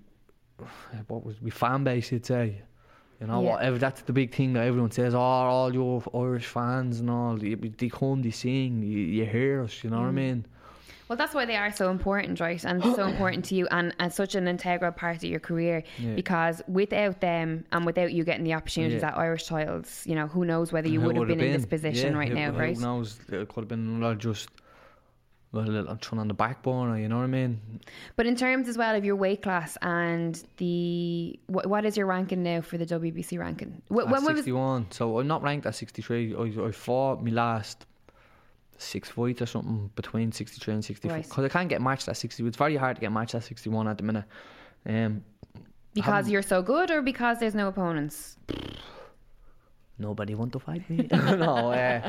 what 1.09 1.25
was 1.25 1.41
my 1.43 1.51
fan 1.51 1.85
base 1.85 2.11
you'd 2.13 2.25
say. 2.27 2.63
You 3.21 3.27
know, 3.27 3.43
Yeah. 3.43 3.51
whatever 3.53 3.79
that's 3.79 4.03
the 4.03 4.13
big 4.13 4.35
thing 4.35 4.53
that 4.55 4.67
everyone 4.67 4.91
says, 4.91 5.15
oh 5.15 5.19
all 5.19 5.73
your 5.73 6.03
Irish 6.15 6.47
fans 6.47 7.01
and 7.01 7.11
all 7.11 7.37
they, 7.37 7.55
they 7.55 7.89
come, 7.89 8.23
they 8.23 8.31
sing, 8.31 8.83
you, 8.83 8.99
you 8.99 9.25
hear 9.27 9.63
us, 9.63 9.83
you 9.83 9.91
know 9.91 9.97
Mm. 9.99 10.03
what 10.03 10.09
I 10.09 10.13
mean? 10.13 10.47
Well, 11.09 11.17
that's 11.17 11.35
why 11.35 11.45
they 11.45 11.55
are 11.57 11.71
so 11.71 11.91
important, 11.91 12.41
right? 12.41 12.63
And 12.65 12.83
so 12.83 13.07
important 13.13 13.45
to 13.47 13.55
you, 13.55 13.69
and, 13.71 13.95
and 14.01 14.13
such 14.13 14.35
an 14.35 14.49
integral 14.49 14.91
part 14.91 15.17
of 15.19 15.25
your 15.25 15.39
career. 15.39 15.85
Yeah. 15.99 16.15
Because 16.17 16.61
without 16.67 17.21
them, 17.21 17.65
and 17.71 17.87
without 17.87 18.13
you 18.13 18.25
getting 18.25 18.43
the 18.45 18.55
opportunities 18.55 19.03
Yeah. 19.03 19.11
at 19.11 19.17
Irish 19.19 19.47
titles, 19.47 20.03
you 20.05 20.17
know, 20.17 20.27
who 20.27 20.45
knows 20.45 20.73
whether 20.73 20.89
you 20.89 21.01
would 21.01 21.15
have 21.15 21.21
would've 21.21 21.39
been, 21.39 21.47
in 21.47 21.53
this 21.53 21.65
position 21.65 22.13
Yeah, 22.13 22.19
right 22.19 22.29
who- 22.29 22.35
now, 22.35 22.51
who 22.53 22.59
right? 22.59 22.79
knows? 22.79 23.21
It 23.31 23.49
could 23.49 23.61
have 23.63 23.69
been 23.69 24.19
just 24.19 24.49
well, 25.53 25.89
I'm 25.89 25.99
thrown 25.99 26.19
on 26.19 26.29
the 26.29 26.35
backbone, 26.35 27.01
you 27.01 27.09
know 27.09 27.17
what 27.17 27.25
I 27.25 27.29
mean? 27.29 27.81
But 28.17 28.27
in 28.27 28.37
terms 28.37 28.69
as 28.69 28.77
well 28.77 28.95
of 28.95 29.05
your 29.05 29.17
weight 29.17 29.43
class 29.43 29.79
and 29.83 30.43
the 30.59 31.39
what, 31.47 31.67
what 31.67 31.85
is 31.85 31.97
your 31.97 32.07
ranking 32.07 32.43
now 32.43 32.61
for 32.61 32.79
the 32.79 32.87
WBC 32.87 33.39
ranking? 33.39 33.81
At 33.87 33.93
When, 33.93 34.11
was 34.11 34.25
61. 34.25 34.89
So 34.91 35.19
I'm 35.19 35.27
not 35.27 35.43
ranked 35.43 35.67
at 35.67 35.75
63. 35.75 36.35
I, 36.35 36.67
I 36.67 36.71
fought 36.73 37.23
my 37.23 37.31
last 37.31 37.87
six 38.79 39.09
fights 39.09 39.41
or 39.41 39.47
something 39.47 39.91
between 39.95 40.33
63 40.33 40.75
and 40.75 40.85
64. 40.85 41.17
Right. 41.17 41.25
Because 41.25 41.45
I 41.45 41.49
can't 41.49 41.69
get 41.69 41.81
matched 41.81 42.09
at 42.09 42.17
60. 42.17 42.47
It's 42.47 42.57
very 42.57 42.77
hard 42.77 42.97
to 42.97 43.01
get 43.01 43.13
matched 43.13 43.35
at 43.35 43.45
61 43.45 43.89
at 43.89 43.97
the 43.97 44.03
minute. 44.05 44.25
Um, 44.85 45.25
because 45.95 46.29
you're 46.29 46.43
so 46.43 46.61
good, 46.61 46.91
or 46.91 47.01
because 47.01 47.39
there's 47.39 47.55
no 47.55 47.69
opponents? 47.69 48.37
nobody 49.99 50.35
want 50.35 50.53
to 50.53 50.59
fight 50.59 50.89
me. 50.91 51.09
no, 51.13 51.71
way. 51.71 52.03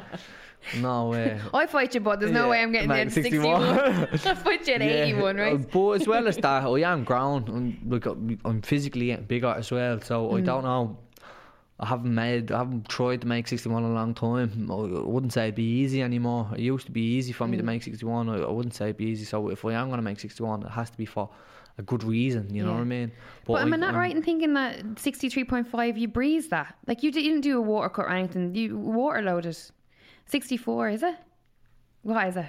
no. 0.78 1.10
way. 1.10 1.40
I 1.54 1.66
fight 1.66 1.94
you, 1.96 2.02
but 2.02 2.20
there's 2.20 2.32
no 2.32 2.46
Yeah, 2.46 2.50
way 2.52 2.62
I'm 2.64 2.72
getting 2.72 2.90
man, 2.90 3.08
down 3.08 3.10
61. 3.12 3.62
61. 3.62 4.10
I 4.32 4.36
fight 4.36 4.68
you 4.68 4.74
at 4.76 4.82
yeah, 4.82 4.88
81, 5.06 5.40
uh, 5.40 5.44
right? 5.44 5.72
But 5.72 5.90
as 5.92 6.08
well 6.08 6.28
as 6.28 6.38
that, 6.38 6.64
I 6.64 6.80
am 6.92 7.04
grown. 7.04 7.44
I'm, 7.48 7.90
like, 7.90 8.06
I'm 8.06 8.62
physically 8.62 9.16
bigger 9.16 9.54
as 9.58 9.72
well. 9.72 10.02
So 10.02 10.28
Mm. 10.30 10.38
I 10.38 10.42
don't 10.42 10.64
know. 10.64 10.98
I 11.80 11.86
haven't 11.86 12.16
made, 12.16 12.52
I 12.52 12.58
haven't 12.58 12.90
tried 12.90 13.22
to 13.22 13.28
make 13.28 13.48
61 13.48 13.84
in 13.84 13.92
a 13.92 13.94
long 13.94 14.16
time. 14.16 14.68
I 14.72 14.76
wouldn't 14.76 15.32
say 15.32 15.44
it'd 15.44 15.56
be 15.56 15.64
easy 15.82 16.02
anymore. 16.02 16.50
It 16.54 16.62
used 16.62 16.88
to 16.88 16.92
be 16.92 17.02
easy 17.18 17.34
for 17.34 17.46
Mm. 17.46 17.52
me 17.52 17.58
to 17.58 17.64
make 17.64 17.84
61. 17.84 18.30
I, 18.30 18.40
I 18.40 18.50
wouldn't 18.52 18.74
say 18.74 18.86
it'd 18.86 18.98
be 18.98 19.06
easy. 19.06 19.26
So 19.26 19.50
if 19.50 19.64
I 19.64 19.74
am 19.74 19.88
going 19.90 20.00
to 20.00 20.04
make 20.04 20.20
61, 20.20 20.64
it 20.64 20.70
has 20.72 20.90
to 20.90 20.98
be 20.98 21.06
for 21.06 21.30
a 21.78 21.84
good 21.84 22.04
reason. 22.04 22.54
You 22.54 22.66
know 22.66 22.74
what 22.74 22.82
I 22.82 22.86
mean? 22.86 23.12
But 23.46 23.62
am 23.62 23.74
I 23.74 23.76
I- 23.76 23.80
not 23.80 23.90
I'm- 23.92 24.00
right 24.00 24.16
in 24.16 24.22
thinking 24.24 24.54
that 24.56 24.80
63.5 24.96 25.98
you 25.98 26.08
breezed 26.08 26.50
that? 26.50 26.76
Like 26.88 27.04
you 27.04 27.12
didn't 27.12 27.42
do 27.42 27.58
a 27.58 27.62
water 27.62 27.90
cut 27.90 28.06
or 28.06 28.10
anything. 28.10 28.56
You 28.56 28.78
water 28.78 29.22
loaded. 29.22 29.58
64 30.26 30.90
is 30.90 31.04
it? 31.04 31.16
What 32.04 32.28
is 32.28 32.38
it? 32.38 32.46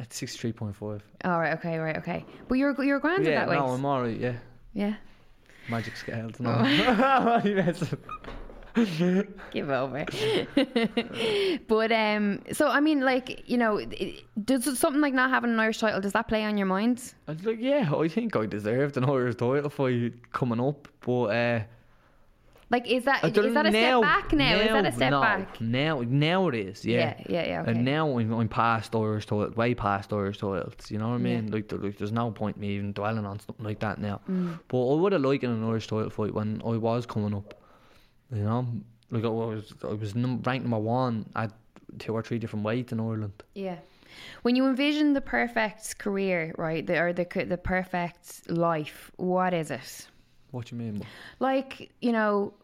It's 0.00 0.16
63.5. 0.20 1.00
All 1.24 1.38
right. 1.40 1.54
Okay. 1.54 1.78
Right. 1.78 1.96
Okay. 1.96 2.24
But 2.46 2.54
you're 2.58 2.74
you're 2.84 3.00
grand 3.00 3.24
Yeah, 3.24 3.32
at 3.32 3.34
that 3.40 3.48
weight. 3.48 3.58
no, 3.58 3.66
I'm 3.74 3.84
alright. 3.84 4.18
Yeah. 4.18 4.36
yeah. 4.74 4.94
Magic 5.68 5.96
scales. 5.96 6.34
Oh. 6.40 6.42
No. 6.44 7.40
Yes. 7.44 7.94
Give 9.50 9.70
over. 9.70 10.04
but 11.68 11.92
um, 11.92 12.40
so 12.52 12.68
I 12.68 12.80
mean, 12.80 13.00
like 13.00 13.48
you 13.48 13.56
know, 13.56 13.76
it- 13.78 14.24
does 14.44 14.78
something 14.78 15.00
like 15.00 15.14
not 15.14 15.30
having 15.30 15.50
an 15.50 15.60
Irish 15.60 15.78
title 15.78 16.00
does 16.00 16.12
that 16.12 16.28
play 16.28 16.44
on 16.44 16.56
your 16.56 16.66
mind? 16.66 17.14
I 17.26 17.32
was 17.32 17.44
like, 17.44 17.58
yeah, 17.60 17.92
I 17.94 18.08
think 18.08 18.36
I 18.36 18.46
deserved 18.46 18.96
an 18.96 19.04
Irish 19.04 19.36
title 19.36 19.68
fight 19.70 20.32
coming 20.32 20.60
up, 20.60 20.88
but 21.00 21.24
uh, 21.24 21.60
Like, 22.70 22.86
is 22.86 23.04
that 23.04 23.24
is 23.24 23.32
that 23.54 23.66
a 23.66 23.70
now- 23.70 24.00
step 24.00 24.02
back 24.02 24.32
now? 24.32 24.56
Is 24.58 24.68
that 24.70 24.86
a 24.86 24.92
step 24.92 25.10
no, 25.10 25.20
back? 25.20 25.60
Now, 25.60 26.02
now 26.06 26.48
it 26.48 26.54
is, 26.54 26.84
yeah. 26.84 27.14
Yeah, 27.18 27.24
yeah, 27.28 27.46
yeah, 27.48 27.62
okay. 27.62 27.70
And 27.72 27.84
now 27.84 28.18
I'm, 28.18 28.32
I'm 28.32 28.48
past 28.48 28.94
Irish 28.94 29.26
titles, 29.26 29.56
way 29.56 29.74
past 29.74 30.12
Irish 30.12 30.38
titles. 30.38 30.90
You 30.90 30.98
know 30.98 31.08
what 31.08 31.14
I 31.14 31.24
Yeah. 31.28 31.40
mean? 31.40 31.50
Like, 31.50 31.68
there- 31.68 31.78
like, 31.78 31.96
there's 31.98 32.12
no 32.12 32.30
point 32.30 32.56
me 32.58 32.68
even 32.76 32.92
dwelling 32.92 33.24
on 33.26 33.40
something 33.40 33.64
like 33.64 33.80
that 33.80 33.98
now. 33.98 34.20
Mm. 34.30 34.58
But 34.68 34.92
I 34.92 34.94
would 35.00 35.12
have 35.12 35.22
liked 35.22 35.44
an 35.44 35.64
Irish 35.64 35.86
title 35.88 36.10
fight 36.10 36.32
when 36.34 36.60
I 36.64 36.76
was 36.76 37.06
coming 37.06 37.34
up. 37.34 37.54
You 38.32 38.42
know, 38.42 38.66
like 39.10 39.24
I 39.24 39.28
was, 39.28 39.72
I 39.82 39.94
was 39.94 40.14
num- 40.14 40.42
ranked 40.44 40.64
number 40.64 40.78
one 40.78 41.26
at 41.34 41.52
two 41.98 42.12
or 42.12 42.22
three 42.22 42.38
different 42.38 42.64
weights 42.64 42.92
in 42.92 43.00
Ireland. 43.00 43.42
Yeah. 43.54 43.78
When 44.42 44.56
you 44.56 44.66
envision 44.66 45.12
the 45.12 45.20
perfect 45.20 45.98
career, 45.98 46.54
right, 46.58 46.86
the, 46.86 46.98
or 47.00 47.12
the 47.12 47.24
the 47.44 47.58
perfect 47.58 48.50
life, 48.50 49.10
what 49.16 49.54
is 49.54 49.70
it? 49.70 50.08
What 50.50 50.66
do 50.66 50.76
you 50.76 50.82
mean? 50.82 51.02
Like, 51.40 51.90
you 52.00 52.12
know, 52.12 52.54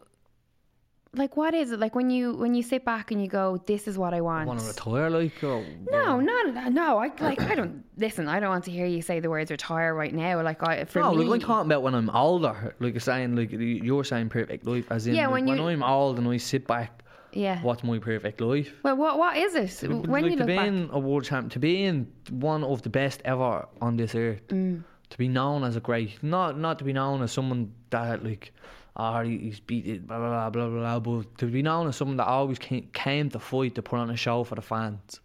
like 1.17 1.37
what 1.37 1.53
is 1.53 1.71
it? 1.71 1.79
Like 1.79 1.95
when 1.95 2.09
you 2.09 2.33
when 2.35 2.53
you 2.53 2.63
sit 2.63 2.85
back 2.85 3.11
and 3.11 3.21
you 3.21 3.27
go, 3.27 3.61
"This 3.65 3.87
is 3.87 3.97
what 3.97 4.13
I 4.13 4.21
want." 4.21 4.43
You 4.43 4.47
want 4.47 4.59
to 4.61 4.67
retire, 4.67 5.09
like? 5.09 5.43
Or, 5.43 5.63
no, 5.91 6.19
not 6.19 6.71
no. 6.73 6.97
I 6.99 7.11
like. 7.19 7.41
I 7.41 7.55
don't 7.55 7.83
listen. 7.97 8.27
I 8.27 8.39
don't 8.39 8.49
want 8.49 8.63
to 8.65 8.71
hear 8.71 8.85
you 8.85 9.01
say 9.01 9.19
the 9.19 9.29
words 9.29 9.51
retire 9.51 9.93
right 9.95 10.13
now. 10.13 10.41
Like 10.41 10.61
I 10.67 10.85
for 10.85 10.99
no, 10.99 11.13
me, 11.13 11.25
like 11.25 11.41
I'm 11.41 11.47
talking 11.47 11.71
about 11.71 11.83
when 11.83 11.95
I'm 11.95 12.09
older. 12.09 12.75
Like 12.79 12.93
you're 12.93 12.99
saying, 12.99 13.35
like 13.35 13.49
you're 13.51 14.03
saying 14.03 14.29
perfect 14.29 14.65
life, 14.65 14.85
as 14.91 15.07
in 15.07 15.15
Yeah, 15.15 15.27
like, 15.27 15.45
when 15.45 15.57
when, 15.59 15.59
I'm 15.59 15.83
old 15.83 16.17
and 16.19 16.27
I 16.27 16.37
sit 16.37 16.67
back, 16.67 17.03
yeah. 17.33 17.61
what's 17.61 17.83
my 17.83 17.99
perfect 17.99 18.41
life? 18.41 18.73
Well, 18.83 18.95
what 18.97 19.17
what 19.17 19.37
is 19.37 19.55
it 19.55 19.89
when 19.89 20.03
like 20.03 20.23
you 20.25 20.31
to 20.31 20.35
look 20.37 20.47
be 20.47 20.55
back? 20.55 20.89
a 20.91 20.99
world 20.99 21.23
champ, 21.25 21.51
to 21.53 21.59
be 21.59 21.83
in 21.83 22.07
one 22.29 22.63
of 22.63 22.81
the 22.81 22.89
best 22.89 23.21
ever 23.25 23.67
on 23.81 23.97
this 23.97 24.15
earth, 24.15 24.47
Mm. 24.49 24.83
to 25.09 25.17
be 25.17 25.27
known 25.27 25.63
as 25.63 25.75
a 25.75 25.79
great, 25.79 26.21
not 26.23 26.57
not 26.57 26.79
to 26.79 26.85
be 26.85 26.93
known 26.93 27.21
as 27.21 27.31
someone 27.31 27.71
that 27.89 28.23
like, 28.23 28.53
he 28.97 29.37
he's 29.37 29.59
beat 29.59 29.85
it, 29.87 30.07
blah 30.07 30.17
blah 30.17 30.49
blah 30.49 30.69
blah 30.69 30.99
blah, 30.99 30.99
but 30.99 31.37
to 31.39 31.47
be 31.47 31.61
known 31.61 31.87
as 31.87 31.95
someone 31.95 32.17
that 32.17 32.27
always 32.27 32.59
came, 32.59 32.87
came 32.93 33.29
to 33.29 33.39
fight 33.39 33.75
to 33.75 33.81
put 33.81 33.99
on 33.99 34.09
a 34.09 34.15
show 34.15 34.43
for 34.43 34.55
the 34.55 34.61
fans. 34.61 35.19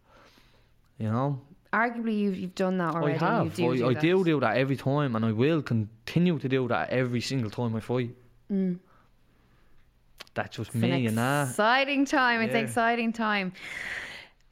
You 0.99 1.09
know, 1.11 1.41
Arguably, 1.73 2.19
you've 2.19 2.37
you've 2.37 2.55
done 2.57 2.79
that 2.79 2.95
already. 2.95 3.19
I 3.19 3.45
have. 3.45 3.55
Do 3.55 3.73
I, 3.73 3.77
do 3.77 3.91
I 3.91 3.95
that. 3.95 4.03
do 4.03 4.25
do 4.25 4.41
that 4.41 4.57
every 4.57 4.77
time, 4.77 5.15
and 5.15 5.25
I 5.25 5.31
will 5.31 5.63
continue 5.63 6.39
to 6.39 6.49
do 6.49 6.67
that 6.69 6.91
every 6.91 7.21
single 7.21 7.51
time 7.51 7.77
I 7.77 7.81
fight. 7.81 8.11
That's 10.35 10.57
just 10.57 10.73
Mm. 10.73 10.75
It's 10.75 10.75
me 10.75 11.07
an 11.07 11.19
and 11.19 11.49
exciting 11.49 12.05
time. 12.07 12.41
It's 12.41 12.55
an 12.55 12.65
exciting 12.65 13.13
time. 13.13 13.53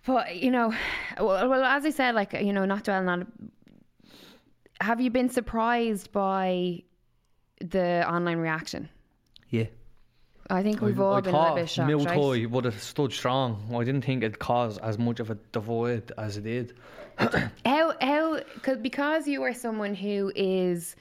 But 0.06 0.36
you 0.36 0.50
know, 0.50 0.72
well, 1.18 1.48
well, 1.48 1.64
as 1.64 1.84
I 1.84 1.90
said, 1.90 2.14
like 2.14 2.34
you 2.34 2.52
know, 2.52 2.64
not 2.64 2.84
dwelling 2.84 3.08
on. 3.08 3.50
Have 4.80 5.00
you 5.00 5.10
been 5.10 5.28
surprised 5.28 6.12
by 6.12 6.84
the 7.60 8.08
online 8.08 8.38
reaction? 8.38 8.88
Yeah. 9.50 9.66
I 10.50 10.62
think 10.62 10.80
we've 10.80 10.98
I, 10.98 11.02
all 11.02 11.14
I 11.14 11.20
been 11.20 11.34
a 11.34 11.54
bit 11.54 11.68
shocked, 11.68 11.90
Muay 11.90 12.40
right? 12.40 12.50
Would 12.50 12.64
have 12.64 12.82
stood 12.82 13.12
strong. 13.12 13.70
I 13.74 13.84
didn't 13.84 14.02
think 14.02 14.22
it'd 14.22 14.38
cause 14.38 14.78
as 14.78 14.98
much 14.98 15.20
of 15.20 15.30
a 15.30 15.34
divide 15.52 16.10
as 16.16 16.38
it 16.38 16.44
did. 16.44 16.74
How 17.66 17.94
how 18.00 18.40
cause, 18.62 18.78
because 18.78 19.26
you 19.26 19.42
are 19.42 19.52
someone 19.52 19.94
who 19.94 20.30
is 20.36 20.94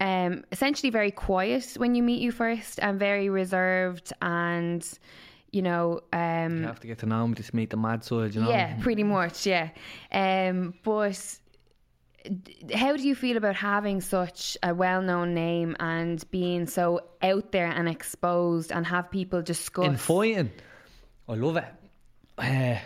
um 0.00 0.44
essentially 0.50 0.88
very 0.90 1.10
quiet 1.10 1.74
when 1.76 1.94
you 1.94 2.02
meet 2.02 2.22
you 2.22 2.32
first 2.32 2.80
and 2.80 2.98
very 2.98 3.28
reserved 3.28 4.12
and 4.22 4.82
you 5.50 5.60
know 5.60 6.00
um 6.14 6.60
You 6.60 6.66
have 6.66 6.80
to 6.80 6.86
get 6.86 6.98
to 7.00 7.06
know 7.06 7.28
me 7.28 7.34
to 7.34 7.54
meet 7.56 7.68
the 7.68 7.76
mad 7.76 8.02
side, 8.02 8.34
you 8.34 8.40
know. 8.40 8.48
yeah 8.48 8.78
pretty 8.80 9.02
much 9.02 9.46
yeah 9.46 9.68
um 10.10 10.72
but 10.82 11.38
how 12.74 12.96
do 12.96 13.02
you 13.02 13.14
feel 13.14 13.36
about 13.36 13.56
having 13.56 14.00
such 14.00 14.56
a 14.62 14.74
well-known 14.74 15.34
name 15.34 15.76
and 15.80 16.24
being 16.30 16.66
so 16.66 17.00
out 17.22 17.52
there 17.52 17.66
and 17.66 17.88
exposed 17.88 18.70
and 18.72 18.86
have 18.86 19.10
people 19.10 19.42
discuss 19.42 19.86
In 19.86 19.96
fighting, 19.96 20.50
I 21.28 21.34
love 21.34 21.56
it. 21.56 21.64
Uh, 22.38 22.78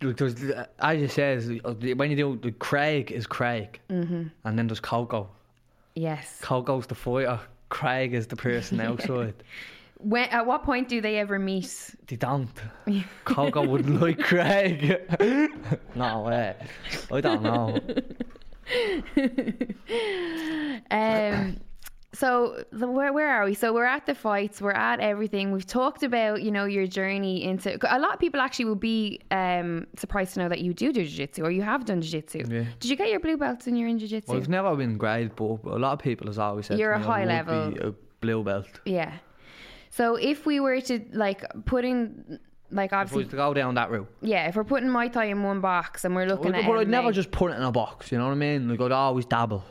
there's, 0.00 0.34
as 0.78 1.00
you 1.00 1.08
says, 1.08 1.48
when 1.96 2.10
you 2.10 2.16
do, 2.16 2.38
the 2.42 2.52
Craig 2.52 3.12
is 3.12 3.26
Craig, 3.26 3.80
mm-hmm. 3.90 4.28
and 4.44 4.58
then 4.58 4.66
there's 4.66 4.80
Coco. 4.80 5.28
yes 5.94 6.38
Coco's 6.40 6.86
the 6.86 6.94
fighter. 6.94 7.40
Craig 7.68 8.14
is 8.14 8.26
the 8.26 8.36
person 8.36 8.80
outside. 8.88 9.34
when 9.98 10.28
at 10.30 10.46
what 10.46 10.64
point 10.64 10.88
do 10.88 11.00
they 11.00 11.18
ever 11.18 11.38
meet 11.38 11.94
They 12.06 12.16
don't. 12.16 12.50
Coco 13.24 13.66
wouldn't 13.66 14.00
like 14.00 14.18
Craig. 14.30 15.00
no 15.94 16.22
way. 16.22 16.56
I 17.12 17.20
don't 17.20 17.42
know. 17.42 17.78
Um, 20.90 21.58
so 22.12 22.64
the, 22.72 22.90
where 22.90 23.12
where 23.12 23.30
are 23.30 23.44
we? 23.44 23.54
So 23.54 23.72
we're 23.72 23.84
at 23.84 24.06
the 24.06 24.14
fights. 24.14 24.60
We're 24.60 24.72
at 24.72 25.00
everything. 25.00 25.52
We've 25.52 25.66
talked 25.66 26.02
about 26.02 26.42
you 26.42 26.50
know 26.50 26.64
your 26.64 26.86
journey 26.86 27.44
into. 27.44 27.78
A 27.94 27.98
lot 28.00 28.14
of 28.14 28.18
people 28.20 28.40
actually 28.40 28.64
will 28.64 28.74
be 28.74 29.20
um, 29.30 29.86
surprised 29.96 30.34
to 30.34 30.40
know 30.40 30.48
that 30.48 30.60
you 30.60 30.74
do 30.74 30.92
do 30.92 31.04
jiu-jitsu 31.04 31.44
or 31.44 31.50
you 31.50 31.62
have 31.62 31.84
done 31.84 32.00
jiu-jitsu. 32.00 32.44
Yeah. 32.48 32.64
Did 32.80 32.90
you 32.90 32.96
get 32.96 33.10
your 33.10 33.20
blue 33.20 33.36
belts 33.36 33.66
when 33.66 33.76
you're 33.76 33.88
in 33.88 33.98
jiu-jitsu? 33.98 34.32
Well, 34.32 34.40
I've 34.40 34.48
never 34.48 34.74
been 34.74 34.98
great, 34.98 35.36
but 35.36 35.60
a 35.64 35.78
lot 35.78 35.92
of 35.92 35.98
people 36.00 36.26
has 36.26 36.38
always 36.38 36.66
said 36.66 36.78
You're 36.78 36.92
a 36.92 36.98
me 36.98 37.04
high 37.04 37.24
level. 37.24 37.70
be 37.70 37.78
a 37.78 37.94
blue 38.20 38.42
belt. 38.42 38.66
yeah. 38.84 39.12
So 39.90 40.16
if 40.16 40.46
we 40.46 40.60
were 40.60 40.80
to 40.82 41.00
like 41.12 41.44
put 41.64 41.84
in 41.84 42.38
like 42.70 42.90
If 42.90 42.98
obviously 42.98 43.24
was 43.24 43.30
to 43.30 43.36
go 43.36 43.52
down 43.54 43.74
that 43.74 43.90
route. 43.90 44.08
yeah, 44.22 44.48
if 44.48 44.56
we're 44.56 44.64
putting 44.64 44.88
Muay 44.88 45.12
Thai 45.12 45.26
in 45.26 45.42
one 45.42 45.60
box 45.60 46.04
and 46.04 46.14
we're 46.14 46.26
looking 46.26 46.52
But 46.52 46.60
at 46.60 46.66
but 46.66 46.78
I'd 46.78 46.88
never 46.88 47.12
just 47.12 47.30
put 47.30 47.50
it 47.52 47.56
in 47.56 47.62
a 47.62 47.72
box, 47.72 48.10
you 48.12 48.18
know 48.18 48.24
what 48.26 48.32
I 48.32 48.36
mean? 48.36 48.68
Like 48.68 48.80
I'd 48.80 48.92
always 48.92 49.24
dabble. 49.26 49.64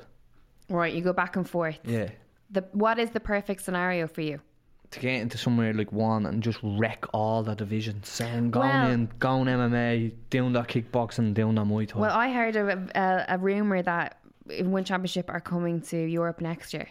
right, 0.70 0.93
you 0.93 1.02
go 1.02 1.14
back 1.14 1.36
and 1.36 1.50
forth. 1.50 1.80
Yeah. 1.84 2.10
The 2.52 2.66
what 2.74 3.00
is 3.00 3.12
the 3.12 3.20
perfect 3.20 3.62
scenario 3.64 4.08
for 4.08 4.22
you? 4.22 4.39
To 4.91 5.00
get 5.00 5.22
into 5.22 5.38
somewhere 5.38 5.72
like 5.74 5.91
one 5.91 6.26
and 6.26 6.41
just 6.41 6.58
wreck 6.64 7.06
all 7.14 7.43
the 7.43 7.54
divisions. 7.54 8.08
Saying 8.10 8.50
going 8.50 8.68
Well- 8.70 8.89
in, 8.89 9.10
going 9.20 9.45
MMA, 9.47 10.14
doing 10.32 10.54
that 10.54 10.68
kickboxing, 10.68 11.36
doing 11.36 11.56
that 11.56 11.66
Muay 11.66 11.88
Thai. 11.88 12.00
Well, 12.00 12.16
I 12.16 12.32
heard 12.34 12.56
a, 12.56 12.88
a, 12.95 13.36
a 13.36 13.38
rumor 13.38 13.82
that 13.84 14.18
One 14.64 14.84
Championship 14.84 15.30
are 15.30 15.39
coming 15.39 15.82
to 15.82 15.97
Europe 15.97 16.41
next 16.41 16.74
year. 16.74 16.88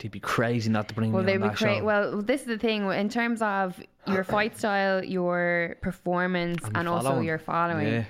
They'd 0.00 0.10
be 0.10 0.20
crazy 0.20 0.70
not 0.70 0.88
to 0.88 0.94
bring 0.94 1.12
Well, 1.12 1.22
me 1.22 1.34
on 1.34 1.40
be 1.42 1.48
that 1.48 1.56
great. 1.56 1.78
show. 1.78 1.84
Well, 1.84 2.22
this 2.22 2.40
is 2.42 2.46
the 2.46 2.58
thing 2.58 2.90
in 2.90 3.08
terms 3.08 3.42
of 3.42 3.80
your 4.06 4.24
fight 4.24 4.56
style, 4.58 5.04
your 5.04 5.76
performance, 5.82 6.64
And 6.64 6.76
and, 6.78 6.88
also 6.88 7.20
your 7.20 7.38
following. 7.38 7.86
Yeah. 7.86 8.04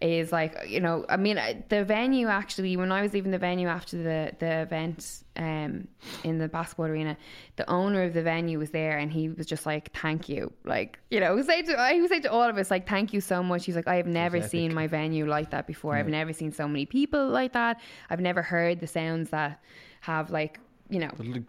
Is 0.00 0.32
like 0.32 0.56
you 0.66 0.80
know, 0.80 1.06
I 1.08 1.16
mean, 1.16 1.38
the 1.68 1.84
venue 1.84 2.26
actually. 2.26 2.76
When 2.76 2.90
I 2.90 3.02
was 3.02 3.12
leaving 3.12 3.30
the 3.30 3.38
venue 3.38 3.68
after 3.68 3.96
the 3.96 4.32
the 4.40 4.62
event 4.62 5.22
um, 5.36 5.86
in 6.24 6.38
the 6.38 6.48
basketball 6.48 6.86
arena, 6.86 7.16
the 7.54 7.70
owner 7.70 8.02
of 8.02 8.12
the 8.12 8.22
venue 8.22 8.58
was 8.58 8.70
there, 8.70 8.98
and 8.98 9.12
he 9.12 9.28
was 9.28 9.46
just 9.46 9.64
like, 9.64 9.92
"Thank 9.96 10.28
you," 10.28 10.52
like 10.64 10.98
you 11.12 11.20
know, 11.20 11.40
say 11.42 11.62
to 11.62 11.88
he 11.92 12.00
was 12.00 12.10
saying 12.10 12.22
to 12.22 12.32
all 12.32 12.42
of 12.48 12.58
us, 12.58 12.68
like, 12.68 12.88
"Thank 12.88 13.12
you 13.12 13.20
so 13.20 13.44
much." 13.44 13.64
He's 13.64 13.76
like, 13.76 13.86
"I 13.86 13.94
have 13.94 14.08
never 14.08 14.42
seen 14.42 14.74
my 14.74 14.88
venue 14.88 15.24
like 15.24 15.50
that 15.50 15.68
before. 15.68 15.94
I've 15.94 16.08
never 16.08 16.32
seen 16.32 16.50
so 16.50 16.66
many 16.66 16.84
people 16.84 17.28
like 17.28 17.52
that. 17.52 17.80
I've 18.10 18.20
never 18.20 18.42
heard 18.42 18.80
the 18.80 18.88
sounds 18.88 19.30
that 19.30 19.60
have 20.00 20.30
like." 20.32 20.58
You 20.92 21.00
know, 21.00 21.10
like, 21.18 21.42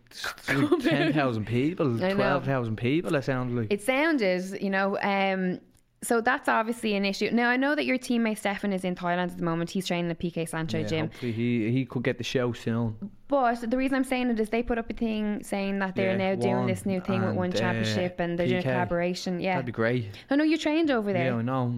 10,000 0.84 1.46
people, 1.46 1.98
12,000 2.00 2.76
people, 2.78 3.14
it 3.16 3.24
sounds 3.24 3.54
like. 3.54 3.68
it 3.72 3.82
sounded, 3.82 4.62
you 4.62 4.70
know, 4.70 4.98
um, 5.02 5.60
so 6.02 6.22
that's 6.22 6.48
obviously 6.50 6.96
an 6.96 7.06
issue. 7.06 7.30
Now 7.32 7.50
I 7.50 7.58
know 7.58 7.76
that 7.76 7.86
your 7.86 7.98
teammate 7.98 8.38
Stefan 8.38 8.74
is 8.74 8.84
in 8.84 8.96
Thailand 8.96 9.32
at 9.32 9.38
the 9.38 9.44
moment. 9.44 9.70
He's 9.70 9.88
training 9.88 10.12
at 10.12 10.20
PK 10.20 10.50
Saenchai 10.50 10.82
Yeah, 10.82 10.88
gym. 10.88 11.06
hopefully 11.08 11.32
he, 11.32 11.72
he 11.72 11.86
could 11.86 12.04
get 12.04 12.18
the 12.18 12.24
show 12.24 12.52
soon. 12.54 12.96
But 13.28 13.70
the 13.70 13.78
reason 13.78 13.96
I'm 13.96 14.04
saying 14.04 14.30
it 14.30 14.40
is 14.40 14.50
they 14.50 14.64
put 14.64 14.78
up 14.78 14.90
a 14.90 14.94
thing 14.94 15.44
saying 15.44 15.80
that 15.80 15.96
they're 15.96 16.18
Yeah, 16.18 16.36
now 16.36 16.42
doing 16.42 16.68
this 16.68 16.86
new 16.86 17.02
thing 17.02 17.22
with 17.26 17.36
one 17.36 17.52
uh, 17.54 17.58
championship 17.58 18.20
and 18.20 18.38
they're 18.38 18.48
doing 18.48 18.60
a 18.60 18.64
collaboration. 18.64 19.40
Yeah. 19.40 19.54
That'd 19.56 19.66
be 19.66 19.72
great. 19.72 20.08
I 20.30 20.36
know 20.36 20.44
you 20.44 20.58
trained 20.58 20.92
over 20.92 21.12
there. 21.14 21.28
Yeah. 21.28 21.36
I 21.38 21.42
know. 21.42 21.74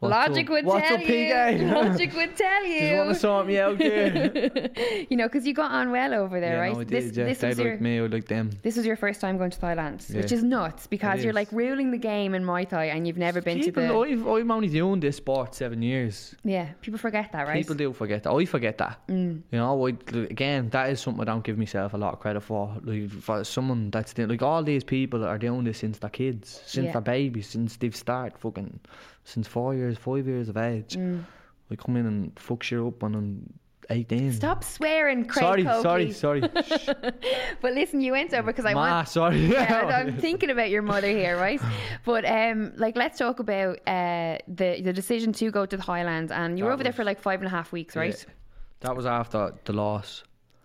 Logic 0.00 0.44
up? 0.44 0.50
would 0.64 0.82
tell 0.82 1.00
you. 1.00 1.06
PK? 1.06 1.72
Logic 1.88 2.12
would 2.14 2.36
tell 2.36 2.64
you. 2.66 2.80
Just 2.80 2.94
want 2.94 3.08
to 3.08 3.14
you. 3.14 3.18
sort 3.20 3.46
me 3.46 3.58
out 3.58 3.80
here. 3.80 4.70
you 5.10 5.16
know, 5.16 5.26
because 5.26 5.46
you 5.46 5.54
got 5.54 5.70
on 5.70 5.90
well 5.90 6.12
over 6.14 6.40
there, 6.40 6.54
yeah, 6.56 6.60
right? 6.60 6.74
no, 6.74 6.80
I 6.80 6.84
did. 6.84 6.88
this 6.90 7.16
yeah. 7.16 7.24
this 7.24 7.38
they 7.38 7.48
was 7.48 7.58
like 7.58 7.66
your 7.66 7.78
me, 7.78 8.00
I 8.00 8.06
like 8.06 8.26
them. 8.26 8.50
this 8.62 8.76
was 8.76 8.84
your 8.84 8.96
first 8.96 9.20
time 9.20 9.38
going 9.38 9.50
to 9.50 9.58
Thailand, 9.58 10.14
which 10.14 10.32
is 10.32 10.42
nuts 10.42 10.86
because 10.86 11.20
It 11.20 11.24
you're 11.24 11.32
like 11.32 11.50
ruling 11.52 11.90
the 11.90 11.98
game 11.98 12.34
in 12.34 12.44
Muay 12.44 12.68
Thai 12.68 12.86
and 12.86 13.06
you've 13.06 13.16
never 13.16 13.40
been 13.40 13.58
to 13.60 13.64
People, 13.64 13.82
the 13.82 13.94
I've, 14.12 14.26
I'm 14.26 14.50
only 14.50 14.68
doing 14.68 15.00
this 15.00 15.16
sport 15.16 15.54
seven 15.54 15.80
years. 15.82 16.34
yeah. 16.44 16.68
People 16.82 16.98
forget 16.98 17.32
that, 17.32 17.46
right? 17.46 17.56
People 17.56 17.74
do 17.76 17.92
forget 17.92 18.22
that. 18.24 18.32
I 18.32 18.44
forget 18.44 18.78
that. 18.78 19.06
Mm. 19.08 19.42
You 19.50 19.58
know, 19.58 19.86
I, 19.86 19.90
again, 19.90 20.68
that 20.70 20.90
is 20.90 21.00
something 21.00 21.22
I 21.22 21.24
don't 21.24 21.44
give 21.44 21.56
myself 21.58 21.94
a 21.94 21.96
lot 21.96 22.12
of 22.12 22.20
credit 22.20 22.42
for. 22.42 22.74
Like, 22.82 23.10
for 23.10 23.44
someone 23.44 23.90
that's 23.90 24.12
doing, 24.12 24.28
like 24.28 24.42
all 24.42 24.62
these 24.62 24.84
people 24.84 25.24
are 25.24 25.38
doing 25.38 25.64
this 25.64 25.78
since 25.78 25.98
they're 25.98 26.10
kids, 26.10 26.60
since 26.66 26.86
Yeah. 26.86 26.92
they're 26.92 27.00
babies, 27.00 27.48
since 27.48 27.76
they've 27.76 27.94
started 27.94 28.38
fucking, 28.38 28.80
since 29.24 29.48
four 29.48 29.74
years, 29.74 29.96
five 29.98 30.26
years 30.26 30.48
of 30.48 30.56
age. 30.56 30.96
Mm. 30.96 31.24
I 31.70 31.76
come 31.76 31.96
in 31.96 32.06
and 32.06 32.38
fuck 32.38 32.62
shit 32.62 32.78
up 32.78 33.02
when 33.02 33.14
I'm 33.14 33.52
18. 33.90 34.32
Stop 34.32 34.64
swearing, 34.64 35.24
Craig 35.24 35.42
sorry, 35.42 35.64
Coakley. 35.64 36.12
sorry, 36.12 36.40
sorry, 36.40 36.40
But 37.60 37.72
listen, 37.72 38.00
you 38.00 38.12
went 38.12 38.32
over 38.32 38.46
because 38.46 38.64
I 38.64 38.74
Ma, 38.74 38.80
want. 38.80 39.08
sorry. 39.08 39.38
Yeah, 39.46 39.86
I'm 40.06 40.16
thinking 40.18 40.50
about 40.50 40.70
your 40.70 40.82
mother 40.82 41.08
here, 41.08 41.36
right? 41.38 41.60
But 42.04 42.24
um, 42.26 42.72
like, 42.76 42.96
let's 42.96 43.18
talk 43.18 43.38
about 43.40 43.78
uh 43.86 44.38
the 44.48 44.80
the 44.82 44.92
decision 44.92 45.32
to 45.34 45.50
go 45.50 45.66
to 45.66 45.76
the 45.76 45.82
Highlands, 45.82 46.30
and 46.32 46.58
you 46.58 46.64
were 46.64 46.70
That 46.70 46.74
over 46.74 46.82
there 46.84 46.92
for 46.92 47.04
like 47.04 47.20
five 47.20 47.40
and 47.40 47.46
a 47.46 47.50
half 47.50 47.72
weeks, 47.72 47.96
right? 47.96 48.14
Yeah. 48.26 48.32
That 48.80 48.96
was 48.96 49.06
after 49.06 49.52
the 49.64 49.72
loss. 49.72 50.22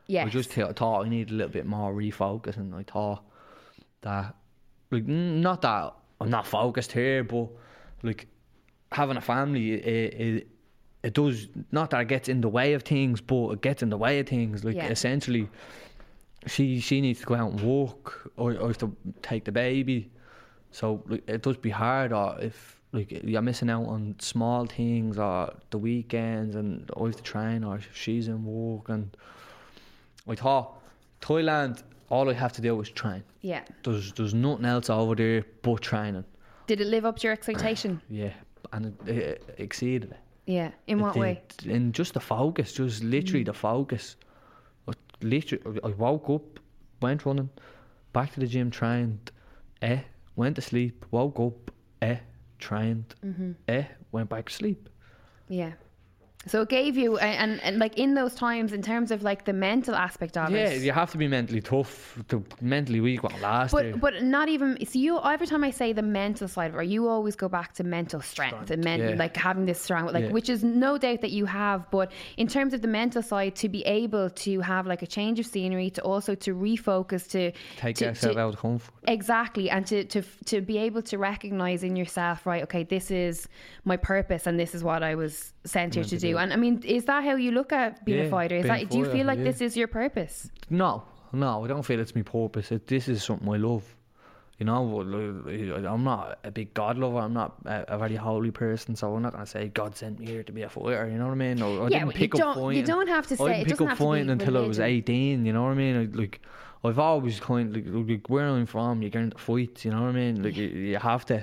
Yeah. 0.08 0.26
I 0.26 0.30
just 0.30 0.52
th- 0.52 0.76
thought 0.76 1.06
I 1.06 1.10
needed 1.10 1.32
a 1.32 1.36
little 1.36 1.52
bit 1.54 1.66
more 1.66 1.94
refocus, 1.94 2.58
and 2.58 2.74
I 2.76 2.84
thought 2.84 3.24
that, 4.02 4.36
like, 4.92 5.06
not 5.08 5.62
that 5.62 5.94
I'm 6.20 6.30
not 6.30 6.46
focused 6.48 6.92
here, 6.92 7.24
but 7.24 7.48
like 8.04 8.28
having 8.92 9.18
a 9.18 9.22
family, 9.22 9.74
it, 9.74 10.14
it, 10.14 10.48
it 11.04 11.14
does 11.14 11.48
not 11.72 11.90
that 11.92 12.02
it 12.02 12.08
gets 12.08 12.28
in 12.30 12.42
the 12.42 12.50
way 12.50 12.74
of 12.74 12.84
things, 12.84 13.22
but 13.22 13.50
it 13.52 13.62
gets 13.62 13.84
in 13.84 13.90
the 13.90 13.98
way 13.98 14.20
of 14.20 14.28
things. 14.28 14.64
Like 14.64 14.76
Yeah. 14.76 14.88
essentially, 14.88 15.48
she 16.48 16.80
she 16.80 17.02
needs 17.02 17.20
to 17.20 17.26
go 17.26 17.36
out 17.36 17.52
and 17.52 17.62
walk 17.62 18.32
or, 18.38 18.56
or 18.58 18.74
to 18.74 18.96
take 19.22 19.46
the 19.46 19.52
baby. 19.52 20.10
So 20.72 21.04
like, 21.08 21.28
it 21.28 21.42
does 21.42 21.58
be 21.58 21.70
hard, 21.70 22.12
or 22.14 22.38
if 22.40 22.80
like 22.92 23.12
you're 23.24 23.42
missing 23.42 23.70
out 23.70 23.86
on 23.86 24.16
small 24.20 24.66
things, 24.66 25.18
or 25.18 25.54
the 25.70 25.78
weekends, 25.78 26.56
and 26.56 26.90
always 26.92 27.16
the 27.16 27.22
train, 27.22 27.64
or 27.64 27.80
she's 27.94 28.28
in 28.28 28.44
work, 28.44 28.90
and 28.90 29.16
I 30.28 30.36
thought 30.36 30.80
Thailand, 31.22 31.84
all 32.10 32.30
I 32.30 32.34
have 32.34 32.54
to 32.54 32.62
do 32.62 32.80
is 32.82 32.90
train. 32.90 33.24
Yeah. 33.42 33.62
There's 33.84 34.12
there's 34.14 34.34
nothing 34.34 34.66
else 34.66 34.90
over 34.90 35.16
there 35.16 35.46
but 35.62 35.82
training. 35.82 36.26
Did 36.68 36.82
it 36.82 36.88
live 36.88 37.06
up 37.06 37.18
to 37.20 37.24
your 37.24 37.34
expectation? 37.34 38.02
Yeah, 38.10 38.34
and 38.72 38.86
it, 38.86 39.10
it 39.10 39.56
exceeded 39.58 40.12
it. 40.12 40.18
Yeah. 40.46 40.72
In 40.88 41.00
what 41.00 41.16
way? 41.16 41.42
In 41.66 41.92
just 41.92 42.14
the 42.14 42.20
focus, 42.20 42.74
just 42.74 43.04
literally 43.04 43.44
the 43.44 43.54
focus. 43.54 44.16
I 44.88 44.94
literally, 45.22 45.80
I 45.84 45.90
woke 45.90 46.30
up, 46.30 46.60
went 47.02 47.26
running, 47.26 47.50
back 48.14 48.34
to 48.34 48.40
the 48.40 48.48
gym, 48.48 48.72
trained, 48.72 49.32
eh, 49.82 50.00
went 50.36 50.56
to 50.56 50.62
sleep, 50.62 51.06
woke 51.12 51.40
up, 51.40 51.72
eh, 52.02 52.18
trained, 52.58 53.16
Mm-hmm. 53.24 53.52
eh, 53.68 53.84
went 54.12 54.30
back 54.30 54.48
to 54.50 54.54
sleep. 54.54 54.90
Yeah. 55.50 55.74
So 56.48 56.62
it 56.62 56.70
gave 56.70 56.96
you, 56.96 57.18
and, 57.18 57.52
and, 57.52 57.64
and 57.64 57.80
like 57.80 57.98
in 57.98 58.14
those 58.14 58.34
times, 58.34 58.72
in 58.72 58.82
terms 58.82 59.12
of 59.12 59.24
like 59.24 59.44
the 59.44 59.52
mental 59.52 59.94
aspect 59.94 60.38
of 60.38 60.50
Yeah, 60.52 60.60
it. 60.70 60.78
Yeah, 60.78 60.86
you 60.86 60.92
have 60.94 61.12
to 61.12 61.18
be 61.18 61.28
mentally 61.28 61.60
tough. 61.60 62.18
The 62.30 62.42
mentally 62.62 63.02
weak 63.02 63.24
won't 63.24 63.42
last. 63.42 63.76
there. 63.76 63.92
But 63.92 64.00
but 64.00 64.24
not 64.24 64.48
even 64.48 64.78
so 64.86 64.98
you 64.98 65.20
every 65.22 65.48
time 65.48 65.66
I 65.66 65.72
say 65.72 65.92
the 65.92 66.02
mental 66.02 66.48
side 66.48 66.74
of 66.74 66.80
it, 66.80 66.88
you 66.88 67.10
always 67.10 67.36
go 67.36 67.50
back 67.50 67.74
to 67.74 67.84
mental 67.84 68.22
strength 68.22 68.72
and 68.72 68.82
men, 68.82 69.02
yeah. 69.02 69.16
like 69.18 69.36
having 69.36 69.66
this 69.66 69.82
strong 69.82 70.06
like 70.14 70.26
Yeah. 70.26 70.32
which 70.32 70.48
is 70.48 70.64
no 70.64 70.98
doubt 70.98 71.20
that 71.22 71.32
you 71.32 71.46
have. 71.46 71.92
But 71.92 72.14
in 72.38 72.48
terms 72.48 72.74
of 72.74 72.82
the 72.82 72.88
mental 72.88 73.22
side, 73.22 73.56
to 73.58 73.68
be 73.68 73.84
able 73.84 74.30
to 74.30 74.62
have 74.62 74.88
like 74.88 75.02
a 75.02 75.08
change 75.08 75.42
of 75.42 75.46
scenery, 75.46 75.90
to 75.92 76.02
also 76.04 76.36
to 76.36 76.56
refocus, 76.56 77.30
to 77.32 77.52
take 77.76 77.98
to, 77.98 78.06
yourself 78.06 78.36
to- 78.36 78.40
out 78.40 78.54
of 78.54 78.60
comfort. 78.62 78.94
Exactly, 79.10 79.70
and 79.70 79.86
to, 79.88 80.06
to 80.06 80.22
to 80.46 80.62
be 80.62 80.78
able 80.78 81.02
to 81.02 81.18
recognize 81.18 81.84
in 81.84 81.98
yourself, 81.98 82.46
right? 82.46 82.64
Okay, 82.64 82.84
this 82.86 83.12
is 83.12 83.50
my 83.84 83.98
purpose, 83.98 84.48
and 84.48 84.58
this 84.58 84.74
is 84.74 84.86
what 84.86 85.04
I 85.04 85.16
was 85.16 85.52
sent 85.66 85.96
here 85.96 86.04
to 86.06 86.10
to 86.12 86.18
do. 86.18 86.29
Do. 86.32 86.38
And 86.38 86.54
I 86.54 86.56
mean, 86.56 86.82
is 86.86 87.06
that 87.06 87.24
how 87.24 87.36
you 87.36 87.52
look 87.52 87.72
at 87.74 88.04
being 88.06 88.26
a 88.26 88.30
fighter? 88.30 88.56
Is 88.56 88.66
that 88.66 88.84
a 88.84 88.86
do 88.86 88.98
you 89.00 89.06
feel 89.06 89.26
like 89.26 89.40
yeah. 89.40 89.46
this 89.46 89.62
is 89.62 89.76
your 89.78 89.88
purpose? 89.88 90.50
No, 90.70 91.04
no, 91.34 91.66
I 91.66 91.68
don't 91.68 91.84
feel 91.84 92.00
it's 92.00 92.16
my 92.16 92.22
purpose. 92.22 92.72
It, 92.72 92.88
this 92.88 93.08
is 93.08 93.24
something 93.24 93.48
I 93.48 93.58
love. 93.58 93.84
You 94.60 94.66
know, 94.66 95.00
uh, 95.00 95.90
I'm 95.90 96.04
not 96.04 96.40
a 96.44 96.52
big 96.52 96.74
God 96.74 96.98
lover. 96.98 97.20
I'm 97.20 97.34
not 97.34 97.56
a, 97.66 97.96
a 97.96 97.98
very 97.98 98.18
holy 98.18 98.52
person, 98.52 98.94
so 98.94 99.16
I'm 99.16 99.22
not 99.22 99.32
gonna 99.32 99.46
say 99.46 99.70
God 99.70 99.96
sent 99.96 100.20
me 100.20 100.26
here 100.26 100.44
to 100.44 100.52
be 100.52 100.64
a 100.64 100.70
fighter. 100.70 101.08
You 101.10 101.18
know 101.18 101.28
what 101.28 101.32
I 101.32 101.36
mean? 101.36 101.62
Or, 101.62 101.84
I 101.84 101.84
Yeah, 101.84 102.00
didn't 102.00 102.06
but 102.08 102.16
you 102.16 102.20
pick 102.20 102.36
up 102.36 102.56
don't- 102.56 102.76
you 102.76 102.84
don't 102.84 103.08
have 103.08 103.26
to 103.28 103.38
say. 103.38 103.44
I 103.44 103.48
didn't 103.48 103.62
it 103.62 103.70
pick 103.70 103.82
up 103.82 103.90
to 103.92 103.96
fighting 103.96 104.30
until 104.30 104.58
I 104.58 104.68
was 104.68 104.82
18. 104.82 105.46
You 105.46 105.54
know 105.54 105.64
what 105.64 105.70
I 105.70 105.76
mean? 105.76 106.12
Like, 106.12 106.42
I've 106.84 107.00
always 107.00 107.40
kind 107.40 107.74
of 107.76 107.86
like, 107.96 108.10
like 108.10 108.30
where 108.30 108.48
I'm 108.48 108.66
from, 108.66 109.02
you're 109.02 109.12
going 109.12 109.32
to 109.32 109.38
fight, 109.38 109.86
You 109.86 109.92
know 109.92 110.02
what 110.02 110.10
I 110.10 110.12
mean? 110.14 110.44
Like, 110.44 110.58
you, 110.58 110.68
you 110.68 110.98
have 110.98 111.26
to, 111.28 111.36
you 111.36 111.42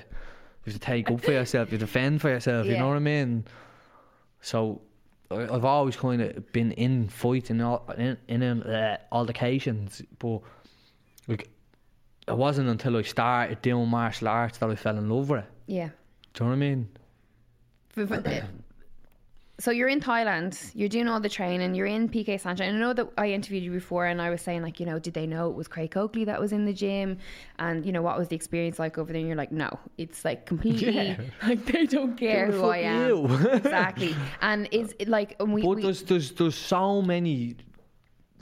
have 0.67 0.75
to 0.75 0.79
take 0.79 1.11
up 1.11 1.21
for 1.23 1.33
yourself. 1.33 1.73
You 1.73 1.79
defend 1.79 2.21
for 2.21 2.29
yourself. 2.29 2.67
You 2.67 2.77
know 2.77 2.89
what 2.89 2.97
I 2.97 3.01
mean? 3.01 3.45
So 4.47 4.81
I've 5.29 5.65
always 5.65 5.97
kind 5.97 6.23
of 6.23 6.53
been 6.53 6.71
in 6.71 7.09
fights 7.09 7.51
and 7.51 7.61
all, 7.61 7.85
in, 7.99 8.17
in 8.29 8.63
uh, 8.63 8.97
altercations, 9.11 10.03
but 10.21 10.41
like 11.27 11.49
it 12.29 12.37
wasn't 12.37 12.69
until 12.69 12.97
I 12.97 13.03
started 13.03 13.61
doing 13.61 13.89
martial 13.89 14.29
arts 14.29 14.59
that 14.59 14.71
I 14.71 14.77
fell 14.77 14.99
in 14.99 15.11
love 15.11 15.31
with 15.31 15.41
it. 15.41 15.51
Yeah. 15.67 15.89
Do 16.33 16.45
you 16.45 16.51
know 16.51 16.51
what 16.51 16.53
I 16.53 16.59
mean? 16.59 16.89
So 19.59 19.71
you're 19.71 19.89
in 19.89 20.01
Thailand, 20.01 20.71
you're 20.75 20.91
doing 20.91 21.09
all 21.09 21.19
the 21.19 21.31
training, 21.31 21.75
you're 21.75 21.87
in 21.87 22.11
PK 22.11 22.39
Saenchai. 22.39 22.69
I 22.69 22.71
know 22.73 22.93
that 22.93 23.09
I 23.17 23.31
interviewed 23.31 23.63
you 23.63 23.71
before 23.71 24.05
and 24.05 24.21
I 24.21 24.29
was 24.29 24.43
saying 24.43 24.61
like, 24.61 24.79
you 24.81 24.85
know, 24.85 24.99
did 24.99 25.15
they 25.15 25.27
know 25.27 25.49
it 25.49 25.55
was 25.57 25.67
Craig 25.67 25.91
Coakley 25.93 26.25
that 26.25 26.39
was 26.39 26.53
in 26.53 26.67
the 26.67 26.75
gym? 26.75 27.17
And 27.59 27.87
you 27.87 27.91
know, 27.91 28.03
what 28.03 28.19
was 28.19 28.29
the 28.29 28.37
experience 28.37 28.79
like 28.79 28.99
over 28.99 29.11
there? 29.13 29.19
And 29.21 29.27
you're 29.29 29.37
like, 29.37 29.53
no, 29.53 29.71
it's 29.97 30.27
like 30.27 30.45
completely 30.45 30.93
Yeah. 30.93 31.17
like 31.49 31.65
they 31.65 31.87
don't 31.87 32.17
care 32.19 32.51
who 32.51 32.67
I 32.67 32.79
am. 32.79 33.25
exactly. 33.55 34.15
And 34.43 34.69
it's 34.73 34.93
it 34.99 35.09
like 35.09 35.37
and 35.41 35.55
we, 35.55 35.63
But 35.63 35.77
we 35.77 35.83
there's 35.83 36.03
there's 36.03 36.33
there's 36.33 36.55
so 36.55 37.01
many 37.01 37.57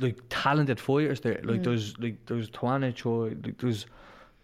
like 0.01 0.21
talented 0.31 0.81
fighters 0.81 1.21
there. 1.21 1.41
Like 1.45 1.61
Mm. 1.61 1.65
there's 1.65 1.97
like 2.01 2.27
there's 2.27 2.51
Tawanchai. 2.51 3.47
Like 3.47 3.59
there's 3.59 3.87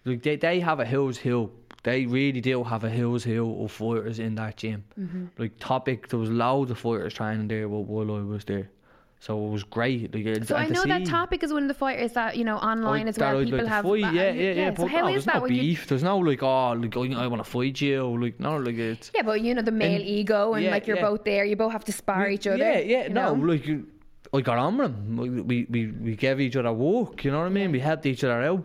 like 0.05 0.23
they 0.23 0.37
they 0.37 0.61
have 0.61 0.79
a 0.79 0.85
hills 0.85 1.18
hill. 1.18 1.51
They 1.83 2.05
really 2.07 2.41
do 2.43 2.62
have 2.62 2.85
a 2.85 2.91
hills 2.91 3.24
hill 3.24 3.64
of 3.64 3.72
fighters 3.72 4.18
in 4.18 4.35
that 4.35 4.59
gym. 4.59 4.85
Mm-hmm. 4.99 5.26
Like 5.39 5.53
topic, 5.59 6.09
there 6.09 6.18
was 6.18 6.28
loads 6.31 6.70
of 6.70 6.78
fighters 6.78 7.14
training 7.14 7.49
there 7.49 7.68
while, 7.68 8.16
I 8.16 8.20
was 8.20 8.45
there. 8.45 8.70
So 9.18 9.47
it 9.47 9.51
was 9.51 9.64
great. 9.64 10.14
Like, 10.14 10.45
so 10.45 10.57
I 10.57 10.66
know 10.66 10.85
that 10.85 11.05
topic 11.05 11.43
is 11.43 11.53
one 11.53 11.62
of 11.64 11.68
the 11.68 11.74
fighters 11.74 12.12
that, 12.14 12.37
you 12.39 12.45
know, 12.45 12.57
online 12.57 13.07
as 13.07 13.18
well. 13.18 13.43
People 13.45 13.66
have 13.66 13.85
fight, 13.85 14.03
ba- 14.03 14.12
yeah, 14.14 14.31
yeah, 14.31 14.53
yeah. 14.53 14.74
So 14.74 14.85
but 14.85 14.93
no, 14.93 15.07
there's 15.09 15.26
no 15.26 15.41
when 15.41 15.53
you 15.55 15.61
beef. 15.61 15.87
There's 15.89 16.03
no 16.03 16.16
like, 16.18 16.43
oh, 16.43 16.72
like 16.72 16.97
I, 16.97 17.01
I 17.24 17.26
want 17.26 17.45
to 17.45 17.51
fight 17.51 17.81
you. 17.83 18.18
Like 18.18 18.41
no, 18.41 18.57
like 18.57 18.76
it's 18.78 19.11
Yeah, 19.14 19.22
but 19.22 19.43
you 19.43 19.55
know 19.55 19.61
the 19.61 19.72
male 19.72 20.01
And- 20.01 20.09
ego, 20.09 20.55
and 20.55 20.64
yeah, 20.64 20.70
like 20.70 20.87
you're 20.87 20.97
yeah. 20.97 21.03
both 21.03 21.24
there. 21.24 21.45
You 21.45 21.55
both 21.57 21.72
have 21.72 21.85
to 21.85 21.93
spar 21.93 22.31
each 22.31 22.47
other. 22.47 22.57
Yeah, 22.59 22.78
yeah, 22.78 23.03
you 23.05 23.09
no, 23.11 23.35
know? 23.35 23.47
like 23.53 23.66
you- 23.66 23.87
I 24.33 24.41
got 24.43 24.57
on 24.59 24.78
with 24.78 24.87
him. 24.87 25.16
We, 25.16 25.28
we 25.43 25.66
we 25.68 25.87
we 25.89 26.16
gave 26.16 26.41
each 26.41 26.57
other 26.57 26.72
work. 26.72 27.22
You 27.24 27.31
know 27.33 27.41
what 27.41 27.47
I 27.47 27.51
mean? 27.51 27.72
We 27.72 27.81
helped 27.81 28.07
each 28.07 28.24
other 28.24 28.41
out. 28.43 28.64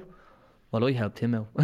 Well, 0.75 0.89
I 0.89 0.91
helped 0.91 1.19
him 1.19 1.33
out. 1.35 1.47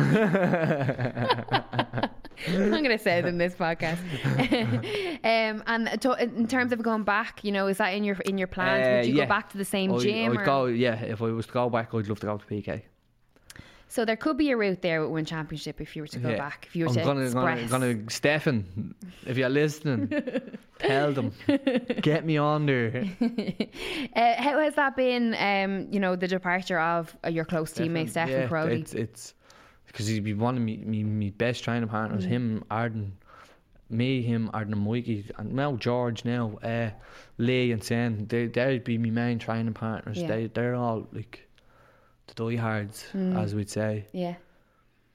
I'm 2.47 2.70
going 2.70 2.86
to 2.86 2.97
say 2.97 3.20
it 3.20 3.26
in 3.26 3.38
this 3.38 3.53
podcast. 3.55 3.97
um, 5.26 5.62
and 5.68 6.01
to, 6.01 6.14
in 6.14 6.47
terms 6.47 6.72
of 6.72 6.82
going 6.82 7.03
back, 7.03 7.43
you 7.43 7.51
know, 7.51 7.68
is 7.68 7.80
that 7.80 7.89
in 7.89 8.05
your 8.05 8.16
in 8.22 8.38
your 8.38 8.47
plans? 8.47 8.88
Uh, 8.88 8.91
Would 8.99 9.07
you 9.07 9.16
yeah. 9.16 9.26
go 9.26 9.30
back 9.30 9.49
to 9.49 9.57
the 9.57 9.66
same 9.66 9.93
I, 9.93 9.97
gym? 9.97 10.32
I'd 10.32 10.38
or- 10.38 10.45
go, 10.45 10.66
yeah. 10.68 10.93
If 11.01 11.22
I 11.22 11.26
was 11.26 11.45
to 11.47 11.51
go 11.51 11.70
back, 11.70 11.93
I'd 11.93 12.07
love 12.07 12.22
to 12.22 12.26
go 12.26 12.38
to 12.38 12.45
PK. 12.45 12.84
So 13.92 14.06
there 14.06 14.16
could 14.16 14.38
be 14.38 14.52
a 14.52 14.56
route 14.56 14.82
there 14.82 15.02
with 15.02 15.10
one 15.10 15.26
championship 15.26 15.82
if 15.82 15.98
you 15.98 16.04
were 16.04 16.08
to 16.08 16.20
go 16.20 16.30
yeah. 16.30 16.38
back. 16.38 16.66
If 16.66 16.78
you 16.78 16.86
were 16.86 16.92
I'm 16.92 16.96
to 16.96 17.04
gonna, 17.04 17.30
gonna, 17.30 17.68
gonna, 17.68 18.10
Stefan, 18.10 18.96
if 19.26 19.36
you're 19.36 19.50
listening, 19.50 20.10
tell 20.80 21.12
them, 21.12 21.34
get 22.02 22.24
me 22.26 22.38
on 22.38 22.68
there. 22.68 23.04
uh, 24.16 24.42
how 24.42 24.60
has 24.60 24.76
that 24.76 24.96
been? 24.96 25.36
Um, 25.36 25.89
you 25.92 26.00
know, 26.00 26.16
the 26.16 26.30
departure 26.30 26.80
of 26.80 27.14
uh, 27.26 27.30
your 27.30 27.44
close 27.44 27.74
teammate 27.74 28.12
Stephen 28.12 28.30
yeah, 28.30 28.48
Crowley. 28.48 28.80
It's 28.80 28.94
it's 28.94 29.34
because 29.88 30.08
he's 30.08 30.22
been 30.22 30.39
one 30.39 30.56
of 30.56 30.64
me, 30.64 30.78
me, 30.78 31.04
me 31.04 31.30
best 31.30 31.62
training 31.62 31.89
partners. 31.89 32.24
Him, 32.24 32.64
Arden, 32.72 33.12
me, 33.89 34.22
him, 34.22 34.50
Arden, 34.54 34.72
and 34.72 34.86
Mikey, 34.86 35.26
and 35.38 35.52
now 35.52 35.76
George. 35.76 36.24
Now, 36.24 36.58
uh, 36.64 36.92
Lee 37.39 37.74
and 37.74 37.84
Sen. 37.84 38.26
They 38.30 38.48
they'd 38.48 38.86
be 38.86 38.98
my 38.98 39.10
main 39.10 39.38
training 39.38 39.74
partners. 39.74 40.18
Yeah. 40.18 40.28
They 40.28 40.48
they're 40.48 40.76
all 40.76 41.10
like 41.12 41.46
the 42.28 42.34
diehards, 42.34 43.06
as 43.14 43.54
we'd 43.56 43.70
say. 43.70 44.06
Yeah. 44.14 44.36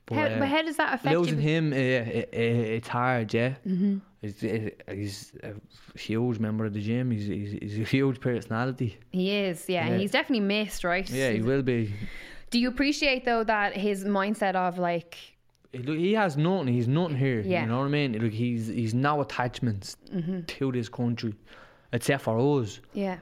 But, 0.06 0.14
How, 0.14 0.24
uh, 0.24 0.38
but 0.38 0.48
how 0.48 0.62
does 0.62 0.76
that 0.76 0.94
affect 0.94 1.16
losing 1.16 1.34
you? 1.40 1.48
him, 1.48 1.72
uh, 1.72 1.76
it, 1.76 2.28
it, 2.32 2.36
it's 2.76 2.86
hard. 2.88 3.34
Yeah, 3.34 3.54
mm-hmm. 3.66 3.96
he's, 4.22 4.44
uh, 4.44 4.70
he's 4.94 5.32
a 5.42 5.98
huge 5.98 6.38
member 6.38 6.64
of 6.64 6.74
the 6.74 6.80
gym. 6.80 7.10
He's 7.10 7.26
he's, 7.26 7.52
he's 7.60 7.78
a 7.80 7.82
huge 7.82 8.20
personality. 8.20 8.98
He 9.10 9.32
is, 9.36 9.68
yeah, 9.68 9.84
and 9.84 9.94
Yeah. 9.94 9.98
he's 10.02 10.12
definitely 10.12 10.46
missed, 10.46 10.84
right? 10.84 11.08
Yeah, 11.10 11.32
he 11.32 11.42
will 11.42 11.62
be. 11.62 11.92
Do 12.50 12.60
you 12.60 12.68
appreciate 12.68 13.24
though 13.24 13.42
that 13.42 13.76
his 13.76 14.04
mindset 14.04 14.54
of 14.54 14.78
like, 14.78 15.16
He- 15.72 15.78
Look, 15.78 15.98
he 15.98 16.12
has 16.12 16.36
nothing. 16.36 16.68
He's 16.68 16.86
nothing 16.86 17.16
here. 17.16 17.40
Yeah. 17.40 17.62
You 17.62 17.66
know 17.70 17.78
what 17.80 17.86
I 17.86 17.88
mean? 17.88 18.16
Look, 18.16 18.32
he's 18.32 18.68
he's 18.68 18.94
no 18.94 19.20
attachments 19.22 19.96
to 20.46 20.70
this 20.70 20.88
country, 20.88 21.34
except 21.92 22.22
for 22.22 22.38
us. 22.60 22.78
yeah, 22.94 23.18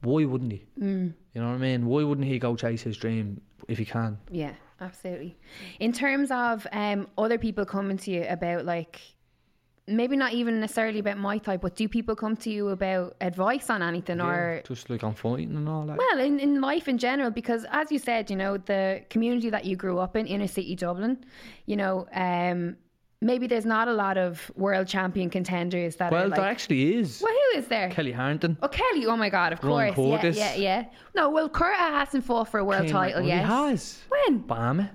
Why 0.00 0.24
wouldn't 0.24 0.52
he? 0.52 0.64
Mm. 0.80 1.12
You 1.34 1.40
know 1.40 1.48
what 1.48 1.54
I 1.54 1.58
mean? 1.58 1.86
Why 1.86 2.04
wouldn't 2.04 2.26
he 2.26 2.38
go 2.38 2.56
chase 2.56 2.82
his 2.82 2.96
dream 2.96 3.40
if 3.68 3.78
he 3.78 3.84
can? 3.84 4.18
yeah, 4.30 4.52
absolutely. 4.80 5.36
In 5.80 5.92
terms 5.92 6.30
of 6.30 6.66
um, 6.72 7.08
other 7.16 7.38
people 7.38 7.64
coming 7.64 7.96
to 7.98 8.10
you 8.10 8.26
about 8.28 8.64
like, 8.64 9.00
maybe 9.86 10.16
not 10.16 10.32
even 10.32 10.60
necessarily 10.60 10.98
about 10.98 11.16
Muay 11.16 11.42
Thai, 11.42 11.56
but 11.56 11.74
do 11.74 11.88
people 11.88 12.14
come 12.14 12.36
to 12.36 12.50
you 12.50 12.68
about 12.68 13.16
advice 13.20 13.70
on 13.70 13.82
anything 13.82 14.20
or? 14.20 14.62
just 14.64 14.90
like 14.90 15.02
on 15.02 15.14
fighting 15.14 15.56
and 15.56 15.68
all 15.68 15.86
that. 15.86 15.98
Well, 15.98 16.20
in, 16.20 16.38
in 16.38 16.60
life 16.60 16.86
in 16.88 16.98
general, 16.98 17.30
because 17.30 17.64
as 17.70 17.90
you 17.90 17.98
said, 17.98 18.30
you 18.30 18.36
know, 18.36 18.58
the 18.58 19.02
community 19.10 19.50
that 19.50 19.64
you 19.64 19.76
grew 19.76 19.98
up 19.98 20.16
in, 20.16 20.26
inner 20.26 20.46
city 20.46 20.76
Dublin, 20.76 21.24
you 21.66 21.76
know, 21.76 22.06
um, 22.14 22.76
maybe 23.22 23.46
there's 23.46 23.64
not 23.64 23.88
a 23.88 23.92
lot 23.92 24.18
of 24.18 24.50
world 24.56 24.86
champion 24.86 25.30
contenders 25.30 25.96
that 25.96 26.12
well, 26.12 26.26
are 26.26 26.28
there 26.28 26.38
like. 26.38 26.50
actually 26.50 26.96
is. 26.96 27.22
Well, 27.22 27.32
who 27.32 27.58
is 27.58 27.66
there? 27.68 27.90
Kellie 27.90 28.12
Harrington. 28.12 28.58
Oh, 28.62 28.68
Kelly! 28.68 29.06
Oh 29.06 29.16
my 29.16 29.30
God! 29.30 29.52
Of 29.52 29.62
Ron 29.64 29.94
course, 29.94 30.36
yeah, 30.36 30.54
yeah, 30.54 30.56
yeah. 30.56 30.84
No, 31.14 31.30
well, 31.30 31.48
Curta 31.48 31.76
hasn't 31.76 32.24
fought 32.24 32.48
for 32.48 32.58
a 32.58 32.64
world 32.64 32.84
Came- 32.84 32.92
title 32.92 33.18
oh, 33.18 33.22
well, 33.22 33.28
yet. 33.28 33.40
He 33.40 33.50
has. 33.50 34.02
When? 34.08 34.38
Bam. 34.38 34.88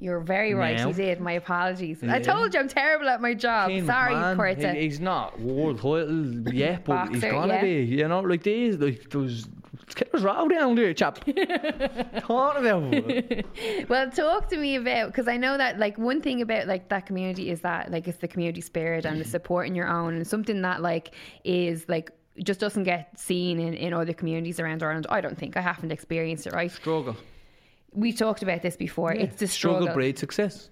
You're 0.00 0.20
very 0.20 0.54
right. 0.54 0.78
Now. 0.78 0.88
He 0.88 0.94
did. 0.94 1.20
My 1.20 1.32
apologies. 1.32 2.02
I 2.02 2.20
told 2.20 2.54
you 2.54 2.60
I'm 2.60 2.68
terrible 2.68 3.08
at 3.10 3.20
my 3.20 3.34
job. 3.34 3.68
Kane 3.68 3.84
Sorry, 3.86 4.14
Curta. 4.14 4.74
he- 4.74 4.80
he's 4.80 4.98
not 4.98 5.38
world 5.38 5.76
title 5.76 6.50
yet, 6.52 6.86
but 6.86 7.10
he's 7.10 7.20
gonna 7.20 7.54
yeah. 7.54 7.62
be. 7.62 7.82
You 7.84 8.08
know, 8.08 8.20
like 8.20 8.42
these, 8.42 8.76
like 8.76 9.10
those. 9.10 9.46
Killer's 9.94 10.22
row 10.22 10.46
down 10.46 10.76
there, 10.76 10.94
chap. 10.94 11.16
Talking 11.24 12.66
about 12.66 12.94
it. 12.94 13.46
well, 13.88 14.08
talk 14.10 14.48
to 14.50 14.56
me 14.56 14.76
about 14.76 15.08
because 15.08 15.26
I 15.26 15.36
know 15.36 15.56
that 15.58 15.78
like 15.78 15.98
one 15.98 16.22
thing 16.22 16.42
about 16.42 16.66
like 16.68 16.88
that 16.90 17.06
community 17.06 17.50
is 17.50 17.60
that 17.62 17.90
like 17.90 18.06
it's 18.06 18.18
the 18.18 18.28
community 18.28 18.60
spirit 18.60 19.04
and 19.04 19.16
the 19.16 19.24
mm-hmm. 19.24 19.30
support 19.30 19.66
in 19.66 19.74
your 19.74 19.88
own 19.88 20.14
and 20.14 20.26
something 20.26 20.62
that 20.62 20.80
like 20.80 21.14
is 21.44 21.88
like 21.88 22.12
just 22.44 22.60
doesn't 22.60 22.84
get 22.84 23.18
seen 23.18 23.58
in, 23.58 23.74
in 23.74 23.92
other 23.92 24.12
communities 24.12 24.60
around 24.60 24.82
Ireland. 24.82 25.06
I 25.10 25.20
don't 25.20 25.36
think 25.36 25.56
I 25.56 25.60
haven't 25.60 25.90
experienced 25.90 26.46
it. 26.46 26.52
Right? 26.52 26.70
struggle. 26.70 27.16
We 27.92 28.12
talked 28.12 28.42
about 28.42 28.62
this 28.62 28.76
before. 28.76 29.12
It's 29.12 29.36
the 29.36 29.48
struggle. 29.48 29.80
struggle 29.82 29.94
breeds 29.94 30.20
success. 30.20 30.70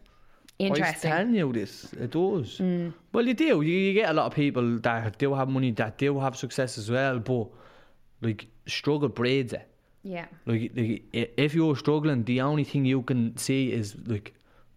I 0.61 0.65
Interesting. 0.65 1.11
Mm. 1.11 1.17
telling 1.17 1.35
you 1.35 1.53
this. 1.53 1.93
It 1.93 2.11
does. 2.11 2.61
Well, 3.13 3.27
you 3.27 3.35
do. 3.35 3.61
You, 3.61 3.79
you 3.79 3.93
get 3.93 4.11
a 4.11 4.13
lot 4.13 4.27
of 4.27 4.35
people 4.35 4.79
that 4.79 5.19
do 5.19 5.35
have 5.35 5.49
money, 5.49 5.71
that 5.73 5.99
do 5.99 6.19
have 6.19 6.37
success 6.37 6.79
as 6.79 6.91
well, 6.91 7.19
but 7.21 7.47
like 8.23 8.47
struggle 8.67 9.09
breeds 9.09 9.53
it. 9.53 9.69
Yeah. 10.03 10.27
Like, 10.47 10.73
like 10.75 11.03
if 11.13 11.55
you're 11.55 11.77
struggling, 11.77 12.25
the 12.25 12.41
only 12.41 12.65
thing 12.65 12.85
you 12.85 13.03
can 13.03 13.37
see 13.37 13.73
is 13.73 13.97
like 14.07 14.35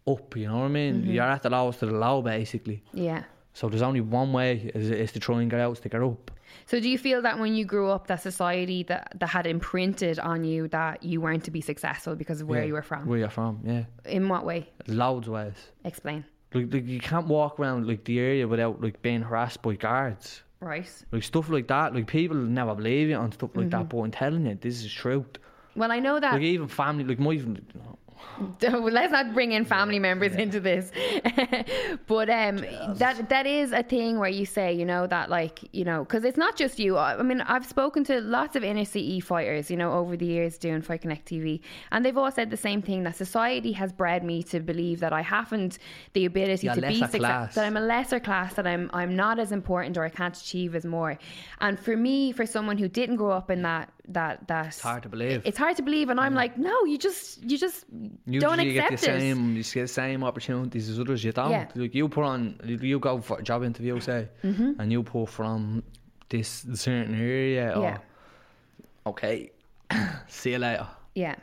up. 0.08 0.36
You 0.36 0.48
know 0.48 0.60
what 0.60 0.66
I 0.66 0.70
mean? 0.70 1.02
Mm-hmm. 1.02 1.12
You're 1.12 1.24
at 1.24 1.44
the 1.44 1.50
lowest 1.50 1.80
to 1.80 1.88
the 1.88 1.94
low, 1.94 2.22
basically. 2.22 2.84
Yeah. 2.94 3.24
So 3.54 3.68
there's 3.68 3.82
only 3.82 4.02
one 4.02 4.34
way 4.34 4.72
is, 4.74 4.90
is 4.90 5.12
to 5.14 5.20
try 5.20 5.42
and 5.42 5.50
get 5.50 5.60
out, 5.60 5.78
to 5.78 5.90
get 5.90 6.02
up. 6.02 6.32
So 6.66 6.80
do 6.80 6.90
you 6.90 6.98
feel 6.98 7.22
that 7.24 7.40
when 7.40 7.54
you 7.56 7.66
grew 7.66 7.90
up, 7.90 8.08
that 8.08 8.22
society 8.22 8.84
that, 8.84 9.14
that 9.20 9.28
had 9.30 9.46
imprinted 9.48 10.20
on 10.20 10.44
you 10.44 10.68
that 10.70 11.04
you 11.04 11.22
weren't 11.22 11.44
to 11.46 11.52
be 11.52 11.62
successful 11.62 12.16
because 12.16 12.42
of 12.42 12.48
where 12.48 12.62
Yeah, 12.62 12.68
you 12.68 12.74
were 12.74 12.82
from? 12.82 13.06
Where 13.08 13.20
you're 13.20 13.30
from, 13.30 13.60
yeah. 13.66 13.84
In 14.06 14.30
what 14.30 14.46
way? 14.46 14.70
Loads 14.88 15.28
of 15.28 15.34
ways. 15.34 15.54
Explain. 15.84 16.26
Like, 16.54 16.74
like 16.74 16.86
you 16.86 17.00
can't 17.00 17.28
walk 17.28 17.60
around 17.60 17.88
like 17.88 18.04
the 18.04 18.20
area 18.20 18.48
without 18.48 18.82
like 18.82 19.02
being 19.02 19.22
harassed 19.22 19.62
by 19.62 19.76
guards. 19.76 20.44
Right. 20.60 20.88
Like 21.12 21.24
stuff 21.24 21.50
like 21.50 21.68
that. 21.68 21.94
Like 21.96 22.08
people 22.08 22.38
never 22.38 22.76
believe 22.76 23.10
you 23.10 23.16
on 23.16 23.32
stuff 23.32 23.52
like 23.56 23.68
Mm-hmm. 23.68 23.80
that, 23.80 23.90
but 23.90 23.98
I'm 24.00 24.12
telling 24.12 24.46
you, 24.46 24.56
this 24.60 24.84
is 24.84 24.94
truth. 24.94 25.26
Well, 25.76 25.92
I 25.92 26.00
know 26.00 26.20
that. 26.20 26.34
Like 26.34 26.42
even 26.44 26.68
family, 26.68 27.04
like 27.06 27.20
my 27.20 27.36
Let's 28.62 29.12
not 29.12 29.34
bring 29.34 29.52
in 29.52 29.66
family 29.66 30.00
members 30.00 30.34
into 30.34 30.60
this. 30.60 30.92
but 32.08 32.30
um, 32.30 32.58
that 32.96 33.30
that 33.30 33.46
is 33.46 33.72
a 33.72 33.84
thing 33.84 34.20
where 34.20 34.30
you 34.30 34.46
say, 34.46 34.74
you 34.74 34.86
know, 34.86 35.08
that 35.08 35.30
like, 35.30 35.60
you 35.74 35.84
know, 35.84 36.04
because 36.04 36.24
it's 36.24 36.38
not 36.38 36.56
just 36.56 36.80
you. 36.80 36.98
I 36.98 37.18
I 37.18 37.24
mean, 37.24 37.42
I've 37.42 37.66
spoken 37.66 38.04
to 38.06 38.22
lots 38.22 38.56
of 38.56 38.64
inner 38.64 38.86
CE 38.86 39.24
fighters, 39.24 39.70
you 39.70 39.78
know, 39.78 39.94
over 39.94 40.18
the 40.18 40.26
years 40.26 40.58
doing 40.58 40.82
Fight 40.82 41.02
Connect 41.02 41.28
TV, 41.28 41.62
and 41.92 42.04
they've 42.04 42.18
all 42.18 42.32
said 42.32 42.50
the 42.50 42.58
same 42.58 42.82
thing 42.82 43.04
that 43.04 43.16
society 43.16 43.72
has 43.74 43.92
bred 43.92 44.24
me 44.24 44.44
to 44.44 44.60
believe 44.60 45.00
that 45.02 45.14
I 45.14 45.22
haven't 45.22 45.78
the 46.14 46.26
ability 46.26 46.68
You're 46.68 46.76
to 46.76 46.82
be 46.82 47.00
successful, 47.00 47.62
that 47.62 47.66
I'm 47.66 47.78
a 47.78 47.82
lesser 47.82 48.20
class, 48.20 48.54
that 48.56 48.66
I'm 48.66 48.90
I'm 48.94 49.16
not 49.16 49.40
as 49.40 49.52
important 49.52 49.98
or 49.98 50.04
I 50.04 50.10
can't 50.10 50.36
achieve 50.36 50.76
as 50.76 50.86
more. 50.86 51.18
And 51.60 51.80
for 51.80 51.96
me, 51.96 52.32
for 52.32 52.46
someone 52.46 52.78
who 52.78 52.88
didn't 52.88 53.18
grow 53.18 53.32
up 53.32 53.50
in 53.52 53.62
that 53.64 53.92
that 54.14 54.48
that 54.48 54.68
It's 54.68 54.82
hard 54.82 55.04
to 55.04 55.10
believe. 55.10 55.42
it's 55.46 55.58
hard 55.58 55.76
to 55.78 55.82
believe, 55.84 56.10
and 56.10 56.20
I'm 56.20 56.34
like, 56.34 56.58
no, 56.58 56.86
you 56.86 56.98
just 56.98 57.44
you 57.44 57.58
just 57.58 57.90
don't 57.92 58.20
Usually 58.26 58.68
you 58.68 58.74
get 58.74 58.92
accept 58.92 59.02
the 59.02 59.18
it. 59.18 59.20
same, 59.20 59.56
you 59.56 59.64
get 59.64 59.82
the 59.82 59.88
same 59.88 60.24
opportunities 60.24 60.90
as 60.90 61.00
others. 61.00 61.24
You 61.24 61.32
don't. 61.32 61.52
Yeah. 61.52 61.68
Like 61.76 61.94
you 61.96 62.08
put 62.10 62.24
on, 62.24 62.60
you 62.66 63.00
go 63.00 63.22
for 63.22 63.40
a 63.40 63.44
job 63.44 63.64
interview, 63.64 64.00
say, 64.00 64.28
mm-hmm. 64.44 64.80
and 64.80 64.92
you 64.92 65.04
pull 65.04 65.26
from 65.26 65.84
this 66.30 66.66
certain 66.74 67.16
area. 67.20 67.74
Or, 67.76 67.84
Yeah. 67.84 67.98
Okay. 69.06 69.52
See 70.28 70.52
you 70.52 70.60
later. 70.60 70.88
Yeah. 71.16 71.36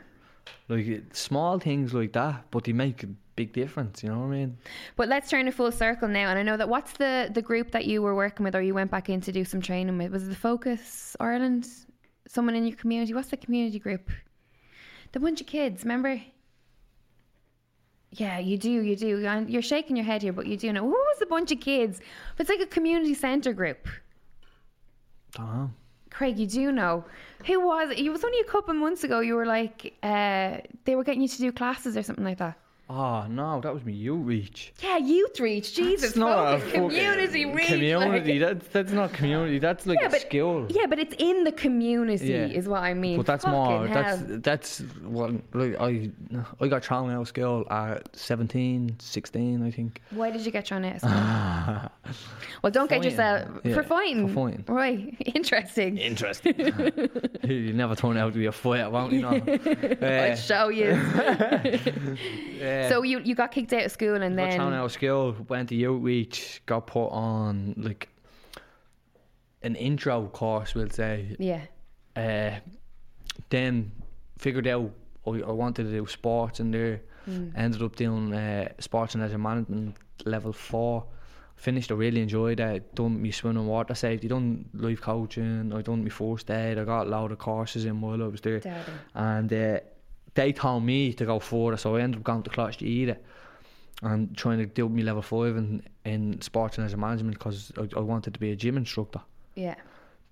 Like 0.67 1.03
small 1.13 1.59
things 1.59 1.93
like 1.93 2.13
that, 2.13 2.45
but 2.51 2.63
they 2.63 2.73
make 2.73 3.03
a 3.03 3.07
big 3.35 3.53
difference. 3.53 4.03
You 4.03 4.09
know 4.09 4.19
what 4.19 4.25
I 4.25 4.39
mean? 4.39 4.57
But 4.95 5.07
let's 5.07 5.29
turn 5.29 5.47
a 5.47 5.51
full 5.51 5.71
circle 5.71 6.07
now, 6.07 6.29
and 6.29 6.37
I 6.37 6.43
know 6.43 6.57
that 6.57 6.69
what's 6.69 6.93
the 6.93 7.29
the 7.33 7.41
group 7.41 7.71
that 7.71 7.85
you 7.85 8.01
were 8.01 8.15
working 8.15 8.43
with, 8.43 8.55
or 8.55 8.61
you 8.61 8.73
went 8.73 8.91
back 8.91 9.09
in 9.09 9.21
to 9.21 9.31
do 9.31 9.43
some 9.45 9.61
training 9.61 9.97
with? 9.97 10.11
Was 10.11 10.23
it 10.23 10.29
the 10.29 10.35
Focus 10.35 11.15
Ireland? 11.19 11.67
Someone 12.29 12.55
in 12.55 12.67
your 12.67 12.77
community? 12.77 13.11
What's 13.11 13.29
the 13.29 13.37
community 13.37 13.79
group? 13.79 14.11
The 15.13 15.19
bunch 15.19 15.41
of 15.41 15.47
kids, 15.47 15.83
remember? 15.83 16.21
Yeah, 18.11 18.37
you 18.37 18.55
do, 18.55 18.69
you 18.69 18.95
do. 18.95 19.45
You're 19.47 19.63
shaking 19.63 19.95
your 19.95 20.05
head 20.05 20.21
here, 20.21 20.31
but 20.31 20.45
you 20.45 20.55
do 20.55 20.71
know. 20.71 20.83
Who 20.83 20.91
was 20.91 21.17
the 21.17 21.25
bunch 21.25 21.51
of 21.51 21.59
kids? 21.59 21.99
It's 22.37 22.47
like 22.47 22.59
a 22.59 22.67
community 22.67 23.15
centre 23.15 23.51
group. 23.51 23.87
Don't 25.31 25.55
know. 25.55 25.71
Craig, 26.11 26.37
you 26.37 26.45
do 26.45 26.71
know. 26.71 27.03
Who 27.47 27.65
was 27.65 27.89
it? 27.89 27.97
It 27.97 28.09
was 28.11 28.23
only 28.23 28.39
a 28.41 28.43
couple 28.43 28.75
of 28.75 28.77
months 28.77 29.03
ago. 29.03 29.21
You 29.21 29.33
were 29.33 29.47
like, 29.47 29.95
uh, 30.03 30.57
they 30.85 30.95
were 30.95 31.03
getting 31.03 31.23
you 31.23 31.27
to 31.27 31.37
do 31.39 31.51
classes 31.51 31.97
or 31.97 32.03
something 32.03 32.25
like 32.25 32.37
that. 32.37 32.59
Oh 32.91 33.27
no, 33.29 33.61
that 33.61 33.71
was 33.71 33.85
me. 33.85 33.93
You 33.93 34.15
reach. 34.15 34.73
Yeah, 34.81 34.97
youth 34.97 35.39
reach. 35.39 35.75
Jesus, 35.75 36.09
It's 36.09 36.17
not 36.17 36.55
a 36.55 36.59
focus, 36.59 36.71
community 36.73 37.45
reach. 37.45 37.67
Community. 37.67 38.39
like- 38.39 38.49
That's 38.59 38.67
that's 38.73 38.91
not 38.91 39.13
community. 39.13 39.59
That's 39.59 39.85
like 39.85 39.99
Yeah, 40.01 40.07
a 40.07 40.09
but- 40.09 40.21
skill. 40.21 40.65
Yeah, 40.71 40.87
but 40.87 40.97
it's 40.97 41.13
in 41.19 41.43
the 41.43 41.51
community, 41.51 42.29
Yeah. 42.29 42.45
is 42.47 42.67
what 42.67 42.81
I 42.81 42.95
mean. 42.95 43.17
But 43.17 43.27
that's 43.27 43.43
Fucking 43.45 43.59
more. 43.59 43.87
hell. 43.87 44.17
That's 44.17 44.41
that's 44.41 44.79
what 45.03 45.33
like 45.53 45.79
I 45.79 46.09
I 46.59 46.67
got 46.67 46.83
thrown 46.83 47.11
out 47.11 47.21
of 47.21 47.27
school 47.27 47.67
at 47.69 48.09
17, 48.15 48.95
16, 48.97 49.61
I 49.63 49.69
think. 49.69 50.01
Why 50.09 50.31
did 50.31 50.43
you 50.43 50.51
get 50.51 50.65
thrown 50.67 50.83
out 50.83 50.95
of 50.95 51.01
school? 51.01 52.15
well, 52.63 52.71
don't 52.71 52.89
get 52.89 53.03
Fighting. 53.03 53.11
yourself 53.11 53.49
Yeah, 53.65 53.73
for 53.75 53.83
fighting. 53.83 54.27
for 54.29 54.33
fighting. 54.33 54.63
Right, 54.67 55.15
interesting. 55.35 55.97
Interesting. 55.99 56.55
you 57.43 57.71
never 57.73 57.95
turn 57.95 58.17
out 58.17 58.33
to 58.33 58.39
be 58.39 58.47
a 58.47 58.51
fighter, 58.51 58.89
won't 58.89 59.13
you? 59.13 59.21
Know? 59.21 59.29
I'll 60.01 60.31
Uh, 60.31 60.35
show 60.35 60.69
you. 60.69 60.89
Yeah. 62.81 62.89
so 62.89 63.03
you 63.03 63.19
you 63.19 63.35
got 63.35 63.51
kicked 63.51 63.73
out 63.73 63.85
of 63.85 63.91
school 63.91 64.15
and 64.21 64.35
got 64.35 64.49
then 64.51 64.59
out 64.61 64.85
of 64.85 64.91
school, 64.91 65.35
went 65.47 65.69
to 65.69 65.85
outreach, 65.85 66.61
got 66.65 66.87
put 66.87 67.07
on 67.07 67.73
like 67.77 68.09
an 69.61 69.75
intro 69.75 70.27
course, 70.27 70.73
we'll 70.75 70.89
say. 70.89 71.35
yeah, 71.39 71.61
Uh, 72.15 72.59
then 73.49 73.91
figured 74.37 74.67
out 74.67 74.91
I, 75.27 75.31
I 75.31 75.51
wanted 75.51 75.83
to 75.85 75.91
do 75.91 76.07
sports 76.07 76.59
in 76.59 76.71
there. 76.71 77.01
Hmm. 77.25 77.49
Ended 77.55 77.81
up 77.81 77.95
doing 77.95 78.33
uh, 78.33 78.69
sports 78.79 79.13
and 79.15 79.23
leisure 79.23 79.37
management 79.37 79.95
level 80.25 80.53
four. 80.53 81.05
Finished. 81.55 81.91
I 81.91 81.95
really 81.95 82.21
enjoyed 82.21 82.61
it. 82.61 82.95
Done 82.95 83.21
me 83.21 83.31
swimming, 83.31 83.67
water 83.67 83.93
safety. 83.93 84.29
Done 84.29 84.69
life 84.73 85.01
coaching. 85.01 85.73
I 85.73 85.81
done 85.81 86.03
my 86.03 86.09
first 86.09 86.49
aid. 86.49 86.79
I 86.79 86.85
got 86.85 87.07
a 87.07 87.09
lot 87.09 87.33
of 87.33 87.37
courses 87.37 87.83
in 87.83 87.99
while 87.99 88.23
I 88.23 88.27
was 88.27 88.39
there. 88.39 88.59
Daddy. 88.59 88.91
And 89.13 89.51
uh, 89.51 89.79
they 90.39 90.51
told 90.53 90.83
me 90.83 91.13
to 91.13 91.25
go 91.25 91.37
further, 91.39 91.77
so 91.77 91.95
I 91.97 92.01
ended 92.01 92.19
up 92.19 92.23
going 92.23 92.43
to 92.43 92.49
Coláiste 92.49 92.85
Íde 92.87 93.15
and 94.01 94.35
trying 94.37 94.59
to 94.59 94.65
do 94.65 94.87
my 94.87 95.01
level 95.01 95.21
five 95.21 95.57
in, 95.57 95.83
in 96.05 96.39
sports 96.41 96.77
and 96.77 96.85
leisure 96.85 96.97
management 96.97 97.37
because 97.37 97.71
I, 97.77 97.85
I 97.97 97.99
wanted 97.99 98.33
to 98.35 98.39
be 98.39 98.51
a 98.51 98.55
gym 98.55 98.77
instructor 98.77 99.19
yeah, 99.55 99.75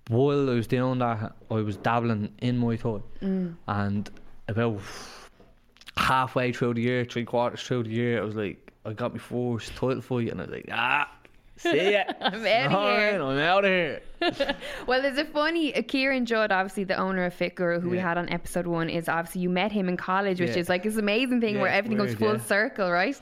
while 0.10 0.50
I 0.50 0.54
was 0.54 0.68
doing 0.68 1.00
that, 1.00 1.34
I 1.52 1.56
was 1.56 1.76
dabbling 1.78 2.32
in 2.40 2.62
Muay 2.62 2.78
Thai, 2.80 3.02
Mm. 3.26 3.56
and 3.68 4.10
about 4.48 4.80
halfway 5.98 6.54
through 6.54 6.76
the 6.76 6.82
year, 6.82 7.04
three 7.04 7.26
quarters 7.26 7.62
through 7.64 7.84
the 7.84 7.90
year, 7.90 8.22
I 8.22 8.26
was 8.26 8.36
like, 8.36 8.72
I 8.86 8.94
got 8.94 9.12
my 9.14 9.20
first 9.20 9.76
title 9.76 10.02
fight, 10.02 10.30
and 10.32 10.40
I 10.40 10.46
was 10.46 10.52
like, 10.54 10.70
ah, 10.72 11.12
see 11.58 11.92
ya, 11.94 12.04
I'm 12.22 12.36
outta 12.46 12.76
Alright, 12.76 13.12
here. 13.14 13.22
I'm 13.24 13.40
out 13.40 13.66
of 13.66 13.70
here. 13.72 14.02
Well, 14.88 15.02
there's 15.02 15.18
a 15.18 15.26
funny 15.26 15.76
uh, 15.76 15.82
Kieran 15.82 16.26
Judd, 16.26 16.52
obviously 16.52 16.84
the 16.86 16.96
owner 16.96 17.26
of 17.26 17.34
Fit 17.34 17.56
Guru, 17.56 17.80
who 17.80 17.90
we 17.90 17.98
had 17.98 18.18
on 18.18 18.30
episode 18.30 18.66
one, 18.68 18.90
is 18.90 19.10
obviously 19.10 19.42
you 19.42 19.50
met 19.50 19.72
him 19.72 19.90
in 19.90 19.98
college, 19.98 20.40
which 20.40 20.52
Yeah. 20.52 20.58
is 20.58 20.70
like 20.70 20.84
this 20.84 20.98
amazing 20.98 21.42
thing 21.42 21.56
Yeah, 21.56 21.62
where 21.62 21.70
it's 21.72 21.78
everything 21.78 21.98
goes 21.98 22.16
full 22.16 22.34
yeah. 22.34 22.40
circle, 22.42 22.90
right? 22.92 23.18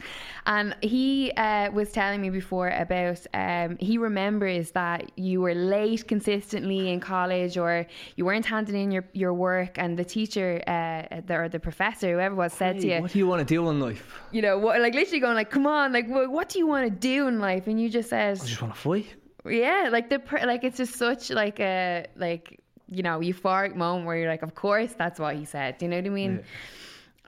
And 0.46 0.76
he 0.82 1.32
uh, 1.38 1.72
was 1.72 1.91
telling 1.91 2.22
me 2.22 2.30
before 2.30 2.70
about 2.70 3.26
um, 3.34 3.78
he 3.80 3.98
remembers 3.98 4.72
that 4.72 5.12
you 5.16 5.41
were 5.41 5.56
late 5.56 6.08
consistently 6.08 6.89
in 6.91 7.00
college, 7.00 7.58
or 7.58 7.86
you 8.16 8.26
weren't 8.26 8.46
handing 8.46 8.76
in 8.76 8.91
your, 8.91 9.06
your 9.14 9.34
work, 9.34 9.78
and 9.78 9.98
the 9.98 10.06
teacher 10.06 10.62
uh, 10.68 11.22
the, 11.26 11.36
or 11.36 11.50
the 11.50 11.60
professor, 11.60 12.12
whoever 12.14 12.36
was, 12.36 12.54
said 12.54 12.80
to 12.82 12.88
you, 12.88 13.02
what 13.02 13.12
do 13.12 13.20
you 13.20 13.28
want 13.28 13.39
to 13.39 13.46
do 13.46 13.68
in 13.70 13.80
life? 13.80 14.20
you 14.32 14.41
know, 14.41 14.58
what, 14.58 14.80
like 14.82 14.93
literally 14.93 15.20
going 15.20 15.36
like, 15.36 15.50
"Come 15.50 15.66
on, 15.68 15.93
like, 15.93 16.08
what, 16.08 16.30
what 16.32 16.50
do 16.50 16.60
you 16.60 16.68
want 16.68 16.86
to 16.86 16.89
do 16.91 17.28
in 17.28 17.39
life?" 17.39 17.68
And 17.68 17.82
you 17.82 17.89
just 17.89 18.10
said, 18.10 18.38
I 18.38 18.46
just 18.46 18.62
want 18.62 18.74
to 18.74 18.80
fight. 18.80 19.16
Yeah, 19.48 19.89
like 19.91 20.10
the 20.10 20.22
like 20.46 20.64
it's 20.64 20.78
just 20.78 20.96
such 20.96 21.30
like 21.30 21.60
a 21.60 22.06
like 22.16 22.60
you 22.88 23.04
know 23.04 23.20
euphoric 23.20 23.76
moment 23.76 24.06
where 24.06 24.18
you're 24.18 24.30
like, 24.30 24.43
of 24.43 24.56
course 24.56 24.93
that's 24.93 25.20
what 25.20 25.36
he 25.36 25.46
said. 25.46 25.78
Do 25.78 25.86
you 25.86 25.91
know 25.91 25.98
what 25.98 26.06
I 26.06 26.10
mean? 26.10 26.43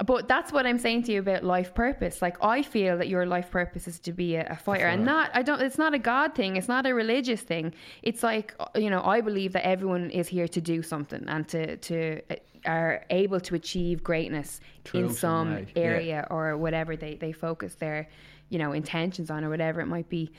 But 0.06 0.28
that's 0.28 0.52
what 0.52 0.68
I'm 0.68 0.78
saying 0.78 1.04
to 1.04 1.12
you 1.12 1.20
about 1.20 1.44
life 1.44 1.74
purpose. 1.74 2.22
Like 2.22 2.38
I 2.44 2.62
feel 2.62 2.98
that 3.00 3.08
your 3.08 3.26
life 3.26 3.50
purpose 3.50 3.88
is 3.88 4.00
to 4.02 4.14
be 4.14 4.36
a, 4.36 4.48
a 4.52 4.56
fighter, 4.56 4.86
and 4.86 5.04
not 5.04 5.32
I 5.34 5.42
don't. 5.42 5.60
It's 5.62 5.80
not 5.80 5.94
a 5.94 6.00
God 6.00 6.36
thing. 6.36 6.56
It's 6.56 6.68
not 6.68 6.86
a 6.86 6.94
religious 6.94 7.42
thing. 7.42 7.74
It's 8.04 8.22
like 8.22 8.54
you 8.76 8.90
know 8.90 9.02
I 9.04 9.22
believe 9.22 9.54
that 9.54 9.66
everyone 9.66 10.12
is 10.12 10.28
here 10.28 10.48
to 10.48 10.62
do 10.62 10.84
something 10.84 11.24
and 11.28 11.48
to 11.50 11.78
to 11.78 12.22
uh, 12.30 12.36
are 12.66 13.06
able 13.10 13.40
to 13.40 13.56
achieve 13.56 14.04
greatness 14.04 14.60
True, 14.84 15.00
in 15.00 15.10
some 15.10 15.54
right, 15.54 15.70
yeah. 15.76 15.82
area 15.82 16.28
or 16.30 16.58
whatever 16.58 16.96
they 16.96 17.16
they 17.16 17.32
focus 17.32 17.76
their 17.76 18.08
you 18.50 18.60
know 18.60 18.72
intentions 18.72 19.30
on 19.30 19.44
or 19.44 19.50
whatever 19.50 19.82
it 19.82 19.88
might 19.88 20.10
be. 20.10 20.32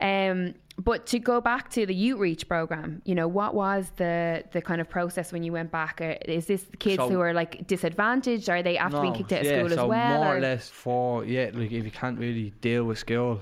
Um, 0.00 0.54
but 0.78 1.06
to 1.06 1.18
go 1.18 1.40
back 1.40 1.70
to 1.70 1.86
the 1.86 1.94
youth 1.94 2.18
reach 2.18 2.48
program, 2.48 3.00
you 3.06 3.14
know, 3.14 3.28
what 3.28 3.54
was 3.54 3.90
the 3.96 4.44
the 4.52 4.60
kind 4.60 4.80
of 4.80 4.88
process 4.88 5.32
when 5.32 5.42
you 5.42 5.52
went 5.52 5.70
back? 5.70 6.00
Uh, 6.00 6.14
Is 6.26 6.46
this 6.46 6.64
the 6.64 6.76
kids 6.76 6.96
So- 6.96 7.08
who 7.08 7.20
are 7.20 7.32
like 7.32 7.66
disadvantaged? 7.66 8.48
Are 8.50 8.62
they 8.62 8.76
after 8.76 9.00
being 9.00 9.14
kicked 9.14 9.32
out 9.32 9.40
of 9.40 9.46
yeah, 9.46 9.58
school 9.58 9.68
so 9.70 9.82
as 9.84 9.88
well? 9.88 10.18
more 10.18 10.34
or- 10.34 10.36
or 10.36 10.40
less 10.40 10.68
for 10.68 11.24
yeah, 11.24 11.50
like 11.54 11.72
if 11.72 11.84
you 11.84 11.90
can't 11.90 12.18
really 12.18 12.52
deal 12.60 12.84
with 12.84 12.98
school, 12.98 13.40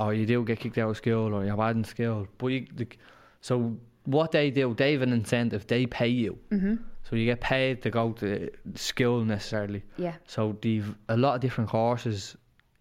or 0.00 0.14
you 0.14 0.24
do 0.24 0.44
get 0.44 0.60
kicked 0.60 0.78
out 0.78 0.90
of 0.90 0.96
school, 0.96 1.34
or 1.34 1.44
you're 1.44 1.56
bad 1.56 1.76
in 1.76 1.84
school, 1.84 2.28
but 2.38 2.46
you 2.46 2.66
like, 2.78 2.98
so 3.40 3.76
what 4.04 4.30
they 4.30 4.50
do, 4.50 4.74
they 4.74 4.92
have 4.92 5.02
an 5.02 5.12
incentive. 5.12 5.66
They 5.66 5.86
pay 5.86 6.08
you, 6.08 6.38
mm-hmm. 6.50 6.74
so 7.02 7.16
you 7.16 7.24
get 7.24 7.40
paid 7.40 7.82
to 7.82 7.90
go 7.90 8.12
to 8.12 8.48
school 8.74 9.24
necessarily. 9.24 9.82
Yeah. 9.96 10.14
So 10.26 10.56
they've 10.62 10.94
a 11.08 11.16
lot 11.16 11.34
of 11.34 11.40
different 11.40 11.70
courses 11.70 12.36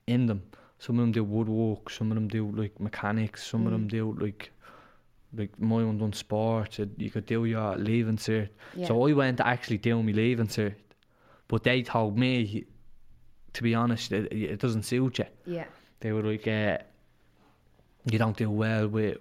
in 0.06 0.28
them. 0.28 0.44
Some 0.84 0.98
of 0.98 1.04
them 1.04 1.12
do 1.12 1.24
woodwork, 1.24 1.92
some 1.92 2.10
of 2.12 2.16
them 2.16 2.28
do 2.28 2.50
like 2.62 2.80
mechanics, 2.80 3.46
some 3.46 3.62
Mm. 3.64 3.66
of 3.68 3.72
them 3.74 3.88
do 3.88 4.04
like 4.20 4.52
like 5.38 5.54
my 5.62 5.82
one 5.90 5.98
done 6.00 6.12
sports. 6.12 6.80
You 6.98 7.10
could 7.12 7.26
do 7.28 7.46
your 7.46 7.78
leaving 7.78 8.18
cert. 8.18 8.50
So 8.88 9.08
I 9.08 9.14
went 9.14 9.38
to 9.38 9.46
actually 9.48 9.78
do 9.78 10.02
my 10.04 10.12
leaving 10.12 10.48
cert, 10.48 10.74
but 11.48 11.64
they 11.64 11.84
told 11.84 12.18
me, 12.18 12.66
to 13.54 13.64
be 13.64 13.74
honest, 13.76 14.12
it, 14.12 14.26
it 14.34 14.60
doesn't 14.60 14.84
suit 14.84 15.20
you. 15.20 15.26
Yeah. 15.46 15.68
They 16.02 16.12
were 16.12 16.24
like, 16.24 16.48
uh, 16.48 16.80
you 18.12 18.18
don't 18.18 18.36
do 18.36 18.50
well 18.50 18.88
with 18.90 19.20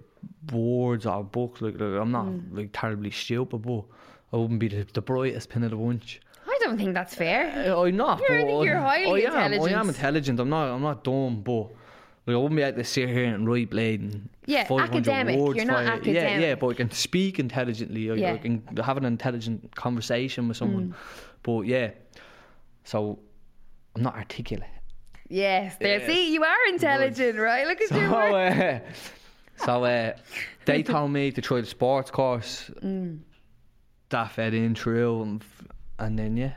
words 0.51 1.05
or 1.07 1.23
books. 1.23 1.61
Like, 1.61 1.75
like, 1.75 2.01
I'm 2.03 2.11
not 2.11 2.27
Mm. 2.27 2.57
like 2.57 2.71
terribly 2.73 3.11
stupid, 3.11 3.59
but 3.63 3.85
I 4.33 4.37
wouldn't 4.39 4.59
be 4.61 4.69
the, 4.69 4.87
the 4.95 5.03
brightest 5.03 5.51
pin 5.51 5.63
of 5.65 5.71
the 5.71 5.77
bunch. 5.77 6.21
I 6.71 6.73
don't 6.73 6.79
think 6.79 6.95
that's 6.95 7.15
fair. 7.17 7.73
Uh, 7.75 7.83
I'm 7.83 7.97
not. 7.97 8.21
You're- 8.21 8.39
I 8.39 8.43
but 8.43 8.47
think 8.49 8.65
you're 8.65 8.79
I- 8.79 8.81
highly 9.05 9.27
I 9.27 9.31
am, 9.31 9.37
I 9.37 9.45
intelligent. 9.47 9.77
am 9.81 9.89
intelligent. 9.89 10.41
I'm 10.41 10.49
not. 10.51 10.69
I'm 10.75 10.83
not 10.83 11.03
dumb, 11.03 11.43
but 11.43 11.63
like, 12.27 12.35
I 12.35 12.37
wouldn't 12.37 12.55
be 12.57 12.63
able 12.63 12.79
to 12.79 12.85
sit 12.85 13.09
here 13.09 13.25
and 13.35 13.49
write 13.49 13.71
blading. 13.71 14.21
Yeah, 14.47 14.65
500 14.69 14.95
academic. 15.09 15.39
Words 15.41 15.57
You're 15.57 15.65
not 15.65 16.07
you. 16.07 16.13
Yeah, 16.13 16.39
yeah, 16.39 16.55
but 16.55 16.69
I 16.69 16.75
can 16.75 16.91
speak 16.93 17.41
intelligently. 17.41 18.09
I, 18.11 18.15
Yeah. 18.15 18.33
I 18.35 18.39
can 18.39 18.63
have 18.85 18.97
an 18.99 19.05
intelligent 19.05 19.75
conversation 19.75 20.47
with 20.47 20.57
someone. 20.59 20.91
Mm. 20.91 20.95
But 21.43 21.63
yeah, 21.67 21.91
so 22.85 23.19
I'm 23.97 24.03
not 24.03 24.15
articulate. 24.15 24.69
Yes. 25.29 25.77
There. 25.81 25.99
Yes. 25.99 26.07
See, 26.07 26.33
you 26.33 26.45
are 26.45 26.57
intelligent, 26.69 27.37
right? 27.39 27.67
Look 27.67 27.81
at 27.81 27.89
So, 27.89 27.99
you. 28.01 28.11
work. 28.13 28.57
uh, 28.57 28.79
so 29.65 29.85
uh, 29.85 30.13
they 30.67 30.83
told 30.95 31.11
me 31.11 31.33
to 31.33 31.41
try 31.41 31.61
the 31.61 31.67
sports 31.67 32.11
course. 32.13 32.71
Mm. 32.81 33.21
That 34.11 34.31
fed 34.33 34.55
in 34.55 34.75
through, 34.75 35.23
and, 35.23 35.45
and 36.01 36.19
then 36.19 36.37
yeah, 36.37 36.53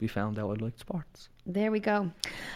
we 0.00 0.06
found 0.06 0.38
out 0.38 0.50
I 0.50 0.62
liked 0.62 0.80
sports. 0.80 1.28
There 1.46 1.72
we 1.72 1.80
go. 1.80 2.10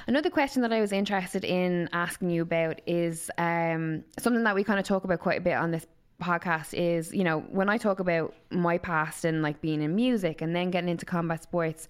Another 0.06 0.30
question 0.30 0.62
that 0.62 0.72
I 0.72 0.80
was 0.80 0.92
interested 0.92 1.44
in 1.44 1.88
asking 1.92 2.30
you 2.30 2.42
about 2.42 2.80
is 2.86 3.30
um, 3.38 4.04
something 4.18 4.44
that 4.44 4.54
we 4.54 4.62
kind 4.62 4.78
of 4.78 4.86
talk 4.86 5.04
about 5.04 5.20
quite 5.20 5.38
a 5.38 5.40
bit 5.40 5.54
on 5.54 5.70
this 5.72 5.86
podcast 6.22 6.72
is, 6.72 7.12
you 7.12 7.24
know, 7.24 7.40
when 7.50 7.68
I 7.68 7.78
talk 7.78 8.00
about 8.00 8.34
my 8.50 8.78
past 8.78 9.24
and 9.24 9.42
like 9.42 9.60
being 9.60 9.82
in 9.82 9.94
music 9.94 10.40
and 10.40 10.54
then 10.54 10.70
getting 10.70 10.88
into 10.88 11.04
combat 11.04 11.42
sports, 11.42 11.88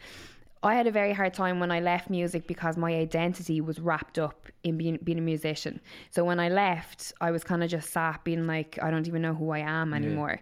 I 0.62 0.74
had 0.74 0.86
a 0.86 0.90
very 0.90 1.12
hard 1.12 1.34
time 1.34 1.60
when 1.60 1.70
I 1.70 1.80
left 1.80 2.10
music 2.10 2.46
because 2.46 2.76
my 2.76 2.92
identity 2.94 3.60
was 3.60 3.78
wrapped 3.78 4.18
up 4.18 4.46
in 4.64 4.76
being, 4.78 4.98
being 5.04 5.18
a 5.18 5.22
musician. 5.22 5.80
So 6.10 6.24
when 6.24 6.40
I 6.40 6.48
left, 6.48 7.12
I 7.20 7.30
was 7.30 7.44
kind 7.44 7.62
of 7.62 7.70
just 7.70 7.92
sat 7.92 8.24
being 8.24 8.46
like, 8.46 8.78
I 8.82 8.90
don't 8.90 9.06
even 9.06 9.22
know 9.22 9.34
who 9.34 9.50
I 9.50 9.60
am 9.60 9.94
anymore. 9.94 10.40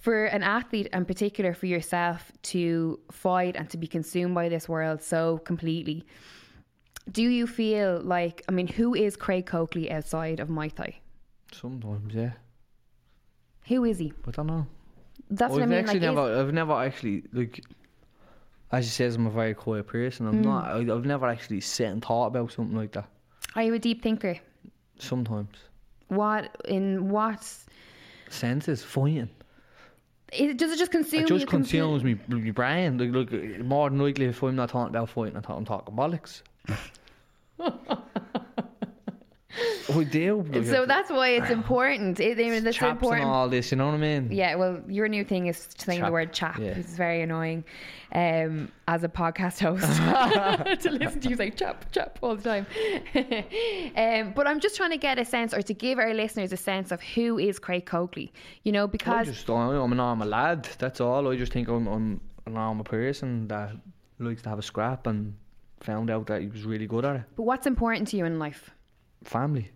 For 0.00 0.24
an 0.24 0.42
athlete, 0.42 0.88
in 0.92 1.04
particular 1.04 1.52
for 1.52 1.66
yourself, 1.66 2.32
to 2.42 2.98
fight 3.10 3.54
and 3.54 3.68
to 3.70 3.76
be 3.76 3.86
consumed 3.86 4.34
by 4.34 4.48
this 4.48 4.66
world 4.68 5.02
so 5.02 5.38
completely, 5.38 6.06
do 7.12 7.22
you 7.22 7.46
feel 7.46 8.00
like, 8.02 8.42
I 8.48 8.52
mean, 8.52 8.66
who 8.66 8.94
is 8.94 9.14
Craig 9.16 9.44
Coakley 9.44 9.90
outside 9.90 10.40
of 10.40 10.48
Muay 10.48 10.74
Thai? 10.74 10.98
Sometimes, 11.52 12.14
yeah. 12.14 12.32
Who 13.66 13.84
is 13.84 13.98
he? 13.98 14.12
I 14.26 14.30
don't 14.30 14.46
know. 14.46 14.66
That's 15.28 15.52
I've 15.52 15.60
what 15.60 15.62
I 15.62 15.66
mean. 15.66 15.78
actually 15.80 16.00
Like, 16.00 16.14
never, 16.14 16.40
I've 16.40 16.52
never 16.52 16.72
actually 16.72 17.24
like. 17.32 17.62
As 18.72 18.86
you 18.86 18.90
says, 18.90 19.16
I'm 19.16 19.26
a 19.26 19.30
very 19.30 19.54
quiet 19.54 19.86
person. 19.86 20.26
Mm. 20.26 20.28
I'm 20.30 20.42
not. 20.42 20.64
I, 20.66 20.78
I've 20.78 21.04
never 21.04 21.26
actually 21.26 21.60
sat 21.60 21.88
and 21.88 22.04
thought 22.04 22.28
about 22.28 22.52
something 22.52 22.76
like 22.76 22.92
that. 22.92 23.06
are 23.54 23.62
you 23.62 23.74
a 23.74 23.78
deep 23.78 24.02
thinker? 24.02 24.38
Sometimes 24.98 25.56
What 26.08 26.56
in 26.66 27.10
what 27.10 27.46
senses 28.28 28.82
fighting. 28.82 29.28
Is, 30.32 30.54
does 30.56 30.72
it 30.72 30.78
just 30.78 30.92
consume 30.92 31.24
It 31.24 31.28
just 31.28 31.46
comple- 31.46 31.50
consumes 31.50 32.04
me, 32.04 32.16
my 32.28 32.50
brain. 32.50 32.98
Like, 32.98 33.30
like 33.32 33.60
more 33.60 33.90
than 33.90 33.98
likely, 33.98 34.26
if 34.26 34.42
I'm 34.42 34.56
not 34.56 34.68
talking 34.70 34.94
about 34.94 35.08
fighting, 35.08 35.36
I'm 35.36 35.42
talking 35.42 35.94
bollocks. 35.94 36.42
Do. 40.10 40.44
So 40.64 40.86
that's 40.86 41.10
why 41.10 41.28
it's 41.30 41.50
important. 41.60 42.20
It, 42.20 42.38
I 42.38 42.50
mean, 42.50 42.66
it's 42.66 42.76
chaps 42.76 42.92
important. 42.92 43.24
and 43.24 43.30
all 43.30 43.48
this. 43.48 43.70
You 43.70 43.78
know 43.78 43.86
what 43.86 43.94
I 43.94 43.98
mean? 43.98 44.28
Yeah, 44.30 44.54
well, 44.54 44.80
your 44.88 45.08
new 45.08 45.24
thing 45.24 45.46
is 45.46 45.68
saying 45.78 46.02
the 46.02 46.10
word 46.10 46.32
chap, 46.32 46.58
yeah. 46.58 46.78
is 46.78 46.96
very 46.96 47.22
annoying 47.22 47.64
um, 48.12 48.70
as 48.88 49.04
a 49.04 49.08
podcast 49.08 49.60
host 49.60 49.84
to 50.82 50.90
listen 50.90 51.20
to 51.20 51.28
you 51.28 51.36
say 51.36 51.50
chap, 51.50 51.90
chap 51.92 52.18
all 52.22 52.36
the 52.36 52.42
time. 52.42 52.66
um, 53.96 54.32
but 54.34 54.46
I'm 54.46 54.60
just 54.60 54.76
trying 54.76 54.90
to 54.90 54.98
get 54.98 55.18
a 55.18 55.24
sense 55.24 55.52
or 55.52 55.62
to 55.62 55.74
give 55.74 55.98
our 55.98 56.14
listeners 56.14 56.52
a 56.52 56.56
sense 56.56 56.92
of 56.92 57.00
who 57.02 57.38
is 57.38 57.58
Craig 57.58 57.86
Coakley, 57.86 58.32
you 58.64 58.72
know, 58.72 58.86
because 58.86 59.28
I 59.28 59.32
just, 59.32 59.48
I'm 59.48 59.92
a 59.92 59.94
normal 59.94 60.28
lad. 60.28 60.68
That's 60.78 61.00
all. 61.00 61.28
I 61.28 61.36
just 61.36 61.52
think 61.52 61.68
I'm, 61.68 61.86
I'm 61.86 62.20
a 62.46 62.50
normal 62.50 62.84
person 62.84 63.48
that 63.48 63.72
likes 64.18 64.42
to 64.42 64.48
have 64.48 64.58
a 64.58 64.62
scrap 64.62 65.06
and 65.06 65.34
found 65.80 66.10
out 66.10 66.26
that 66.26 66.42
he 66.42 66.48
was 66.48 66.64
really 66.64 66.86
good 66.86 67.04
at 67.04 67.16
it. 67.16 67.22
but 67.36 67.44
what's 67.44 67.66
important 67.66 68.06
to 68.08 68.16
you 68.16 68.26
in 68.26 68.38
life 68.38 68.70
Family, 69.24 69.70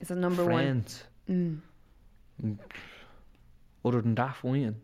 is 0.00 0.08
the 0.08 0.16
number 0.16 0.44
one. 0.44 0.52
friends. 0.52 1.04
Mm. 1.28 1.58
Other 3.84 4.00
than 4.02 4.14
that, 4.14 4.36
fighting. 4.36 4.76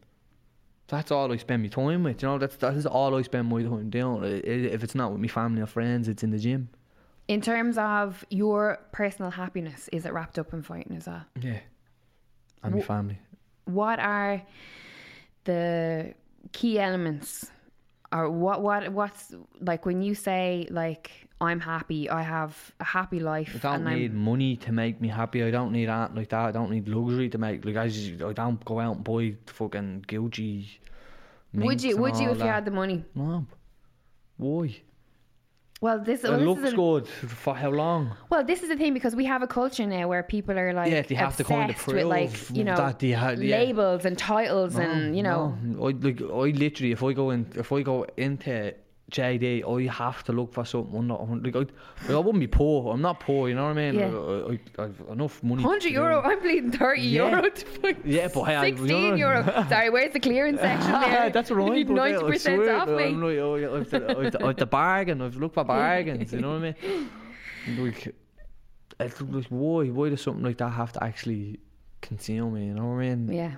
That's 0.89 1.11
all 1.11 1.33
I 1.33 1.37
spend 1.37 1.63
my 1.63 1.69
time 1.69 2.05
with. 2.05 2.23
You 2.23 2.29
know, 2.29 2.39
that's 2.39 2.57
that 2.57 2.75
is 2.75 2.87
all 2.87 3.15
I 3.17 3.23
spend 3.23 3.49
my 3.49 3.63
time 3.63 3.91
doing. 3.91 4.43
If 4.45 4.85
it's 4.85 4.95
not 4.95 5.13
with 5.13 5.21
my 5.21 5.29
family 5.29 5.63
or 5.63 5.67
friends, 5.67 6.09
it's 6.09 6.23
in 6.23 6.31
the 6.31 6.39
gym. 6.39 6.69
In 7.27 7.41
terms 7.41 7.79
of 7.79 8.25
your 8.29 8.79
personal 8.93 9.31
happiness, 9.31 9.89
is 9.93 10.05
it 10.05 10.13
wrapped 10.13 10.39
up 10.39 10.53
in 10.53 10.63
fighting 10.63 10.97
as 10.97 11.07
well? 11.07 11.25
Yeah, 11.41 11.61
and 12.63 12.75
my 12.75 12.81
family. 12.83 13.19
what 13.65 13.99
are 13.99 14.43
the 15.45 16.13
key 16.53 16.79
elements 16.79 17.51
or 18.13 18.31
what 18.31 18.63
what 18.63 18.93
what's 18.93 19.35
like 19.61 19.87
when 19.87 20.03
you 20.03 20.15
say 20.15 20.67
like 20.71 21.24
I'm 21.45 21.61
happy, 21.61 22.09
I 22.11 22.23
have 22.23 22.73
a 22.81 22.85
happy 22.85 23.21
life 23.21 23.53
I 23.57 23.59
don't 23.59 23.85
need 23.85 24.11
I'm 24.11 24.17
money 24.17 24.57
to 24.57 24.73
make 24.73 25.01
me 25.01 25.09
happy. 25.09 25.43
I 25.43 25.51
don't 25.51 25.73
need 25.73 25.87
that 25.87 26.15
like 26.15 26.31
that. 26.31 26.45
I 26.47 26.53
don't 26.53 26.71
need 26.71 26.89
luxury 26.89 27.29
to 27.31 27.39
make 27.39 27.65
like 27.65 27.77
I, 27.77 27.89
just, 27.89 28.23
I 28.23 28.33
don't 28.33 28.65
go 28.65 28.81
out 28.81 28.97
and 28.97 29.05
buy 29.05 29.35
fucking 29.47 30.05
Gucci. 30.09 30.67
would 31.55 31.83
you 31.83 31.97
would 31.97 32.17
you 32.17 32.31
if 32.31 32.39
you 32.39 32.45
had 32.45 32.65
the 32.65 32.71
money? 32.71 33.05
No. 33.15 33.47
Why? 34.37 34.77
Well 35.81 35.99
this, 35.99 36.23
well, 36.23 36.35
it 36.35 36.39
this 36.39 36.47
looks 36.47 36.63
is 36.63 36.73
a, 36.73 36.77
good. 36.77 37.09
For 37.09 37.55
how 37.55 37.71
long? 37.71 38.17
well 38.31 38.43
this 38.43 38.63
is 38.63 38.69
the 38.71 38.77
thing 38.77 38.95
because 38.95 39.15
we 39.15 39.27
have 39.27 39.43
a 39.43 39.47
culture 39.47 39.87
now 39.87 40.09
where 40.09 40.23
people 40.23 40.59
are 40.59 40.73
like 40.73 40.91
Yeah, 40.91 41.03
they 41.03 41.15
have 41.15 41.37
to 41.37 41.45
kind 41.45 41.69
of 41.71 41.77
obsessed 41.77 41.95
with 41.95 42.07
like 42.07 42.51
you 42.57 42.65
know 42.65 42.77
that 42.77 43.01
they 43.01 43.09
yeah. 43.09 43.33
labels 43.33 44.07
and 44.07 44.17
titles 44.17 44.77
and 44.77 45.15
you 45.17 45.23
know 45.23 45.59
No. 45.63 45.89
I 45.89 45.91
like 45.91 46.23
I 46.23 46.57
literally 46.65 46.93
if 46.93 47.03
I 47.03 47.13
go 47.13 47.31
in 47.31 47.41
if 47.55 47.71
I 47.71 47.83
go 47.83 48.07
into 48.17 48.75
JD, 49.11 49.61
I 49.61 49.63
oh, 49.63 49.79
have 49.89 50.25
to 50.25 50.33
look 50.33 50.53
for 50.55 50.65
something 50.65 51.09
like 51.09 51.55
I, 51.55 51.59
like 51.59 51.69
I 52.09 52.17
wouldn't 52.17 52.41
be 52.41 52.47
poor. 52.47 52.93
I'm 52.93 53.03
not 53.03 53.21
poor. 53.21 53.49
You 53.51 53.55
know 53.55 53.65
what 53.65 53.77
I 53.79 53.91
mean? 53.91 53.95
Yeah. 53.95 54.09
I, 54.09 54.83
I, 54.83 54.85
I've 54.87 55.03
enough 55.13 55.43
money. 55.43 55.63
100 55.63 55.91
euro. 55.91 56.23
I'm 56.23 56.41
bleeding 56.41 56.73
30 56.73 57.03
Yeah. 57.03 57.29
euro 57.29 57.43
Yeah, 58.05 58.29
but 58.33 58.45
hey, 58.45 58.55
I- 58.57 58.67
you 58.67 58.77
16 58.79 59.11
know- 59.11 59.15
euro. 59.17 59.45
Sorry, 59.69 59.91
where's 59.91 60.13
the 60.15 60.21
clearance 60.21 60.61
section 60.61 60.93
there? 61.01 61.31
That's 61.31 61.51
what 61.51 61.61
I 61.61 61.65
You 61.67 61.71
need 61.73 61.87
put 61.87 61.97
there, 61.97 62.05
I 62.05 62.13
90% 62.13 62.41
swear, 62.41 62.77
off, 62.77 62.89
I'm 62.89 63.21
like, 63.23 63.37
oh, 63.39 63.55
yeah, 63.57 63.71
I've, 63.73 63.91
the, 63.91 64.19
I've, 64.19 64.33
the, 64.33 64.47
I've 64.47 64.57
the 64.57 64.67
bargain. 64.67 65.21
I've 65.21 65.37
looked 65.37 65.55
for 65.55 65.65
bargains. 65.65 66.33
You 66.33 66.41
know 66.41 66.59
what 66.59 66.65
I 66.65 66.75
mean? 66.89 67.85
Like, 67.85 68.15
it's 69.01 69.21
like 69.21 69.47
why? 69.49 69.87
Why 69.89 70.09
does 70.09 70.23
something 70.23 70.45
like 70.45 70.59
that 70.59 70.71
have 70.71 70.93
to 70.93 71.05
actually 71.05 71.61
conceal 72.01 72.51
me? 72.51 72.67
You 72.67 72.75
know 72.75 72.87
what 72.87 73.03
I 73.05 73.15
mean? 73.15 73.33
Yeah. 73.33 73.53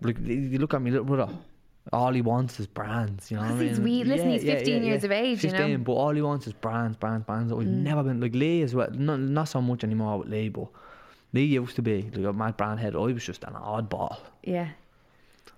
Like 0.00 0.18
you 0.20 0.58
look 0.58 0.74
at 0.74 0.82
me 0.82 0.90
little 0.90 1.06
brother. 1.06 1.32
All 1.92 2.12
he 2.12 2.20
wants 2.20 2.60
is 2.60 2.66
brands, 2.66 3.30
you 3.30 3.36
know 3.38 3.44
what 3.44 3.52
I 3.52 3.54
Because 3.54 3.68
he's 3.70 3.80
mean? 3.80 3.98
wee- 4.00 4.04
listen, 4.04 4.30
he's 4.30 4.42
15 4.44 4.82
years 4.82 5.04
of 5.04 5.10
age, 5.12 5.42
you 5.44 5.50
know? 5.52 5.78
but 5.78 5.92
all 5.92 6.14
he 6.14 6.20
wants 6.20 6.46
is 6.46 6.52
brands, 6.52 6.96
brands, 6.98 7.24
brands. 7.24 7.50
I've 7.52 7.66
never 7.66 8.02
been 8.02 8.20
like 8.20 8.34
Lee 8.34 8.62
as 8.62 8.74
well. 8.74 8.90
Not, 8.92 9.20
not 9.20 9.48
so 9.48 9.62
much 9.62 9.84
anymore 9.84 10.18
with 10.18 10.28
Lee, 10.28 10.50
but 10.50 10.66
Lee 11.32 11.44
used 11.44 11.76
to 11.76 11.82
be 11.82 12.02
like 12.14 12.26
a 12.26 12.32
mad 12.32 12.56
brand 12.58 12.80
head. 12.80 12.94
I 12.94 12.98
was 12.98 13.24
just 13.24 13.42
an 13.44 13.54
oddball. 13.54 14.18
Yeah. 14.42 14.68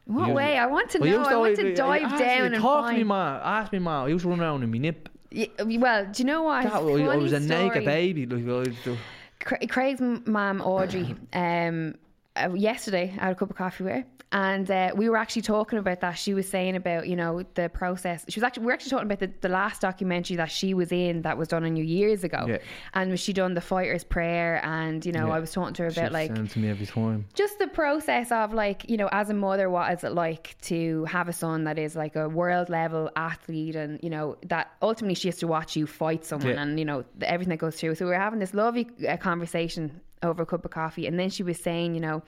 In 0.07 0.15
what 0.15 0.33
way? 0.35 0.57
I 0.59 0.67
want 0.67 0.91
to 0.91 0.99
know. 1.01 1.07
I 1.07 1.17
want 1.37 1.57
to 1.57 1.63
always- 1.63 1.77
dive 1.77 2.03
ask 2.03 2.19
down 2.19 2.41
me, 2.51 2.55
and 2.57 2.63
talk 2.63 2.87
to 2.87 2.93
me, 2.93 2.99
find. 2.99 3.09
ma. 3.09 3.41
Ask 3.43 3.73
me, 3.73 3.79
ma. 3.81 4.05
I 4.05 4.09
used 4.09 4.23
to 4.25 4.31
run 4.31 4.41
around 4.41 4.63
in 4.63 4.71
my 4.71 4.79
nip. 4.79 5.09
Yeah, 5.33 5.47
well, 5.65 6.07
do 6.07 6.23
you 6.23 6.27
know 6.27 6.43
what? 6.43 6.65
That, 6.65 6.73
I, 6.75 6.81
was 7.17 7.33
a 7.33 7.41
story. 7.41 7.69
naked 7.69 7.85
baby. 7.85 8.27
Like, 8.27 8.45
I 8.49 8.69
was- 8.71 8.99
Cra- 9.41 9.67
Craig's 9.69 10.01
m- 10.01 10.23
mum 10.27 10.61
Audrey, 10.61 11.15
um, 11.33 11.95
uh, 12.37 12.51
yesterday 12.55 13.15
I 13.19 13.25
had 13.25 13.33
a 13.33 13.35
cup 13.35 13.51
of 13.51 13.57
coffee 13.57 13.85
with 13.85 13.93
her, 13.93 14.05
and 14.33 14.71
uh, 14.71 14.93
we 14.95 15.09
were 15.09 15.17
actually 15.17 15.43
talking 15.43 15.81
about 15.81 16.01
that. 16.03 16.13
She 16.13 16.33
was 16.35 16.49
saying 16.49 16.77
about 16.77 17.09
you 17.09 17.17
know 17.17 17.43
the 17.55 17.69
process. 17.69 18.25
She 18.29 18.39
was 18.39 18.45
actually 18.45 18.61
we 18.63 18.67
were 18.67 18.73
actually 18.73 18.91
talking 18.91 19.07
about 19.07 19.19
the, 19.19 19.33
the 19.41 19.49
last 19.49 19.81
documentary 19.83 20.37
that 20.37 20.51
she 20.51 20.73
was 20.73 20.93
in 20.93 21.23
that 21.23 21.37
was 21.37 21.49
done 21.49 21.65
on 21.65 21.75
you 21.75 21.83
years 21.83 22.23
ago, 22.23 22.47
Yeah. 22.49 22.59
and 22.95 23.19
she 23.19 23.33
done 23.33 23.55
the 23.55 23.61
fighter's 23.61 24.05
prayer, 24.05 24.65
and 24.65 25.05
you 25.05 25.11
know 25.11 25.27
Yeah. 25.27 25.35
I 25.35 25.41
was 25.41 25.51
talking 25.53 25.75
to 25.75 25.83
her 25.83 25.89
about 25.89 26.13
like 26.13 26.35
sends 26.37 26.55
me 26.55 26.69
every 26.71 26.87
time. 26.87 27.27
just 27.35 27.59
the 27.59 27.67
process 27.67 28.31
of 28.31 28.55
like 28.55 28.89
you 28.89 28.97
know 28.97 29.09
as 29.11 29.29
a 29.31 29.35
mother 29.35 29.69
what 29.69 29.93
is 29.93 30.05
it 30.05 30.13
like 30.13 30.57
to 30.63 31.05
have 31.07 31.29
a 31.29 31.33
son 31.33 31.65
that 31.65 31.79
is 31.79 31.97
like 31.97 32.15
a 32.15 32.29
world 32.29 32.69
level 32.69 33.11
athlete 33.17 33.75
and 33.75 33.99
you 34.05 34.11
know 34.11 34.37
that 34.47 34.71
ultimately 34.83 35.15
she 35.17 35.27
has 35.27 35.39
to 35.39 35.49
watch 35.49 35.75
you 35.75 35.87
fight 35.87 36.25
someone 36.25 36.55
Yeah. 36.55 36.63
and 36.63 36.79
you 36.79 36.85
know 36.85 37.05
everything 37.23 37.51
that 37.51 37.59
goes 37.59 37.75
through 37.75 37.97
so 37.97 38.05
we 38.05 38.13
were 38.13 38.17
having 38.19 38.39
this 38.39 38.55
lovely 38.55 38.89
uh, 39.09 39.17
conversation 39.17 40.01
over 40.23 40.43
a 40.43 40.47
cup 40.47 40.65
of 40.65 40.71
coffee 40.71 41.07
and 41.07 41.19
then 41.19 41.31
she 41.31 41.43
was 41.43 41.59
saying 41.59 41.95
you 41.95 42.01
know 42.01 42.23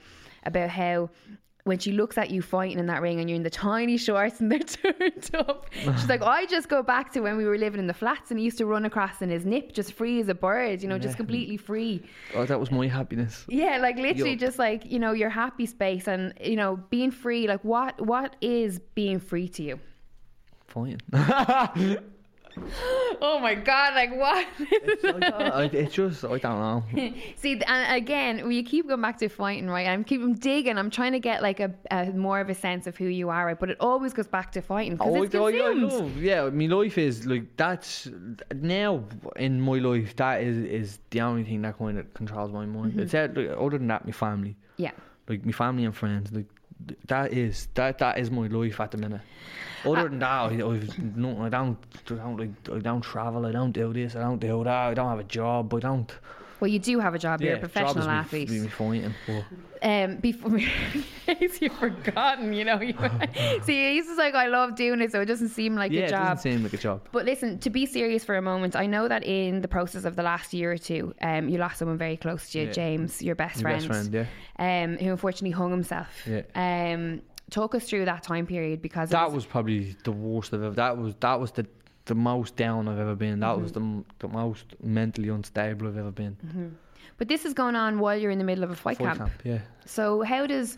about 0.45 0.69
how 0.69 1.09
when 1.65 1.79
she 1.79 1.93
looks 1.93 2.17
at 2.17 2.29
you 2.29 2.41
fighting 2.41 2.77
in 2.77 2.87
that 2.87 3.01
ring 3.01 3.19
and 3.19 3.29
you're 3.29 3.37
in 3.37 3.43
the 3.43 3.49
tiny 3.49 3.97
shorts 3.97 4.41
and 4.41 4.51
they're 4.51 4.59
turned 4.59 5.29
up, 5.33 5.69
she's 5.73 6.09
like, 6.09 6.21
I 6.21 6.45
just 6.45 6.67
go 6.67 6.83
back 6.83 7.11
to 7.13 7.21
when 7.21 7.37
we 7.37 7.45
were 7.45 7.57
living 7.57 7.79
in 7.79 7.87
the 7.87 7.93
flats 7.93 8.31
and 8.31 8.39
he 8.39 8.45
used 8.45 8.57
to 8.57 8.65
run 8.65 8.85
across 8.85 9.21
in 9.21 9.29
his 9.29 9.45
nip, 9.45 9.71
just 9.71 9.93
free 9.93 10.19
as 10.19 10.27
a 10.27 10.35
bird, 10.35 10.81
you 10.81 10.89
know, 10.89 10.99
just 10.99 11.15
completely 11.15 11.57
free. 11.57 12.03
Oh, 12.35 12.45
that 12.45 12.59
was 12.59 12.69
my 12.71 12.87
happiness. 12.87 13.45
Yeah, 13.47 13.77
like 13.77 13.95
literally 13.95 14.31
Yup. 14.31 14.39
just 14.39 14.59
like, 14.59 14.85
you 14.85 14.99
know, 14.99 15.13
your 15.13 15.29
happy 15.29 15.65
space 15.65 16.07
and, 16.07 16.33
you 16.41 16.57
know, 16.57 16.77
being 16.89 17.11
free. 17.11 17.47
Like 17.47 17.63
what 17.63 18.05
what 18.05 18.35
is 18.41 18.79
being 18.93 19.19
free 19.19 19.47
to 19.49 19.63
you? 19.63 19.79
Fine. 20.67 20.99
Oh 23.25 23.39
my 23.39 23.55
god, 23.55 23.93
like 23.93 24.13
what? 24.13 24.45
I, 25.33 25.69
it's 25.71 25.93
just, 25.93 26.25
I 26.25 26.37
don't 26.39 26.41
know. 26.59 26.83
See, 27.37 27.61
and 27.65 27.95
again, 27.95 28.47
we 28.47 28.63
keep 28.63 28.87
going 28.87 29.01
back 29.01 29.17
to 29.19 29.29
fighting, 29.29 29.69
right? 29.69 29.87
I'm 29.87 30.03
keeping 30.03 30.33
digging. 30.33 30.77
I'm 30.77 30.89
trying 30.89 31.13
to 31.13 31.19
get 31.19 31.41
like 31.41 31.59
a, 31.61 31.73
a 31.89 32.07
more 32.11 32.39
of 32.41 32.49
a 32.49 32.55
sense 32.55 32.85
of 32.85 32.97
who 32.97 33.05
you 33.05 33.29
are, 33.29 33.45
right? 33.45 33.59
But 33.59 33.69
it 33.69 33.77
always 33.79 34.13
goes 34.13 34.27
back 34.27 34.51
to 34.53 34.61
fighting 34.61 34.97
Oh, 34.99 35.23
it's 35.23 35.33
I, 35.33 35.39
I, 35.39 35.51
I 35.51 35.73
love, 35.73 36.17
yeah, 36.17 36.49
my 36.49 36.65
life 36.65 36.97
is 36.97 37.25
like 37.25 37.55
that's 37.55 38.09
now 38.53 39.03
in 39.37 39.61
my 39.61 39.77
life. 39.77 40.15
That 40.17 40.41
is 40.41 40.57
is 40.57 40.99
the 41.11 41.21
only 41.21 41.43
thing 41.43 41.61
that 41.61 41.77
kind 41.77 41.97
of 41.99 42.13
controls 42.13 42.51
my 42.51 42.65
mind. 42.65 42.91
Mm-hmm. 42.93 42.99
It's 43.01 43.11
that, 43.13 43.37
like, 43.37 43.51
other 43.57 43.77
than 43.77 43.87
that, 43.87 44.05
my 44.05 44.11
family, 44.11 44.57
Yeah. 44.77 44.91
like 45.29 45.45
my 45.45 45.53
family 45.53 45.85
and 45.85 45.95
friends. 45.95 46.31
Like 46.31 46.47
that 47.07 47.33
is 47.33 47.67
that 47.73 47.97
that 47.99 48.17
is 48.17 48.31
my 48.31 48.47
life 48.47 48.79
at 48.79 48.91
the 48.91 48.97
minute. 48.97 49.21
Other 49.85 50.07
than 50.09 50.19
that, 50.19 50.29
I, 50.29 50.45
I've 50.45 51.17
no, 51.17 51.41
I 51.41 51.49
don't, 51.49 51.77
I 52.09 52.13
don't 52.15 52.57
I 52.71 52.79
don't 52.79 53.01
travel. 53.01 53.45
I 53.45 53.51
don't 53.51 53.71
do 53.71 53.91
this. 53.91 54.15
I 54.15 54.21
don't 54.21 54.39
do 54.39 54.63
that. 54.63 54.89
I 54.91 54.93
don't 54.93 55.09
have 55.09 55.19
a 55.19 55.23
job. 55.23 55.73
I 55.73 55.79
don't. 55.79 56.11
Well, 56.59 56.69
you 56.69 56.79
do 56.79 56.99
have 56.99 57.13
a 57.13 57.19
job. 57.19 57.41
You're 57.41 57.53
a 57.53 57.55
job 57.55 57.61
professional 57.71 58.03
is 58.03 58.07
athlete. 58.07 58.49
Me, 58.49 58.59
me 58.61 58.67
fighting, 58.67 59.13
but 59.27 59.43
Um, 59.81 60.17
before 60.17 60.57
case 61.25 61.61
you've 61.61 61.73
forgotten, 61.73 62.53
you 62.53 62.63
know, 62.63 62.79
you, 62.79 62.93
see, 63.63 63.93
he's 63.95 64.05
just 64.05 64.17
like, 64.17 64.33
I 64.33 64.47
love 64.47 64.75
doing 64.75 65.01
it, 65.01 65.11
so 65.11 65.19
it 65.21 65.25
doesn't 65.25 65.49
seem 65.49 65.75
like 65.75 65.91
yeah, 65.91 66.03
a 66.03 66.09
job. 66.09 66.21
it 66.21 66.35
doesn't 66.35 66.51
seem 66.51 66.63
like 66.63 66.73
a 66.73 66.77
job. 66.77 67.01
But 67.11 67.25
listen, 67.25 67.59
to 67.59 67.69
be 67.69 67.85
serious 67.85 68.23
for 68.23 68.35
a 68.37 68.41
moment, 68.41 68.75
I 68.75 68.85
know 68.85 69.07
that 69.07 69.23
in 69.25 69.61
the 69.61 69.67
process 69.67 70.05
of 70.05 70.15
the 70.15 70.23
last 70.23 70.53
year 70.53 70.71
or 70.71 70.77
two, 70.77 71.13
um, 71.21 71.49
you 71.49 71.57
lost 71.57 71.79
someone 71.79 71.97
very 71.97 72.15
close 72.17 72.49
to 72.51 72.59
you, 72.59 72.65
Yeah. 72.67 72.71
James, 72.71 73.21
your 73.21 73.35
best 73.35 73.57
My 73.61 73.77
friend, 73.79 73.87
best 73.87 74.09
friend, 74.11 74.27
yeah. 74.59 74.83
um, 74.83 74.97
who 74.97 75.11
unfortunately 75.11 75.51
hung 75.51 75.71
himself. 75.71 76.07
Yeah. 76.25 76.43
Um, 76.55 77.21
talk 77.49 77.75
us 77.75 77.83
through 77.89 78.05
that 78.05 78.23
time 78.23 78.47
period 78.47 78.81
because 78.81 79.09
That 79.09 79.31
was 79.31 79.45
probably 79.45 79.95
the 80.05 80.11
worst 80.13 80.53
I've 80.53 80.63
ever. 80.63 80.75
That 80.75 80.97
was 80.97 81.13
that 81.19 81.39
was 81.39 81.51
the 81.51 81.67
the 82.05 82.15
most 82.15 82.55
down 82.55 82.87
I've 82.87 82.99
ever 82.99 83.15
been. 83.15 83.39
That 83.39 83.59
was 83.59 83.71
the 83.71 84.03
the 84.19 84.27
most 84.27 84.75
mentally 84.81 85.29
unstable 85.29 85.87
I've 85.87 85.97
ever 85.97 86.11
been. 86.11 86.75
But 87.17 87.27
this 87.27 87.45
is 87.45 87.53
going 87.53 87.75
on 87.75 87.99
while 87.99 88.17
you're 88.17 88.31
in 88.31 88.39
the 88.39 88.43
middle 88.43 88.63
of 88.63 88.71
a 88.71 88.75
fight, 88.75 88.97
Fight 88.97 89.05
camp. 89.05 89.17
camp, 89.19 89.31
yeah. 89.43 89.59
So 89.85 90.21
how 90.23 90.47
does 90.47 90.77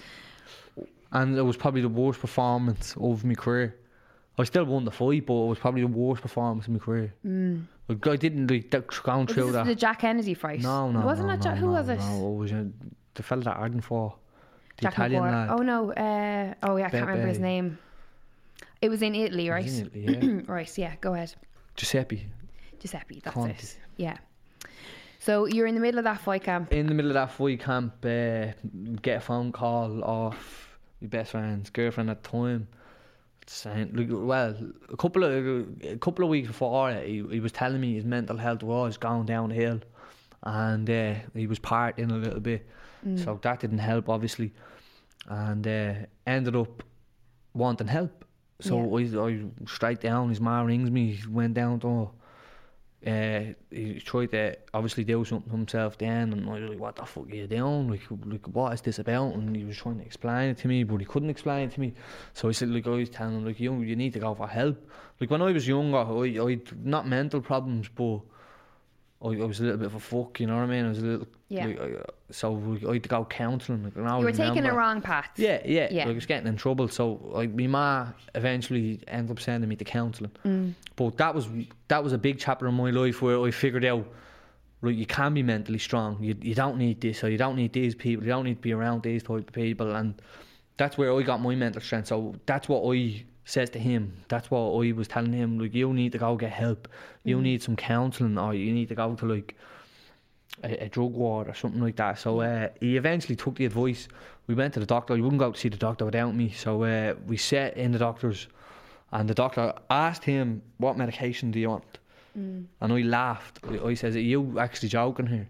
and 1.12 1.38
it 1.38 1.42
was 1.42 1.56
probably 1.58 1.82
the 1.82 1.90
worst 1.90 2.20
performance 2.20 2.96
of 3.00 3.24
my 3.24 3.36
career. 3.36 3.76
I 4.38 4.44
still 4.44 4.66
won 4.66 4.84
the 4.84 4.92
fight, 4.92 5.26
but 5.26 5.34
it 5.34 5.48
was 5.48 5.60
probably 5.60 5.82
the 5.82 5.88
worst 5.88 6.22
performance 6.22 6.68
of 6.68 6.74
my 6.74 6.80
career. 6.80 7.14
Mm. 7.26 7.66
Like, 7.88 8.06
I 8.06 8.16
didn't 8.18 8.48
like 8.52 8.70
that, 8.72 8.86
going 9.04 9.28
through 9.28 9.46
this 9.46 9.54
that. 9.54 9.66
the 9.66 9.76
Jack 9.76 10.00
Kennedy 10.00 10.34
fight? 10.34 10.60
No, 10.62 10.92
no, 10.92 11.06
Wasn't 11.06 11.28
no, 11.28 11.34
it? 11.34 11.38
no, 11.38 11.42
Jack, 11.44 11.58
who 11.58 11.68
no, 11.68 11.72
was 11.72 11.88
it? 11.88 12.00
No, 12.00 12.34
it 12.34 12.38
was 12.38 12.52
uh, 12.52 12.66
the 13.14 13.24
fella 13.24 13.44
that 13.44 13.56
Arden 13.56 13.80
for 13.80 14.14
the 14.76 14.82
Jack 14.82 14.94
Italian 14.94 15.24
McWhorter. 15.24 15.32
lad. 15.32 15.50
Oh 15.52 15.62
no. 15.62 15.92
Uh, 15.94 16.54
oh 16.64 16.76
yeah, 16.76 16.88
I 16.88 16.90
can't 16.90 17.08
remember 17.08 17.28
his 17.28 17.40
name. 17.40 17.78
It 18.86 18.90
was 18.90 19.02
in 19.02 19.16
Italy, 19.16 19.50
right? 19.50 19.66
in 19.66 19.88
Italy, 19.88 20.20
yeah. 20.28 20.42
right. 20.48 20.78
Yeah. 20.78 20.94
Go 21.02 21.16
ahead. 21.16 21.34
Giuseppe. 21.76 22.28
Giuseppe. 22.80 23.20
That's 23.24 23.34
Conti. 23.34 23.54
it. 23.54 23.78
Yeah. 23.98 24.18
So 25.18 25.48
you're 25.48 25.66
in 25.66 25.74
the 25.74 25.82
middle 25.82 25.98
of 25.98 26.04
that 26.04 26.20
fight 26.20 26.44
camp. 26.44 26.72
In 26.72 26.86
the 26.86 26.94
middle 26.94 27.10
of 27.10 27.16
that 27.16 27.32
fight 27.32 27.62
camp, 27.62 27.94
uh, 28.06 28.54
get 29.02 29.18
a 29.18 29.20
phone 29.22 29.52
call 29.52 30.04
off 30.04 30.78
my 31.02 31.08
best 31.08 31.32
friend's 31.32 31.72
girlfriend 31.72 32.12
at 32.12 32.22
the 32.22 32.30
time. 32.30 32.68
Saying, 33.48 34.28
well, 34.28 34.56
a 34.92 34.98
couple 34.98 35.24
of 35.24 35.68
a 35.84 35.98
couple 35.98 36.24
of 36.26 36.30
weeks 36.30 36.48
before 36.48 36.92
it, 36.92 37.08
he, 37.08 37.24
he 37.32 37.40
was 37.40 37.52
telling 37.52 37.82
me 37.82 37.96
his 37.96 38.06
mental 38.06 38.38
health 38.38 38.62
was 38.62 38.98
going 38.98 39.26
downhill, 39.26 39.82
and 40.44 40.88
uh, 40.90 41.14
he 41.34 41.48
was 41.48 41.60
partying 41.60 42.12
a 42.12 42.16
little 42.16 42.40
bit, 42.40 42.68
so 43.16 43.40
that 43.42 43.60
didn't 43.60 43.78
help, 43.80 44.10
obviously, 44.10 44.52
and 45.28 45.68
uh, 45.68 45.94
ended 46.26 46.56
up 46.56 46.84
wanting 47.54 47.88
help. 47.88 48.25
So 48.60 48.98
I, 48.98 49.02
I 49.02 49.42
straight 49.66 50.02
down. 50.02 50.30
His 50.30 50.40
ma 50.40 50.62
rings 50.62 50.90
me. 50.90 51.20
Went 51.30 51.54
down 51.54 51.80
to. 51.82 52.12
Uh, 53.06 53.54
he 53.70 54.00
tried 54.00 54.32
to 54.32 54.58
obviously 54.74 55.04
do 55.04 55.24
something 55.24 55.52
himself 55.52 55.96
then, 55.96 56.34
and 56.34 56.50
I 56.50 56.60
was 56.60 56.70
like, 56.72 56.80
"What 56.80 56.96
the 56.96 57.06
fuck 57.06 57.30
are 57.30 57.36
you 57.36 57.46
doing? 57.46 57.90
Like, 57.90 58.02
like 58.26 58.48
what 58.48 58.74
is 58.74 58.82
this 58.82 58.98
about?" 58.98 59.36
And 59.36 59.56
he 59.56 59.64
was 59.64 59.78
trying 59.78 60.00
to 60.00 60.06
explain 60.06 60.50
it 60.50 60.58
to 60.60 60.68
me, 60.68 60.84
but 60.84 60.98
he 60.98 61.06
couldn't 61.06 61.30
explain 61.30 61.68
it 61.68 61.74
to 61.74 61.82
me. 61.82 61.94
So 62.34 62.50
I 62.50 62.52
said, 62.52 62.70
"Like, 62.70 62.88
I 62.88 62.92
was 62.92 63.10
telling 63.10 63.36
him, 63.36 63.46
like, 63.46 63.60
you 63.60 63.80
you 63.82 63.96
need 63.96 64.14
to 64.14 64.20
go 64.20 64.34
for 64.34 64.48
help." 64.48 64.84
Like 65.22 65.30
when 65.30 65.42
I 65.42 65.52
was 65.52 65.68
younger, 65.68 65.98
I 65.98 66.52
I 66.52 66.60
not 66.84 67.08
mental 67.08 67.42
problems, 67.42 67.90
but 67.90 68.22
I, 69.22 69.28
I 69.28 69.46
was 69.46 69.60
a 69.60 69.64
little 69.64 69.78
bit 69.78 69.88
of 69.88 69.96
a 69.96 70.00
fuck. 70.00 70.40
You 70.40 70.48
know 70.48 70.56
what 70.56 70.64
I 70.64 70.68
mean? 70.68 70.86
I 70.86 70.90
was 70.90 71.00
a 71.00 71.06
little. 71.06 71.28
Yeah. 71.48 71.68
Like, 71.68 71.80
I, 71.80 72.02
so 72.32 72.78
I 72.90 72.94
had 72.94 73.04
to 73.04 73.10
go 73.10 73.26
counselling. 73.26 73.84
Like, 73.84 73.96
and 73.96 74.08
I 74.08 74.18
You 74.20 74.26
were 74.26 74.32
taking 74.32 74.66
a 74.66 74.74
wrong 74.74 75.02
path. 75.02 75.30
yeah, 75.38 75.62
yeah, 75.66 75.88
Yeah. 75.92 76.06
Like 76.06 76.14
I 76.14 76.16
was 76.16 76.26
getting 76.26 76.48
in 76.48 76.58
trouble, 76.58 76.88
so 76.88 77.20
like 77.24 77.52
my 77.54 77.68
ma 77.68 78.08
eventually 78.34 79.00
ended 79.08 79.32
up 79.32 79.40
sending 79.40 79.70
me 79.70 79.76
to 79.76 79.86
counselling. 79.86 80.32
Mm. 80.44 80.74
But 80.96 81.18
that 81.18 81.34
was 81.34 81.48
that 81.88 82.04
was 82.04 82.14
a 82.14 82.18
big 82.18 82.40
chapter 82.40 82.68
in 82.68 82.74
my 82.74 82.90
life 82.90 83.22
where 83.22 83.40
I 83.40 83.52
figured 83.52 83.86
out, 83.86 84.06
like 84.82 84.96
you 84.96 85.06
can 85.06 85.34
be 85.34 85.44
mentally 85.44 85.80
strong. 85.80 86.22
You 86.22 86.36
you 86.42 86.56
don't 86.56 86.78
need 86.78 87.00
this, 87.00 87.24
or 87.24 87.30
you 87.30 87.38
don't 87.38 87.56
need 87.56 87.74
these 87.74 87.96
people. 87.96 88.26
You 88.26 88.32
don't 88.32 88.46
need 88.46 88.56
to 88.56 88.62
be 88.62 88.74
around 88.74 89.04
these 89.04 89.24
type 89.24 89.48
of 89.48 89.54
people, 89.54 89.96
and 89.96 90.16
that's 90.78 90.98
where 90.98 91.14
I 91.14 91.22
got 91.22 91.42
my 91.42 91.56
mental 91.56 91.82
strength. 91.82 92.08
So 92.08 92.36
that's 92.46 92.68
what 92.68 92.84
I 92.94 93.24
says 93.46 93.70
to 93.70 93.80
him. 93.80 94.14
That's 94.28 94.52
what 94.52 94.60
I 94.60 94.92
was 94.92 95.08
telling 95.08 95.34
him. 95.34 95.60
Like 95.60 95.74
you 95.74 95.94
need 95.94 96.12
to 96.12 96.18
go 96.18 96.36
get 96.36 96.52
help. 96.52 96.88
You 97.24 97.40
need 97.42 97.62
some 97.64 97.76
counselling, 97.76 98.38
or 98.38 98.54
you 98.54 98.74
need 98.74 98.90
to 98.90 98.96
go 98.96 99.16
to 99.16 99.26
like 99.26 99.56
a, 100.64 100.86
a 100.86 100.90
drug 100.90 101.14
ward 101.14 101.48
or 101.48 101.54
something 101.54 101.82
like 101.82 101.96
that. 101.96 102.20
So 102.20 102.42
uh, 102.42 102.70
he 102.82 102.98
eventually 102.98 103.36
took 103.36 103.56
the 103.56 103.66
advice. 103.66 104.08
We 104.48 104.56
went 104.56 104.74
to 104.74 104.80
the 104.80 104.86
doctor. 104.86 105.16
He 105.16 105.22
wouldn't 105.22 105.40
go 105.40 105.52
to 105.52 105.60
see 105.60 105.70
the 105.70 105.78
doctor 105.78 106.06
without 106.06 106.36
me. 106.36 106.50
So 106.50 106.84
uh, 106.84 107.14
we 107.26 107.38
sat 107.38 107.78
in 107.78 107.92
the 107.92 108.00
doctor's, 108.00 108.48
and 109.12 109.30
the 109.30 109.36
doctor 109.36 109.74
asked 109.90 110.24
him, 110.24 110.62
"What 110.78 110.98
medication 110.98 111.52
do 111.52 111.60
you 111.60 111.70
want?" 111.70 112.00
Mm. 112.38 112.66
And 112.82 112.94
I 112.94 113.02
laughed. 113.02 113.60
I 113.70 113.90
I 113.90 113.94
says, 113.94 114.16
"Are 114.16 114.20
you 114.20 114.60
actually 114.60 114.90
joking 114.90 115.28
here?" 115.28 115.48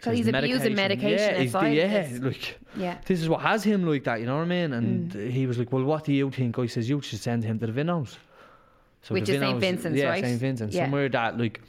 So 0.00 0.12
he's 0.12 0.28
abusing 0.28 0.74
medication 0.76 1.18
Yeah, 1.34 1.38
he's 1.40 1.52
yeah. 1.54 2.02
this. 2.08 2.20
Like 2.20 2.58
Yeah. 2.76 2.98
this 3.06 3.20
is 3.20 3.28
what 3.28 3.40
has 3.40 3.64
him 3.64 3.84
like 3.84 4.04
that. 4.04 4.20
You 4.20 4.26
know 4.26 4.36
what 4.36 4.42
I 4.42 4.46
mean? 4.46 4.72
And 4.72 5.10
Mm. 5.12 5.30
he 5.30 5.46
was 5.46 5.58
like, 5.58 5.72
"Well, 5.72 5.84
what 5.84 6.04
do 6.04 6.12
you 6.12 6.30
think?" 6.30 6.58
I 6.58 6.66
says, 6.66 6.88
"You 6.88 7.00
should 7.00 7.18
send 7.18 7.42
him 7.44 7.58
to 7.58 7.66
the 7.66 7.72
Vinos." 7.72 8.16
So 9.02 9.14
Which 9.14 9.26
the 9.26 9.34
is 9.34 9.40
St. 9.40 9.60
Vincent's, 9.60 9.98
yeah, 9.98 10.08
right? 10.08 10.24
St. 10.24 10.40
Vincent's, 10.40 10.74
Yeah. 10.74 10.84
somewhere 10.84 11.08
that 11.08 11.38
like 11.38 11.60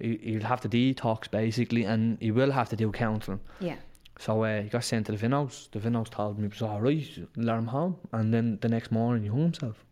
he, 0.00 0.16
he'll 0.22 0.42
have 0.52 0.60
to 0.62 0.68
detox 0.68 1.30
basically, 1.30 1.84
and 1.84 2.18
he 2.20 2.30
will 2.30 2.50
have 2.52 2.68
to 2.70 2.76
do 2.76 2.90
counselling. 2.92 3.40
Yeah. 3.60 3.76
So 4.18 4.44
uh, 4.44 4.62
he 4.62 4.68
got 4.68 4.84
sent 4.84 5.06
to 5.06 5.12
the 5.12 5.18
Vinos. 5.18 5.70
The 5.70 5.78
Vinos 5.80 6.08
told 6.10 6.38
me 6.38 6.46
it 6.46 6.52
was 6.52 6.62
all 6.62 6.80
right, 6.80 7.06
let 7.36 7.56
him 7.58 7.66
home, 7.66 7.96
and 8.12 8.32
then 8.34 8.58
the 8.60 8.68
next 8.68 8.92
morning 8.92 9.22
he 9.22 9.28
hung 9.28 9.42
himself. 9.42 9.84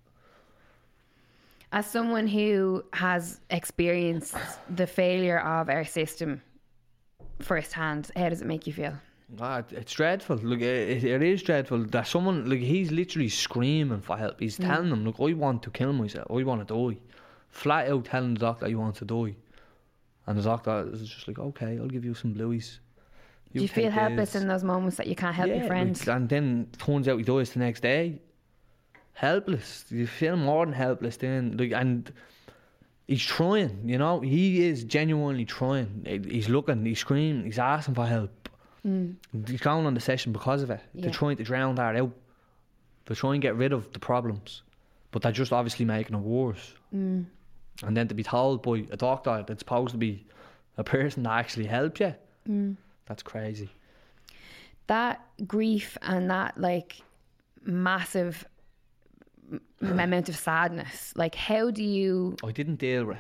As 1.72 1.86
someone 1.86 2.26
who 2.26 2.84
has 2.92 3.40
experienced 3.50 4.36
the 4.76 4.86
failure 4.86 5.38
of 5.38 5.70
our 5.70 5.84
system 5.84 6.42
firsthand, 7.42 8.10
how 8.16 8.28
does 8.28 8.42
it 8.42 8.46
make 8.46 8.66
you 8.66 8.72
feel? 8.72 8.94
Ah, 9.40 9.62
it's 9.70 9.92
dreadful. 9.94 10.36
Look, 10.36 10.60
it, 10.60 11.04
it 11.04 11.22
is 11.22 11.42
dreadful 11.42 11.84
that 11.84 12.06
someone 12.06 12.48
like 12.48 12.60
he's 12.60 12.90
literally 12.90 13.28
screaming 13.28 14.00
for 14.00 14.16
help. 14.18 14.40
He's 14.40 14.58
telling 14.58 14.90
them, 14.90 15.04
"Look, 15.04 15.16
I 15.20 15.32
want 15.32 15.62
to 15.62 15.70
kill 15.70 15.92
myself. 15.92 16.26
I 16.30 16.42
want 16.42 16.66
to 16.66 16.74
die." 16.74 17.00
Flat 17.48 17.88
out 17.88 18.04
telling 18.06 18.34
the 18.34 18.40
doctor 18.40 18.66
he 18.66 18.74
wants 18.74 18.98
to 18.98 19.04
die, 19.04 19.36
and 20.26 20.38
the 20.38 20.42
doctor 20.42 20.88
is 20.92 21.08
just 21.08 21.28
like, 21.28 21.38
"Okay, 21.38 21.78
I'll 21.78 21.88
give 21.88 22.04
you 22.04 22.14
some 22.14 22.32
blues." 22.32 22.80
Do 23.54 23.62
you 23.62 23.68
feel 23.68 23.90
helpless 23.90 24.32
this." 24.32 24.42
in 24.42 24.48
those 24.48 24.64
moments 24.64 24.96
that 24.96 25.06
you 25.06 25.14
can't 25.14 25.34
help 25.34 25.48
yeah, 25.48 25.56
your 25.56 25.66
friends? 25.66 26.06
and 26.08 26.28
then 26.28 26.68
turns 26.78 27.08
out 27.08 27.16
he 27.18 27.24
dies 27.24 27.52
the 27.52 27.58
next 27.58 27.80
day. 27.80 28.20
Helpless. 29.14 29.84
You 29.90 30.06
feel 30.06 30.36
more 30.36 30.64
than 30.64 30.74
helpless 30.74 31.16
then. 31.18 31.56
Like, 31.56 31.72
and 31.72 32.10
he's 33.06 33.22
trying. 33.22 33.88
You 33.88 33.98
know, 33.98 34.20
he 34.20 34.64
is 34.64 34.84
genuinely 34.84 35.44
trying. 35.44 36.04
He's 36.28 36.48
looking. 36.48 36.84
He's 36.84 36.98
screaming. 37.00 37.44
He's 37.44 37.58
asking 37.58 37.94
for 37.94 38.06
help. 38.06 38.48
Mm. 38.86 39.14
He's 39.48 39.60
going 39.60 39.86
on 39.86 39.94
the 39.94 40.00
session 40.00 40.32
because 40.32 40.62
of 40.62 40.70
it. 40.70 40.80
Yeah. 40.94 41.02
They're 41.02 41.10
trying 41.12 41.36
to 41.36 41.44
drown 41.44 41.76
that 41.76 41.96
out. 41.96 42.10
They're 43.06 43.16
trying 43.16 43.40
to 43.40 43.44
get 43.46 43.56
rid 43.56 43.72
of 43.72 43.92
the 43.92 43.98
problems, 43.98 44.62
but 45.10 45.22
they're 45.22 45.32
just 45.32 45.52
obviously 45.52 45.84
making 45.84 46.16
it 46.16 46.20
worse. 46.20 46.74
Mm. 46.94 47.26
And 47.84 47.96
then 47.96 48.08
to 48.08 48.14
be 48.14 48.22
told 48.22 48.62
by 48.62 48.86
a 48.90 48.96
doctor 48.96 49.44
that's 49.46 49.60
supposed 49.60 49.92
to 49.92 49.98
be 49.98 50.24
a 50.76 50.84
person 50.84 51.22
that 51.24 51.32
actually 51.32 51.66
helps 51.66 52.00
you, 52.00 52.14
Mm. 52.48 52.76
that's 53.06 53.22
crazy. 53.22 53.70
That 54.88 55.24
grief 55.46 55.96
and 56.02 56.28
that 56.30 56.58
like 56.58 57.02
massive 57.64 58.44
m- 59.50 59.60
amount 59.98 60.28
of 60.28 60.36
sadness, 60.36 61.12
like 61.16 61.34
how 61.34 61.70
do 61.70 61.82
you? 61.82 62.36
I 62.44 62.52
didn't 62.52 62.76
deal 62.76 63.04
with. 63.06 63.18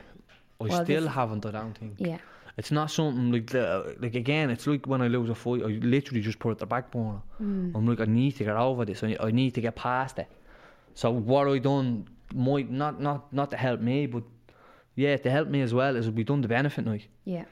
I 0.60 0.64
Well, 0.64 0.84
still 0.84 1.02
this- 1.04 1.12
haven't, 1.14 1.44
I 1.46 1.50
don't 1.50 1.76
think. 1.76 1.94
Yeah. 1.98 2.18
It's 2.58 2.70
not 2.70 2.90
something 2.90 3.32
like 3.32 3.46
the, 3.46 3.96
like 3.98 4.14
again. 4.14 4.50
It's 4.50 4.66
like 4.66 4.86
when 4.86 5.00
I 5.00 5.08
lose 5.08 5.30
a 5.30 5.34
fight, 5.34 5.62
I 5.62 5.68
literally 5.96 6.20
just 6.20 6.38
put 6.38 6.50
it 6.50 6.52
at 6.52 6.58
the 6.58 6.66
back 6.66 6.90
burner. 6.90 7.22
Mm. 7.40 7.74
I'm 7.74 7.86
like, 7.86 8.00
I 8.00 8.04
need 8.04 8.32
to 8.36 8.44
get 8.44 8.56
over 8.56 8.84
this. 8.84 9.02
I, 9.02 9.16
I 9.18 9.30
need 9.30 9.54
to 9.54 9.62
get 9.62 9.74
past 9.74 10.18
it. 10.18 10.28
So 10.94 11.10
what 11.10 11.48
I 11.48 11.58
done 11.58 12.06
might 12.34 12.70
not 12.70 13.00
not 13.00 13.32
not 13.32 13.48
to 13.50 13.56
help 13.56 13.80
me, 13.80 14.06
but 14.06 14.22
yeah, 14.96 15.16
to 15.16 15.30
help 15.30 15.48
me 15.48 15.62
as 15.62 15.72
well 15.72 15.96
is 15.96 16.10
we 16.10 16.24
done 16.24 16.42
the 16.42 16.48
benefit 16.48 16.84
night 16.84 17.08
Yeah. 17.24 17.44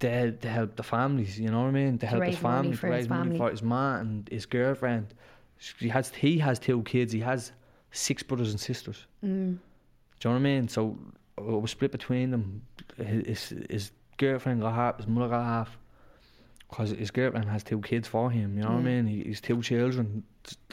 to 0.00 0.32
to 0.32 0.48
help 0.48 0.76
the 0.76 0.82
families. 0.84 1.38
You 1.40 1.48
know 1.50 1.62
what 1.62 1.68
I 1.68 1.72
mean? 1.72 1.98
To 1.98 2.06
help 2.06 2.22
his 2.24 2.40
money 2.40 2.52
family, 2.52 2.76
to 2.76 2.76
his 2.76 2.82
raise 2.84 3.08
money 3.08 3.22
family. 3.22 3.38
for 3.38 3.50
his 3.50 3.62
ma 3.62 3.96
and 3.96 4.28
his 4.28 4.46
girlfriend. 4.46 5.14
He 5.80 5.88
has 5.88 6.14
he 6.14 6.38
has 6.38 6.58
two 6.60 6.82
kids. 6.82 7.12
He 7.12 7.20
has 7.20 7.52
six 7.96 8.22
brothers 8.22 8.50
and 8.50 8.60
sisters. 8.60 9.06
Mm. 9.24 9.28
Do 10.18 10.28
you 10.28 10.30
know 10.30 10.30
what 10.30 10.36
I 10.36 10.38
mean? 10.38 10.68
So 10.68 10.96
it 11.38 11.42
was 11.62 11.70
split 11.70 11.92
between 11.92 12.30
them. 12.30 12.62
His, 12.96 13.52
his 13.70 13.90
girlfriend 14.16 14.60
got 14.62 14.74
half, 14.74 14.96
his 14.98 15.06
mother 15.06 15.28
got 15.28 15.44
half. 15.44 15.76
Because 16.68 16.90
his 16.90 17.10
girlfriend 17.12 17.48
has 17.48 17.62
two 17.62 17.80
kids 17.80 18.08
for 18.08 18.28
him, 18.30 18.56
you 18.56 18.64
know 18.64 18.70
what 18.72 18.78
I 18.78 18.82
mean? 18.82 19.06
He, 19.06 19.22
he's 19.22 19.40
two 19.40 19.62
children. 19.62 20.24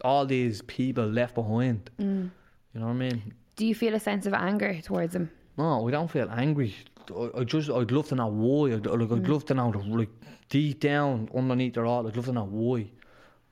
All 0.03 0.25
these 0.25 0.61
people 0.63 1.05
left 1.05 1.35
behind, 1.35 1.89
Mm. 1.99 2.31
you 2.73 2.79
know 2.79 2.87
what 2.87 2.93
I 2.93 2.95
mean? 2.95 3.33
Do 3.55 3.65
you 3.67 3.75
feel 3.75 3.93
a 3.93 3.99
sense 3.99 4.25
of 4.25 4.33
anger 4.33 4.79
towards 4.81 5.13
him? 5.15 5.29
No, 5.55 5.81
we 5.83 5.91
don't 5.91 6.09
feel 6.09 6.27
angry. 6.31 6.73
I, 7.15 7.29
I 7.41 7.43
just, 7.43 7.69
I'd 7.69 7.91
love 7.91 8.07
to 8.07 8.15
know 8.15 8.27
why. 8.27 8.73
I'd, 8.73 8.85
like, 8.87 9.11
I'd 9.11 9.27
love 9.29 9.45
to 9.45 9.53
know, 9.53 9.69
like, 9.69 10.09
deep 10.49 10.79
down 10.79 11.29
underneath 11.35 11.77
it 11.77 11.83
all, 11.83 12.07
I'd 12.07 12.15
love 12.15 12.25
to 12.25 12.31
know 12.31 12.45
why. 12.45 12.89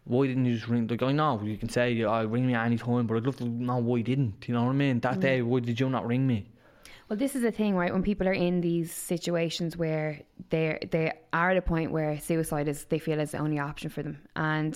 Why 0.06 0.28
didn't 0.28 0.46
you 0.46 0.56
just 0.56 0.68
ring? 0.68 0.88
Like, 0.88 1.04
I 1.04 1.12
know 1.12 1.42
you 1.44 1.58
can 1.58 1.70
say, 1.70 2.04
I 2.04 2.24
oh, 2.24 2.26
ring 2.26 2.48
me 2.48 2.56
any 2.56 2.78
time, 2.78 3.06
but 3.08 3.18
I'd 3.18 3.26
love 3.26 3.38
to 3.38 3.46
know 3.46 3.78
why 3.78 3.98
you 3.98 4.04
didn't, 4.04 4.48
you 4.48 4.54
know 4.54 4.64
what 4.64 4.72
I 4.72 4.74
mean? 4.74 5.00
That 5.00 5.18
mm. 5.18 5.22
day, 5.22 5.42
why 5.42 5.60
did 5.60 5.80
you 5.80 5.90
not 5.90 6.08
ring 6.08 6.26
me? 6.26 6.48
Well, 7.12 7.18
this 7.18 7.36
is 7.36 7.42
the 7.42 7.52
thing, 7.52 7.76
right? 7.76 7.92
When 7.92 8.04
people 8.04 8.26
are 8.28 8.34
in 8.34 8.62
these 8.62 8.90
situations 8.90 9.76
where 9.76 10.22
they 10.50 10.80
they 10.92 11.12
are 11.34 11.52
at 11.52 11.58
a 11.58 11.62
point 11.62 11.92
where 11.92 12.18
suicide 12.18 12.70
is 12.70 12.86
they 12.86 13.00
feel 13.00 13.20
is 13.20 13.32
the 13.32 13.38
only 13.40 13.60
option 13.60 13.90
for 13.90 14.02
them, 14.02 14.22
and 14.38 14.74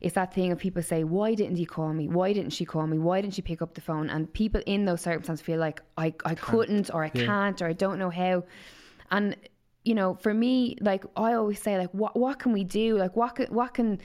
it's 0.00 0.14
that 0.14 0.32
thing 0.32 0.52
of 0.52 0.58
people 0.58 0.82
say, 0.82 1.04
"Why 1.04 1.34
didn't 1.34 1.56
he 1.56 1.66
call 1.66 1.92
me? 1.92 2.08
Why 2.08 2.32
didn't 2.32 2.54
she 2.54 2.64
call 2.64 2.86
me? 2.86 2.98
Why 2.98 3.20
didn't 3.20 3.34
she 3.34 3.42
pick 3.42 3.60
up 3.60 3.74
the 3.74 3.82
phone?" 3.82 4.08
And 4.08 4.32
people 4.32 4.62
in 4.64 4.86
those 4.86 5.02
circumstances 5.02 5.44
feel 5.44 5.58
like 5.60 5.82
I 5.98 6.14
I 6.24 6.34
couldn't 6.34 6.90
or 6.94 7.04
I 7.04 7.10
Yeah. 7.12 7.26
can't 7.26 7.60
or 7.60 7.66
I 7.66 7.74
don't 7.74 7.98
know 7.98 8.08
how, 8.08 8.44
and 9.10 9.36
you 9.84 9.94
know, 9.94 10.14
for 10.14 10.32
me, 10.32 10.78
like 10.80 11.04
I 11.14 11.34
always 11.34 11.60
say, 11.60 11.76
like 11.76 11.90
what 11.90 12.16
what 12.16 12.38
can 12.38 12.52
we 12.52 12.64
do? 12.64 12.96
Like 12.96 13.16
what 13.16 13.34
can, 13.34 13.46
what 13.48 13.74
can 13.74 14.00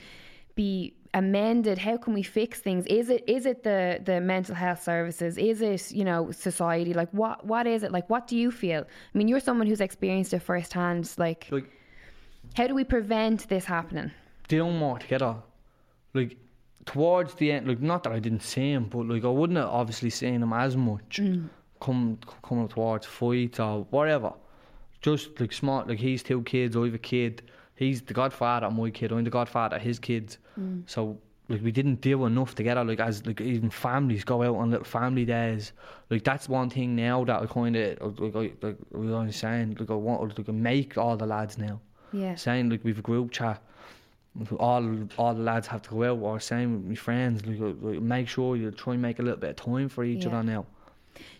be 0.54 0.94
amended 1.14 1.76
how 1.76 1.96
can 1.98 2.14
we 2.14 2.22
fix 2.22 2.60
things 2.60 2.86
is 2.86 3.10
it 3.10 3.22
is 3.26 3.44
it 3.44 3.62
the 3.64 4.00
the 4.02 4.18
mental 4.18 4.54
health 4.54 4.82
services 4.82 5.36
is 5.36 5.60
it 5.60 5.92
you 5.92 6.04
know 6.04 6.30
society 6.30 6.94
like 6.94 7.10
what 7.10 7.44
what 7.44 7.66
is 7.66 7.82
it 7.82 7.92
like 7.92 8.08
what 8.08 8.26
do 8.26 8.34
you 8.34 8.50
feel 8.50 8.82
i 9.14 9.18
mean 9.18 9.28
you're 9.28 9.38
someone 9.38 9.66
who's 9.66 9.82
experienced 9.82 10.32
it 10.32 10.40
firsthand 10.40 11.12
like 11.18 11.48
Like, 11.50 11.70
how 12.54 12.66
do 12.66 12.74
we 12.74 12.82
prevent 12.82 13.46
this 13.50 13.66
happening 13.66 14.10
do 14.48 14.70
more 14.70 14.98
together. 14.98 15.36
Like, 16.14 16.36
towards 16.84 17.34
the 17.34 17.52
end, 17.52 17.68
like 17.68 17.80
not 17.80 18.02
that 18.04 18.12
I 18.12 18.18
didn't 18.18 18.42
see 18.42 18.72
him, 18.72 18.84
but 18.84 19.06
like 19.08 19.24
I 19.24 19.28
wouldn't 19.28 19.58
have 19.58 19.68
obviously 19.68 20.10
seen 20.10 20.42
him 20.42 20.52
as 20.52 20.76
much. 20.76 21.20
Mm. 21.20 21.48
Come 21.80 22.18
coming 22.42 22.68
towards 22.68 23.06
fights 23.06 23.58
or 23.60 23.86
whatever. 23.90 24.32
Just 25.00 25.40
like 25.40 25.52
smart, 25.52 25.88
like 25.88 25.98
he's 25.98 26.22
two 26.22 26.42
kids, 26.42 26.76
I 26.76 26.84
have 26.84 26.94
a 26.94 26.98
kid. 26.98 27.42
He's 27.74 28.02
the 28.02 28.14
godfather 28.14 28.66
of 28.66 28.74
my 28.74 28.90
kid. 28.90 29.12
I'm 29.12 29.24
the 29.24 29.30
godfather 29.30 29.76
of 29.76 29.82
his 29.82 29.98
kids. 29.98 30.38
Mm. 30.58 30.82
So 30.86 31.18
like 31.48 31.62
we 31.62 31.72
didn't 31.72 32.00
do 32.00 32.24
enough 32.26 32.54
together. 32.54 32.84
Like 32.84 33.00
as 33.00 33.26
like 33.26 33.40
even 33.40 33.70
families 33.70 34.24
go 34.24 34.42
out 34.42 34.56
on 34.56 34.70
little 34.70 34.84
family 34.84 35.24
days. 35.24 35.72
Like 36.10 36.22
that's 36.24 36.48
one 36.48 36.70
thing 36.70 36.94
now 36.96 37.24
that 37.24 37.42
I 37.42 37.46
kind 37.46 37.74
of 37.76 38.20
like 38.20 38.36
I 38.36 38.66
like 38.66 38.76
we 38.92 39.10
were 39.10 39.32
saying 39.32 39.76
like 39.80 39.90
I 39.90 39.94
want 39.94 40.34
to 40.34 40.40
like 40.40 40.48
I 40.48 40.52
make 40.52 40.96
all 40.98 41.16
the 41.16 41.26
lads 41.26 41.58
now 41.58 41.80
Yeah. 42.12 42.34
saying 42.36 42.70
like 42.70 42.84
we've 42.84 42.98
a 42.98 43.02
group 43.02 43.30
chat. 43.32 43.60
All 44.58 44.82
all 45.18 45.34
the 45.34 45.42
lads 45.42 45.66
have 45.66 45.82
to 45.82 45.90
go 45.90 46.04
out 46.04 46.18
or 46.22 46.40
same 46.40 46.72
with 46.74 46.84
my 46.86 46.94
friends. 46.94 47.44
Like, 47.44 47.58
like, 47.82 48.00
make 48.00 48.28
sure 48.28 48.56
you 48.56 48.70
try 48.70 48.94
and 48.94 49.02
make 49.02 49.18
a 49.18 49.22
little 49.22 49.38
bit 49.38 49.50
of 49.50 49.56
time 49.56 49.88
for 49.90 50.04
each 50.04 50.24
Yeah. 50.24 50.28
other 50.30 50.42
now. 50.42 50.66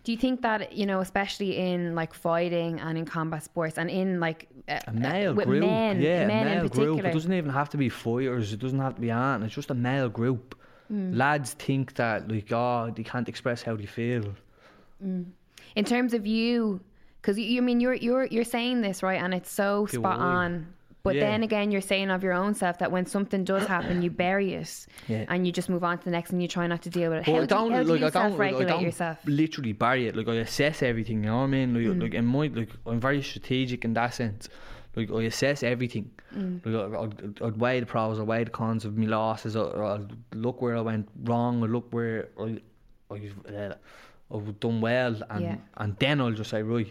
Do 0.04 0.12
you 0.12 0.18
think 0.18 0.42
that 0.42 0.72
you 0.72 0.86
know, 0.86 1.00
especially 1.00 1.56
in 1.58 1.94
like 1.94 2.12
fighting 2.14 2.80
and 2.80 2.98
in 2.98 3.04
combat 3.04 3.42
sports 3.42 3.78
and 3.78 3.88
in 3.90 4.20
like 4.20 4.48
uh, 4.68 4.80
A 4.86 4.92
male 4.92 5.34
with 5.34 5.46
group, 5.46 5.60
men, 5.60 6.00
yeah, 6.00 6.26
men 6.26 6.46
a 6.46 6.50
male 6.50 6.62
in 6.64 6.68
group. 6.68 6.72
particular. 6.72 7.10
It 7.10 7.12
doesn't 7.12 7.32
even 7.32 7.50
have 7.50 7.70
to 7.70 7.76
be 7.76 7.88
fighters. 7.88 8.52
It 8.52 8.60
doesn't 8.60 8.78
have 8.78 8.94
to 8.96 9.00
be 9.00 9.10
on. 9.10 9.42
It's 9.42 9.54
just 9.54 9.70
a 9.70 9.74
male 9.74 10.08
group. 10.08 10.56
Mm. 10.92 11.16
Lads 11.16 11.54
think 11.54 11.94
that 11.94 12.30
like 12.30 12.50
oh 12.52 12.92
they 12.94 13.02
can't 13.02 13.28
express 13.28 13.62
how 13.62 13.76
they 13.76 13.86
feel. 13.86 14.34
in 15.00 15.84
terms 15.84 16.14
of 16.14 16.26
you 16.26 16.80
because 17.20 17.38
you, 17.38 17.44
you 17.44 17.62
mean 17.62 17.80
you're 17.80 17.94
you're 17.94 18.26
you're 18.26 18.44
saying 18.44 18.80
this 18.82 19.02
right 19.02 19.20
and 19.22 19.32
it's 19.34 19.50
so 19.50 19.86
spot 19.86 20.18
on 20.18 20.66
but 21.04 21.14
Yeah. 21.14 21.22
then 21.22 21.42
again 21.42 21.70
you're 21.72 21.80
saying 21.80 22.10
of 22.10 22.22
your 22.22 22.32
own 22.32 22.54
self 22.54 22.78
that 22.78 22.90
when 22.92 23.06
something 23.06 23.44
does 23.44 23.66
happen 23.66 24.02
you 24.02 24.10
bury 24.10 24.54
it 24.54 24.86
Yeah. 25.08 25.24
and 25.28 25.46
you 25.46 25.52
just 25.52 25.68
move 25.68 25.84
on 25.84 25.98
to 25.98 26.04
the 26.04 26.10
next 26.10 26.30
and 26.32 26.40
you 26.40 26.48
try 26.48 26.66
not 26.66 26.82
to 26.82 26.90
deal 26.90 27.10
with 27.10 27.20
it 27.20 27.26
But 27.26 27.32
how, 27.32 27.38
I 27.38 27.40
do, 27.40 27.46
don't 27.46 27.70
you- 27.70 27.76
how 27.76 27.82
do 27.82 27.88
like 27.90 28.00
you 28.00 28.04
like, 28.06 28.16
I 28.16 28.20
self-regulate 28.28 28.80
yourself 28.82 29.18
literally 29.26 29.72
bury 29.72 30.06
it. 30.08 30.16
Like 30.16 30.28
I 30.28 30.34
assess 30.36 30.82
everything. 30.82 31.24
You 31.24 31.30
know 31.30 31.38
what 31.38 31.44
I 31.44 31.46
mean? 31.48 31.74
Like, 31.74 31.84
Mm. 31.96 32.02
like 32.02 32.14
in 32.14 32.24
my 32.26 32.46
like 32.48 32.70
I'm 32.86 33.00
very 33.00 33.22
strategic 33.22 33.84
in 33.84 33.94
that 33.94 34.14
sense. 34.14 34.48
Like 34.94 35.10
I 35.10 35.22
assess 35.22 35.62
everything. 35.62 36.10
Mm. 36.36 36.60
Like 36.64 36.74
I, 36.76 37.02
I'd, 37.02 37.42
I'd 37.42 37.56
weigh 37.56 37.80
the 37.80 37.86
pros, 37.86 38.20
I 38.20 38.22
weigh 38.22 38.44
the 38.44 38.50
cons 38.50 38.84
of 38.84 38.96
my 38.96 39.06
losses. 39.06 39.56
I, 39.56 39.62
I'd 39.62 40.12
look 40.34 40.60
where 40.62 40.76
I 40.76 40.82
went 40.82 41.08
wrong. 41.24 41.62
I 41.62 41.66
look 41.66 41.86
where 41.92 42.28
I 42.38 42.60
I 43.10 43.30
uh, 43.54 43.74
I've 44.34 44.60
done 44.60 44.80
well, 44.80 45.16
and 45.30 45.42
Yeah. 45.42 45.56
and 45.78 45.96
then 45.98 46.20
I'll 46.20 46.30
just 46.32 46.50
say 46.50 46.62
right. 46.62 46.90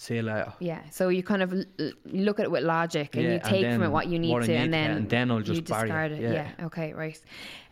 See 0.00 0.14
you 0.14 0.22
later. 0.22 0.52
yeah 0.60 0.82
so 0.90 1.08
you 1.08 1.24
kind 1.24 1.42
of 1.42 1.52
l- 1.52 1.90
look 2.26 2.38
at 2.38 2.44
it 2.44 2.52
with 2.52 2.62
logic 2.62 3.16
and 3.16 3.24
Yeah, 3.24 3.28
you 3.30 3.34
and 3.42 3.42
take 3.54 3.64
from 3.74 3.82
it 3.82 3.88
what 3.96 4.06
you 4.06 4.18
need 4.20 4.30
what 4.30 4.44
to 4.44 4.48
need 4.52 4.56
and 4.64 4.72
then 4.72 4.90
and 4.92 5.10
then 5.10 5.28
I'll 5.32 5.38
you 5.38 5.42
just 5.42 5.64
bury 5.64 5.80
it, 5.80 5.84
discard 5.86 6.12
it. 6.12 6.20
Yeah. 6.22 6.32
yeah 6.58 6.66
okay 6.66 6.92
right. 6.92 7.20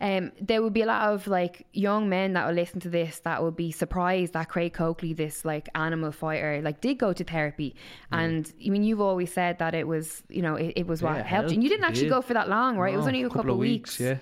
Um 0.01 0.23
there 0.41 0.61
would 0.61 0.73
be 0.73 0.81
a 0.81 0.85
lot 0.95 1.03
of 1.13 1.25
like 1.27 1.65
young 1.71 2.09
men 2.09 2.33
that 2.33 2.45
will 2.45 2.53
listen 2.63 2.81
to 2.81 2.89
this 2.89 3.19
that 3.21 3.41
would 3.43 3.55
be 3.55 3.71
surprised 3.71 4.33
that 4.33 4.49
Craig 4.49 4.73
Coakley 4.73 5.13
this 5.13 5.45
like 5.45 5.69
animal 5.73 6.11
fighter 6.11 6.61
like 6.61 6.81
did 6.81 6.97
go 6.97 7.13
to 7.13 7.23
therapy. 7.23 7.69
And 8.11 8.51
I 8.65 8.69
mean 8.73 8.83
you've 8.83 8.99
always 9.11 9.31
said 9.31 9.59
that 9.59 9.73
it 9.73 9.87
was 9.87 10.21
you 10.27 10.41
know 10.41 10.55
it, 10.55 10.73
it 10.81 10.85
was 10.85 11.01
what 11.01 11.15
Yeah, 11.15 11.23
helped 11.23 11.49
you. 11.51 11.55
And 11.55 11.63
you 11.63 11.69
didn't 11.69 11.85
actually 11.85 12.09
go 12.09 12.21
for 12.21 12.33
that 12.33 12.49
long 12.49 12.77
right? 12.77 12.93
It 12.93 12.97
was 12.97 13.07
only 13.07 13.23
a 13.23 13.29
couple, 13.29 13.51
of 13.51 13.57
weeks, 13.57 14.01
Yeah. 14.01 14.17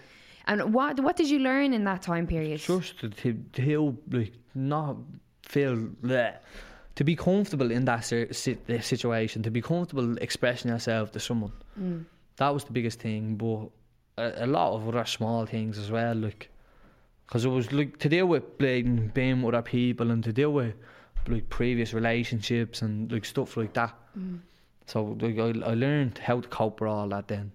and 0.45 0.57
what 0.75 0.99
what 0.99 1.15
did 1.15 1.27
you 1.33 1.39
learn 1.39 1.73
in 1.73 1.83
that 1.85 2.03
time 2.03 2.27
period? 2.27 2.59
Just 2.59 2.99
to, 2.99 3.09
to, 3.09 3.33
to 3.57 3.97
like 4.11 4.33
not 4.53 4.95
feel 5.41 5.75
bleh. 6.03 6.35
To 6.95 7.03
be 7.03 7.15
comfortable 7.15 7.71
in 7.71 7.85
that 7.85 8.05
si- 8.05 8.31
si- 8.31 8.57
situation, 8.81 9.43
to 9.43 9.51
be 9.51 9.61
comfortable 9.61 10.17
expressing 10.17 10.71
yourself 10.71 11.11
to 11.11 11.19
someone. 11.19 11.51
Mm. 11.79 12.05
That 12.37 12.49
was 12.53 12.63
the 12.63 12.71
biggest 12.73 12.99
thing, 12.99 13.35
but 13.35 13.69
a, 14.17 14.45
a 14.45 14.47
lot 14.47 14.73
of 14.73 14.87
other 14.87 15.05
small 15.05 15.45
things 15.45 15.77
as 15.77 15.91
well, 15.91 16.15
like 16.15 16.49
because 17.27 17.43
it 17.43 17.49
was 17.49 17.71
like 17.71 17.97
to 17.99 18.09
deal 18.09 18.27
with 18.27 18.57
being, 18.57 19.07
being 19.13 19.41
with 19.41 19.55
other 19.55 19.63
people 19.63 20.11
and 20.11 20.23
to 20.23 20.31
deal 20.31 20.51
with 20.53 20.73
like 21.27 21.49
previous 21.49 21.91
relationships 21.93 22.81
and 22.81 23.11
like 23.11 23.25
stuff 23.25 23.57
like 23.57 23.73
that. 23.73 23.93
Mm. 24.17 24.39
So 24.85 25.17
like, 25.19 25.37
I, 25.39 25.71
I 25.71 25.73
learned 25.73 26.19
how 26.19 26.39
to 26.41 26.47
cope 26.47 26.79
with 26.81 26.89
all 26.89 27.09
that 27.09 27.27
then. 27.27 27.51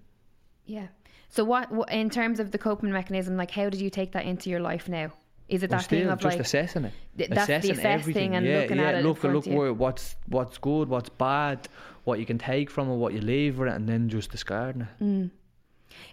yeah 0.66 0.88
so 1.28 1.44
what, 1.44 1.70
what 1.70 1.90
in 1.92 2.10
terms 2.10 2.40
of 2.40 2.50
the 2.50 2.58
coping 2.58 2.90
mechanism 2.90 3.36
like 3.36 3.52
how 3.52 3.68
did 3.70 3.80
you 3.80 3.90
take 3.90 4.10
that 4.12 4.24
into 4.24 4.50
your 4.50 4.60
life 4.60 4.88
now 4.88 5.12
is 5.50 5.62
it 5.62 5.72
I'm 5.72 5.78
that 5.78 5.86
thing 5.86 6.00
still 6.00 6.12
of 6.12 6.20
just 6.20 6.34
like 6.36 6.40
assessing 6.40 6.84
it. 6.86 6.92
th- 7.18 7.30
that's 7.30 7.46
the 7.46 7.54
assessing 7.54 7.70
assess 7.72 7.84
everything. 8.00 8.30
thing 8.30 8.36
and 8.36 8.46
yeah, 8.46 8.60
looking 8.60 8.76
yeah, 8.78 8.88
at 8.88 8.94
it 8.96 9.04
look, 9.04 9.22
look 9.24 9.46
where 9.46 9.72
what's 9.72 10.16
what's 10.28 10.58
good, 10.58 10.88
what's 10.88 11.08
bad, 11.08 11.68
what 12.04 12.18
you 12.18 12.26
can 12.26 12.38
take 12.38 12.70
from 12.70 12.88
it, 12.90 12.94
what 12.96 13.12
you 13.12 13.20
leave 13.20 13.58
with 13.58 13.68
it, 13.68 13.74
and 13.74 13.88
then 13.88 14.08
just 14.08 14.30
discarding 14.30 14.82
it. 14.82 15.04
Mm. 15.04 15.30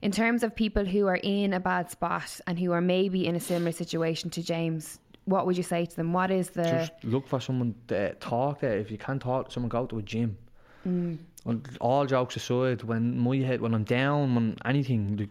in 0.02 0.12
terms 0.12 0.44
of 0.44 0.56
people 0.56 0.86
who 0.86 1.08
are 1.08 1.20
in 1.24 1.54
a 1.54 1.60
bad 1.60 1.90
spot 1.92 2.40
and 2.48 2.60
who 2.60 2.72
are 2.72 2.82
maybe 2.82 3.26
in 3.28 3.36
a 3.36 3.40
similar 3.40 3.72
situation 3.72 4.30
to 4.32 4.42
James, 4.44 5.00
what 5.26 5.46
would 5.46 5.58
you 5.58 5.64
say 5.64 5.86
to 5.86 5.96
them? 5.96 6.14
What 6.14 6.32
is 6.32 6.50
the 6.52 6.64
Just 6.64 6.94
look 7.04 7.28
for 7.28 7.40
someone 7.40 7.76
to 7.90 8.14
talk 8.16 8.62
to. 8.62 8.68
If 8.68 8.90
you 8.92 8.98
can't 8.98 9.22
talk 9.22 9.48
to 9.48 9.52
someone, 9.54 9.70
go 9.70 9.86
to 9.86 9.98
a 10.00 10.02
gym. 10.02 10.38
Mm. 10.88 11.18
And 11.48 11.66
All 11.80 12.06
jokes 12.06 12.36
aside, 12.36 12.84
when 12.84 13.18
my 13.18 13.38
head, 13.38 13.62
when 13.62 13.74
I'm 13.74 13.86
down, 13.86 14.36
when 14.36 14.58
anything, 14.66 15.30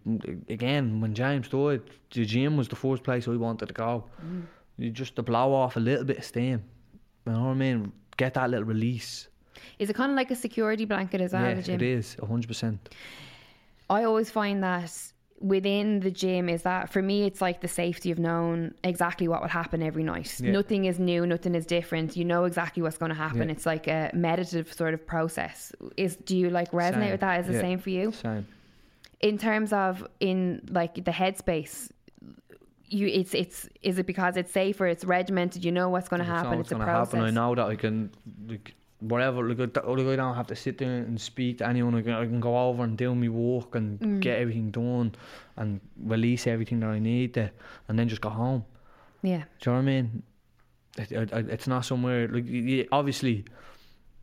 again, 0.48 1.00
when 1.02 1.14
James 1.14 1.48
died, 1.48 1.82
the 2.10 2.24
gym 2.24 2.56
was 2.56 2.68
the 2.68 2.76
first 2.76 3.02
place 3.02 3.28
I 3.28 3.36
wanted 3.36 3.66
to 3.66 3.74
go. 3.74 4.04
Mm. 4.24 4.42
You 4.78 4.90
just 4.90 5.14
to 5.16 5.22
blow 5.22 5.52
off 5.54 5.76
a 5.76 5.80
little 5.80 6.04
bit 6.04 6.18
of 6.18 6.24
steam. 6.24 6.62
You 7.26 7.32
know 7.32 7.40
what 7.44 7.50
I 7.50 7.54
mean? 7.54 7.92
Get 8.16 8.34
that 8.34 8.48
little 8.48 8.64
release. 8.64 9.28
is 9.78 9.90
it 9.90 9.94
kind 9.96 10.10
of 10.10 10.16
like 10.16 10.30
a 10.30 10.36
security 10.36 10.86
blanket 10.86 11.20
as 11.20 11.32
well? 11.32 11.42
yeah, 11.42 11.54
the 11.54 11.62
gym? 11.62 11.74
it 11.74 11.82
is 11.82 12.16
hundred 12.26 12.48
percent. 12.48 12.88
I 13.90 14.04
always 14.04 14.30
find 14.30 14.62
that 14.62 14.90
within 15.40 16.00
the 16.00 16.10
gym 16.10 16.48
is 16.48 16.62
that 16.62 16.88
for 16.90 17.02
me 17.02 17.24
it's 17.24 17.40
like 17.42 17.60
the 17.60 17.68
safety 17.68 18.10
of 18.10 18.18
knowing 18.18 18.72
exactly 18.84 19.28
what 19.28 19.40
will 19.42 19.48
happen 19.48 19.82
every 19.82 20.02
night. 20.02 20.34
Yeah. 20.40 20.52
Nothing 20.52 20.86
is 20.86 20.98
new, 20.98 21.26
nothing 21.26 21.54
is 21.54 21.66
different. 21.66 22.16
You 22.16 22.24
know 22.24 22.44
exactly 22.44 22.82
what's 22.82 22.96
going 22.98 23.10
to 23.10 23.14
happen. 23.16 23.48
Yeah. 23.48 23.52
It's 23.54 23.66
like 23.66 23.86
a 23.86 24.10
meditative 24.14 24.72
sort 24.72 24.94
of 24.94 25.06
process. 25.06 25.72
Is 25.96 26.16
do 26.16 26.36
you 26.36 26.48
like 26.50 26.70
resonate 26.72 26.94
Same. 26.94 27.10
with 27.12 27.20
that? 27.20 27.40
Is 27.40 27.46
the 27.48 27.52
Yeah. 27.54 27.60
same 27.60 27.78
for 27.78 27.90
you? 27.90 28.12
Same. 28.12 28.46
in 29.20 29.38
terms 29.38 29.72
of 29.72 30.06
in 30.20 30.60
like 30.70 30.94
the 31.04 31.10
headspace 31.10 31.90
you 32.88 33.06
it's 33.08 33.32
it's 33.34 33.68
is 33.82 33.98
it 33.98 34.06
because 34.06 34.36
it's 34.36 34.52
safer 34.52 34.86
it's 34.86 35.04
regimented 35.04 35.64
you 35.64 35.72
know 35.72 35.88
what's 35.88 36.08
going 36.08 36.20
to 36.20 36.26
If 36.26 36.30
I 36.30 36.36
know 36.36 36.42
happen 36.48 36.60
it's 36.60 36.70
a 36.72 36.76
process 36.76 37.14
happen. 37.14 37.26
I 37.26 37.30
know 37.30 37.54
that 37.54 37.66
I 37.66 37.76
can, 37.76 38.10
like, 38.46 38.74
whatever. 39.00 39.46
Like, 39.48 39.60
I 39.60 39.66
don't- 39.66 40.34
have 40.34 40.46
to 40.48 40.56
sit 40.56 40.78
there 40.78 40.96
and 40.98 41.20
speak 41.20 41.58
to 41.58 41.66
anyone. 41.68 41.94
I 41.94 42.02
can, 42.02 42.12
I 42.12 42.24
can 42.24 42.40
go 42.40 42.56
over 42.68 42.82
and 42.84 42.96
do 42.96 43.14
my 43.14 43.28
work 43.28 43.74
and 43.74 44.00
Mm. 44.00 44.20
get 44.20 44.38
everything 44.38 44.70
done 44.70 45.14
and 45.56 45.80
release 46.02 46.46
everything 46.46 46.80
that 46.80 46.88
I 46.90 46.98
need 46.98 47.34
to, 47.34 47.50
and 47.88 47.98
then 47.98 48.08
just 48.08 48.20
go 48.22 48.30
home. 48.30 48.64
yeah 49.22 49.44
Do 49.60 49.70
you 49.70 49.72
know 49.72 49.72
what 49.72 49.78
I 49.78 49.82
mean? 49.82 50.22
It, 50.98 51.12
it, 51.12 51.32
it- 51.32 51.48
it's 51.50 51.66
not 51.66 51.84
somewhere 51.84 52.28
like 52.28 52.88
obviously. 52.92 53.44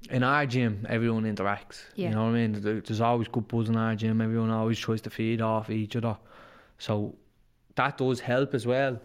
In 0.10 0.22
our 0.22 0.46
gym, 0.46 0.86
everyone 0.90 1.24
interacts. 1.24 1.84
Yeah. 1.96 2.10
You 2.10 2.16
know 2.16 2.24
what 2.26 2.36
I 2.36 2.48
mean? 2.48 2.52
There's 2.62 3.00
always 3.00 3.30
good 3.30 3.48
buzz 3.48 3.70
in 3.70 3.78
our 3.78 3.96
gym. 3.96 4.20
Everyone 4.20 4.50
always 4.50 4.78
tries 4.78 5.00
to 5.02 5.10
feed 5.10 5.40
off 5.40 5.70
each 5.70 5.96
other. 5.96 6.18
So 6.78 7.16
that 7.76 7.98
does 7.98 8.20
help 8.20 8.54
as 8.54 8.68
well 8.68 9.00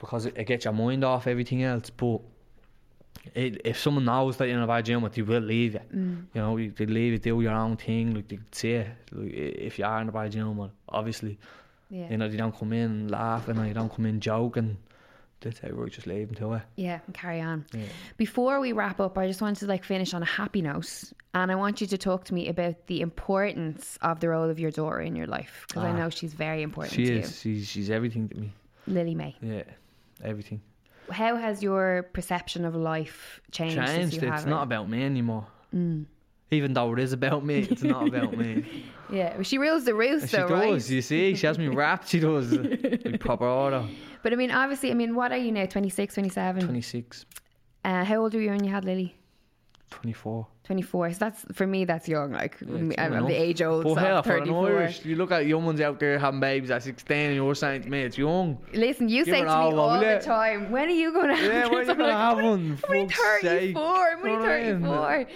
because 0.00 0.26
it, 0.26 0.36
it 0.36 0.46
gets 0.48 0.64
your 0.64 0.74
mind 0.74 1.04
off 1.04 1.28
everything 1.28 1.62
else. 1.62 1.88
But 1.90 2.20
it, 3.34 3.60
if 3.64 3.78
someone 3.78 4.04
knows 4.04 4.36
that 4.38 4.46
you're 4.48 4.56
in 4.56 4.62
a 4.62 4.66
bad 4.66 4.84
gym, 4.84 5.08
they 5.12 5.22
will 5.22 5.40
leave 5.42 5.74
you. 5.74 5.80
Mm. 5.94 6.24
You 6.34 6.40
know, 6.40 6.56
you- 6.56 6.70
they 6.70 6.86
leave 6.86 7.12
you 7.12 7.18
do 7.18 7.40
your 7.40 7.52
own 7.52 7.76
thing. 7.76 8.14
Like 8.14 8.28
they 8.28 8.38
say, 8.52 8.72
it. 8.72 8.88
like, 9.12 9.32
if 9.32 9.78
you 9.78 9.84
are 9.84 10.00
in 10.00 10.08
a 10.08 10.12
bad 10.12 10.32
gym, 10.32 10.56
well, 10.56 10.72
obviously, 10.88 11.38
yeah 11.90 12.08
you 12.10 12.16
know, 12.18 12.28
they 12.28 12.36
don't 12.36 12.56
come 12.56 12.72
in 12.72 13.08
laughing 13.08 13.58
or 13.58 13.66
you 13.66 13.74
don't 13.74 13.92
come 13.94 14.06
in 14.06 14.20
joking. 14.20 14.76
They 15.42 15.50
say, 15.52 15.70
right, 15.72 15.90
just 15.90 16.06
leave 16.06 16.26
them 16.28 16.36
to 16.36 16.52
it. 16.58 16.62
yeah 16.76 16.98
and 17.06 17.14
carry 17.14 17.40
on 17.40 17.64
Yeah. 17.72 17.86
before 18.18 18.60
we 18.60 18.72
wrap 18.72 19.00
up 19.00 19.16
i 19.16 19.26
just 19.26 19.40
wanted 19.40 19.58
to 19.60 19.66
like 19.66 19.84
finish 19.84 20.12
on 20.12 20.22
a 20.22 20.26
happy 20.26 20.60
note 20.60 20.90
and 21.32 21.50
i 21.50 21.54
want 21.54 21.80
you 21.80 21.86
to 21.86 21.96
talk 21.96 22.24
to 22.24 22.34
me 22.34 22.48
about 22.48 22.86
the 22.88 23.00
importance 23.00 23.96
of 24.02 24.20
the 24.20 24.28
role 24.28 24.50
of 24.50 24.58
your 24.60 24.70
daughter 24.70 25.00
in 25.00 25.16
your 25.16 25.26
life 25.26 25.64
because 25.66 25.82
i 25.82 25.88
Ah. 25.92 25.96
know 25.96 26.10
she's 26.10 26.34
very 26.34 26.62
important. 26.62 26.92
She 26.94 27.04
is. 27.04 27.40
She's, 27.40 27.66
she's 27.66 27.88
everything 27.88 28.28
to 28.28 28.36
me. 28.36 28.52
lily 28.86 29.14
may 29.14 29.34
Yeah, 29.40 29.62
everything. 30.22 30.60
How 31.10 31.36
has 31.36 31.62
your 31.62 32.04
perception 32.12 32.64
of 32.64 32.74
life 32.74 33.40
changed, 33.52 33.76
Changed. 33.76 34.22
It's 34.22 34.44
not 34.46 34.58
her? 34.58 34.62
about 34.62 34.88
me 34.88 35.02
anymore. 35.04 35.46
Mm. 35.74 36.06
Even 36.52 36.72
though 36.72 36.92
it 36.94 36.98
is 36.98 37.12
about 37.12 37.44
me, 37.44 37.60
it's 37.70 37.82
not 37.82 38.08
about 38.08 38.36
me. 38.36 38.64
yeah 39.12 39.34
well, 39.34 39.42
she 39.42 39.58
rules 39.58 39.84
the 39.84 39.94
roost 39.94 40.30
She 40.30 40.36
though 40.36 40.48
does, 40.48 40.50
right 40.50 40.90
you 40.90 41.02
see. 41.02 41.34
She 41.34 41.46
has 41.46 41.58
me 41.58 41.68
wrapped. 41.78 42.08
She 42.08 42.18
does. 42.20 42.52
like 42.52 43.20
proper 43.20 43.46
order. 43.46 43.84
but 44.22 44.32
i 44.32 44.36
mean 44.36 44.50
obviously 44.50 44.90
i 44.90 44.94
mean 44.94 45.14
what 45.14 45.30
are 45.32 45.38
you 45.38 45.52
now 45.52 45.66
26 45.66 46.14
27 46.14 46.62
26, 46.64 47.26
Uh, 47.84 48.04
how 48.04 48.16
old 48.16 48.34
were 48.34 48.40
you 48.40 48.50
when 48.50 48.64
you 48.64 48.70
had 48.70 48.84
Lily? 48.84 49.14
24. 49.90 50.46
24. 50.64 51.12
So 51.12 51.18
that's 51.18 51.44
for 51.52 51.66
me. 51.66 51.84
That's 51.84 52.08
young. 52.08 52.32
Like 52.32 52.56
it's 52.60 52.70
I'm, 52.70 52.92
I'm 53.14 53.26
the 53.26 53.34
age 53.34 53.60
old. 53.62 53.84
But 53.84 53.94
so 53.94 54.00
hell, 54.00 54.16
I'm 54.18 54.22
for 54.22 54.36
an 54.36 54.50
Irish, 54.50 55.04
you 55.04 55.16
look 55.16 55.32
at 55.32 55.46
young 55.46 55.64
ones 55.64 55.80
out 55.80 55.98
there 55.98 56.18
having 56.18 56.40
babies 56.40 56.70
at 56.70 56.82
16 56.82 57.16
and 57.16 57.34
you're 57.34 57.54
saying 57.54 57.82
to 57.82 57.88
me 57.88 58.02
it's 58.02 58.16
young. 58.16 58.58
Listen, 58.72 59.08
you 59.08 59.24
Give 59.24 59.34
say 59.34 59.40
to 59.40 59.46
me 59.46 59.50
all, 59.50 59.80
all 59.80 60.00
the 60.00 60.20
time, 60.22 60.70
when 60.70 60.88
are 60.88 60.92
you 60.92 61.12
going 61.12 61.28
to 61.28 61.34
have 61.36 61.44
Yeah, 61.44 61.66
when 61.66 61.78
are 61.78 61.80
you 61.82 61.86
gonna 61.86 62.02
like, 62.04 62.12
have 62.12 62.38
"I'm 62.38 62.44
only 62.44 62.76
34. 63.42 63.82
I'm 63.82 64.26
only 64.26 64.46
34. 64.46 65.26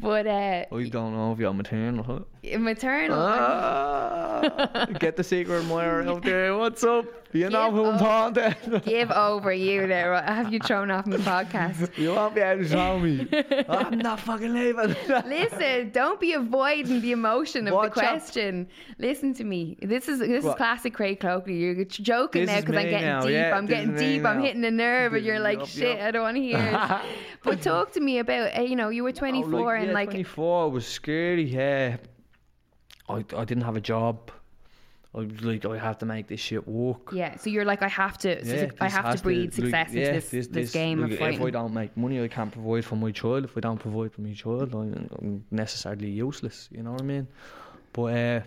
But 0.00 0.26
uh, 0.26 0.64
I 0.72 0.88
don't 0.88 1.14
know 1.14 1.32
if 1.32 1.38
you're 1.38 1.52
maternal. 1.54 2.04
Huh? 2.04 2.20
maternal. 2.58 3.18
Ah, 3.18 4.86
get 4.98 5.16
the 5.16 5.24
secret 5.24 5.64
Moira 5.64 6.10
out 6.10 6.22
there. 6.22 6.56
What's 6.56 6.82
up? 6.84 7.06
You 7.32 7.48
know 7.48 7.66
Give 7.70 7.74
who 7.74 7.84
I'm 7.86 7.98
talking 7.98 8.70
to. 8.72 8.80
Give 8.84 9.10
over 9.10 9.52
you 9.52 9.86
there. 9.86 10.20
Have 10.22 10.52
you 10.52 10.58
thrown 10.58 10.90
off 10.90 11.06
my 11.06 11.16
podcast? 11.18 11.96
You 11.96 12.14
won't 12.14 12.34
be 12.34 12.40
able 12.42 12.64
to 12.64 12.68
tell 12.68 12.98
me. 12.98 13.26
I'm 13.68 13.98
not 13.98 14.20
fucking 14.20 14.52
leaving. 14.52 14.71
Listen, 14.76 15.90
don't 15.90 16.20
be 16.20 16.32
avoiding 16.32 17.00
the 17.00 17.12
emotion 17.12 17.68
of 17.68 17.74
Watch 17.74 17.94
the 17.94 18.00
question. 18.00 18.68
Listen 18.98 19.34
to 19.34 19.44
me. 19.44 19.76
This 19.82 20.08
is 20.08 20.18
this 20.18 20.44
is 20.44 20.54
classic 20.54 20.94
Craig 20.94 21.20
Coakley. 21.20 21.54
You're 21.54 21.84
joking 21.84 22.46
This 22.46 22.50
now 22.50 22.60
because 22.60 22.76
I'm 22.76 22.84
getting 22.84 23.06
now, 23.06 23.20
deep. 23.22 23.30
yeah, 23.32 23.56
I'm 23.56 23.66
getting 23.66 23.96
deep. 23.96 24.24
I'm 24.24 24.38
now. 24.38 24.44
hitting 24.44 24.64
a 24.64 24.70
nerve, 24.70 25.14
and 25.14 25.24
you're 25.24 25.40
like, 25.40 25.58
Yup, 25.60 25.68
shit, 25.68 25.98
yup. 25.98 26.06
I 26.06 26.10
don't 26.10 26.22
want 26.22 26.36
to 26.36 26.42
hear 26.42 26.58
it. 26.58 27.00
but 27.42 27.62
talk 27.62 27.92
to 27.92 28.00
me 28.00 28.18
about, 28.18 28.56
uh, 28.56 28.62
you 28.62 28.76
know, 28.76 28.88
you 28.88 29.02
were 29.02 29.12
24 29.12 29.76
Oh, 29.76 29.78
and 29.78 29.88
yeah, 29.88 29.92
like, 29.92 30.10
24 30.10 30.70
was 30.70 30.86
scary. 30.86 31.44
Yeah, 31.44 31.96
I 33.08 33.24
I 33.36 33.44
didn't 33.44 33.62
have 33.64 33.76
a 33.76 33.80
job. 33.80 34.30
I 35.14 35.18
like, 35.42 35.64
I 35.66 35.76
have 35.76 35.98
to 35.98 36.06
make 36.06 36.28
this 36.28 36.40
shit 36.40 36.66
work. 36.66 37.12
yeah. 37.12 37.36
So 37.36 37.50
you're 37.50 37.66
like, 37.66 37.82
I 37.82 37.88
have 37.88 38.16
to, 38.18 38.30
Yeah, 38.30 38.68
I 38.80 38.86
this 38.86 38.92
have 38.94 39.16
to 39.16 39.22
breed 39.22 39.44
like, 39.46 39.52
success 39.52 39.88
into 39.88 40.00
yeah, 40.00 40.12
this, 40.12 40.46
this, 40.48 40.72
game 40.72 41.00
like, 41.02 41.12
of 41.12 41.20
If 41.20 41.42
I 41.42 41.50
don't 41.50 41.74
make 41.74 41.94
money, 41.98 42.22
I 42.22 42.28
can't 42.28 42.50
provide 42.50 42.84
for 42.84 42.96
my 42.96 43.10
child. 43.10 43.44
If 43.44 43.56
I 43.56 43.60
don't 43.60 43.78
provide 43.78 44.12
for 44.12 44.22
my 44.22 44.32
child, 44.32 44.74
I'm, 44.74 45.10
I'm 45.18 45.44
necessarily 45.50 46.08
useless. 46.08 46.68
You 46.72 46.82
know 46.82 46.92
what 46.92 47.02
I 47.02 47.04
mean? 47.04 47.28
But 47.92 48.02
uh, 48.02 48.40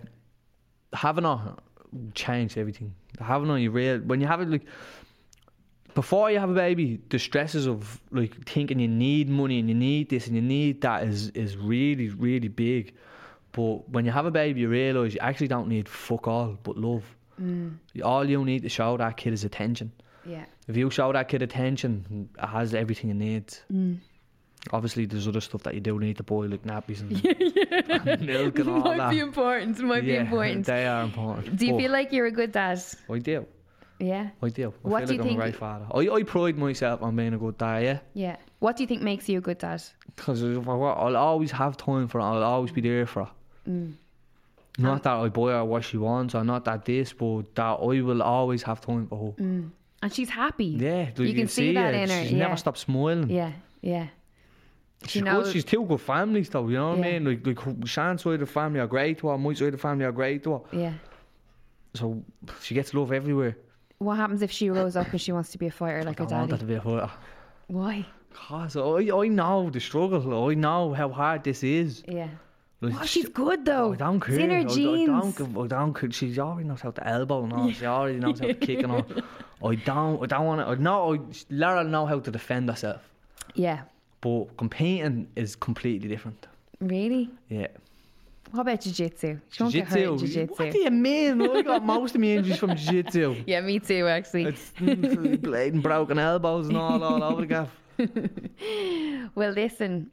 having 0.92 1.24
a 1.24 1.56
changed 2.14 2.58
everything. 2.58 2.94
Having 3.20 3.50
a 3.50 3.58
you 3.58 3.70
real 3.70 3.98
when 4.00 4.20
you 4.20 4.26
have 4.26 4.40
it 4.40 4.50
like 4.50 4.66
before 5.94 6.30
you 6.30 6.38
have 6.38 6.50
a 6.50 6.54
baby, 6.54 7.00
the 7.08 7.18
stresses 7.18 7.66
of 7.66 8.00
like 8.10 8.34
thinking 8.46 8.78
you 8.78 8.88
need 8.88 9.28
money 9.30 9.58
and 9.58 9.68
you 9.68 9.74
need 9.74 10.10
this 10.10 10.26
and 10.26 10.36
you 10.36 10.42
need 10.42 10.82
that 10.82 11.04
is 11.04 11.30
is 11.30 11.56
really 11.56 12.08
really 12.10 12.48
big. 12.48 12.94
But 13.56 13.88
when 13.88 14.04
you 14.04 14.12
have 14.12 14.26
a 14.26 14.30
baby, 14.30 14.60
you 14.60 14.68
realise 14.68 15.14
you 15.14 15.20
actually 15.20 15.48
don't 15.48 15.66
need 15.68 15.88
fuck 15.88 16.28
all 16.28 16.58
but 16.62 16.76
love. 16.76 17.04
Mm. 17.40 17.78
All 18.04 18.24
you 18.28 18.44
need 18.44 18.62
to 18.62 18.68
show 18.68 18.96
that 18.98 19.16
kid 19.16 19.32
is 19.32 19.44
attention. 19.44 19.90
Yeah. 20.24 20.44
If 20.68 20.76
you 20.76 20.90
show 20.90 21.12
that 21.12 21.28
kid 21.28 21.42
attention, 21.42 22.28
it 22.38 22.46
has 22.46 22.74
everything 22.74 23.10
it 23.10 23.14
needs. 23.14 23.62
Mm. 23.72 23.98
Obviously, 24.72 25.06
there's 25.06 25.28
other 25.28 25.40
stuff 25.40 25.62
that 25.62 25.74
you 25.74 25.80
do 25.80 25.98
need 26.00 26.16
to 26.16 26.22
boy, 26.24 26.46
like 26.46 26.64
nappies 26.64 27.00
and, 27.00 27.12
and 28.08 28.26
milk 28.26 28.58
and 28.58 28.68
all 28.68 28.80
might 28.80 28.96
that. 28.98 29.10
be 29.10 29.20
important. 29.20 29.78
Might 29.80 30.02
yeah, 30.04 30.14
be 30.14 30.16
important. 30.26 30.66
They 30.66 30.86
are 30.86 31.02
important. 31.04 31.56
Do 31.56 31.66
you 31.66 31.72
But 31.74 31.78
feel 31.82 31.92
like 31.92 32.12
you're 32.12 32.26
a 32.26 32.32
good 32.32 32.50
dad? 32.52 32.82
I 33.10 33.18
do. 33.18 33.46
Yeah. 34.00 34.30
I 34.42 34.48
do. 34.48 34.74
I 34.84 34.88
What 34.88 35.06
feel 35.06 35.06
do 35.08 35.12
you 35.14 35.18
like 35.18 35.20
I'm 35.20 35.26
think- 35.28 35.38
a 35.38 35.42
great 35.42 35.56
father. 35.56 35.86
I, 35.94 36.08
I 36.16 36.22
pride 36.24 36.58
myself 36.58 37.00
on 37.02 37.14
being 37.16 37.32
a 37.32 37.38
good 37.38 37.56
dad, 37.58 37.84
yeah. 37.84 37.98
Yeah. 38.14 38.36
What 38.58 38.76
do 38.76 38.82
you 38.82 38.86
think 38.88 39.02
makes 39.02 39.28
you 39.28 39.38
a 39.38 39.40
good 39.40 39.58
dad? 39.58 39.82
Because 40.16 40.42
I'll 40.42 41.16
always 41.16 41.50
have 41.52 41.76
time 41.76 42.08
for 42.08 42.18
it. 42.20 42.24
I'll 42.24 42.42
always 42.42 42.72
be 42.72 42.80
there 42.80 43.06
for 43.06 43.24
her. 43.26 43.30
Mm. 43.68 43.92
Not 44.78 45.02
that 45.04 45.14
I 45.14 45.28
buy 45.28 45.52
her 45.52 45.64
what 45.64 45.84
she 45.84 45.96
wants, 45.96 46.34
or 46.34 46.44
not 46.44 46.64
that 46.66 46.84
this, 46.84 47.12
but 47.12 47.54
that 47.54 47.62
I 47.80 48.00
will 48.02 48.22
always 48.22 48.62
have 48.64 48.80
time 48.80 49.06
for 49.06 49.32
her. 49.38 49.42
Mm. 49.42 49.70
And 50.02 50.12
she's 50.12 50.28
happy. 50.28 50.66
Yeah, 50.66 51.08
You 51.16 51.34
can 51.34 51.48
see 51.48 51.72
that 51.72 51.94
it. 51.94 52.02
in 52.02 52.10
her, 52.10 52.24
She 52.26 52.34
yeah. 52.36 52.44
never 52.44 52.56
stops 52.56 52.80
smiling. 52.80 53.30
Yeah. 53.30 53.52
Yeah. 53.80 54.08
She's 55.02 55.10
She 55.12 55.20
good. 55.20 55.24
knows- 55.24 55.52
She's 55.52 55.64
two 55.64 55.84
good 55.84 56.00
families, 56.00 56.50
though. 56.50 56.68
You 56.68 56.76
know 56.76 56.90
what 56.90 56.98
Yeah. 56.98 57.06
I 57.06 57.18
mean? 57.18 57.24
Like, 57.44 57.46
like 57.66 57.86
Shan's 57.86 58.22
side 58.22 58.34
of 58.34 58.40
the 58.40 58.46
family 58.46 58.80
are 58.80 58.86
great 58.86 59.18
to 59.18 59.28
her. 59.28 59.38
My 59.38 59.54
side 59.54 59.66
of 59.68 59.72
the 59.72 59.78
family 59.78 60.04
are 60.04 60.12
great 60.12 60.42
to 60.44 60.52
her. 60.54 60.60
Yeah. 60.72 60.92
So 61.94 62.22
she 62.60 62.74
gets 62.74 62.92
love 62.92 63.12
everywhere. 63.12 63.56
What 63.98 64.16
happens 64.16 64.42
if 64.42 64.50
she 64.50 64.68
grows 64.68 64.94
up 64.96 65.10
and 65.10 65.20
she 65.20 65.32
wants 65.32 65.50
to 65.52 65.58
be 65.58 65.66
a 65.68 65.70
fighter 65.70 66.02
like 66.04 66.18
her 66.18 66.26
I 66.26 66.28
want 66.28 66.50
her 66.50 66.56
daddy? 66.58 66.60
to 66.60 66.66
be 66.66 66.74
a 66.74 66.80
fighter. 66.82 67.10
Why? 67.68 68.04
Cause 68.34 68.76
I, 68.76 68.80
I 69.16 69.28
know 69.28 69.70
the 69.70 69.80
struggle. 69.80 70.48
I 70.50 70.52
know 70.54 70.92
how 70.92 71.08
hard 71.08 71.44
this 71.44 71.64
is. 71.64 72.02
Yeah. 72.06 72.28
Oh, 72.94 73.04
she's 73.04 73.28
good 73.28 73.64
though. 73.64 73.92
I 73.92 73.96
don't 73.96 74.20
care. 74.20 74.34
It's 74.34 74.44
in 74.44 74.50
her 74.50 74.58
I, 74.58 74.64
genes. 74.64 75.10
I 75.10 75.42
don't, 75.42 75.58
I 75.58 75.66
don't 75.66 75.94
care. 75.94 76.10
She 76.10 76.38
already 76.38 76.68
knows 76.68 76.80
how 76.80 76.90
to 76.90 77.06
elbow 77.06 77.44
and 77.44 77.52
all. 77.52 77.70
She 77.70 77.86
already 77.86 78.18
knows 78.18 78.40
how 78.40 78.46
to 78.46 78.54
kick 78.54 78.80
and 78.82 78.92
all. 78.92 79.06
I 79.64 79.74
don't. 79.74 80.22
I 80.22 80.26
don't 80.26 80.46
want 80.46 80.60
to. 80.66 80.82
Know. 80.82 81.14
I 81.14 81.74
her 81.74 81.90
know 81.90 82.06
how 82.06 82.20
to 82.20 82.30
defend 82.30 82.68
herself. 82.68 83.02
Yeah. 83.54 83.82
But 84.20 84.56
competing 84.56 85.28
is 85.36 85.56
completely 85.56 86.08
different. 86.08 86.46
Really? 86.80 87.30
Yeah. 87.48 87.68
What 88.52 88.62
about 88.62 88.80
jiu-jitsu? 88.80 89.40
She 89.50 89.62
won't 89.62 89.74
get 89.74 89.88
hurt 89.88 89.98
in 89.98 90.18
Jiu-jitsu. 90.18 90.54
What 90.54 90.72
do 90.72 90.78
you 90.78 90.90
mean? 90.90 91.42
I 91.42 91.62
got 91.62 91.84
most 91.84 92.14
of 92.14 92.20
my 92.20 92.28
injuries 92.28 92.58
from 92.58 92.76
jiu-jitsu. 92.76 93.42
Yeah, 93.46 93.60
me 93.60 93.80
too, 93.80 94.06
actually. 94.06 94.44
It's 94.44 94.70
blade 95.40 95.74
and 95.74 95.82
broken 95.82 96.18
elbows 96.18 96.68
and 96.68 96.76
all, 96.76 97.02
all 97.02 97.22
over 97.22 97.40
the 97.42 97.46
gaff. 97.46 97.70
Well, 99.34 99.50
listen, 99.50 100.10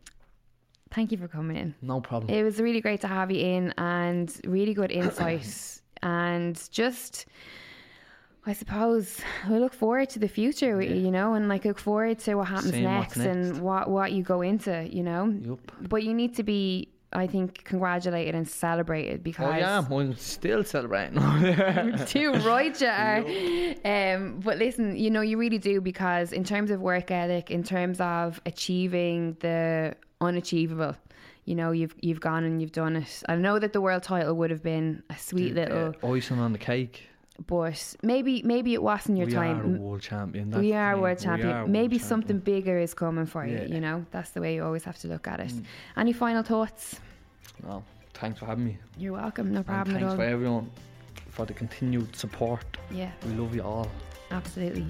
thank 0.94 1.12
you 1.12 1.18
for 1.18 1.28
coming 1.28 1.58
in. 1.58 1.76
No 1.82 2.00
problem. 2.00 2.34
It 2.34 2.44
was 2.44 2.60
really 2.60 2.82
great 2.82 3.02
to 3.02 3.08
have 3.08 3.32
you 3.32 3.40
in 3.40 3.74
and 3.78 4.34
really 4.46 4.74
good 4.74 4.92
insight. 4.92 5.82
and 6.04 6.62
just, 6.72 7.26
I 8.46 8.54
suppose, 8.54 9.20
we 9.50 9.58
look 9.60 9.74
forward 9.74 10.10
to 10.10 10.20
the 10.20 10.28
future, 10.28 10.82
you 10.82 11.12
know, 11.12 11.34
and 11.34 11.48
like 11.48 11.66
look 11.66 11.80
forward 11.80 12.20
to 12.20 12.36
what 12.36 12.48
happens 12.48 12.72
Seeing 12.72 12.84
next, 12.84 13.18
and 13.18 13.62
what, 13.62 13.90
what 13.90 14.12
you 14.12 14.24
go 14.24 14.42
into, 14.42 14.88
you 14.92 15.04
know. 15.04 15.26
Yup. 15.26 15.72
But 15.82 16.04
you 16.04 16.14
need 16.14 16.36
to 16.36 16.44
be, 16.44 16.90
I 17.14 17.28
think, 17.28 17.64
congratulated 17.64 18.36
and 18.36 18.48
celebrated 18.48 19.24
because. 19.24 19.54
Oh 19.54 19.58
yeah, 19.58 19.84
I'm 19.90 20.16
still 20.16 20.64
celebrating. 20.64 21.20
too 22.08 22.34
right 22.34 22.80
you 22.80 22.88
are. 22.88 23.24
Um, 23.86 24.40
but 24.40 24.58
listen, 24.58 24.96
you 24.96 25.10
know, 25.10 25.22
you 25.22 25.38
really 25.38 25.58
do 25.58 25.82
because 25.82 26.32
in 26.32 26.44
terms 26.44 26.72
of 26.72 26.80
work 26.80 27.12
ethic, 27.12 27.52
in 27.52 27.64
terms 27.64 28.00
of 28.00 28.40
achieving 28.46 29.36
the 29.40 29.96
unachievable, 30.22 30.96
you 31.46 31.56
know, 31.56 31.72
you've 31.72 31.96
you've 32.02 32.20
gone 32.20 32.44
and 32.44 32.62
you've 32.62 32.72
done 32.72 32.96
it. 32.96 33.24
I 33.28 33.36
know 33.36 33.60
that 33.60 33.74
the 33.74 33.82
world 33.82 34.04
title 34.04 34.36
would 34.36 34.52
have 34.52 34.64
been 34.64 35.04
a 35.10 35.18
sweet 35.18 35.54
little, 35.54 35.94
uh, 36.02 36.08
icing 36.08 36.40
on 36.40 36.54
the 36.54 36.60
cake. 36.60 37.08
But 37.48 37.96
maybe 38.04 38.42
maybe 38.44 38.74
it 38.74 38.82
wasn't 38.84 39.18
your 39.18 39.28
we 39.28 39.34
time. 39.34 39.76
are 39.76 39.80
world 39.80 40.02
champion. 40.02 40.50
That's 40.52 40.62
we 40.62 40.74
are 40.74 40.98
world 41.00 41.20
champion. 41.20 41.50
are 41.52 41.68
Maybe 41.68 41.98
world 41.98 42.08
something 42.08 42.38
champion. 42.38 42.62
bigger 42.62 42.80
is 42.80 42.94
coming 42.94 43.26
for 43.26 43.46
you. 43.46 43.54
Yeah. 43.58 43.64
Mm. 43.66 43.74
You 43.74 43.82
know, 43.82 44.06
that's 44.12 44.30
the 44.32 44.42
way 44.42 44.56
you 44.56 44.64
always 44.64 44.84
have 44.84 44.98
to 45.00 45.08
look 45.08 45.28
at 45.28 45.40
it. 45.40 45.52
Any 45.98 46.14
final 46.14 46.44
thoughts? 46.44 47.00
No, 47.64 47.84
thanks 48.14 48.40
for 48.40 48.46
having 48.46 48.66
me. 48.66 48.78
You're 48.98 49.14
welcome. 49.14 49.52
No 49.52 49.58
And 49.58 49.66
problem 49.66 49.96
at 49.96 50.00
thanks 50.02 50.12
all. 50.12 50.18
for 50.18 50.24
everyone 50.24 50.70
for 51.30 51.46
the 51.46 51.54
continued 51.54 52.16
support. 52.16 52.66
Yeah, 52.92 53.12
We 53.28 53.34
love 53.34 53.56
you 53.56 53.64
all. 53.64 53.88
absolutely. 54.32 54.88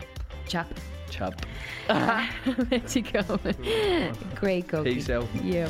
Chap. 0.47 0.67
Chap. 1.09 1.45
Let 1.89 2.95
you 2.95 3.01
go. 3.03 3.21
Craig 4.35 4.67
Coakley. 4.67 4.95
Peace 4.95 5.09
out. 5.09 5.27
Yeah. 5.41 5.69